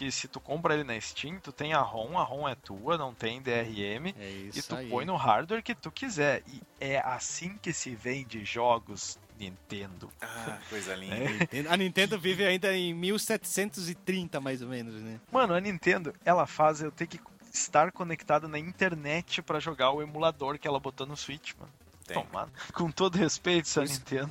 Que 0.00 0.10
se 0.10 0.26
tu 0.28 0.40
compra 0.40 0.72
ele 0.72 0.82
na 0.82 0.98
Steam, 0.98 1.38
tu 1.38 1.52
tem 1.52 1.74
a 1.74 1.80
ROM, 1.82 2.16
a 2.16 2.22
ROM 2.22 2.48
é 2.48 2.54
tua, 2.54 2.96
não 2.96 3.12
tem 3.12 3.38
DRM. 3.42 4.14
É 4.18 4.48
E 4.54 4.62
tu 4.66 4.74
aí. 4.74 4.88
põe 4.88 5.04
no 5.04 5.14
hardware 5.14 5.62
que 5.62 5.74
tu 5.74 5.90
quiser. 5.92 6.42
E 6.46 6.62
é 6.80 7.00
assim 7.00 7.58
que 7.60 7.70
se 7.70 7.94
vende 7.94 8.42
jogos 8.42 9.18
Nintendo. 9.38 10.10
Ah, 10.18 10.58
coisa 10.70 10.96
linda. 10.96 11.14
É. 11.52 11.70
A 11.70 11.76
Nintendo 11.76 12.18
vive 12.18 12.46
ainda 12.46 12.74
em 12.74 12.94
1730, 12.94 14.40
mais 14.40 14.62
ou 14.62 14.68
menos, 14.68 14.94
né? 15.02 15.20
Mano, 15.30 15.52
a 15.52 15.60
Nintendo, 15.60 16.14
ela 16.24 16.46
faz 16.46 16.80
eu 16.80 16.90
ter 16.90 17.06
que 17.06 17.20
estar 17.52 17.92
conectado 17.92 18.48
na 18.48 18.58
internet 18.58 19.42
pra 19.42 19.60
jogar 19.60 19.90
o 19.90 20.00
emulador 20.00 20.58
que 20.58 20.66
ela 20.66 20.80
botou 20.80 21.06
no 21.06 21.14
Switch, 21.14 21.52
mano. 21.58 21.72
Tem. 22.12 22.24
Tomar. 22.24 22.48
Com 22.74 22.90
todo 22.90 23.16
respeito, 23.16 23.66
Isso. 23.66 23.80
Nintendo. 23.80 24.30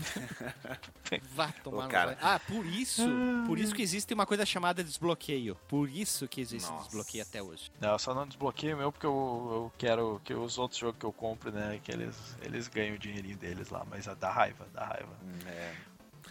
Vá 1.33 1.51
tomar 1.63 1.77
Ô, 1.77 1.81
no 1.83 1.89
cara. 1.89 2.17
vai. 2.21 2.35
Ah, 2.35 2.39
por 2.39 2.65
isso, 2.65 3.03
por 3.47 3.57
isso 3.57 3.73
que 3.73 3.81
existe 3.81 4.13
uma 4.13 4.25
coisa 4.25 4.45
chamada 4.45 4.83
desbloqueio. 4.83 5.55
Por 5.67 5.89
isso 5.89 6.27
que 6.27 6.39
existe 6.41 6.69
Nossa. 6.69 6.83
desbloqueio 6.83 7.23
até 7.23 7.41
hoje. 7.41 7.71
Não, 7.79 7.93
eu 7.93 7.99
só 7.99 8.13
não 8.13 8.27
desbloqueio 8.27 8.75
o 8.75 8.77
meu 8.77 8.91
porque 8.91 9.07
eu, 9.07 9.11
eu 9.11 9.71
quero 9.77 10.21
que 10.23 10.33
os 10.33 10.57
outros 10.57 10.79
jogos 10.79 10.99
que 10.99 11.05
eu 11.05 11.13
compro, 11.13 11.51
né, 11.51 11.79
que 11.83 11.91
eles, 11.91 12.15
eles 12.41 12.67
ganhem 12.67 12.93
o 12.93 12.99
dinheirinho 12.99 13.37
deles 13.37 13.69
lá, 13.69 13.83
mas 13.89 14.05
dá 14.19 14.31
raiva, 14.31 14.67
dá 14.73 14.85
raiva. 14.85 15.13
É. 15.47 15.73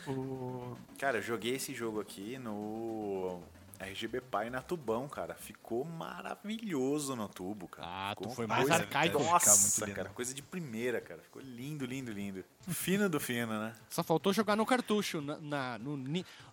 O... 0.07 0.77
Cara, 0.99 1.19
eu 1.19 1.23
joguei 1.23 1.57
esse 1.57 1.75
jogo 1.75 2.01
aqui 2.01 2.39
no 2.39 3.43
RGB 3.81 4.21
Pi 4.21 4.51
na 4.51 4.61
Tubão, 4.61 5.09
cara. 5.09 5.35
Ficou 5.35 5.85
maravilhoso 5.85 7.15
no 7.17 7.29
tubo, 7.29 7.69
cara. 7.69 7.89
Ah, 7.89 8.15
tu 8.15 8.21
Ficou 8.23 8.35
foi 8.35 8.47
uma 8.47 8.55
mais 8.57 8.69
coisa- 8.69 8.83
arcaico. 8.83 9.19
Ficar 9.19 9.33
Nossa, 9.33 9.61
muito 9.63 9.85
lindo. 9.89 9.97
cara, 9.97 10.09
coisa 10.11 10.35
de 10.35 10.43
primeira, 10.43 11.01
cara. 11.01 11.21
Ficou 11.23 11.41
lindo, 11.43 11.85
lindo, 11.87 12.11
lindo. 12.13 12.45
Fino 12.69 13.09
do 13.09 13.19
fino, 13.21 13.59
né? 13.61 13.73
Só 13.89 14.03
faltou 14.03 14.33
jogar 14.33 14.57
no 14.57 14.67
cartucho, 14.67 15.21
na, 15.21 15.39
na- 15.39 15.79
no, 15.79 15.97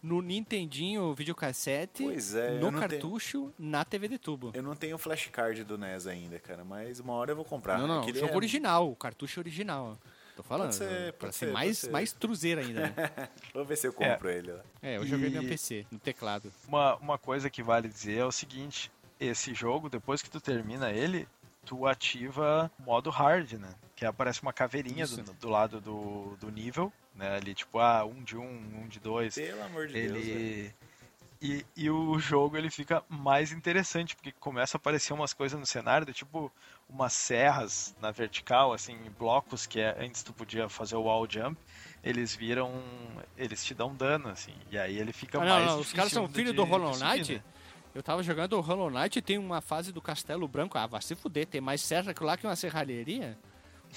no 0.02 0.22
Nintendinho 0.22 1.14
videocassete, 1.14 2.04
Pois 2.04 2.36
é, 2.36 2.60
no 2.60 2.72
cartucho, 2.72 3.54
na 3.58 3.84
TV 3.84 4.08
de 4.08 4.18
tubo. 4.18 4.52
Eu 4.54 4.64
não 4.64 4.76
tenho 4.76 4.98
flashcard 4.98 5.64
do 5.64 5.78
NES 5.78 6.08
ainda, 6.08 6.40
cara, 6.40 6.64
mas 6.64 7.00
uma 7.00 7.14
hora 7.14 7.32
eu 7.32 7.36
vou 7.36 7.46
comprar. 7.46 7.78
não, 7.78 7.88
não, 7.88 8.02
Aquele 8.02 8.20
jogo 8.20 8.34
é- 8.34 8.36
original, 8.38 8.90
o 8.92 8.96
cartucho 8.96 9.40
original. 9.40 9.98
Tô 10.36 10.44
falando, 10.44 10.66
Pode 10.68 10.76
ser, 10.76 11.14
pra 11.14 11.28
pode 11.28 11.36
ser, 11.36 11.46
ser, 11.48 11.52
mais, 11.54 11.68
pode 11.68 11.78
ser. 11.78 11.92
mais 11.92 12.12
truzeiro 12.14 12.62
ainda. 12.62 12.82
Né? 12.82 12.94
Vou 13.54 13.64
ver 13.66 13.78
se 13.78 13.88
eu 13.88 13.94
compro 13.94 14.30
ele 14.30 14.52
lá. 14.52 14.62
É, 14.82 14.98
eu 14.98 15.06
joguei 15.06 15.30
no 15.30 15.38
E- 15.38 15.40
meu 15.40 15.50
PC, 15.50 15.86
no 15.92 15.98
teclado. 16.00 16.52
Uma, 16.68 16.96
uma 16.98 17.18
coisa 17.18 17.50
que 17.50 17.64
vale 17.64 17.88
dizer 17.88 18.18
é 18.18 18.26
o 18.26 18.32
seguinte, 18.32 18.92
esse 19.20 19.54
jogo, 19.54 19.90
depois 19.90 20.22
que 20.22 20.30
tu 20.30 20.42
termina 20.42 20.92
ele, 20.92 21.26
tu 21.66 21.88
ativa 21.88 22.70
o 22.78 22.84
modo 22.84 23.10
hard, 23.10 23.54
né? 23.54 23.74
Que 23.96 24.06
aparece 24.06 24.42
uma 24.42 24.52
caveirinha 24.52 25.08
do, 25.08 25.24
do 25.24 25.50
lado 25.50 25.80
do, 25.80 26.36
do 26.40 26.52
nível, 26.52 26.92
né? 27.16 27.38
Ali 27.38 27.54
tipo, 27.54 27.80
ah, 27.80 28.04
um 28.04 28.22
de 28.22 28.36
um, 28.38 28.44
um 28.84 28.88
de 28.90 29.00
dois. 29.00 29.36
Pelo 29.36 29.64
amor 29.64 29.88
de 29.88 29.94
Deus, 29.94 30.12
velho. 30.14 30.30
ele 30.38 30.74
e, 31.42 31.66
e 31.76 31.90
o 31.90 32.18
jogo 32.18 32.58
ele 32.58 32.70
fica 32.72 33.04
mais 33.10 33.52
interessante 33.52 34.16
porque 34.16 34.32
começa 34.34 34.78
a 34.78 34.80
aparecer 34.80 35.14
umas 35.14 35.34
coisas 35.34 35.60
no 35.60 35.66
cenário 35.66 36.06
do 36.06 36.14
tipo 36.14 36.52
umas 36.88 37.14
serras 37.14 37.96
na 38.02 38.12
vertical 38.12 38.72
assim 38.74 38.98
blocos 39.18 39.66
que 39.66 39.80
é- 39.80 39.96
antes 40.00 40.24
tu 40.24 40.32
podia 40.34 40.70
fazer 40.70 40.96
o 40.96 41.02
wall 41.04 41.28
jump 41.30 41.58
eles 42.04 42.36
viram 42.36 42.72
eles 43.38 43.64
te 43.66 43.74
dão 43.74 43.94
dano 43.96 44.30
assim 44.30 44.54
e 44.72 44.78
aí 44.78 44.98
ele 44.98 45.12
fica 45.12 45.40
Ah, 45.42 45.46
mais 45.46 45.66
não, 45.66 45.74
não, 45.74 45.80
os 45.82 45.92
caras 45.92 46.12
são 46.12 46.28
filhos 46.30 46.54
do 46.54 46.64
Hollow 46.64 46.96
Knight. 46.98 47.34
né? 47.36 47.44
Eu 47.94 48.04
tava 48.04 48.22
jogando 48.22 48.54
o 48.54 48.62
Hollow 48.62 48.90
Knight 48.90 49.18
e 49.20 49.22
tem 49.22 49.38
uma 49.38 49.62
fase 49.62 49.92
do 49.94 50.02
Castelo 50.02 50.48
Branco. 50.50 50.78
Ah, 50.78 50.86
vai 50.86 51.02
se 51.02 51.16
fuder, 51.16 51.48
tem 51.48 51.62
mais 51.62 51.80
serra 51.80 52.14
que 52.14 52.22
lá 52.26 52.36
que 52.36 52.46
uma 52.46 52.56
serralheria. 52.56 53.38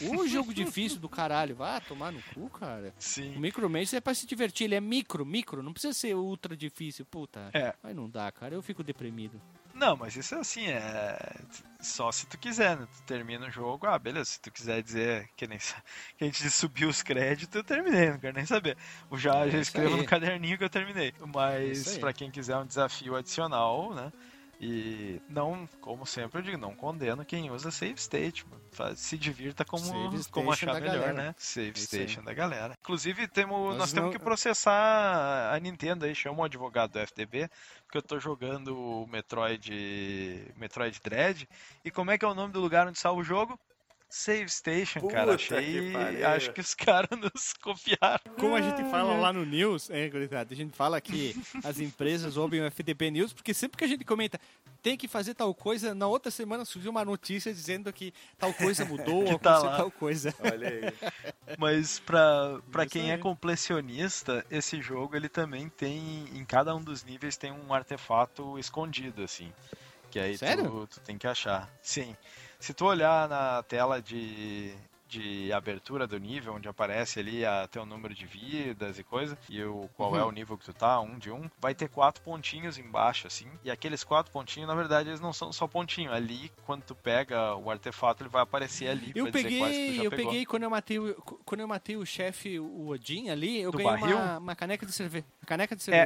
O 0.00 0.24
jogo 0.28 0.54
difícil 0.54 1.00
do 1.00 1.08
caralho, 1.08 1.56
vai 1.56 1.80
tomar 1.80 2.12
no 2.12 2.22
cu, 2.32 2.48
cara. 2.48 2.94
O 2.96 3.02
sim 3.02 3.36
Micro 3.36 3.68
Mansion 3.68 3.96
é 3.96 4.00
pra 4.00 4.14
se 4.14 4.24
divertir, 4.24 4.66
ele 4.66 4.76
é 4.76 4.80
micro, 4.80 5.26
micro, 5.26 5.64
não 5.64 5.72
precisa 5.72 5.92
ser 5.92 6.14
ultra 6.14 6.56
difícil, 6.56 7.04
puta. 7.06 7.50
É. 7.52 7.74
Aí 7.82 7.92
não 7.92 8.08
dá, 8.08 8.30
cara, 8.30 8.54
eu 8.54 8.62
fico 8.62 8.84
deprimido. 8.84 9.40
Não, 9.78 9.96
mas 9.96 10.16
isso 10.16 10.34
é 10.34 10.38
assim, 10.40 10.66
é 10.66 11.16
só 11.80 12.10
se 12.10 12.26
tu 12.26 12.36
quiser, 12.36 12.76
né? 12.76 12.86
Tu 12.96 13.02
termina 13.04 13.46
o 13.46 13.50
jogo, 13.50 13.86
ah, 13.86 13.96
beleza, 13.98 14.24
se 14.32 14.40
tu 14.40 14.50
quiser 14.50 14.82
dizer 14.82 15.30
que 15.36 15.46
nem 15.46 15.58
que 15.58 16.24
a 16.24 16.26
gente 16.26 16.42
subiu 16.50 16.88
os 16.88 17.00
créditos, 17.02 17.54
eu 17.54 17.62
terminei, 17.62 18.10
não 18.10 18.18
quero 18.18 18.36
nem 18.36 18.44
saber. 18.46 18.76
Eu 19.10 19.16
já, 19.16 19.46
É 19.46 19.50
já 19.50 19.58
escrevo 19.60 19.94
aí. 19.94 19.96
no 19.96 20.04
caderninho 20.04 20.58
que 20.58 20.64
eu 20.64 20.70
terminei. 20.70 21.14
Mas 21.20 21.86
aí. 21.86 21.98
pra 22.00 22.12
quem 22.12 22.30
quiser 22.30 22.56
um 22.56 22.66
desafio 22.66 23.14
adicional, 23.14 23.94
né? 23.94 24.12
E 24.60 25.22
não, 25.28 25.68
como 25.80 26.04
sempre 26.04 26.38
eu 26.38 26.42
digo, 26.42 26.58
não 26.58 26.74
condeno 26.74 27.24
quem 27.24 27.48
usa 27.50 27.70
save 27.70 27.94
state, 27.94 28.44
mano. 28.48 28.60
Faz- 28.72 28.98
se 28.98 29.16
divirta 29.16 29.64
como, 29.64 29.84
como 30.32 30.50
achar 30.52 30.74
melhor, 30.74 30.98
galera. 30.98 31.12
né? 31.12 31.34
Save 31.38 31.70
isso 31.76 31.94
aí. 31.94 32.02
station 32.08 32.24
da 32.24 32.34
galera. 32.34 32.74
Inclusive, 32.80 33.28
temos, 33.28 33.56
Nós 33.70 33.78
nós 33.78 33.92
temos 33.92 34.10
não- 34.10 34.18
que 34.18 34.24
processar 34.24 35.54
a 35.54 35.58
Nintendo 35.60 36.04
aí, 36.06 36.14
chama 36.14 36.40
o 36.40 36.44
advogado 36.44 36.92
do 36.92 36.98
FDB, 36.98 37.48
porque 37.84 37.98
eu 37.98 38.02
tô 38.02 38.18
jogando 38.18 38.76
o 38.76 39.06
Metroid, 39.06 40.52
Metroid 40.56 41.00
Dread. 41.04 41.48
E 41.84 41.90
como 41.90 42.10
é 42.10 42.18
que 42.18 42.24
é 42.24 42.28
o 42.28 42.34
nome 42.34 42.52
do 42.52 42.60
lugar 42.60 42.86
onde 42.88 42.98
salva 42.98 43.20
o 43.20 43.24
jogo? 43.24 43.58
Save 44.08 44.48
Station, 44.48 45.00
cara. 45.06 45.32
Puta 45.32 45.34
Achei. 45.34 45.90
que. 45.92 46.24
Acho 46.24 46.52
que 46.52 46.60
os 46.60 46.72
caras 46.74 47.18
nos 47.18 47.52
copiaram. 47.54 48.20
Como 48.38 48.56
a 48.56 48.62
gente 48.62 48.82
fala 48.90 49.14
lá 49.14 49.32
no 49.32 49.44
News, 49.44 49.90
é, 49.90 50.10
a 50.50 50.54
gente 50.54 50.74
fala 50.74 51.00
que 51.00 51.36
as 51.62 51.78
empresas 51.78 52.36
ouvem 52.36 52.62
o 52.62 52.64
FDP 52.64 53.10
News, 53.10 53.32
porque 53.32 53.52
sempre 53.52 53.76
que 53.76 53.84
a 53.84 53.88
gente 53.88 54.04
comenta 54.04 54.40
tem 54.82 54.96
que 54.96 55.08
fazer 55.08 55.34
tal 55.34 55.52
coisa, 55.54 55.94
na 55.94 56.06
outra 56.06 56.30
semana 56.30 56.64
surgiu 56.64 56.90
uma 56.90 57.04
notícia 57.04 57.52
dizendo 57.52 57.92
que 57.92 58.14
tal 58.38 58.54
coisa 58.54 58.84
mudou, 58.84 59.24
Que 59.26 59.32
ou 59.32 59.38
tá 59.38 59.76
tal 59.76 59.90
coisa. 59.90 60.34
Olha 60.40 60.68
aí. 60.68 61.56
Mas 61.58 61.98
pra, 61.98 62.60
pra 62.72 62.84
Isso 62.84 62.92
quem 62.92 63.10
é 63.10 63.14
aí. 63.14 63.20
completionista, 63.20 64.44
esse 64.50 64.80
jogo 64.80 65.16
ele 65.16 65.28
também 65.28 65.68
tem. 65.68 66.24
Em 66.34 66.44
cada 66.44 66.74
um 66.74 66.80
dos 66.82 67.04
níveis 67.04 67.36
tem 67.36 67.52
um 67.52 67.74
artefato 67.74 68.58
escondido, 68.58 69.22
assim. 69.22 69.52
Que 70.10 70.18
aí 70.18 70.38
Sério? 70.38 70.64
tu, 70.64 70.86
tu 70.86 71.00
tem 71.00 71.18
que 71.18 71.26
achar. 71.26 71.68
Sim. 71.82 72.16
Se 72.58 72.74
tu 72.74 72.86
olhar 72.86 73.28
na 73.28 73.62
tela 73.62 74.02
de, 74.02 74.74
de 75.08 75.52
abertura 75.52 76.06
do 76.08 76.18
nível, 76.18 76.54
onde 76.54 76.68
aparece 76.68 77.20
ali 77.20 77.44
a 77.44 77.68
teu 77.68 77.86
número 77.86 78.12
de 78.12 78.26
vidas 78.26 78.98
e 78.98 79.04
coisa, 79.04 79.38
e 79.48 79.62
o, 79.62 79.88
qual 79.96 80.16
é 80.16 80.22
Uhum. 80.22 80.28
o 80.28 80.32
nível 80.32 80.58
que 80.58 80.64
tu 80.64 80.72
tá, 80.74 81.00
um 81.00 81.18
de 81.18 81.30
um, 81.30 81.48
vai 81.60 81.72
ter 81.74 81.88
quatro 81.88 82.20
pontinhos 82.22 82.76
embaixo, 82.76 83.26
assim. 83.28 83.46
E 83.64 83.70
aqueles 83.70 84.02
quatro 84.02 84.32
pontinhos, 84.32 84.68
na 84.68 84.74
verdade, 84.74 85.08
eles 85.08 85.20
não 85.20 85.32
são 85.32 85.52
só 85.52 85.68
pontinho. 85.68 86.12
Ali, 86.12 86.50
quando 86.66 86.82
tu 86.82 86.94
pega 86.96 87.54
o 87.54 87.70
artefato, 87.70 88.22
ele 88.24 88.28
vai 88.30 88.42
aparecer 88.42 88.88
ali. 88.88 89.12
Eu 89.14 89.30
pra 89.30 89.40
dizer 89.40 89.58
quais 89.58 89.76
que 89.76 89.82
tu 89.84 89.86
peguei, 89.92 90.06
eu 90.06 90.10
pegou. 90.10 90.26
peguei 90.26 90.46
quando 90.46 90.62
eu 90.64 90.70
matei 90.70 90.98
o, 90.98 91.14
quando 91.44 91.60
eu 91.60 91.68
matei 91.68 91.96
o 91.96 92.04
chefe, 92.04 92.58
o 92.58 92.88
Odin 92.88 93.30
ali, 93.30 93.60
eu 93.60 93.70
Do 93.70 93.78
ganhei 93.78 93.92
barril? 94.00 94.18
uma, 94.18 94.38
uma 94.38 94.56
caneca 94.56 94.84
de 94.84 94.92
cerveja. 94.92 95.24
Caneca 95.46 95.76
de 95.76 95.90
É. 95.94 96.02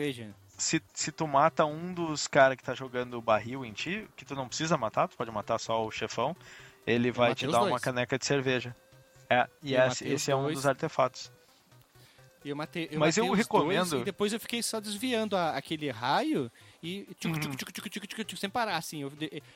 se, 0.62 0.82
se 0.94 1.10
tu 1.10 1.26
mata 1.26 1.64
um 1.66 1.93
dos 1.93 2.26
caras 2.28 2.56
que 2.56 2.62
tá 2.62 2.74
jogando 2.74 3.14
o 3.18 3.22
barril 3.22 3.64
em 3.64 3.72
ti, 3.72 4.09
que 4.16 4.24
tu 4.24 4.34
não 4.34 4.47
precisa 4.48 4.76
matar, 4.76 5.09
tu 5.09 5.16
pode 5.16 5.30
matar 5.30 5.59
só 5.59 5.84
o 5.84 5.90
chefão, 5.90 6.36
ele 6.86 7.10
vai 7.10 7.30
matei 7.30 7.48
te 7.48 7.52
dar 7.52 7.59
dois. 7.60 7.72
uma 7.72 7.80
caneca 7.80 8.18
de 8.18 8.24
cerveja. 8.24 8.74
É, 9.28 9.48
e 9.62 9.74
Eu 9.74 9.86
esse, 9.86 10.06
esse 10.06 10.30
é 10.30 10.36
um 10.36 10.43
dois. 10.44 10.55
dos 10.56 10.66
artefatos. 10.66 11.32
Eu 12.44 12.56
matei, 12.56 12.89
eu 12.90 12.98
Mas 12.98 13.16
matei 13.16 13.30
eu 13.30 13.34
recomendo- 13.34 13.89
dois 13.90 14.02
e 14.02 14.05
depois 14.05 14.32
eu 14.32 14.40
fiquei 14.40 14.62
só 14.64 14.80
desviando 14.80 15.36
a- 15.36 15.56
aquele 15.56 15.90
raio 15.90 16.51
e 16.82 17.05
tchuc, 17.20 17.26
Uhum. 17.34 17.40
tchuc, 17.40 17.56
tchuc, 17.56 17.72
tchuc, 17.72 17.89
tchuc, 17.90 18.06
tchuc, 18.09 18.24
tchuc, 18.24 18.36
sem 18.40 18.51
parar, 18.51 18.76
assim. 18.76 19.02
eu 19.02 19.12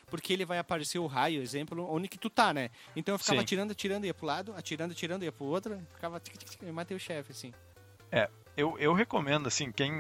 porque 0.07 0.33
ele 0.33 0.45
vai 0.45 0.59
aparecer 0.59 0.99
o 1.01 1.07
raio, 1.07 1.43
exemplo, 1.43 1.85
onde 1.93 2.07
que 2.07 2.17
tu 2.17 2.31
tá, 2.31 2.55
né? 2.55 2.71
Então 2.95 3.15
eu 3.15 3.19
ficava 3.19 3.39
Sim. 3.39 3.43
atirando, 3.45 3.71
atirando, 3.73 4.07
ia 4.07 4.15
pro 4.15 4.27
lado, 4.27 4.55
atirando, 4.57 4.93
atirando, 4.93 5.25
ia 5.25 5.33
pro 5.33 5.47
outro, 5.47 5.77
ficava 5.95 6.21
tic, 6.21 6.37
tic, 6.37 6.49
tic, 6.49 6.63
e 6.63 6.71
matei 6.73 6.97
o 6.97 7.01
chefe, 7.01 7.33
assim. 7.33 7.53
Eu, 8.57 8.79
eu 8.79 8.95
recomendo, 8.95 9.47
assim, 9.49 9.71
quem. 9.71 9.93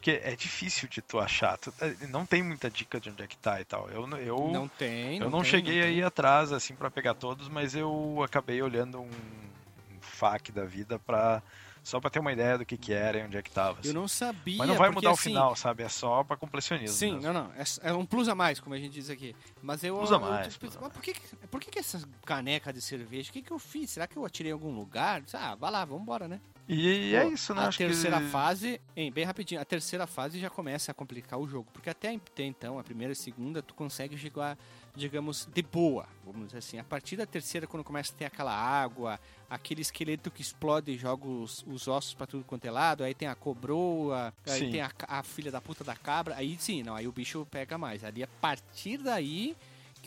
que 0.00 0.12
é 0.12 0.36
difícil 0.36 0.88
de 0.88 1.02
tu 1.02 1.18
achar. 1.18 1.58
Tu- 1.58 1.72
eh, 1.80 2.06
não 2.08 2.24
tem 2.24 2.42
muita 2.42 2.70
dica 2.70 3.00
de 3.00 3.10
onde 3.10 3.22
é 3.22 3.26
que 3.26 3.36
tá 3.36 3.60
e 3.60 3.64
tal. 3.64 3.88
Eu, 3.90 4.08
eu, 4.18 4.48
Não 4.52 4.68
tem. 4.68 5.18
eu 5.18 5.28
não 5.28 5.40
tem, 5.42 5.50
cheguei 5.50 5.80
tem. 5.80 5.82
aí 5.82 6.02
atrás, 6.02 6.52
assim, 6.52 6.74
pra 6.76 6.88
pegar 6.90 7.14
todos, 7.14 7.48
mas 7.48 7.74
eu 7.74 8.22
acabei 8.24 8.62
olhando 8.62 9.00
um, 9.00 9.06
um 9.10 10.00
FAQ 10.00 10.52
da 10.52 10.64
vida 10.64 10.98
pra. 11.00 11.42
Só 11.82 12.00
pra 12.00 12.10
ter 12.10 12.18
uma 12.18 12.32
ideia 12.32 12.58
do 12.58 12.66
que 12.66 12.76
que 12.76 12.92
era 12.92 13.16
e 13.18 13.22
onde 13.22 13.36
é 13.36 13.42
que 13.42 13.50
tava. 13.50 13.76
Eu 13.78 13.80
assim. 13.80 13.92
não 13.92 14.08
sabia. 14.08 14.58
Mas 14.58 14.66
não 14.68 14.74
vai 14.74 14.88
porque, 14.88 15.06
mudar 15.06 15.10
o 15.10 15.14
assim, 15.14 15.30
final, 15.30 15.54
sabe? 15.54 15.84
É 15.84 15.88
só 15.88 16.24
pra 16.24 16.36
completionismo. 16.36 16.96
Sim, 16.96 17.12
mesmo. 17.14 17.32
não, 17.32 17.44
não. 17.44 17.52
É, 17.54 17.90
é 17.90 17.92
um 17.92 18.04
plus 18.04 18.28
a 18.28 18.34
mais, 18.34 18.58
como 18.58 18.74
a 18.74 18.78
gente 18.78 18.92
diz 18.92 19.08
aqui. 19.08 19.36
Mas 19.62 19.84
eu. 19.84 19.96
Plus 19.96 20.10
a 20.10 20.16
eu- 20.16 20.20
mais, 20.20 20.54
eu- 20.54 20.60
plus 20.60 20.76
mas 20.80 20.92
por 20.92 21.00
que, 21.00 21.12
que- 21.14 21.36
por 21.48 21.60
que, 21.60 21.70
que 21.70 21.78
essa 21.78 22.00
caneca 22.24 22.72
de 22.72 22.80
cerveja? 22.80 23.30
O 23.30 23.32
que, 23.32 23.40
que 23.42 23.52
eu 23.52 23.58
fiz? 23.60 23.90
Será 23.90 24.06
que 24.08 24.16
eu 24.16 24.24
atirei 24.24 24.50
em 24.50 24.52
algum 24.52 24.74
lugar? 24.74 25.22
Ah, 25.32 25.54
vai 25.54 25.70
lá, 25.70 25.84
vambora, 25.84 26.26
né? 26.26 26.40
E, 26.68 27.14
é 27.14 27.22
Pô, 27.22 27.30
isso, 27.30 27.54
né? 27.54 27.62
A 27.62 27.68
Acho 27.68 27.78
terceira 27.78 28.20
que... 28.20 28.26
fase, 28.28 28.80
hein, 28.96 29.12
bem 29.12 29.24
rapidinho, 29.24 29.60
a 29.60 29.64
terceira 29.64 30.06
fase 30.06 30.40
já 30.40 30.50
começa 30.50 30.90
a 30.90 30.94
complicar 30.94 31.38
o 31.38 31.46
jogo. 31.46 31.68
Porque 31.72 31.88
até, 31.88 32.12
então, 32.38 32.78
a 32.78 32.82
primeira 32.82 33.12
e 33.12 33.14
a 33.14 33.16
segunda, 33.16 33.62
tu 33.62 33.72
consegue 33.72 34.16
jogar, 34.16 34.58
digamos, 34.94 35.48
de 35.52 35.62
boa, 35.62 36.08
vamos 36.24 36.46
dizer 36.46 36.58
assim. 36.58 36.78
A 36.78 36.84
partir 36.84 37.16
da 37.16 37.24
terceira, 37.24 37.68
quando 37.68 37.84
começa 37.84 38.12
a 38.12 38.16
ter 38.16 38.24
aquela 38.24 38.52
água, 38.52 39.20
aquele 39.48 39.80
esqueleto 39.80 40.28
que 40.28 40.42
explode 40.42 40.90
e 40.90 40.98
joga 40.98 41.28
os, 41.28 41.64
os 41.68 41.86
ossos 41.86 42.14
pra 42.14 42.26
tudo 42.26 42.42
quanto 42.42 42.64
é 42.64 42.70
lado, 42.70 43.04
aí 43.04 43.14
tem 43.14 43.28
a 43.28 43.34
cobroa, 43.36 44.34
aí 44.44 44.58
Sim. 44.58 44.70
tem 44.72 44.80
a, 44.80 44.90
a 45.06 45.22
filha 45.22 45.52
da 45.52 45.60
puta 45.60 45.84
da 45.84 45.94
cabra, 45.94 46.34
aí 46.36 46.56
sim, 46.58 46.82
não, 46.82 46.96
aí 46.96 47.06
o 47.06 47.12
bicho 47.12 47.46
pega 47.48 47.78
mais. 47.78 48.02
Ali, 48.02 48.24
a 48.24 48.28
partir 48.40 48.98
daí 48.98 49.56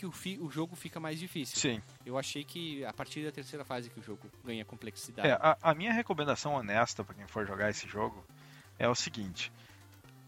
que 0.00 0.06
o, 0.06 0.10
fi- 0.12 0.38
o 0.40 0.50
jogo 0.50 0.74
fica 0.74 0.98
mais 0.98 1.18
difícil. 1.18 1.58
Sim. 1.58 1.82
Eu 2.06 2.16
achei 2.16 2.42
que 2.42 2.82
a 2.86 2.92
partir 2.92 3.22
da 3.24 3.30
terceira 3.30 3.64
fase 3.64 3.90
que 3.90 4.00
o 4.00 4.02
jogo 4.02 4.30
ganha 4.42 4.64
complexidade. 4.64 5.28
É, 5.28 5.32
a, 5.32 5.58
a 5.62 5.74
minha 5.74 5.92
recomendação 5.92 6.54
honesta 6.54 7.04
pra 7.04 7.14
quem 7.14 7.26
for 7.26 7.46
jogar 7.46 7.68
esse 7.68 7.86
jogo 7.86 8.24
é 8.78 8.88
o 8.88 8.94
seguinte: 8.94 9.52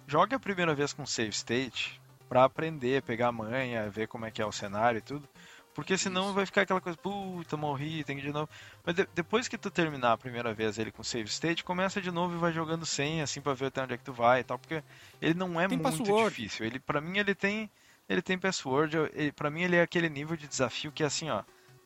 jogue 0.07 0.35
a 0.35 0.39
primeira 0.39 0.75
vez 0.75 0.93
com 0.93 1.07
save 1.07 1.31
state 1.31 1.99
pra 2.29 2.45
aprender, 2.45 3.03
pegar 3.03 3.29
a 3.29 3.33
manha, 3.33 3.89
ver 3.89 4.09
como 4.09 4.27
é 4.27 4.31
que 4.31 4.43
é 4.43 4.47
o 4.47 4.53
cenário 4.53 4.99
e 4.99 5.03
tudo. 5.03 5.27
Porque 5.75 5.97
senão 5.97 6.35
vai 6.35 6.45
ficar 6.45 6.63
aquela 6.63 6.83
coisa, 6.83 6.99
puta, 6.99 7.57
morri, 7.57 8.05
tem 8.05 8.17
que 8.17 8.23
ir 8.23 8.27
de 8.27 8.33
novo. 8.33 8.47
Mas 8.85 8.95
de- 8.95 9.09
depois 9.15 9.49
que 9.49 9.57
tu 9.57 9.71
terminar 9.71 10.13
a 10.13 10.19
primeira 10.19 10.53
vez 10.53 10.77
ele 10.79 10.93
com 10.93 11.03
save 11.03 11.31
state, 11.31 11.65
começa 11.65 11.99
de 11.99 12.11
novo 12.11 12.35
e 12.35 12.39
vai 12.39 12.53
jogando 12.53 12.85
sem, 12.85 13.23
assim, 13.23 13.41
pra 13.41 13.55
ver 13.55 13.67
até 13.67 13.83
onde 13.83 13.95
é 13.95 13.97
que 13.97 14.05
tu 14.05 14.13
vai 14.13 14.41
e 14.41 14.45
tal. 14.45 14.59
Porque 14.59 14.83
ele 15.21 15.33
não 15.33 15.59
é 15.59 15.67
Tem 15.67 15.79
muito 15.79 15.97
password. 15.99 16.29
difícil. 16.37 16.67
Ele, 16.67 16.79
pra 16.79 17.01
mim, 17.01 17.17
ele 17.19 17.35
tem. 17.35 17.71
Ele 18.09 18.23
tem 18.23 18.39
password. 18.39 18.97
Ele, 19.15 19.33
pra 19.33 19.51
mim, 19.51 19.63
ele 19.63 19.77
é 19.77 19.83
aquele 19.83 20.09
nível 20.09 20.37
de 20.37 20.47
desafio 20.49 20.93
que 20.93 21.03
é 21.03 21.07
assim, 21.07 21.31
ó. 21.31 21.43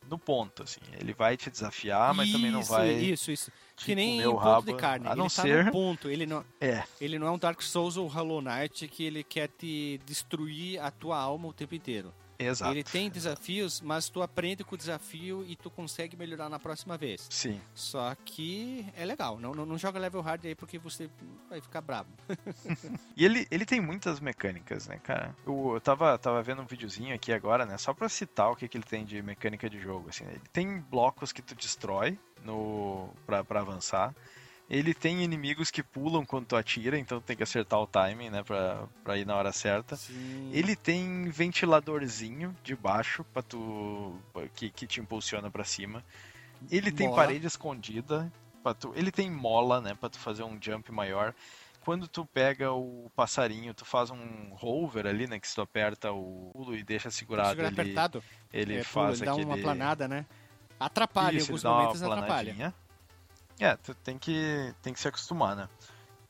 No 0.09 0.17
ponto, 0.19 0.63
assim. 0.63 0.79
Ele 1.01 1.13
vai 1.13 1.37
te 1.37 1.51
desafiar, 1.51 2.15
mas 2.15 2.31
também 2.31 2.51
não 2.51 2.61
Isso, 2.61 2.71
vai. 2.71 2.93
Isso, 2.93 3.31
isso. 3.33 3.51
te 3.77 3.85
Que 3.87 3.95
nem 3.95 4.23
ponto 4.23 4.37
rabo, 4.37 4.67
de 4.73 4.75
carne. 4.79 5.07
a 5.09 5.11
ele 5.11 5.19
não 5.19 5.27
tá 5.29 5.43
ser- 5.43 5.65
no 5.65 5.73
ponto. 5.73 6.09
Ele 6.09 6.25
não, 6.27 6.45
É. 6.61 6.85
ele 7.01 7.19
não 7.19 7.27
é 7.27 7.31
um 7.33 7.39
Dark 7.39 7.61
Souls 7.61 7.97
ou 7.97 8.07
Hollow 8.07 8.41
Knight 8.41 8.87
que 8.87 9.03
ele 9.05 9.25
quer 9.25 9.49
te 9.49 10.01
destruir 10.07 10.79
a 10.81 10.93
tua 10.93 11.19
alma 11.19 11.49
o 11.49 11.53
tempo 11.53 11.75
inteiro. 11.75 12.15
Exato. 12.39 12.73
Ele 12.73 12.85
tem 12.85 13.09
desafios, 13.11 13.81
mas 13.81 14.09
tu 14.09 14.23
aprende 14.23 14.63
com 14.65 14.75
o 14.75 14.79
desafio 14.79 15.45
e 15.47 15.57
tu 15.57 15.71
consegue 15.71 16.17
melhorar 16.17 16.49
na 16.49 16.59
próxima 16.59 16.97
vez. 16.97 17.27
Sim. 17.31 17.61
Só 17.75 18.15
que 18.25 18.87
é 18.97 19.05
legal. 19.05 19.39
Não, 19.39 19.55
não, 19.55 19.65
não 19.65 19.79
joga 19.79 19.99
level 19.99 20.21
hard 20.21 20.45
aí 20.45 20.55
porque 20.55 20.79
você 20.79 21.09
vai 21.49 21.61
ficar 21.61 21.81
brabo. 21.81 22.11
E 23.17 23.25
ele, 23.25 23.47
ele 23.51 23.65
tem 23.65 23.81
muitas 23.81 24.21
mecânicas, 24.21 24.87
né, 24.89 24.99
cara? 25.03 25.35
Eu, 25.47 25.73
eu 25.75 25.81
tava, 25.81 26.19
tava 26.19 26.43
vendo 26.43 26.61
um 26.61 26.67
videozinho 26.67 27.15
aqui 27.15 27.33
agora, 27.33 27.65
né? 27.65 27.79
Só 27.79 27.95
pra 27.95 28.09
citar 28.11 28.51
o 28.51 28.57
que, 28.57 28.69
que 28.69 28.77
ele 28.77 28.85
tem 28.85 29.07
de 29.07 29.23
mecânica 29.23 29.71
de 29.71 29.81
jogo, 29.81 30.11
assim. 30.11 30.25
né? 30.25 30.33
Ele 30.33 30.43
tem 30.53 30.79
blocos 30.81 31.33
que 31.33 31.41
tu 31.41 31.55
destrói 31.55 32.19
no, 32.45 33.09
pra, 33.25 33.43
pra 33.43 33.61
avançar. 33.61 34.15
Ele 34.69 34.93
tem 34.93 35.23
inimigos 35.23 35.71
que 35.71 35.81
pulam 35.83 36.27
quando 36.27 36.47
tu 36.47 36.57
atira, 36.57 36.99
então 36.99 37.21
tem 37.21 37.37
que 37.37 37.43
acertar 37.43 37.81
o 37.81 37.87
timing, 37.87 38.31
né? 38.31 38.43
Pra, 38.43 38.85
pra 39.05 39.17
ir 39.17 39.25
na 39.25 39.37
hora 39.37 39.53
certa. 39.53 39.95
Sim. 39.95 40.51
Ele 40.53 40.75
tem 40.75 41.29
ventiladorzinho 41.31 42.55
de 42.65 42.75
baixo 42.75 43.25
pra 43.33 43.43
tu, 43.43 44.19
que, 44.55 44.71
que 44.71 44.87
te 44.87 45.01
impulsiona 45.01 45.51
pra 45.51 45.63
cima. 45.63 46.03
Ele 46.71 46.91
tem 46.91 47.07
Mola. 47.07 47.23
parede 47.23 47.47
escondida. 47.47 48.33
Pra 48.63 48.75
tu, 48.75 48.93
ele 48.97 49.13
tem 49.13 49.31
mola, 49.31 49.81
né? 49.81 49.95
Pra 49.95 50.09
tu 50.09 50.19
fazer 50.19 50.43
um 50.43 50.59
jump 50.61 50.91
maior. 50.91 51.33
Quando 51.85 52.09
tu 52.09 52.27
pega 52.27 52.73
o 52.73 53.09
passarinho, 53.15 53.73
tu 53.73 53.85
faz 53.85 54.11
um 54.11 54.53
rover 54.55 55.07
ali, 55.07 55.29
né? 55.29 55.39
Que 55.39 55.47
se 55.47 55.55
tu 55.55 55.61
aperta 55.61 56.11
o 56.11 56.51
pulo 56.53 56.77
e 56.77 56.83
deixa 56.83 57.09
segurado, 57.09 57.51
Segura 57.51 57.69
ele, 57.69 57.81
apertado. 57.81 58.25
ele 58.53 58.75
é, 58.79 58.83
faz 58.83 58.93
pula, 58.93 59.11
ele 59.11 59.25
dá 59.25 59.31
aquele... 59.31 59.47
uma 59.47 59.59
planada, 59.59 60.09
né? 60.09 60.27
Atrapalha, 60.81 61.37
Isso, 61.37 61.47
em 61.47 61.55
alguns 61.55 61.63
momentos 61.63 62.03
atrapalha. 62.03 62.75
É, 63.59 63.77
tu 63.77 63.95
tem 63.95 64.19
que, 64.19 64.75
tem 64.83 64.93
que 64.93 65.01
se 65.01 65.09
acostumar, 65.09 65.57
né? 65.57 65.69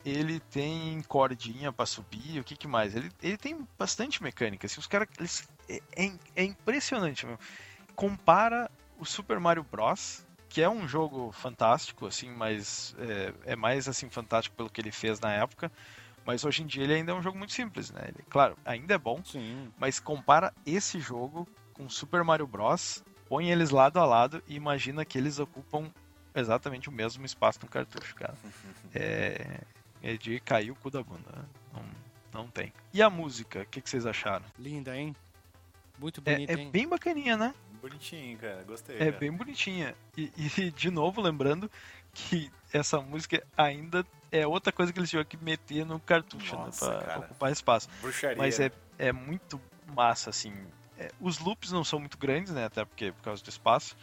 Ele 0.05 0.39
tem 0.39 1.01
cordinha 1.07 1.71
pra 1.71 1.85
subir, 1.85 2.39
o 2.39 2.43
que 2.43 2.55
que 2.55 2.67
mais? 2.67 2.95
Ele, 2.95 3.11
ele 3.21 3.37
tem 3.37 3.67
bastante 3.77 4.23
mecânica, 4.23 4.65
assim, 4.65 4.79
os 4.79 4.87
caras, 4.87 5.09
eles- 5.17 5.49
é, 5.67 5.81
é, 5.95 6.11
é 6.35 6.43
impressionante, 6.43 7.25
meu. 7.25 7.37
Compara 7.95 8.71
o 8.97 9.05
Super 9.05 9.39
Mario 9.39 9.63
Bros, 9.63 10.23
que 10.47 10.61
é 10.61 10.69
um 10.69 10.87
jogo 10.87 11.31
fantástico, 11.33 12.05
assim, 12.05 12.29
mas 12.29 12.95
é, 12.99 13.51
é 13.51 13.55
mais, 13.55 13.87
assim, 13.89 14.09
fantástico 14.09 14.55
pelo 14.55 14.69
que 14.69 14.79
ele 14.79 14.91
fez 14.91 15.19
na 15.19 15.33
época, 15.33 15.69
mas 16.25 16.45
hoje 16.45 16.63
em 16.63 16.65
dia 16.65 16.83
ele 16.83 16.93
ainda 16.93 17.11
é 17.11 17.15
um 17.15 17.21
jogo 17.21 17.37
muito 17.37 17.53
simples, 17.53 17.91
né? 17.91 18.01
Ele, 18.07 18.23
claro, 18.29 18.57
ainda 18.65 18.93
é 18.93 18.97
bom, 18.97 19.21
Sim. 19.25 19.71
mas 19.77 19.99
compara 19.99 20.53
esse 20.65 20.99
jogo 20.99 21.47
com 21.73 21.89
Super 21.89 22.23
Mario 22.23 22.47
Bros. 22.47 23.03
Põe 23.27 23.51
eles 23.51 23.71
lado 23.71 23.99
a 23.99 24.05
lado 24.05 24.41
e 24.47 24.55
imagina 24.55 25.03
que 25.03 25.17
eles 25.17 25.37
ocupam 25.37 25.91
exatamente 26.39 26.89
o 26.89 26.91
mesmo 26.91 27.25
espaço 27.25 27.59
no 27.61 27.67
cartucho, 27.69 28.15
cara. 28.15 28.35
É, 28.95 29.59
é 30.01 30.17
de 30.17 30.39
cair 30.39 30.71
o 30.71 30.75
cu 30.75 30.89
da 30.89 31.03
bunda. 31.03 31.29
né? 31.35 31.43
Não, 31.73 32.41
não 32.41 32.47
tem. 32.47 32.71
E 32.93 33.01
a 33.01 33.09
música, 33.09 33.61
o 33.61 33.65
que, 33.65 33.81
que 33.81 33.89
vocês 33.89 34.05
acharam? 34.05 34.45
Linda, 34.57 34.95
hein? 34.95 35.15
Muito 35.99 36.21
É, 36.25 36.33
bonita, 36.33 36.53
é 36.53 36.55
hein? 36.55 36.71
bem 36.71 36.87
bacaninha, 36.87 37.35
né? 37.35 37.53
Bonitinho, 37.81 38.37
cara. 38.37 38.63
Gostei. 38.63 38.95
É 38.95 38.99
cara. 38.99 39.11
bem 39.13 39.31
bonitinha. 39.31 39.93
E, 40.15 40.31
e, 40.57 40.71
de 40.71 40.89
novo, 40.89 41.21
lembrando 41.21 41.69
que 42.13 42.51
essa 42.73 42.99
música 43.01 43.43
ainda 43.55 44.05
é 44.31 44.47
outra 44.47 44.71
coisa 44.71 44.91
que 44.91 44.99
eles 44.99 45.09
tiveram 45.09 45.27
que 45.29 45.37
meter 45.37 45.85
no 45.85 45.99
cartucho, 45.99 46.55
Nossa, 46.55 46.89
né? 46.89 46.97
Pra 46.97 47.05
cara. 47.05 47.19
ocupar 47.19 47.51
espaço. 47.51 47.89
Bruxaria. 48.01 48.37
Mas 48.37 48.57
né? 48.59 48.71
é, 48.97 49.07
é 49.07 49.11
muito 49.11 49.59
massa, 49.93 50.29
assim. 50.29 50.53
É, 50.97 51.11
os 51.19 51.39
loops 51.39 51.71
não 51.71 51.83
são 51.83 51.99
muito 51.99 52.17
grandes, 52.17 52.51
né? 52.53 52.65
Até 52.65 52.83
porque 52.83 53.11
por 53.11 53.21
causa 53.21 53.43
do 53.43 53.49
espaço. 53.49 53.95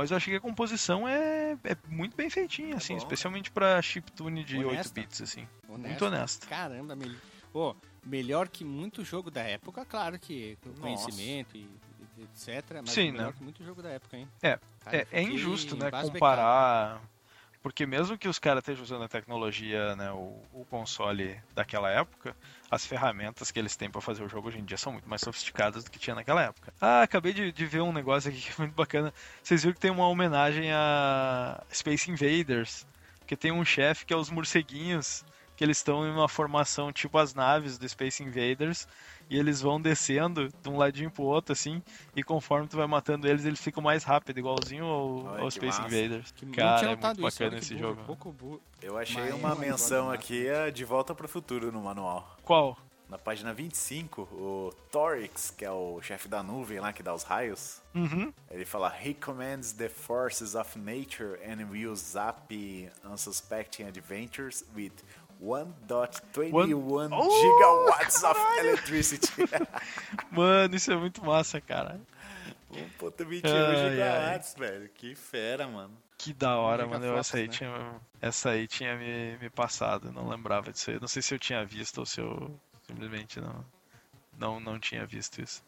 Mas 0.00 0.10
eu 0.10 0.16
achei 0.16 0.32
que 0.32 0.38
a 0.38 0.40
composição 0.40 1.06
é, 1.06 1.58
é 1.62 1.76
muito 1.88 2.16
bem 2.16 2.30
feitinha, 2.30 2.76
assim, 2.76 2.94
bom, 2.94 2.98
especialmente 2.98 3.50
pra 3.50 3.82
chiptune 3.82 4.42
de 4.42 4.56
Honesta. 4.56 4.88
8 4.88 4.94
bits, 4.94 5.20
assim. 5.20 5.46
Honesto. 5.68 5.88
Muito 5.88 6.04
honesta. 6.06 6.46
Caramba, 6.46 6.96
mel... 6.96 7.10
Pô, 7.52 7.76
melhor 8.02 8.48
que 8.48 8.64
muito 8.64 9.04
jogo 9.04 9.30
da 9.30 9.42
época, 9.42 9.84
claro 9.84 10.18
que 10.18 10.56
conhecimento 10.80 11.54
e, 11.54 11.68
etc. 12.22 12.80
Mas 12.80 12.90
Sim, 12.90 13.12
melhor 13.12 13.26
né? 13.26 13.34
que 13.36 13.42
muito 13.42 13.62
jogo 13.62 13.82
da 13.82 13.90
época, 13.90 14.16
hein? 14.16 14.26
É, 14.42 14.58
Cara, 14.82 14.96
É, 14.96 15.06
é 15.12 15.22
injusto, 15.22 15.76
né, 15.76 15.90
comparar. 15.90 17.02
Porque 17.62 17.84
mesmo 17.84 18.16
que 18.16 18.26
os 18.26 18.38
caras 18.38 18.62
estejam 18.62 18.82
usando 18.82 19.04
a 19.04 19.08
tecnologia, 19.08 19.94
né, 19.96 20.10
o, 20.12 20.42
o 20.54 20.64
console 20.70 21.38
daquela 21.54 21.90
época, 21.90 22.34
as 22.70 22.86
ferramentas 22.86 23.50
que 23.50 23.58
eles 23.58 23.74
têm 23.74 23.90
pra 23.90 24.00
fazer 24.00 24.22
o 24.22 24.28
jogo 24.28 24.48
hoje 24.48 24.58
em 24.58 24.64
dia 24.64 24.76
são 24.76 24.92
muito 24.92 25.08
mais 25.08 25.22
sofisticadas 25.22 25.82
do 25.82 25.90
que 25.90 25.98
tinha 25.98 26.14
naquela 26.14 26.42
época. 26.42 26.72
Ah, 26.80 27.02
acabei 27.02 27.32
de, 27.32 27.50
de 27.50 27.66
ver 27.66 27.80
um 27.80 27.92
negócio 27.92 28.30
aqui 28.30 28.40
que 28.40 28.50
é 28.50 28.54
muito 28.58 28.74
bacana. 28.74 29.12
Vocês 29.42 29.62
viram 29.62 29.74
que 29.74 29.80
tem 29.80 29.90
uma 29.90 30.06
homenagem 30.06 30.70
a 30.72 31.62
Space 31.72 32.10
Invaders, 32.10 32.86
que 33.26 33.36
tem 33.36 33.50
um 33.50 33.64
chefe 33.64 34.06
que 34.06 34.12
é 34.12 34.16
os 34.16 34.30
morceguinhos, 34.30 35.24
que 35.56 35.64
eles 35.64 35.78
estão 35.78 36.06
em 36.06 36.10
uma 36.10 36.28
formação 36.28 36.92
tipo 36.92 37.18
as 37.18 37.34
naves 37.34 37.76
do 37.76 37.88
Space 37.88 38.22
Invaders, 38.22 38.86
e 39.30 39.38
eles 39.38 39.60
vão 39.62 39.80
descendo 39.80 40.48
de 40.48 40.68
um 40.68 40.76
ladinho 40.76 41.10
pro 41.10 41.22
outro, 41.22 41.52
assim, 41.52 41.80
e 42.16 42.22
conforme 42.22 42.66
tu 42.68 42.76
vai 42.76 42.86
matando 42.86 43.26
eles, 43.28 43.44
eles 43.46 43.60
ficam 43.62 43.82
mais 43.82 44.02
rápido, 44.04 44.38
igualzinho 44.38 44.84
ao, 44.84 45.24
Olha 45.24 45.40
ao 45.42 45.48
que 45.48 45.54
Space 45.54 45.80
massa. 45.80 45.96
Invaders. 45.96 46.32
Que 46.32 46.44
não 46.46 46.52
Cara, 46.52 46.86
é 46.86 46.96
muito 46.96 47.12
isso, 47.12 47.20
bacana 47.22 47.50
que 47.50 47.56
esse 47.64 47.74
burro, 47.74 47.86
jogo. 47.88 48.02
Pouco 48.04 48.32
burro. 48.32 48.60
Eu 48.82 48.98
achei 48.98 49.22
Mas- 49.22 49.34
uma 49.34 49.54
menção 49.54 50.10
aqui 50.10 50.46
é 50.48 50.70
de 50.70 50.84
volta 50.84 51.14
pro 51.14 51.28
futuro 51.28 51.70
no 51.70 51.80
manual. 51.82 52.36
Qual? 52.42 52.76
Na 53.08 53.18
página 53.18 53.52
25, 53.52 54.22
o 54.22 54.72
Torix, 54.92 55.50
que 55.50 55.64
é 55.64 55.70
o 55.70 56.00
chefe 56.00 56.28
da 56.28 56.44
nuvem 56.44 56.78
lá 56.78 56.92
que 56.92 57.02
dá 57.02 57.12
os 57.12 57.24
raios, 57.24 57.82
Uhum. 57.92 58.32
ele 58.48 58.64
fala: 58.64 58.94
He 59.04 59.14
commands 59.14 59.72
the 59.72 59.88
forces 59.88 60.54
of 60.54 60.78
nature 60.78 61.36
and 61.44 61.64
will 61.72 61.96
zap 61.96 62.46
unsuspecting 63.04 63.84
adventures 63.86 64.64
with 64.76 64.92
1.21 65.42 67.08
Oh, 67.12 67.30
gigawatts 67.40 68.22
of 68.24 68.38
electricity. 68.60 69.32
Mano, 70.30 70.74
isso 70.74 70.92
é 70.92 70.96
muito 70.96 71.24
massa, 71.24 71.60
cara. 71.60 72.00
1.21 72.72 73.42
Ai, 73.44 73.90
gigawatts, 73.90 74.54
velho. 74.56 74.88
Que 74.90 75.14
fera, 75.14 75.66
mano. 75.66 75.96
Que 76.16 76.32
da 76.32 76.56
hora, 76.58 76.86
mano. 76.86 77.04
Eu- 77.04 77.16
Essa 77.18 77.38
aí, 77.38 77.46
né? 77.48 77.52
tinha, 77.52 78.00
essa 78.20 78.50
aí 78.50 78.68
tinha 78.68 78.96
me, 78.96 79.36
me 79.38 79.50
passado, 79.50 80.12
não 80.12 80.28
lembrava 80.28 80.70
disso 80.72 80.90
aí. 80.90 81.00
Não 81.00 81.08
sei 81.08 81.22
se 81.22 81.34
eu 81.34 81.38
tinha 81.38 81.64
visto 81.64 81.98
ou 81.98 82.06
se 82.06 82.20
eu 82.20 82.54
simplesmente 82.86 83.40
não, 83.40 83.64
não, 84.38 84.60
não 84.60 84.78
tinha 84.78 85.04
visto 85.06 85.40
isso. 85.40 85.64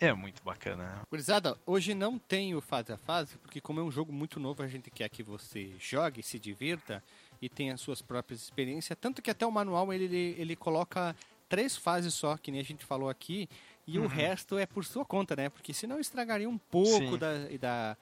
É 0.00 0.14
muito 0.14 0.42
bacana. 0.42 1.02
Gurizada, 1.10 1.58
hoje 1.66 1.92
não 1.92 2.18
tem 2.18 2.54
o 2.54 2.60
fase 2.62 2.90
a 2.90 2.96
fase, 2.96 3.36
porque 3.36 3.60
como 3.60 3.80
é 3.80 3.82
um 3.82 3.90
jogo 3.90 4.10
muito 4.10 4.40
novo, 4.40 4.62
a 4.62 4.66
gente 4.66 4.90
quer 4.90 5.10
que 5.10 5.22
você 5.22 5.74
jogue, 5.78 6.22
se 6.22 6.38
divirta 6.38 7.04
e 7.40 7.48
tenha 7.48 7.76
suas 7.76 8.02
próprias 8.02 8.42
experiências. 8.42 8.96
Tanto 9.00 9.20
que 9.22 9.30
até 9.30 9.46
o 9.46 9.50
manual 9.52 9.92
ele, 9.92 10.04
ele, 10.04 10.34
ele 10.38 10.56
coloca 10.56 11.14
três 11.48 11.76
fases 11.76 12.14
só, 12.14 12.36
que 12.36 12.50
nem 12.50 12.60
a 12.60 12.64
gente 12.64 12.84
falou 12.84 13.08
aqui, 13.08 13.48
e 13.86 13.98
o 13.98 14.06
resto 14.06 14.56
é 14.58 14.66
por 14.66 14.84
sua 14.84 15.04
conta, 15.04 15.34
né? 15.34 15.48
Porque 15.48 15.72
senão 15.74 15.98
estragaria 15.98 16.48
um 16.48 16.58
pouco 16.58 16.88
Sim. 16.90 17.18
da, 17.18 17.32
da, 17.60 17.96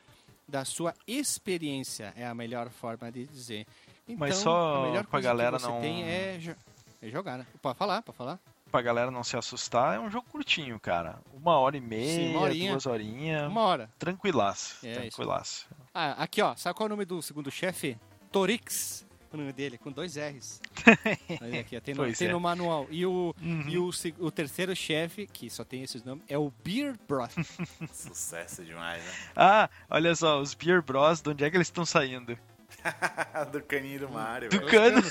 da 0.47 0.65
sua 0.65 0.93
experiência, 1.07 2.13
é 2.17 2.27
a 2.27 2.35
melhor 2.35 2.69
forma 2.69 3.11
de 3.13 3.27
dizer. 3.27 3.67
Então, 4.07 4.19
Mas 4.19 4.37
só 4.37 4.85
a 4.85 4.87
melhor 4.89 5.07
pra 5.07 5.21
galera 5.21 5.57
que 5.57 5.63
você 5.63 5.69
não- 5.69 5.81
tem 5.81 6.03
é, 6.05 6.39
jo- 6.39 6.57
é 7.01 7.09
jogar, 7.09 7.39
né? 7.39 7.47
Pode 7.63 7.79
falar, 7.79 8.03
pode 8.03 8.17
falar. 8.19 8.39
Pra 8.71 8.83
galera 8.83 9.11
não 9.11 9.25
se 9.25 9.35
assustar, 9.35 9.97
é 9.97 9.99
um 10.01 10.11
jogo 10.11 10.27
curtinho, 10.31 10.79
cara. 10.79 11.21
Uma 11.33 11.57
hora 11.59 11.77
e 11.77 11.81
meia, 11.81 12.15
Sim, 12.15 12.31
uma 12.33 12.41
horinha. 12.43 12.71
duas 12.73 12.85
horinhas. 12.87 13.51
Uma 13.51 13.63
hora. 13.63 13.91
Tranquilaço. 13.99 14.85
É, 14.87 14.93
tranquilaço. 14.95 15.67
Ah, 15.95 16.23
aqui 16.23 16.43
ó, 16.43 16.55
sabe 16.55 16.77
qual 16.77 16.85
é 16.87 16.89
o 16.89 16.91
nome 16.91 17.07
do 17.07 17.23
segundo 17.23 17.51
chefe? 17.51 17.97
Torix, 18.31 19.07
o 19.37 19.41
nome 19.41 19.53
dele, 19.53 19.77
com 19.79 19.91
dois 19.93 20.17
R's. 20.17 20.61
Olha 21.43 21.61
aqui, 21.61 21.81
tem, 21.81 21.95
no, 21.95 22.13
tem 22.13 22.29
é. 22.29 22.33
no 22.33 22.41
manual. 22.41 22.87
E 22.91 23.05
o, 23.05 23.35
Uhum. 23.41 23.65
e 23.69 23.79
o, 23.79 23.91
o 24.19 24.31
terceiro 24.31 24.75
chefe, 24.75 25.27
que 25.27 25.49
só 25.51 25.65
tem 25.65 25.83
esses 25.83 26.03
nomes, 26.03 26.25
é 26.29 26.37
o 26.39 26.53
Beer 26.65 26.97
Broth. 27.07 27.35
Sucesso 27.93 28.65
demais, 28.65 29.03
né? 29.05 29.13
Ah, 29.37 29.71
olha 29.91 30.15
só, 30.15 30.41
os 30.41 30.55
Beer 30.55 30.83
Bros, 30.83 31.21
de 31.21 31.31
onde 31.31 31.45
é 31.45 31.51
que 31.51 31.57
eles 31.57 31.67
estão 31.69 31.85
saindo? 31.85 32.39
do 33.53 33.63
caninho 33.63 34.01
do 34.01 34.09
Mario, 34.09 34.49
Do 34.51 34.59
velho. 34.59 34.71
cano. 34.71 35.03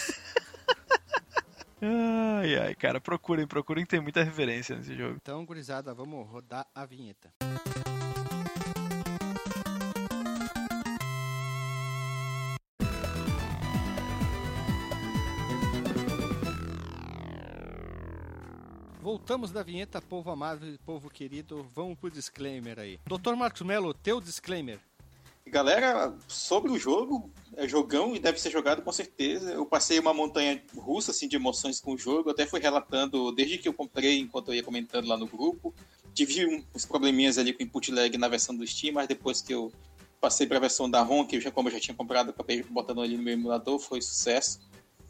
ai, 1.81 2.55
ai, 2.57 2.75
cara, 2.75 2.99
procurem, 2.99 3.45
procurem 3.47 3.83
que 3.83 3.89
tem 3.91 3.99
muita 4.01 4.23
referência 4.23 4.75
nesse 4.75 4.95
jogo. 4.95 5.15
Então, 5.21 5.45
gurizada, 5.45 5.93
vamos 5.93 6.27
rodar 6.27 6.65
a 6.73 6.85
vinheta. 6.85 7.31
Voltamos 19.07 19.51
da 19.51 19.63
vinheta, 19.63 20.01
povo 20.01 20.29
amado 20.29 20.67
e 20.67 20.77
povo 20.79 21.09
querido. 21.09 21.65
Vamos 21.73 21.97
pro 21.97 22.11
disclaimer 22.11 22.77
aí. 22.77 22.99
Doutor 23.07 23.37
Marcos 23.37 23.61
Melo, 23.61 23.93
teu 23.93 24.19
disclaimer. 24.19 24.81
Galera, 25.45 26.13
sobre 26.27 26.73
o 26.73 26.77
jogo, 26.77 27.31
é 27.55 27.65
jogão 27.65 28.13
e 28.13 28.19
deve 28.19 28.37
ser 28.37 28.49
jogado 28.49 28.81
com 28.81 28.91
certeza. 28.91 29.49
Eu 29.53 29.65
passei 29.65 29.97
uma 29.97 30.13
montanha 30.13 30.61
russa 30.75 31.11
assim, 31.11 31.25
de 31.25 31.37
emoções 31.37 31.79
com 31.79 31.93
o 31.93 31.97
jogo, 31.97 32.31
até 32.31 32.45
fui 32.45 32.59
relatando 32.59 33.31
desde 33.31 33.57
que 33.57 33.69
eu 33.69 33.73
comprei, 33.73 34.19
enquanto 34.19 34.49
eu 34.49 34.55
ia 34.55 34.63
comentando 34.63 35.07
lá 35.07 35.15
no 35.15 35.25
grupo. 35.25 35.73
Tive 36.13 36.65
uns 36.75 36.85
probleminhas 36.85 37.37
ali 37.37 37.53
com 37.53 37.63
input 37.63 37.89
lag 37.93 38.17
na 38.17 38.27
versão 38.27 38.53
do 38.53 38.67
Steam, 38.67 38.93
mas 38.93 39.07
depois 39.07 39.41
que 39.41 39.53
eu 39.53 39.71
passei 40.19 40.45
para 40.45 40.57
a 40.57 40.59
versão 40.59 40.89
da 40.89 41.01
ROM, 41.01 41.25
que 41.25 41.37
eu 41.37 41.39
já, 41.39 41.49
como 41.49 41.69
eu 41.69 41.73
já 41.73 41.79
tinha 41.79 41.95
comprado, 41.95 42.31
acabei 42.31 42.61
botando 42.61 43.01
ali 43.01 43.15
no 43.15 43.23
meu 43.23 43.35
emulador, 43.35 43.79
foi 43.79 44.01
sucesso. 44.01 44.59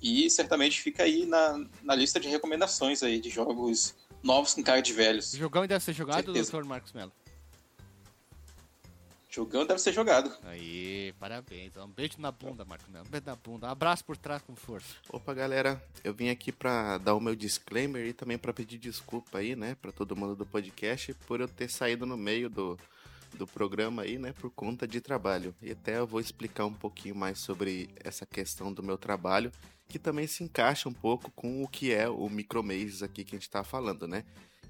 E 0.01 0.29
certamente 0.29 0.81
fica 0.81 1.03
aí 1.03 1.25
na, 1.25 1.65
na 1.83 1.95
lista 1.95 2.19
de 2.19 2.27
recomendações 2.27 3.01
aí 3.01 3.19
de 3.19 3.29
jogos 3.29 3.95
novos 4.23 4.53
com 4.53 4.63
cara 4.63 4.81
de 4.81 4.93
velhos. 4.93 5.31
Jogão 5.31 5.65
deve 5.65 5.83
ser 5.83 5.93
jogado, 5.93 6.33
doutor 6.33 6.63
Marcos 6.63 6.93
Melo. 6.93 7.11
Jogão 9.29 9.67
deve 9.67 9.79
ser 9.79 9.93
jogado. 9.93 10.35
Aí, 10.45 11.13
parabéns. 11.19 11.77
Um 11.77 11.87
beijo 11.87 12.15
na 12.17 12.31
bunda, 12.31 12.65
Marcos 12.65 12.87
Melo. 12.89 13.05
Um 13.05 13.09
beijo 13.11 13.25
na 13.27 13.35
bunda. 13.35 13.67
Um 13.67 13.69
abraço 13.69 14.03
por 14.03 14.17
trás 14.17 14.41
com 14.41 14.55
força. 14.55 14.95
Opa, 15.09 15.31
galera, 15.31 15.79
eu 16.03 16.11
vim 16.11 16.29
aqui 16.29 16.51
pra 16.51 16.97
dar 16.97 17.13
o 17.13 17.19
meu 17.19 17.35
disclaimer 17.35 18.07
e 18.07 18.13
também 18.13 18.35
pra 18.35 18.51
pedir 18.51 18.79
desculpa 18.79 19.37
aí, 19.37 19.55
né, 19.55 19.75
pra 19.79 19.91
todo 19.91 20.15
mundo 20.15 20.35
do 20.35 20.43
podcast 20.43 21.13
por 21.27 21.39
eu 21.39 21.47
ter 21.47 21.69
saído 21.69 22.03
no 22.03 22.17
meio 22.17 22.49
do, 22.49 22.79
do 23.35 23.45
programa 23.45 24.01
aí, 24.01 24.17
né, 24.17 24.33
por 24.33 24.49
conta 24.49 24.87
de 24.87 24.99
trabalho. 24.99 25.53
E 25.61 25.71
até 25.71 25.99
eu 25.99 26.07
vou 26.07 26.19
explicar 26.19 26.65
um 26.65 26.73
pouquinho 26.73 27.15
mais 27.15 27.39
sobre 27.39 27.91
essa 28.03 28.25
questão 28.25 28.73
do 28.73 28.81
meu 28.81 28.97
trabalho, 28.97 29.51
que 29.87 29.97
também 29.97 30.27
se 30.27 30.43
encaixa 30.43 30.89
um 30.89 30.93
pouco 30.93 31.31
com 31.31 31.63
o 31.63 31.67
que 31.67 31.93
é 31.93 32.09
o 32.09 32.29
Micromaze 32.29 33.03
aqui 33.03 33.23
que 33.23 33.35
a 33.35 33.39
gente 33.39 33.49
tá 33.49 33.63
falando, 33.63 34.07
né? 34.07 34.23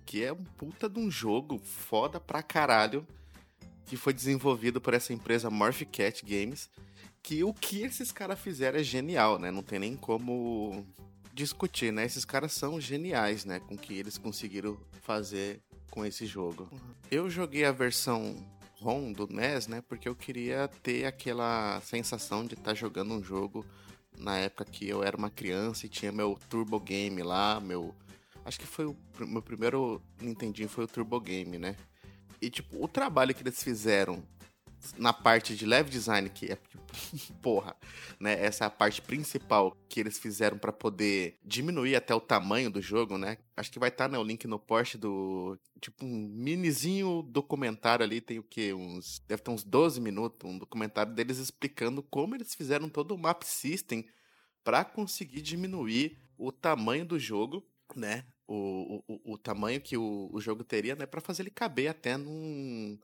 Que 0.05 0.23
é 0.23 0.31
um 0.31 0.43
puta 0.43 0.87
de 0.87 0.99
um 0.99 1.09
jogo 1.09 1.59
foda 1.59 2.19
pra 2.19 2.43
caralho, 2.43 3.05
que 3.85 3.97
foi 3.97 4.13
desenvolvido 4.13 4.79
por 4.79 4.93
essa 4.93 5.13
empresa 5.13 5.49
Morphcat 5.49 6.23
Games, 6.25 6.69
que 7.23 7.43
o 7.43 7.53
que 7.53 7.81
esses 7.81 8.11
caras 8.11 8.39
fizeram 8.39 8.79
é 8.79 8.83
genial, 8.83 9.39
né? 9.39 9.51
Não 9.51 9.63
tem 9.63 9.79
nem 9.79 9.95
como 9.95 10.85
discutir, 11.33 11.91
né? 11.91 12.05
Esses 12.05 12.25
caras 12.25 12.53
são 12.53 12.79
geniais, 12.79 13.45
né? 13.45 13.59
Com 13.59 13.75
o 13.75 13.77
que 13.77 13.93
eles 13.93 14.17
conseguiram 14.17 14.77
fazer 15.01 15.61
com 15.89 16.05
esse 16.05 16.25
jogo. 16.25 16.69
Eu 17.09 17.29
joguei 17.29 17.65
a 17.65 17.71
versão 17.71 18.35
ROM 18.79 19.11
do 19.11 19.27
NES, 19.27 19.67
né? 19.67 19.81
Porque 19.81 20.07
eu 20.07 20.15
queria 20.15 20.67
ter 20.83 21.05
aquela 21.05 21.81
sensação 21.81 22.45
de 22.45 22.53
estar 22.53 22.73
jogando 22.73 23.13
um 23.13 23.23
jogo 23.23 23.65
na 24.17 24.37
época 24.37 24.65
que 24.65 24.87
eu 24.87 25.03
era 25.03 25.15
uma 25.15 25.29
criança 25.29 25.85
e 25.85 25.89
tinha 25.89 26.11
meu 26.11 26.37
Turbo 26.49 26.79
Game 26.79 27.21
lá, 27.23 27.59
meu... 27.59 27.93
Acho 28.43 28.59
que 28.59 28.65
foi 28.65 28.85
o 28.85 28.95
meu 29.19 29.41
primeiro 29.41 30.01
Nintendinho 30.21 30.69
foi 30.69 30.85
o 30.85 30.87
Turbo 30.87 31.19
Game, 31.19 31.57
né? 31.57 31.75
E, 32.41 32.49
tipo, 32.49 32.83
o 32.83 32.87
trabalho 32.87 33.33
que 33.33 33.43
eles 33.43 33.61
fizeram 33.61 34.23
na 34.97 35.11
parte 35.13 35.55
de 35.55 35.65
level 35.65 35.91
design, 35.91 36.29
que 36.29 36.45
é, 36.47 36.55
tipo, 36.55 36.83
porra, 37.41 37.75
né? 38.19 38.33
Essa 38.43 38.65
é 38.65 38.67
a 38.67 38.69
parte 38.69 39.01
principal 39.01 39.75
que 39.89 39.99
eles 39.99 40.17
fizeram 40.17 40.57
pra 40.57 40.71
poder 40.71 41.37
diminuir 41.43 41.95
até 41.95 42.13
o 42.13 42.21
tamanho 42.21 42.69
do 42.69 42.81
jogo, 42.81 43.17
né? 43.17 43.37
Acho 43.55 43.71
que 43.71 43.79
vai 43.79 43.89
estar, 43.89 44.07
né, 44.07 44.17
o 44.17 44.23
link 44.23 44.45
no 44.47 44.59
post 44.59 44.97
do, 44.97 45.57
tipo, 45.81 46.05
um 46.05 46.09
minizinho 46.29 47.21
documentário 47.23 48.03
ali, 48.03 48.21
tem 48.21 48.39
o 48.39 48.43
quê? 48.43 48.73
Uns, 48.73 49.19
deve 49.27 49.41
ter 49.41 49.51
uns 49.51 49.63
12 49.63 49.99
minutos, 49.99 50.49
um 50.49 50.57
documentário 50.57 51.13
deles 51.13 51.37
explicando 51.37 52.01
como 52.03 52.35
eles 52.35 52.53
fizeram 52.53 52.87
todo 52.89 53.13
o 53.13 53.17
map 53.17 53.43
system 53.43 54.05
pra 54.63 54.83
conseguir 54.83 55.41
diminuir 55.41 56.17
o 56.37 56.51
tamanho 56.51 57.05
do 57.05 57.17
jogo, 57.19 57.65
né? 57.95 58.25
O, 58.47 59.03
o, 59.07 59.33
o- 59.33 59.37
tamanho 59.37 59.81
que 59.81 59.97
o, 59.97 60.29
o 60.31 60.39
jogo 60.39 60.63
teria, 60.63 60.95
né? 60.95 61.05
Pra 61.05 61.19
fazer 61.19 61.43
ele 61.43 61.49
caber 61.49 61.89
até 61.89 62.15
num, 62.15 62.97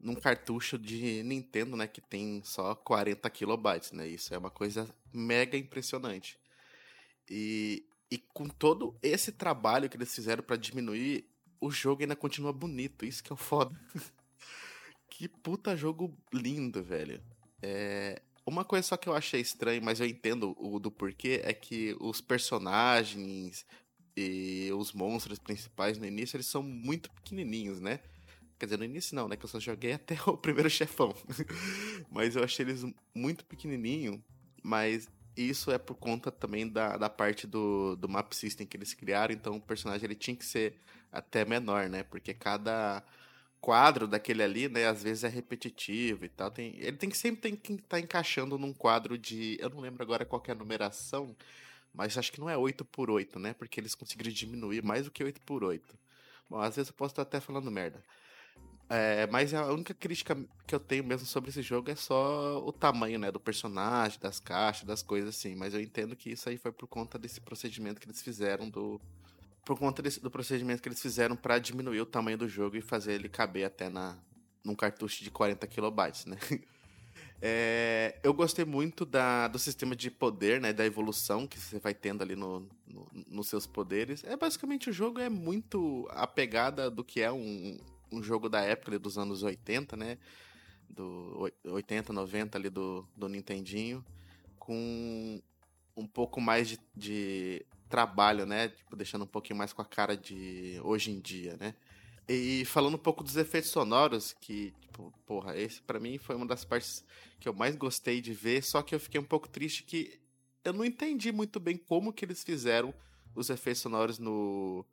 num 0.00 0.14
cartucho 0.14 0.78
de 0.78 1.22
Nintendo, 1.22 1.76
né? 1.76 1.86
Que 1.86 2.00
tem 2.00 2.42
só 2.44 2.74
40 2.74 3.28
kilobytes, 3.30 3.92
né? 3.92 4.06
Isso 4.06 4.32
é 4.34 4.38
uma 4.38 4.50
coisa 4.50 4.88
mega 5.12 5.56
impressionante. 5.56 6.38
E, 7.28 7.84
e 8.10 8.18
com 8.18 8.48
todo 8.48 8.96
esse 9.02 9.32
trabalho 9.32 9.88
que 9.88 9.96
eles 9.96 10.14
fizeram 10.14 10.42
pra 10.42 10.56
diminuir, 10.56 11.28
o 11.60 11.70
jogo 11.70 12.02
ainda 12.02 12.16
continua 12.16 12.52
bonito. 12.52 13.04
Isso 13.04 13.22
que 13.22 13.32
é 13.32 13.34
o 13.34 13.36
foda. 13.36 13.78
que 15.10 15.28
puta 15.28 15.76
jogo 15.76 16.16
lindo, 16.32 16.82
velho. 16.82 17.20
É, 17.60 18.22
uma 18.46 18.64
coisa 18.64 18.86
só 18.86 18.96
que 18.96 19.08
eu 19.08 19.14
achei 19.14 19.40
estranho, 19.40 19.82
mas 19.82 20.00
eu 20.00 20.06
entendo 20.06 20.56
o 20.58 20.78
do 20.78 20.90
porquê, 20.90 21.40
é 21.44 21.52
que 21.52 21.96
os 22.00 22.20
personagens 22.20 23.66
e 24.16 24.70
os 24.72 24.92
monstros 24.92 25.38
principais 25.38 25.98
no 25.98 26.06
início, 26.06 26.36
eles 26.36 26.46
são 26.46 26.62
muito 26.62 27.10
pequenininhos, 27.10 27.80
né? 27.80 28.00
Quer 28.58 28.66
dizer, 28.66 28.78
no 28.78 28.84
início 28.84 29.14
não, 29.14 29.28
né? 29.28 29.36
Que 29.36 29.44
eu 29.44 29.48
só 29.48 29.60
joguei 29.60 29.92
até 29.94 30.16
o 30.26 30.36
primeiro 30.36 30.68
chefão. 30.68 31.14
mas 32.10 32.36
eu 32.36 32.44
achei 32.44 32.64
eles 32.64 32.84
muito 33.14 33.44
pequenininho, 33.44 34.22
mas 34.62 35.08
isso 35.36 35.70
é 35.70 35.78
por 35.78 35.94
conta 35.94 36.32
também 36.32 36.68
da, 36.68 36.96
da 36.96 37.08
parte 37.08 37.46
do, 37.46 37.96
do 37.96 38.08
map 38.08 38.32
system 38.32 38.66
que 38.66 38.76
eles 38.76 38.92
criaram, 38.92 39.32
então 39.32 39.56
o 39.56 39.60
personagem 39.60 40.04
ele 40.04 40.16
tinha 40.16 40.36
que 40.36 40.44
ser 40.44 40.74
até 41.12 41.44
menor, 41.44 41.88
né? 41.88 42.02
Porque 42.02 42.34
cada 42.34 43.02
quadro 43.60 44.06
daquele 44.06 44.42
ali, 44.42 44.68
né, 44.68 44.86
às 44.86 45.02
vezes 45.02 45.24
é 45.24 45.28
repetitivo 45.28 46.24
e 46.24 46.28
tal. 46.28 46.50
Tem, 46.50 46.76
ele 46.78 46.96
tem 46.96 47.08
que 47.08 47.16
sempre 47.16 47.40
tem 47.40 47.56
que 47.56 47.74
estar 47.74 48.00
encaixando 48.00 48.58
num 48.58 48.72
quadro 48.72 49.16
de, 49.18 49.56
eu 49.60 49.70
não 49.70 49.80
lembro 49.80 50.02
agora 50.02 50.24
qual 50.24 50.42
é 50.46 50.52
a 50.52 50.54
numeração, 50.54 51.36
mas 51.92 52.16
acho 52.18 52.32
que 52.32 52.40
não 52.40 52.50
é 52.50 52.56
8 52.56 52.84
por 52.84 53.10
8, 53.10 53.38
né? 53.38 53.54
Porque 53.54 53.80
eles 53.80 53.94
conseguiram 53.94 54.32
diminuir 54.32 54.82
mais 54.82 55.04
do 55.04 55.10
que 55.10 55.22
8 55.24 55.40
por 55.42 55.64
8. 55.64 55.98
Bom, 56.48 56.60
às 56.60 56.76
vezes 56.76 56.88
eu 56.90 56.94
posso 56.94 57.12
estar 57.12 57.22
até 57.22 57.40
falando 57.40 57.70
merda. 57.70 58.02
É, 58.90 59.26
mas 59.26 59.52
a 59.52 59.66
única 59.70 59.92
crítica 59.92 60.34
que 60.66 60.74
eu 60.74 60.80
tenho 60.80 61.04
mesmo 61.04 61.26
sobre 61.26 61.50
esse 61.50 61.60
jogo 61.60 61.90
é 61.90 61.94
só 61.94 62.58
o 62.66 62.72
tamanho, 62.72 63.18
né, 63.18 63.30
do 63.30 63.38
personagem, 63.38 64.18
das 64.18 64.40
caixas, 64.40 64.84
das 64.84 65.02
coisas 65.02 65.36
assim. 65.36 65.54
Mas 65.54 65.74
eu 65.74 65.80
entendo 65.80 66.16
que 66.16 66.30
isso 66.30 66.48
aí 66.48 66.56
foi 66.56 66.72
por 66.72 66.86
conta 66.86 67.18
desse 67.18 67.40
procedimento 67.40 68.00
que 68.00 68.06
eles 68.06 68.22
fizeram 68.22 68.68
do 68.68 69.00
por 69.64 69.78
conta 69.78 70.00
desse, 70.00 70.18
do 70.20 70.30
procedimento 70.30 70.80
que 70.82 70.88
eles 70.88 71.02
fizeram 71.02 71.36
para 71.36 71.58
diminuir 71.58 72.00
o 72.00 72.06
tamanho 72.06 72.38
do 72.38 72.48
jogo 72.48 72.76
e 72.76 72.80
fazer 72.80 73.12
ele 73.12 73.28
caber 73.28 73.66
até 73.66 73.90
na 73.90 74.16
num 74.64 74.74
cartucho 74.74 75.22
de 75.22 75.30
40 75.30 75.66
kilobytes, 75.66 76.24
né? 76.24 76.38
É, 77.40 78.18
eu 78.24 78.34
gostei 78.34 78.64
muito 78.64 79.06
da, 79.06 79.46
do 79.46 79.60
sistema 79.60 79.94
de 79.94 80.10
poder, 80.10 80.60
né? 80.60 80.72
Da 80.72 80.84
evolução 80.84 81.46
que 81.46 81.56
você 81.56 81.78
vai 81.78 81.94
tendo 81.94 82.20
ali 82.22 82.34
no, 82.34 82.68
no- 82.84 83.08
nos 83.28 83.46
seus 83.48 83.64
poderes. 83.64 84.24
É 84.24 84.36
basicamente 84.36 84.90
o 84.90 84.92
jogo 84.92 85.20
é 85.20 85.28
muito 85.28 86.08
a 86.10 86.26
pegada 86.26 86.90
do 86.90 87.04
que 87.04 87.20
é 87.20 87.30
um, 87.30 87.78
um 88.12 88.22
jogo 88.22 88.48
da 88.48 88.60
época 88.62 88.90
ali, 88.92 88.98
dos 88.98 89.18
anos 89.18 89.42
80, 89.42 89.96
né? 89.96 90.18
Do 90.88 91.34
oi- 91.40 91.54
80, 91.64 92.12
90 92.12 92.58
ali 92.58 92.70
do, 92.70 93.06
do 93.16 93.28
Nintendinho. 93.28 94.04
Com 94.58 95.40
um 95.96 96.06
pouco 96.06 96.40
mais 96.40 96.68
de, 96.68 96.78
de 96.96 97.66
trabalho, 97.88 98.46
né? 98.46 98.68
Tipo, 98.68 98.96
deixando 98.96 99.24
um 99.24 99.28
pouquinho 99.28 99.58
mais 99.58 99.72
com 99.72 99.82
a 99.82 99.84
cara 99.84 100.16
de 100.16 100.80
hoje 100.84 101.10
em 101.10 101.20
dia, 101.20 101.56
né? 101.58 101.74
E 102.28 102.64
falando 102.66 102.94
um 102.94 102.98
pouco 102.98 103.24
dos 103.24 103.36
efeitos 103.36 103.70
sonoros, 103.70 104.34
que, 104.34 104.72
tipo, 104.82 105.12
porra, 105.26 105.56
esse 105.56 105.80
para 105.82 105.98
mim 105.98 106.18
foi 106.18 106.36
uma 106.36 106.46
das 106.46 106.64
partes 106.64 107.04
que 107.40 107.48
eu 107.48 107.54
mais 107.54 107.74
gostei 107.74 108.20
de 108.20 108.34
ver, 108.34 108.62
só 108.62 108.82
que 108.82 108.94
eu 108.94 109.00
fiquei 109.00 109.20
um 109.20 109.24
pouco 109.24 109.48
triste 109.48 109.82
que 109.82 110.20
eu 110.64 110.72
não 110.72 110.84
entendi 110.84 111.32
muito 111.32 111.58
bem 111.58 111.76
como 111.76 112.12
que 112.12 112.24
eles 112.24 112.44
fizeram 112.44 112.92
os 113.34 113.48
efeitos 113.48 113.80
sonoros 113.80 114.18
no 114.18 114.84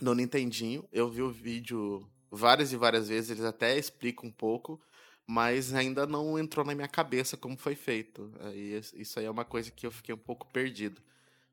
no 0.00 0.14
Nintendinho. 0.14 0.86
Eu 0.92 1.08
vi 1.08 1.22
o 1.22 1.30
vídeo 1.30 2.08
várias 2.30 2.72
e 2.72 2.76
várias 2.76 3.08
vezes, 3.08 3.30
eles 3.30 3.44
até 3.44 3.78
explicam 3.78 4.28
um 4.28 4.32
pouco, 4.32 4.80
mas 5.26 5.74
ainda 5.74 6.06
não 6.06 6.38
entrou 6.38 6.64
na 6.64 6.74
minha 6.74 6.88
cabeça 6.88 7.36
como 7.36 7.56
foi 7.56 7.74
feito. 7.74 8.32
Aí, 8.40 8.80
isso 8.94 9.18
aí 9.18 9.26
é 9.26 9.30
uma 9.30 9.44
coisa 9.44 9.70
que 9.70 9.86
eu 9.86 9.90
fiquei 9.90 10.14
um 10.14 10.18
pouco 10.18 10.46
perdido. 10.46 11.00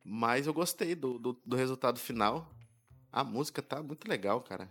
Mas 0.03 0.48
eu 0.48 0.53
gostei 0.53 0.95
do, 0.95 1.18
do, 1.18 1.40
do 1.45 1.56
resultado 1.56 1.99
final. 1.99 2.53
A 3.11 3.24
música 3.24 3.61
tá 3.61 3.82
muito 3.82 4.07
legal, 4.07 4.41
cara. 4.41 4.70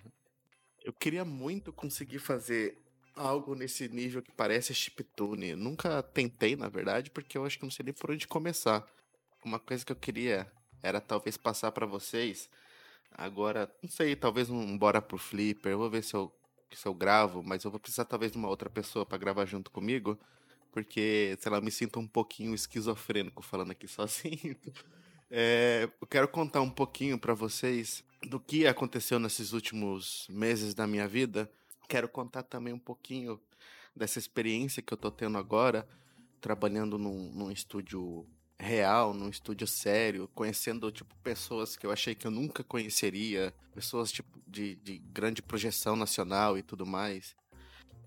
Eu 0.84 0.92
queria 0.92 1.24
muito 1.24 1.72
conseguir 1.72 2.18
fazer 2.18 2.78
algo 3.16 3.54
nesse 3.54 3.88
nível 3.88 4.22
que 4.22 4.32
parece 4.32 4.74
chiptune. 4.74 5.54
Nunca 5.54 6.02
tentei, 6.02 6.56
na 6.56 6.68
verdade, 6.68 7.10
porque 7.10 7.38
eu 7.38 7.44
acho 7.44 7.58
que 7.58 7.64
não 7.64 7.70
sei 7.70 7.84
nem 7.84 7.94
por 7.94 8.10
onde 8.10 8.26
começar. 8.26 8.86
Uma 9.44 9.58
coisa 9.58 9.84
que 9.84 9.92
eu 9.92 9.96
queria 9.96 10.50
era 10.82 11.00
talvez 11.00 11.36
passar 11.36 11.72
para 11.72 11.86
vocês. 11.86 12.50
Agora, 13.14 13.70
não 13.82 13.90
sei, 13.90 14.16
talvez 14.16 14.50
um 14.50 14.76
bora 14.76 15.00
pro 15.00 15.18
Flipper. 15.18 15.72
Eu 15.72 15.78
vou 15.78 15.90
ver 15.90 16.02
se 16.02 16.14
eu, 16.14 16.32
se 16.72 16.86
eu 16.86 16.94
gravo, 16.94 17.42
mas 17.42 17.64
eu 17.64 17.70
vou 17.70 17.80
precisar 17.80 18.04
talvez 18.04 18.32
de 18.32 18.38
uma 18.38 18.48
outra 18.48 18.70
pessoa 18.70 19.04
para 19.04 19.18
gravar 19.18 19.44
junto 19.46 19.70
comigo. 19.70 20.18
Porque, 20.72 21.36
sei 21.38 21.52
lá, 21.52 21.58
eu 21.58 21.62
me 21.62 21.70
sinto 21.70 22.00
um 22.00 22.06
pouquinho 22.06 22.54
esquizofrênico 22.54 23.42
falando 23.42 23.72
aqui 23.72 23.86
sozinho. 23.88 24.56
É, 25.30 25.88
eu 26.00 26.06
quero 26.06 26.28
contar 26.28 26.60
um 26.60 26.70
pouquinho 26.70 27.18
para 27.18 27.34
vocês 27.34 28.04
do 28.28 28.38
que 28.38 28.66
aconteceu 28.66 29.18
nesses 29.18 29.52
últimos 29.52 30.26
meses 30.28 30.74
da 30.74 30.86
minha 30.86 31.06
vida. 31.06 31.50
Quero 31.88 32.08
contar 32.08 32.42
também 32.42 32.72
um 32.72 32.78
pouquinho 32.78 33.40
dessa 33.94 34.18
experiência 34.18 34.82
que 34.82 34.92
eu 34.92 34.96
tô 34.96 35.10
tendo 35.10 35.36
agora, 35.36 35.86
trabalhando 36.40 36.98
num, 36.98 37.30
num 37.32 37.50
estúdio 37.50 38.26
real, 38.62 39.12
num 39.12 39.28
estúdio 39.28 39.66
sério, 39.66 40.28
conhecendo 40.34 40.90
tipo 40.90 41.14
pessoas 41.16 41.76
que 41.76 41.84
eu 41.84 41.90
achei 41.90 42.14
que 42.14 42.26
eu 42.26 42.30
nunca 42.30 42.62
conheceria, 42.62 43.52
pessoas 43.74 44.12
tipo 44.12 44.40
de, 44.46 44.76
de 44.76 44.98
grande 44.98 45.42
projeção 45.42 45.96
nacional 45.96 46.56
e 46.56 46.62
tudo 46.62 46.86
mais. 46.86 47.36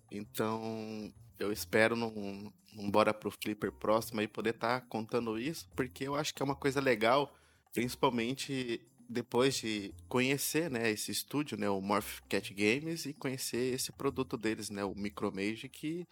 Então, 0.10 1.14
eu 1.38 1.52
espero 1.52 1.96
num, 1.96 2.52
num 2.74 2.90
Bora 2.90 3.14
pro 3.14 3.32
Flipper 3.32 3.72
próximo 3.72 4.22
aí 4.22 4.28
poder 4.28 4.52
estar 4.52 4.80
tá 4.80 4.88
contando 4.88 5.38
isso, 5.38 5.68
porque 5.76 6.08
eu 6.08 6.16
acho 6.16 6.34
que 6.34 6.42
é 6.42 6.46
uma 6.46 6.56
coisa 6.56 6.80
legal, 6.80 7.36
principalmente 7.74 8.82
depois 9.08 9.56
de 9.56 9.94
conhecer, 10.08 10.72
né, 10.72 10.90
esse 10.90 11.12
estúdio, 11.12 11.58
né, 11.58 11.70
o 11.70 11.80
Morph 11.82 12.22
Cat 12.28 12.54
Games 12.54 13.06
e 13.06 13.14
conhecer 13.14 13.74
esse 13.74 13.92
produto 13.92 14.36
deles, 14.36 14.70
né, 14.70 14.84
o 14.84 14.96
Micromage, 14.96 15.70
que 15.70 16.08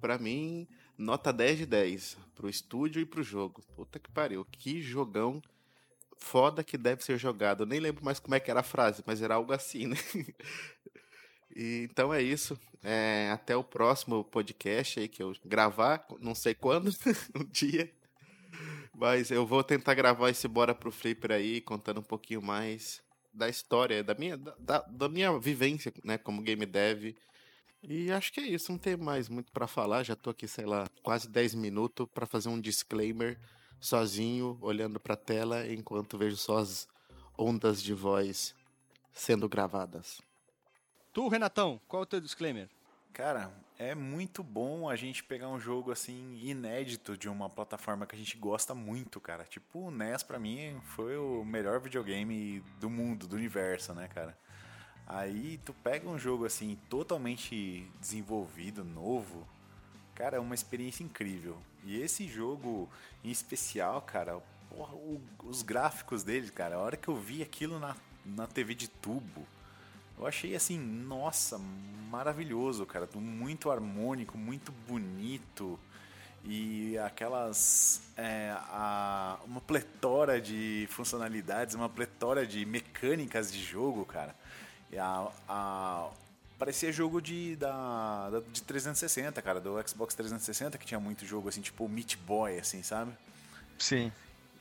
para 0.00 0.16
mim 0.16 0.66
nota 1.00 1.32
10 1.32 1.58
de 1.58 1.66
10 1.66 2.18
pro 2.34 2.48
estúdio 2.48 3.00
e 3.00 3.06
pro 3.06 3.22
jogo. 3.22 3.62
Puta 3.74 3.98
que 3.98 4.10
pariu, 4.10 4.44
que 4.44 4.82
jogão 4.82 5.42
foda 6.18 6.62
que 6.62 6.76
deve 6.76 7.02
ser 7.02 7.18
jogado. 7.18 7.62
Eu 7.62 7.66
nem 7.66 7.80
lembro 7.80 8.04
mais 8.04 8.20
como 8.20 8.34
é 8.34 8.40
que 8.40 8.50
era 8.50 8.60
a 8.60 8.64
frase, 8.64 9.02
mas 9.06 9.22
era 9.22 9.34
algo 9.34 9.52
assim, 9.52 9.86
né? 9.86 9.96
e, 11.56 11.88
então 11.90 12.12
é 12.12 12.22
isso. 12.22 12.58
É, 12.82 13.30
até 13.32 13.56
o 13.56 13.64
próximo 13.64 14.22
podcast 14.24 15.00
aí 15.00 15.08
que 15.08 15.22
eu 15.22 15.34
gravar, 15.44 16.06
não 16.20 16.34
sei 16.34 16.54
quando, 16.54 16.90
um 17.34 17.44
dia. 17.44 17.90
Mas 18.94 19.30
eu 19.30 19.46
vou 19.46 19.64
tentar 19.64 19.94
gravar 19.94 20.28
esse 20.28 20.46
Bora 20.46 20.74
pro 20.74 20.92
Flipper 20.92 21.32
aí, 21.32 21.60
contando 21.62 22.00
um 22.00 22.04
pouquinho 22.04 22.42
mais 22.42 23.02
da 23.32 23.48
história, 23.48 24.04
da 24.04 24.14
minha, 24.14 24.36
da, 24.36 24.80
da 24.82 25.08
minha 25.08 25.38
vivência, 25.38 25.92
né, 26.04 26.18
como 26.18 26.42
game 26.42 26.66
dev 26.66 27.14
e 27.82 28.12
acho 28.12 28.32
que 28.32 28.40
é 28.40 28.44
isso, 28.44 28.70
não 28.70 28.78
tem 28.78 28.96
mais 28.96 29.28
muito 29.28 29.50
para 29.52 29.66
falar. 29.66 30.02
Já 30.02 30.14
tô 30.14 30.30
aqui, 30.30 30.46
sei 30.46 30.66
lá, 30.66 30.88
quase 31.02 31.28
10 31.28 31.54
minutos 31.54 32.06
para 32.12 32.26
fazer 32.26 32.48
um 32.48 32.60
disclaimer 32.60 33.38
sozinho, 33.80 34.58
olhando 34.60 35.00
para 35.00 35.14
a 35.14 35.16
tela, 35.16 35.66
enquanto 35.66 36.18
vejo 36.18 36.36
só 36.36 36.58
as 36.58 36.86
ondas 37.38 37.82
de 37.82 37.94
voz 37.94 38.54
sendo 39.12 39.48
gravadas. 39.48 40.20
Tu, 41.12 41.26
Renatão, 41.28 41.80
qual 41.88 42.02
é 42.02 42.04
o 42.04 42.06
teu 42.06 42.20
disclaimer? 42.20 42.68
Cara, 43.12 43.52
é 43.78 43.94
muito 43.94 44.42
bom 44.42 44.88
a 44.88 44.94
gente 44.94 45.24
pegar 45.24 45.48
um 45.48 45.58
jogo 45.58 45.90
assim 45.90 46.38
inédito 46.42 47.16
de 47.16 47.28
uma 47.28 47.48
plataforma 47.48 48.06
que 48.06 48.14
a 48.14 48.18
gente 48.18 48.36
gosta 48.36 48.74
muito, 48.74 49.20
cara. 49.20 49.44
Tipo, 49.44 49.86
o 49.86 49.90
NES 49.90 50.22
para 50.22 50.38
mim 50.38 50.78
foi 50.84 51.16
o 51.16 51.44
melhor 51.44 51.80
videogame 51.80 52.62
do 52.78 52.88
mundo, 52.88 53.26
do 53.26 53.34
universo, 53.34 53.92
né, 53.94 54.06
cara? 54.06 54.38
Aí 55.12 55.58
tu 55.64 55.74
pega 55.74 56.08
um 56.08 56.16
jogo 56.16 56.46
assim 56.46 56.78
totalmente 56.88 57.84
desenvolvido, 58.00 58.84
novo, 58.84 59.44
cara, 60.14 60.36
é 60.36 60.40
uma 60.40 60.54
experiência 60.54 61.02
incrível. 61.02 61.58
E 61.84 62.00
esse 62.00 62.28
jogo 62.28 62.88
em 63.24 63.30
especial, 63.30 64.00
cara, 64.02 64.40
porra, 64.68 64.94
o, 64.94 65.20
os 65.42 65.62
gráficos 65.62 66.22
dele, 66.22 66.48
cara, 66.52 66.76
a 66.76 66.78
hora 66.78 66.96
que 66.96 67.08
eu 67.08 67.16
vi 67.16 67.42
aquilo 67.42 67.80
na, 67.80 67.96
na 68.24 68.46
TV 68.46 68.72
de 68.72 68.86
tubo, 68.86 69.44
eu 70.16 70.28
achei 70.28 70.54
assim, 70.54 70.78
nossa, 70.78 71.58
maravilhoso, 72.08 72.86
cara, 72.86 73.08
muito 73.16 73.68
harmônico, 73.68 74.38
muito 74.38 74.70
bonito 74.86 75.76
e 76.44 76.96
aquelas 76.98 78.00
é, 78.16 78.54
a, 78.56 79.40
uma 79.44 79.60
pletora 79.60 80.40
de 80.40 80.86
funcionalidades, 80.88 81.74
uma 81.74 81.88
pletora 81.88 82.46
de 82.46 82.64
mecânicas 82.64 83.52
de 83.52 83.60
jogo, 83.60 84.04
cara. 84.04 84.36
A, 84.98 85.30
a, 85.48 86.10
parecia 86.58 86.92
jogo 86.92 87.20
de, 87.20 87.56
da, 87.56 88.30
da, 88.30 88.40
de 88.40 88.62
360, 88.62 89.40
cara, 89.40 89.60
do 89.60 89.76
Xbox 89.88 90.14
360, 90.14 90.76
que 90.78 90.86
tinha 90.86 91.00
muito 91.00 91.24
jogo 91.24 91.48
assim, 91.48 91.60
tipo 91.60 91.88
Meat 91.88 92.16
Boy, 92.18 92.58
assim, 92.58 92.82
sabe? 92.82 93.12
Sim. 93.78 94.12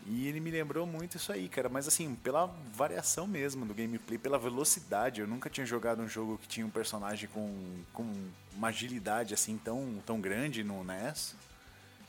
E 0.05 0.27
ele 0.27 0.39
me 0.39 0.49
lembrou 0.49 0.87
muito 0.87 1.17
isso 1.17 1.31
aí, 1.31 1.47
cara. 1.49 1.69
Mas 1.69 1.87
assim, 1.87 2.15
pela 2.15 2.45
variação 2.73 3.27
mesmo 3.27 3.65
do 3.65 3.73
gameplay, 3.73 4.17
pela 4.17 4.39
velocidade. 4.39 5.21
Eu 5.21 5.27
nunca 5.27 5.49
tinha 5.49 5.65
jogado 5.65 6.01
um 6.01 6.07
jogo 6.07 6.37
que 6.37 6.47
tinha 6.47 6.65
um 6.65 6.69
personagem 6.69 7.29
com, 7.29 7.83
com 7.93 8.11
uma 8.55 8.69
agilidade 8.69 9.33
assim 9.33 9.57
tão, 9.57 10.01
tão 10.05 10.19
grande 10.19 10.63
no 10.63 10.83
NES. 10.83 11.35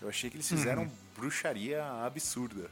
Eu 0.00 0.08
achei 0.08 0.30
que 0.30 0.36
eles 0.36 0.48
fizeram 0.48 0.82
uhum. 0.84 0.90
bruxaria 1.14 1.84
absurda. 2.06 2.70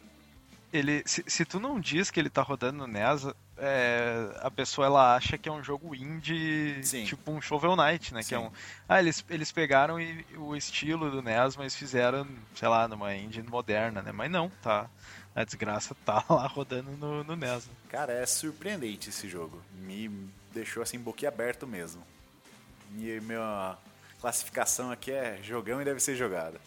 Ele, 0.72 1.02
se, 1.04 1.24
se 1.26 1.44
tu 1.44 1.58
não 1.58 1.80
diz 1.80 2.10
que 2.10 2.20
ele 2.20 2.30
tá 2.30 2.42
rodando 2.42 2.78
no 2.78 2.86
NES, 2.86 3.26
é, 3.59 4.30
a 4.40 4.51
pessoa 4.51 4.86
ela 4.86 5.16
acha 5.16 5.36
que 5.36 5.48
é 5.48 5.52
um 5.52 5.62
jogo 5.62 5.94
indie, 5.94 6.80
Sim. 6.82 7.05
tipo 7.05 7.30
um 7.30 7.40
Shovel 7.40 7.76
Knight, 7.76 8.14
né? 8.14 8.22
Sim. 8.22 8.28
Que 8.28 8.35
é 8.35 8.39
um, 8.39 8.51
ah, 8.89 9.01
eles, 9.01 9.24
eles 9.28 9.52
pegaram 9.52 10.01
e, 10.01 10.24
o 10.36 10.55
estilo 10.56 11.10
do 11.10 11.22
NES, 11.22 11.56
mas 11.56 11.74
fizeram, 11.74 12.26
sei 12.55 12.68
lá, 12.68 12.86
numa 12.86 13.14
indie 13.14 13.43
moderna, 13.43 14.02
né? 14.02 14.12
Mas 14.12 14.30
não, 14.30 14.51
tá. 14.62 14.89
A 15.35 15.44
desgraça 15.44 15.94
tá 16.05 16.24
lá 16.30 16.47
rodando 16.47 16.90
no, 16.93 17.24
no 17.24 17.36
NES. 17.36 17.66
Né? 17.66 17.72
Cara, 17.89 18.12
é 18.12 18.24
surpreendente 18.26 19.10
esse 19.10 19.28
jogo. 19.28 19.62
Me 19.72 20.09
deixou 20.52 20.82
assim 20.82 20.98
boquiaberto 20.98 21.66
mesmo. 21.66 22.02
E 22.97 23.20
minha 23.20 23.76
classificação 24.20 24.90
aqui 24.90 25.10
é 25.10 25.39
jogão 25.43 25.80
e 25.80 25.85
deve 25.85 26.01
ser 26.01 26.16
jogado. 26.16 26.60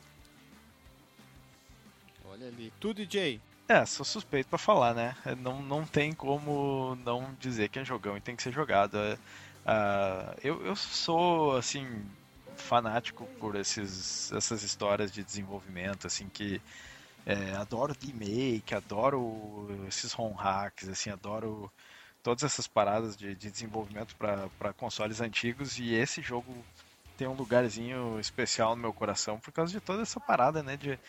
Olha 2.25 2.47
ali. 2.47 2.71
Tu, 2.79 2.93
DJ? 2.93 3.41
É, 3.71 3.85
sou 3.85 4.05
suspeito 4.05 4.49
para 4.49 4.57
falar, 4.59 4.93
né? 4.93 5.15
É, 5.25 5.33
não, 5.33 5.61
não 5.61 5.85
tem 5.85 6.11
como 6.11 6.97
não 7.05 7.33
dizer 7.39 7.69
que 7.69 7.79
é 7.79 7.85
jogão 7.85 8.17
e 8.17 8.21
tem 8.21 8.35
que 8.35 8.43
ser 8.43 8.51
jogado. 8.51 8.95
Uh, 8.95 10.37
eu, 10.43 10.65
eu 10.65 10.75
sou, 10.75 11.55
assim, 11.55 11.87
fanático 12.57 13.25
por 13.39 13.55
esses, 13.55 14.29
essas 14.33 14.61
histórias 14.63 15.09
de 15.09 15.23
desenvolvimento, 15.23 16.05
assim, 16.05 16.27
que 16.27 16.61
é, 17.25 17.53
adoro 17.55 17.95
remake, 18.01 18.75
adoro 18.75 19.69
esses 19.87 20.13
home 20.19 20.35
hacks, 20.35 20.89
assim, 20.89 21.09
adoro 21.09 21.71
todas 22.21 22.43
essas 22.43 22.67
paradas 22.67 23.15
de, 23.15 23.33
de 23.35 23.49
desenvolvimento 23.49 24.17
para 24.17 24.73
consoles 24.73 25.21
antigos 25.21 25.79
e 25.79 25.93
esse 25.93 26.21
jogo 26.21 26.53
tem 27.17 27.25
um 27.27 27.33
lugarzinho 27.33 28.19
especial 28.19 28.75
no 28.75 28.81
meu 28.81 28.93
coração 28.93 29.39
por 29.39 29.53
causa 29.53 29.71
de 29.71 29.79
toda 29.79 30.01
essa 30.01 30.19
parada, 30.19 30.61
né, 30.61 30.75
de 30.75 30.99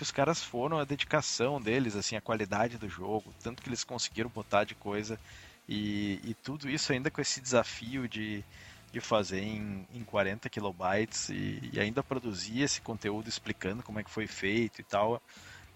que 0.00 0.04
os 0.04 0.10
caras 0.10 0.42
foram, 0.42 0.78
a 0.78 0.84
dedicação 0.84 1.60
deles, 1.60 1.94
assim, 1.94 2.16
a 2.16 2.22
qualidade 2.22 2.78
do 2.78 2.88
jogo, 2.88 3.34
tanto 3.42 3.62
que 3.62 3.68
eles 3.68 3.84
conseguiram 3.84 4.30
botar 4.30 4.64
de 4.64 4.74
coisa 4.74 5.20
e, 5.68 6.18
e 6.24 6.32
tudo 6.32 6.70
isso 6.70 6.90
ainda 6.90 7.10
com 7.10 7.20
esse 7.20 7.38
desafio 7.38 8.08
de, 8.08 8.42
de 8.90 8.98
fazer 8.98 9.42
em, 9.42 9.86
em 9.92 10.02
40 10.02 10.48
kilobytes 10.48 11.28
e, 11.28 11.68
e, 11.70 11.78
ainda 11.78 12.02
produzir 12.02 12.62
esse 12.62 12.80
conteúdo 12.80 13.28
explicando 13.28 13.82
como 13.82 14.00
é 14.00 14.02
que 14.02 14.10
foi 14.10 14.26
feito 14.26 14.80
e 14.80 14.84
tal, 14.84 15.20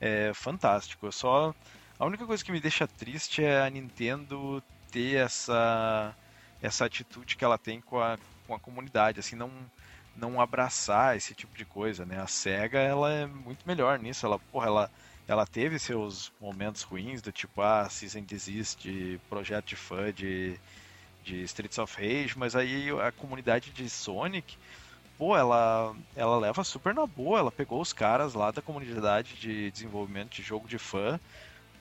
é 0.00 0.32
fantástico. 0.32 1.12
Só 1.12 1.54
a 1.98 2.06
única 2.06 2.24
coisa 2.24 2.42
que 2.42 2.50
me 2.50 2.60
deixa 2.60 2.88
triste 2.88 3.44
é 3.44 3.60
a 3.60 3.68
Nintendo 3.68 4.62
ter 4.90 5.16
essa 5.16 6.16
essa 6.62 6.86
atitude 6.86 7.36
que 7.36 7.44
ela 7.44 7.58
tem 7.58 7.78
com 7.82 8.00
a, 8.00 8.18
com 8.46 8.54
a 8.54 8.58
comunidade, 8.58 9.20
assim, 9.20 9.36
não 9.36 9.50
não 10.16 10.40
abraçar 10.40 11.16
esse 11.16 11.34
tipo 11.34 11.56
de 11.56 11.64
coisa, 11.64 12.04
né? 12.04 12.20
A 12.20 12.26
SEGA, 12.26 12.78
ela 12.78 13.10
é 13.10 13.26
muito 13.26 13.66
melhor 13.66 13.98
nisso, 13.98 14.26
ela, 14.26 14.38
porra, 14.38 14.66
ela, 14.66 14.90
ela 15.26 15.46
teve 15.46 15.78
seus 15.78 16.32
momentos 16.40 16.82
ruins, 16.82 17.22
do 17.22 17.32
tipo, 17.32 17.60
ah, 17.62 17.88
Season 17.88 18.22
Desist, 18.22 18.86
projeto 19.28 19.66
de 19.66 19.76
fã 19.76 20.12
de, 20.12 20.58
de 21.22 21.42
Streets 21.42 21.78
of 21.78 21.96
Rage, 21.96 22.38
mas 22.38 22.54
aí 22.54 22.90
a 23.00 23.10
comunidade 23.10 23.70
de 23.70 23.88
Sonic, 23.88 24.56
pô, 25.18 25.36
ela, 25.36 25.94
ela 26.14 26.38
leva 26.38 26.62
super 26.64 26.94
na 26.94 27.06
boa. 27.06 27.38
Ela 27.38 27.52
pegou 27.52 27.80
os 27.80 27.92
caras 27.92 28.34
lá 28.34 28.50
da 28.50 28.62
comunidade 28.62 29.34
de 29.36 29.70
desenvolvimento 29.70 30.30
de 30.34 30.42
jogo 30.42 30.68
de 30.68 30.78
fã 30.78 31.18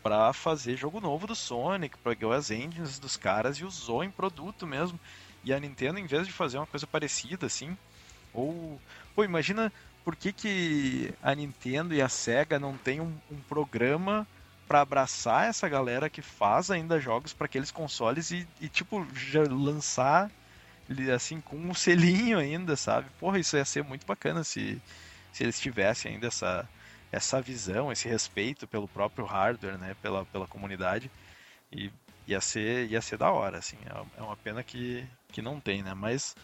para 0.01 0.34
fazer 0.34 0.76
jogo 0.76 0.99
novo 0.99 1.26
do 1.26 1.35
Sonic, 1.35 1.97
pegou 1.99 2.34
as 2.34 2.51
engines 2.51 2.99
dos 2.99 3.15
caras 3.15 3.57
e 3.57 3.64
usou 3.65 4.03
em 4.03 4.11
produto 4.11 4.68
mesmo. 4.68 4.99
E 5.43 5.53
a 5.53 5.60
Nintendo, 5.60 5.99
em 5.99 6.05
vez 6.05 6.27
de 6.27 6.34
fazer 6.34 6.57
uma 6.57 6.68
coisa 6.68 6.85
parecida 6.88 7.45
assim, 7.45 7.77
ou. 8.34 8.80
Pô, 9.15 9.23
imagina 9.23 9.72
por 10.03 10.15
que, 10.15 10.34
que 10.34 11.14
a 11.22 11.34
Nintendo 11.34 11.93
e 11.93 12.01
a 12.01 12.10
Sega 12.10 12.60
não 12.60 12.77
tem 12.77 12.99
um, 12.99 13.14
um 13.31 13.39
programa 13.47 14.27
para 14.68 14.81
abraçar 14.81 15.47
essa 15.47 15.68
galera 15.69 16.10
que 16.10 16.22
faz 16.22 16.72
ainda 16.72 16.99
jogos 16.99 17.34
para 17.34 17.45
aqueles 17.45 17.72
consoles 17.72 18.31
e, 18.31 18.47
e, 18.60 18.68
tipo, 18.68 19.05
lançar 19.49 20.31
assim 21.14 21.39
com 21.41 21.55
um 21.55 21.73
selinho 21.73 22.38
ainda, 22.38 22.76
sabe? 22.76 23.07
Porra, 23.19 23.39
isso 23.39 23.55
ia 23.55 23.65
ser 23.65 23.84
muito 23.84 24.05
bacana 24.05 24.43
se, 24.43 24.81
se 25.31 25.43
eles 25.43 25.60
tivessem 25.60 26.14
ainda 26.14 26.27
essa, 26.27 26.68
essa 27.11 27.41
visão, 27.41 27.91
esse 27.91 28.07
respeito 28.07 28.68
pelo 28.68 28.88
próprio 28.88 29.26
hardware, 29.26 29.77
né? 29.77 29.95
Pela, 30.01 30.26
pela 30.26 30.47
comunidade. 30.47 31.10
E 31.72 31.91
ia 32.27 32.41
ser, 32.41 32.89
ia 32.89 33.01
ser 33.01 33.18
da 33.18 33.31
hora, 33.31 33.57
assim. 33.57 33.77
É, 33.85 34.19
é 34.19 34.22
uma 34.22 34.38
pena 34.38 34.64
que, 34.64 35.05
que 35.31 35.41
não 35.41 35.60
tem, 35.60 35.81
né? 35.81 35.93
Mas 35.93 36.35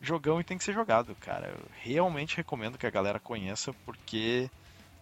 jogão 0.00 0.40
e 0.40 0.44
tem 0.44 0.56
que 0.56 0.64
ser 0.64 0.72
jogado, 0.72 1.14
cara. 1.16 1.48
Eu 1.48 1.66
realmente 1.82 2.36
recomendo 2.36 2.78
que 2.78 2.86
a 2.86 2.90
galera 2.90 3.20
conheça 3.20 3.72
porque 3.84 4.50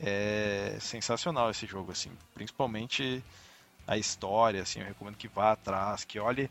é 0.00 0.76
sensacional 0.80 1.50
esse 1.50 1.66
jogo, 1.66 1.92
assim. 1.92 2.10
Principalmente 2.34 3.22
a 3.86 3.96
história, 3.96 4.62
assim. 4.62 4.80
Eu 4.80 4.86
recomendo 4.86 5.16
que 5.16 5.28
vá 5.28 5.52
atrás, 5.52 6.04
que 6.04 6.18
olhe, 6.18 6.50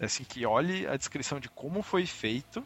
assim, 0.00 0.24
que 0.24 0.46
olhe 0.46 0.86
a 0.86 0.96
descrição 0.96 1.40
de 1.40 1.48
como 1.48 1.82
foi 1.82 2.06
feito 2.06 2.64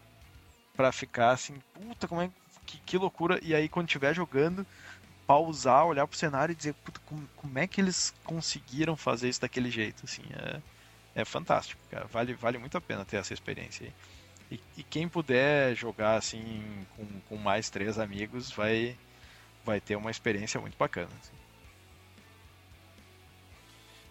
para 0.76 0.92
ficar 0.92 1.30
assim, 1.30 1.54
puta, 1.72 2.08
como 2.08 2.20
é 2.20 2.30
que, 2.66 2.78
que 2.78 2.98
loucura. 2.98 3.38
E 3.42 3.54
aí 3.54 3.68
quando 3.68 3.86
estiver 3.88 4.14
jogando, 4.14 4.66
pausar, 5.26 5.86
olhar 5.86 6.06
pro 6.06 6.18
cenário 6.18 6.52
e 6.52 6.56
dizer, 6.56 6.74
puta, 6.74 7.00
como, 7.06 7.28
como 7.36 7.58
é 7.58 7.66
que 7.66 7.80
eles 7.80 8.12
conseguiram 8.24 8.96
fazer 8.96 9.28
isso 9.28 9.40
daquele 9.40 9.70
jeito, 9.70 10.04
assim. 10.04 10.22
É, 10.32 10.60
é 11.22 11.24
fantástico, 11.24 11.80
cara. 11.90 12.06
Vale, 12.06 12.34
vale 12.34 12.58
muito 12.58 12.76
a 12.76 12.80
pena 12.80 13.04
ter 13.04 13.16
essa 13.16 13.32
experiência 13.32 13.86
aí. 13.86 13.92
E, 14.50 14.60
e 14.76 14.82
quem 14.82 15.08
puder 15.08 15.74
jogar 15.74 16.16
assim 16.16 16.86
com, 16.96 17.06
com, 17.28 17.36
mais 17.36 17.70
três 17.70 17.98
amigos 17.98 18.50
vai, 18.50 18.96
vai 19.64 19.80
ter 19.80 19.96
uma 19.96 20.10
experiência 20.10 20.60
muito 20.60 20.76
bacana. 20.76 21.10
Assim. 21.20 21.32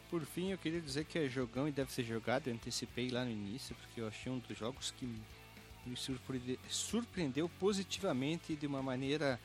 Por 0.09 0.25
fim, 0.25 0.51
eu 0.51 0.57
queria 0.57 0.81
dizer 0.81 1.05
que 1.05 1.17
é 1.17 1.27
jogão 1.27 1.67
e 1.67 1.71
deve 1.71 1.91
ser 1.91 2.03
jogado. 2.03 2.47
Eu 2.47 2.53
antecipei 2.53 3.09
lá 3.09 3.23
no 3.25 3.31
início, 3.31 3.75
porque 3.75 4.01
eu 4.01 4.07
achei 4.07 4.31
um 4.31 4.39
dos 4.39 4.57
jogos 4.57 4.91
que 4.91 5.05
me 5.85 5.95
surpreende, 5.95 6.59
surpreendeu 6.69 7.49
positivamente 7.49 8.55
de 8.55 8.67
uma 8.67 8.81
maneira. 8.81 9.39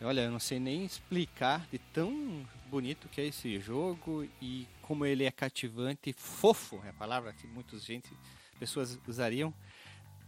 Olha, 0.00 0.22
eu 0.22 0.30
não 0.30 0.40
sei 0.40 0.58
nem 0.58 0.84
explicar 0.84 1.66
de 1.70 1.78
tão 1.78 2.44
bonito 2.68 3.08
que 3.08 3.20
é 3.20 3.26
esse 3.26 3.60
jogo 3.60 4.26
e 4.40 4.66
como 4.80 5.06
ele 5.06 5.24
é 5.24 5.30
cativante, 5.30 6.12
fofo 6.12 6.80
é 6.84 6.88
a 6.88 6.92
palavra 6.92 7.32
que 7.32 7.46
muitas 7.46 7.84
gente, 7.84 8.10
pessoas 8.58 8.98
usariam 9.06 9.54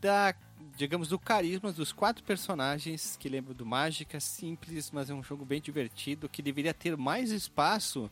da, 0.05 0.35
digamos, 0.77 1.09
do 1.09 1.19
carisma 1.19 1.73
dos 1.73 1.91
quatro 1.91 2.23
personagens 2.23 3.17
que 3.19 3.27
lembram 3.27 3.55
do 3.55 3.65
Mágica, 3.65 4.21
simples, 4.21 4.91
mas 4.91 5.09
é 5.09 5.15
um 5.15 5.23
jogo 5.23 5.47
bem 5.47 5.63
divertido, 5.63 6.29
que 6.29 6.43
deveria 6.43 6.75
ter 6.75 6.95
mais 6.95 7.31
espaço, 7.31 8.11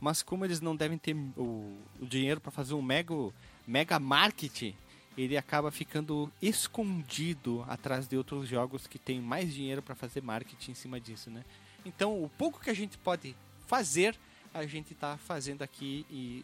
mas 0.00 0.22
como 0.22 0.46
eles 0.46 0.62
não 0.62 0.74
devem 0.74 0.96
ter 0.96 1.14
o, 1.36 1.76
o 2.00 2.06
dinheiro 2.06 2.40
para 2.40 2.50
fazer 2.50 2.72
um 2.72 2.80
mega, 2.80 3.14
mega 3.66 4.00
marketing, 4.00 4.74
ele 5.18 5.36
acaba 5.36 5.70
ficando 5.70 6.32
escondido 6.40 7.62
atrás 7.68 8.08
de 8.08 8.16
outros 8.16 8.48
jogos 8.48 8.86
que 8.86 8.98
têm 8.98 9.20
mais 9.20 9.52
dinheiro 9.52 9.82
para 9.82 9.94
fazer 9.94 10.22
marketing 10.22 10.70
em 10.70 10.74
cima 10.74 10.98
disso, 10.98 11.28
né? 11.28 11.44
Então, 11.84 12.24
o 12.24 12.28
pouco 12.38 12.58
que 12.58 12.70
a 12.70 12.74
gente 12.74 12.96
pode 12.96 13.36
fazer, 13.66 14.16
a 14.54 14.64
gente 14.64 14.94
está 14.94 15.18
fazendo 15.18 15.60
aqui 15.60 16.06
e 16.08 16.42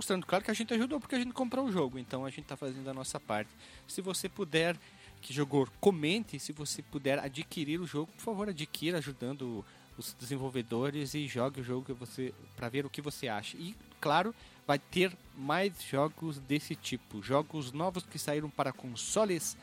mostrando, 0.00 0.24
claro, 0.24 0.42
que 0.42 0.50
a 0.50 0.54
gente 0.54 0.72
ajudou 0.72 0.98
porque 0.98 1.14
a 1.14 1.18
gente 1.18 1.32
comprou 1.32 1.66
o 1.66 1.72
jogo, 1.72 1.98
então 1.98 2.24
a 2.24 2.30
gente 2.30 2.40
está 2.40 2.56
fazendo 2.56 2.88
a 2.88 2.94
nossa 2.94 3.20
parte. 3.20 3.50
Se 3.86 4.00
você 4.00 4.30
puder, 4.30 4.74
que 5.20 5.32
jogou, 5.32 5.68
comente. 5.78 6.38
Se 6.38 6.52
você 6.52 6.80
puder 6.82 7.18
adquirir 7.18 7.78
o 7.78 7.86
jogo, 7.86 8.10
por 8.16 8.22
favor, 8.22 8.48
adquira, 8.48 8.96
ajudando 8.96 9.62
os 9.98 10.16
desenvolvedores 10.18 11.12
e 11.12 11.28
jogue 11.28 11.60
o 11.60 11.64
jogo 11.64 11.94
você 11.94 12.32
para 12.56 12.70
ver 12.70 12.86
o 12.86 12.90
que 12.90 13.02
você 13.02 13.28
acha. 13.28 13.58
E, 13.58 13.76
claro, 14.00 14.34
vai 14.66 14.78
ter 14.78 15.12
mais 15.36 15.82
jogos 15.82 16.38
desse 16.38 16.74
tipo, 16.74 17.22
jogos 17.22 17.72
novos 17.72 18.02
que 18.04 18.18
saíram 18.18 18.48
para 18.48 18.72
consoles 18.72 19.54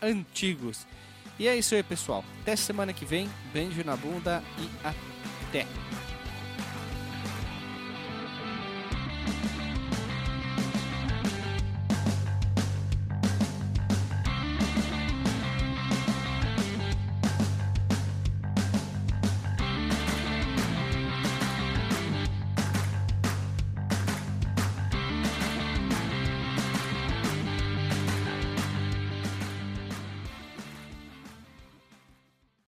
antigos. 0.00 0.86
E 1.38 1.46
é 1.46 1.54
isso 1.54 1.74
aí, 1.74 1.82
pessoal. 1.82 2.24
Até 2.40 2.56
semana 2.56 2.94
que 2.94 3.04
vem. 3.04 3.28
Beijo 3.52 3.84
na 3.84 3.96
bunda 3.96 4.42
e 4.58 4.86
até. 4.86 5.66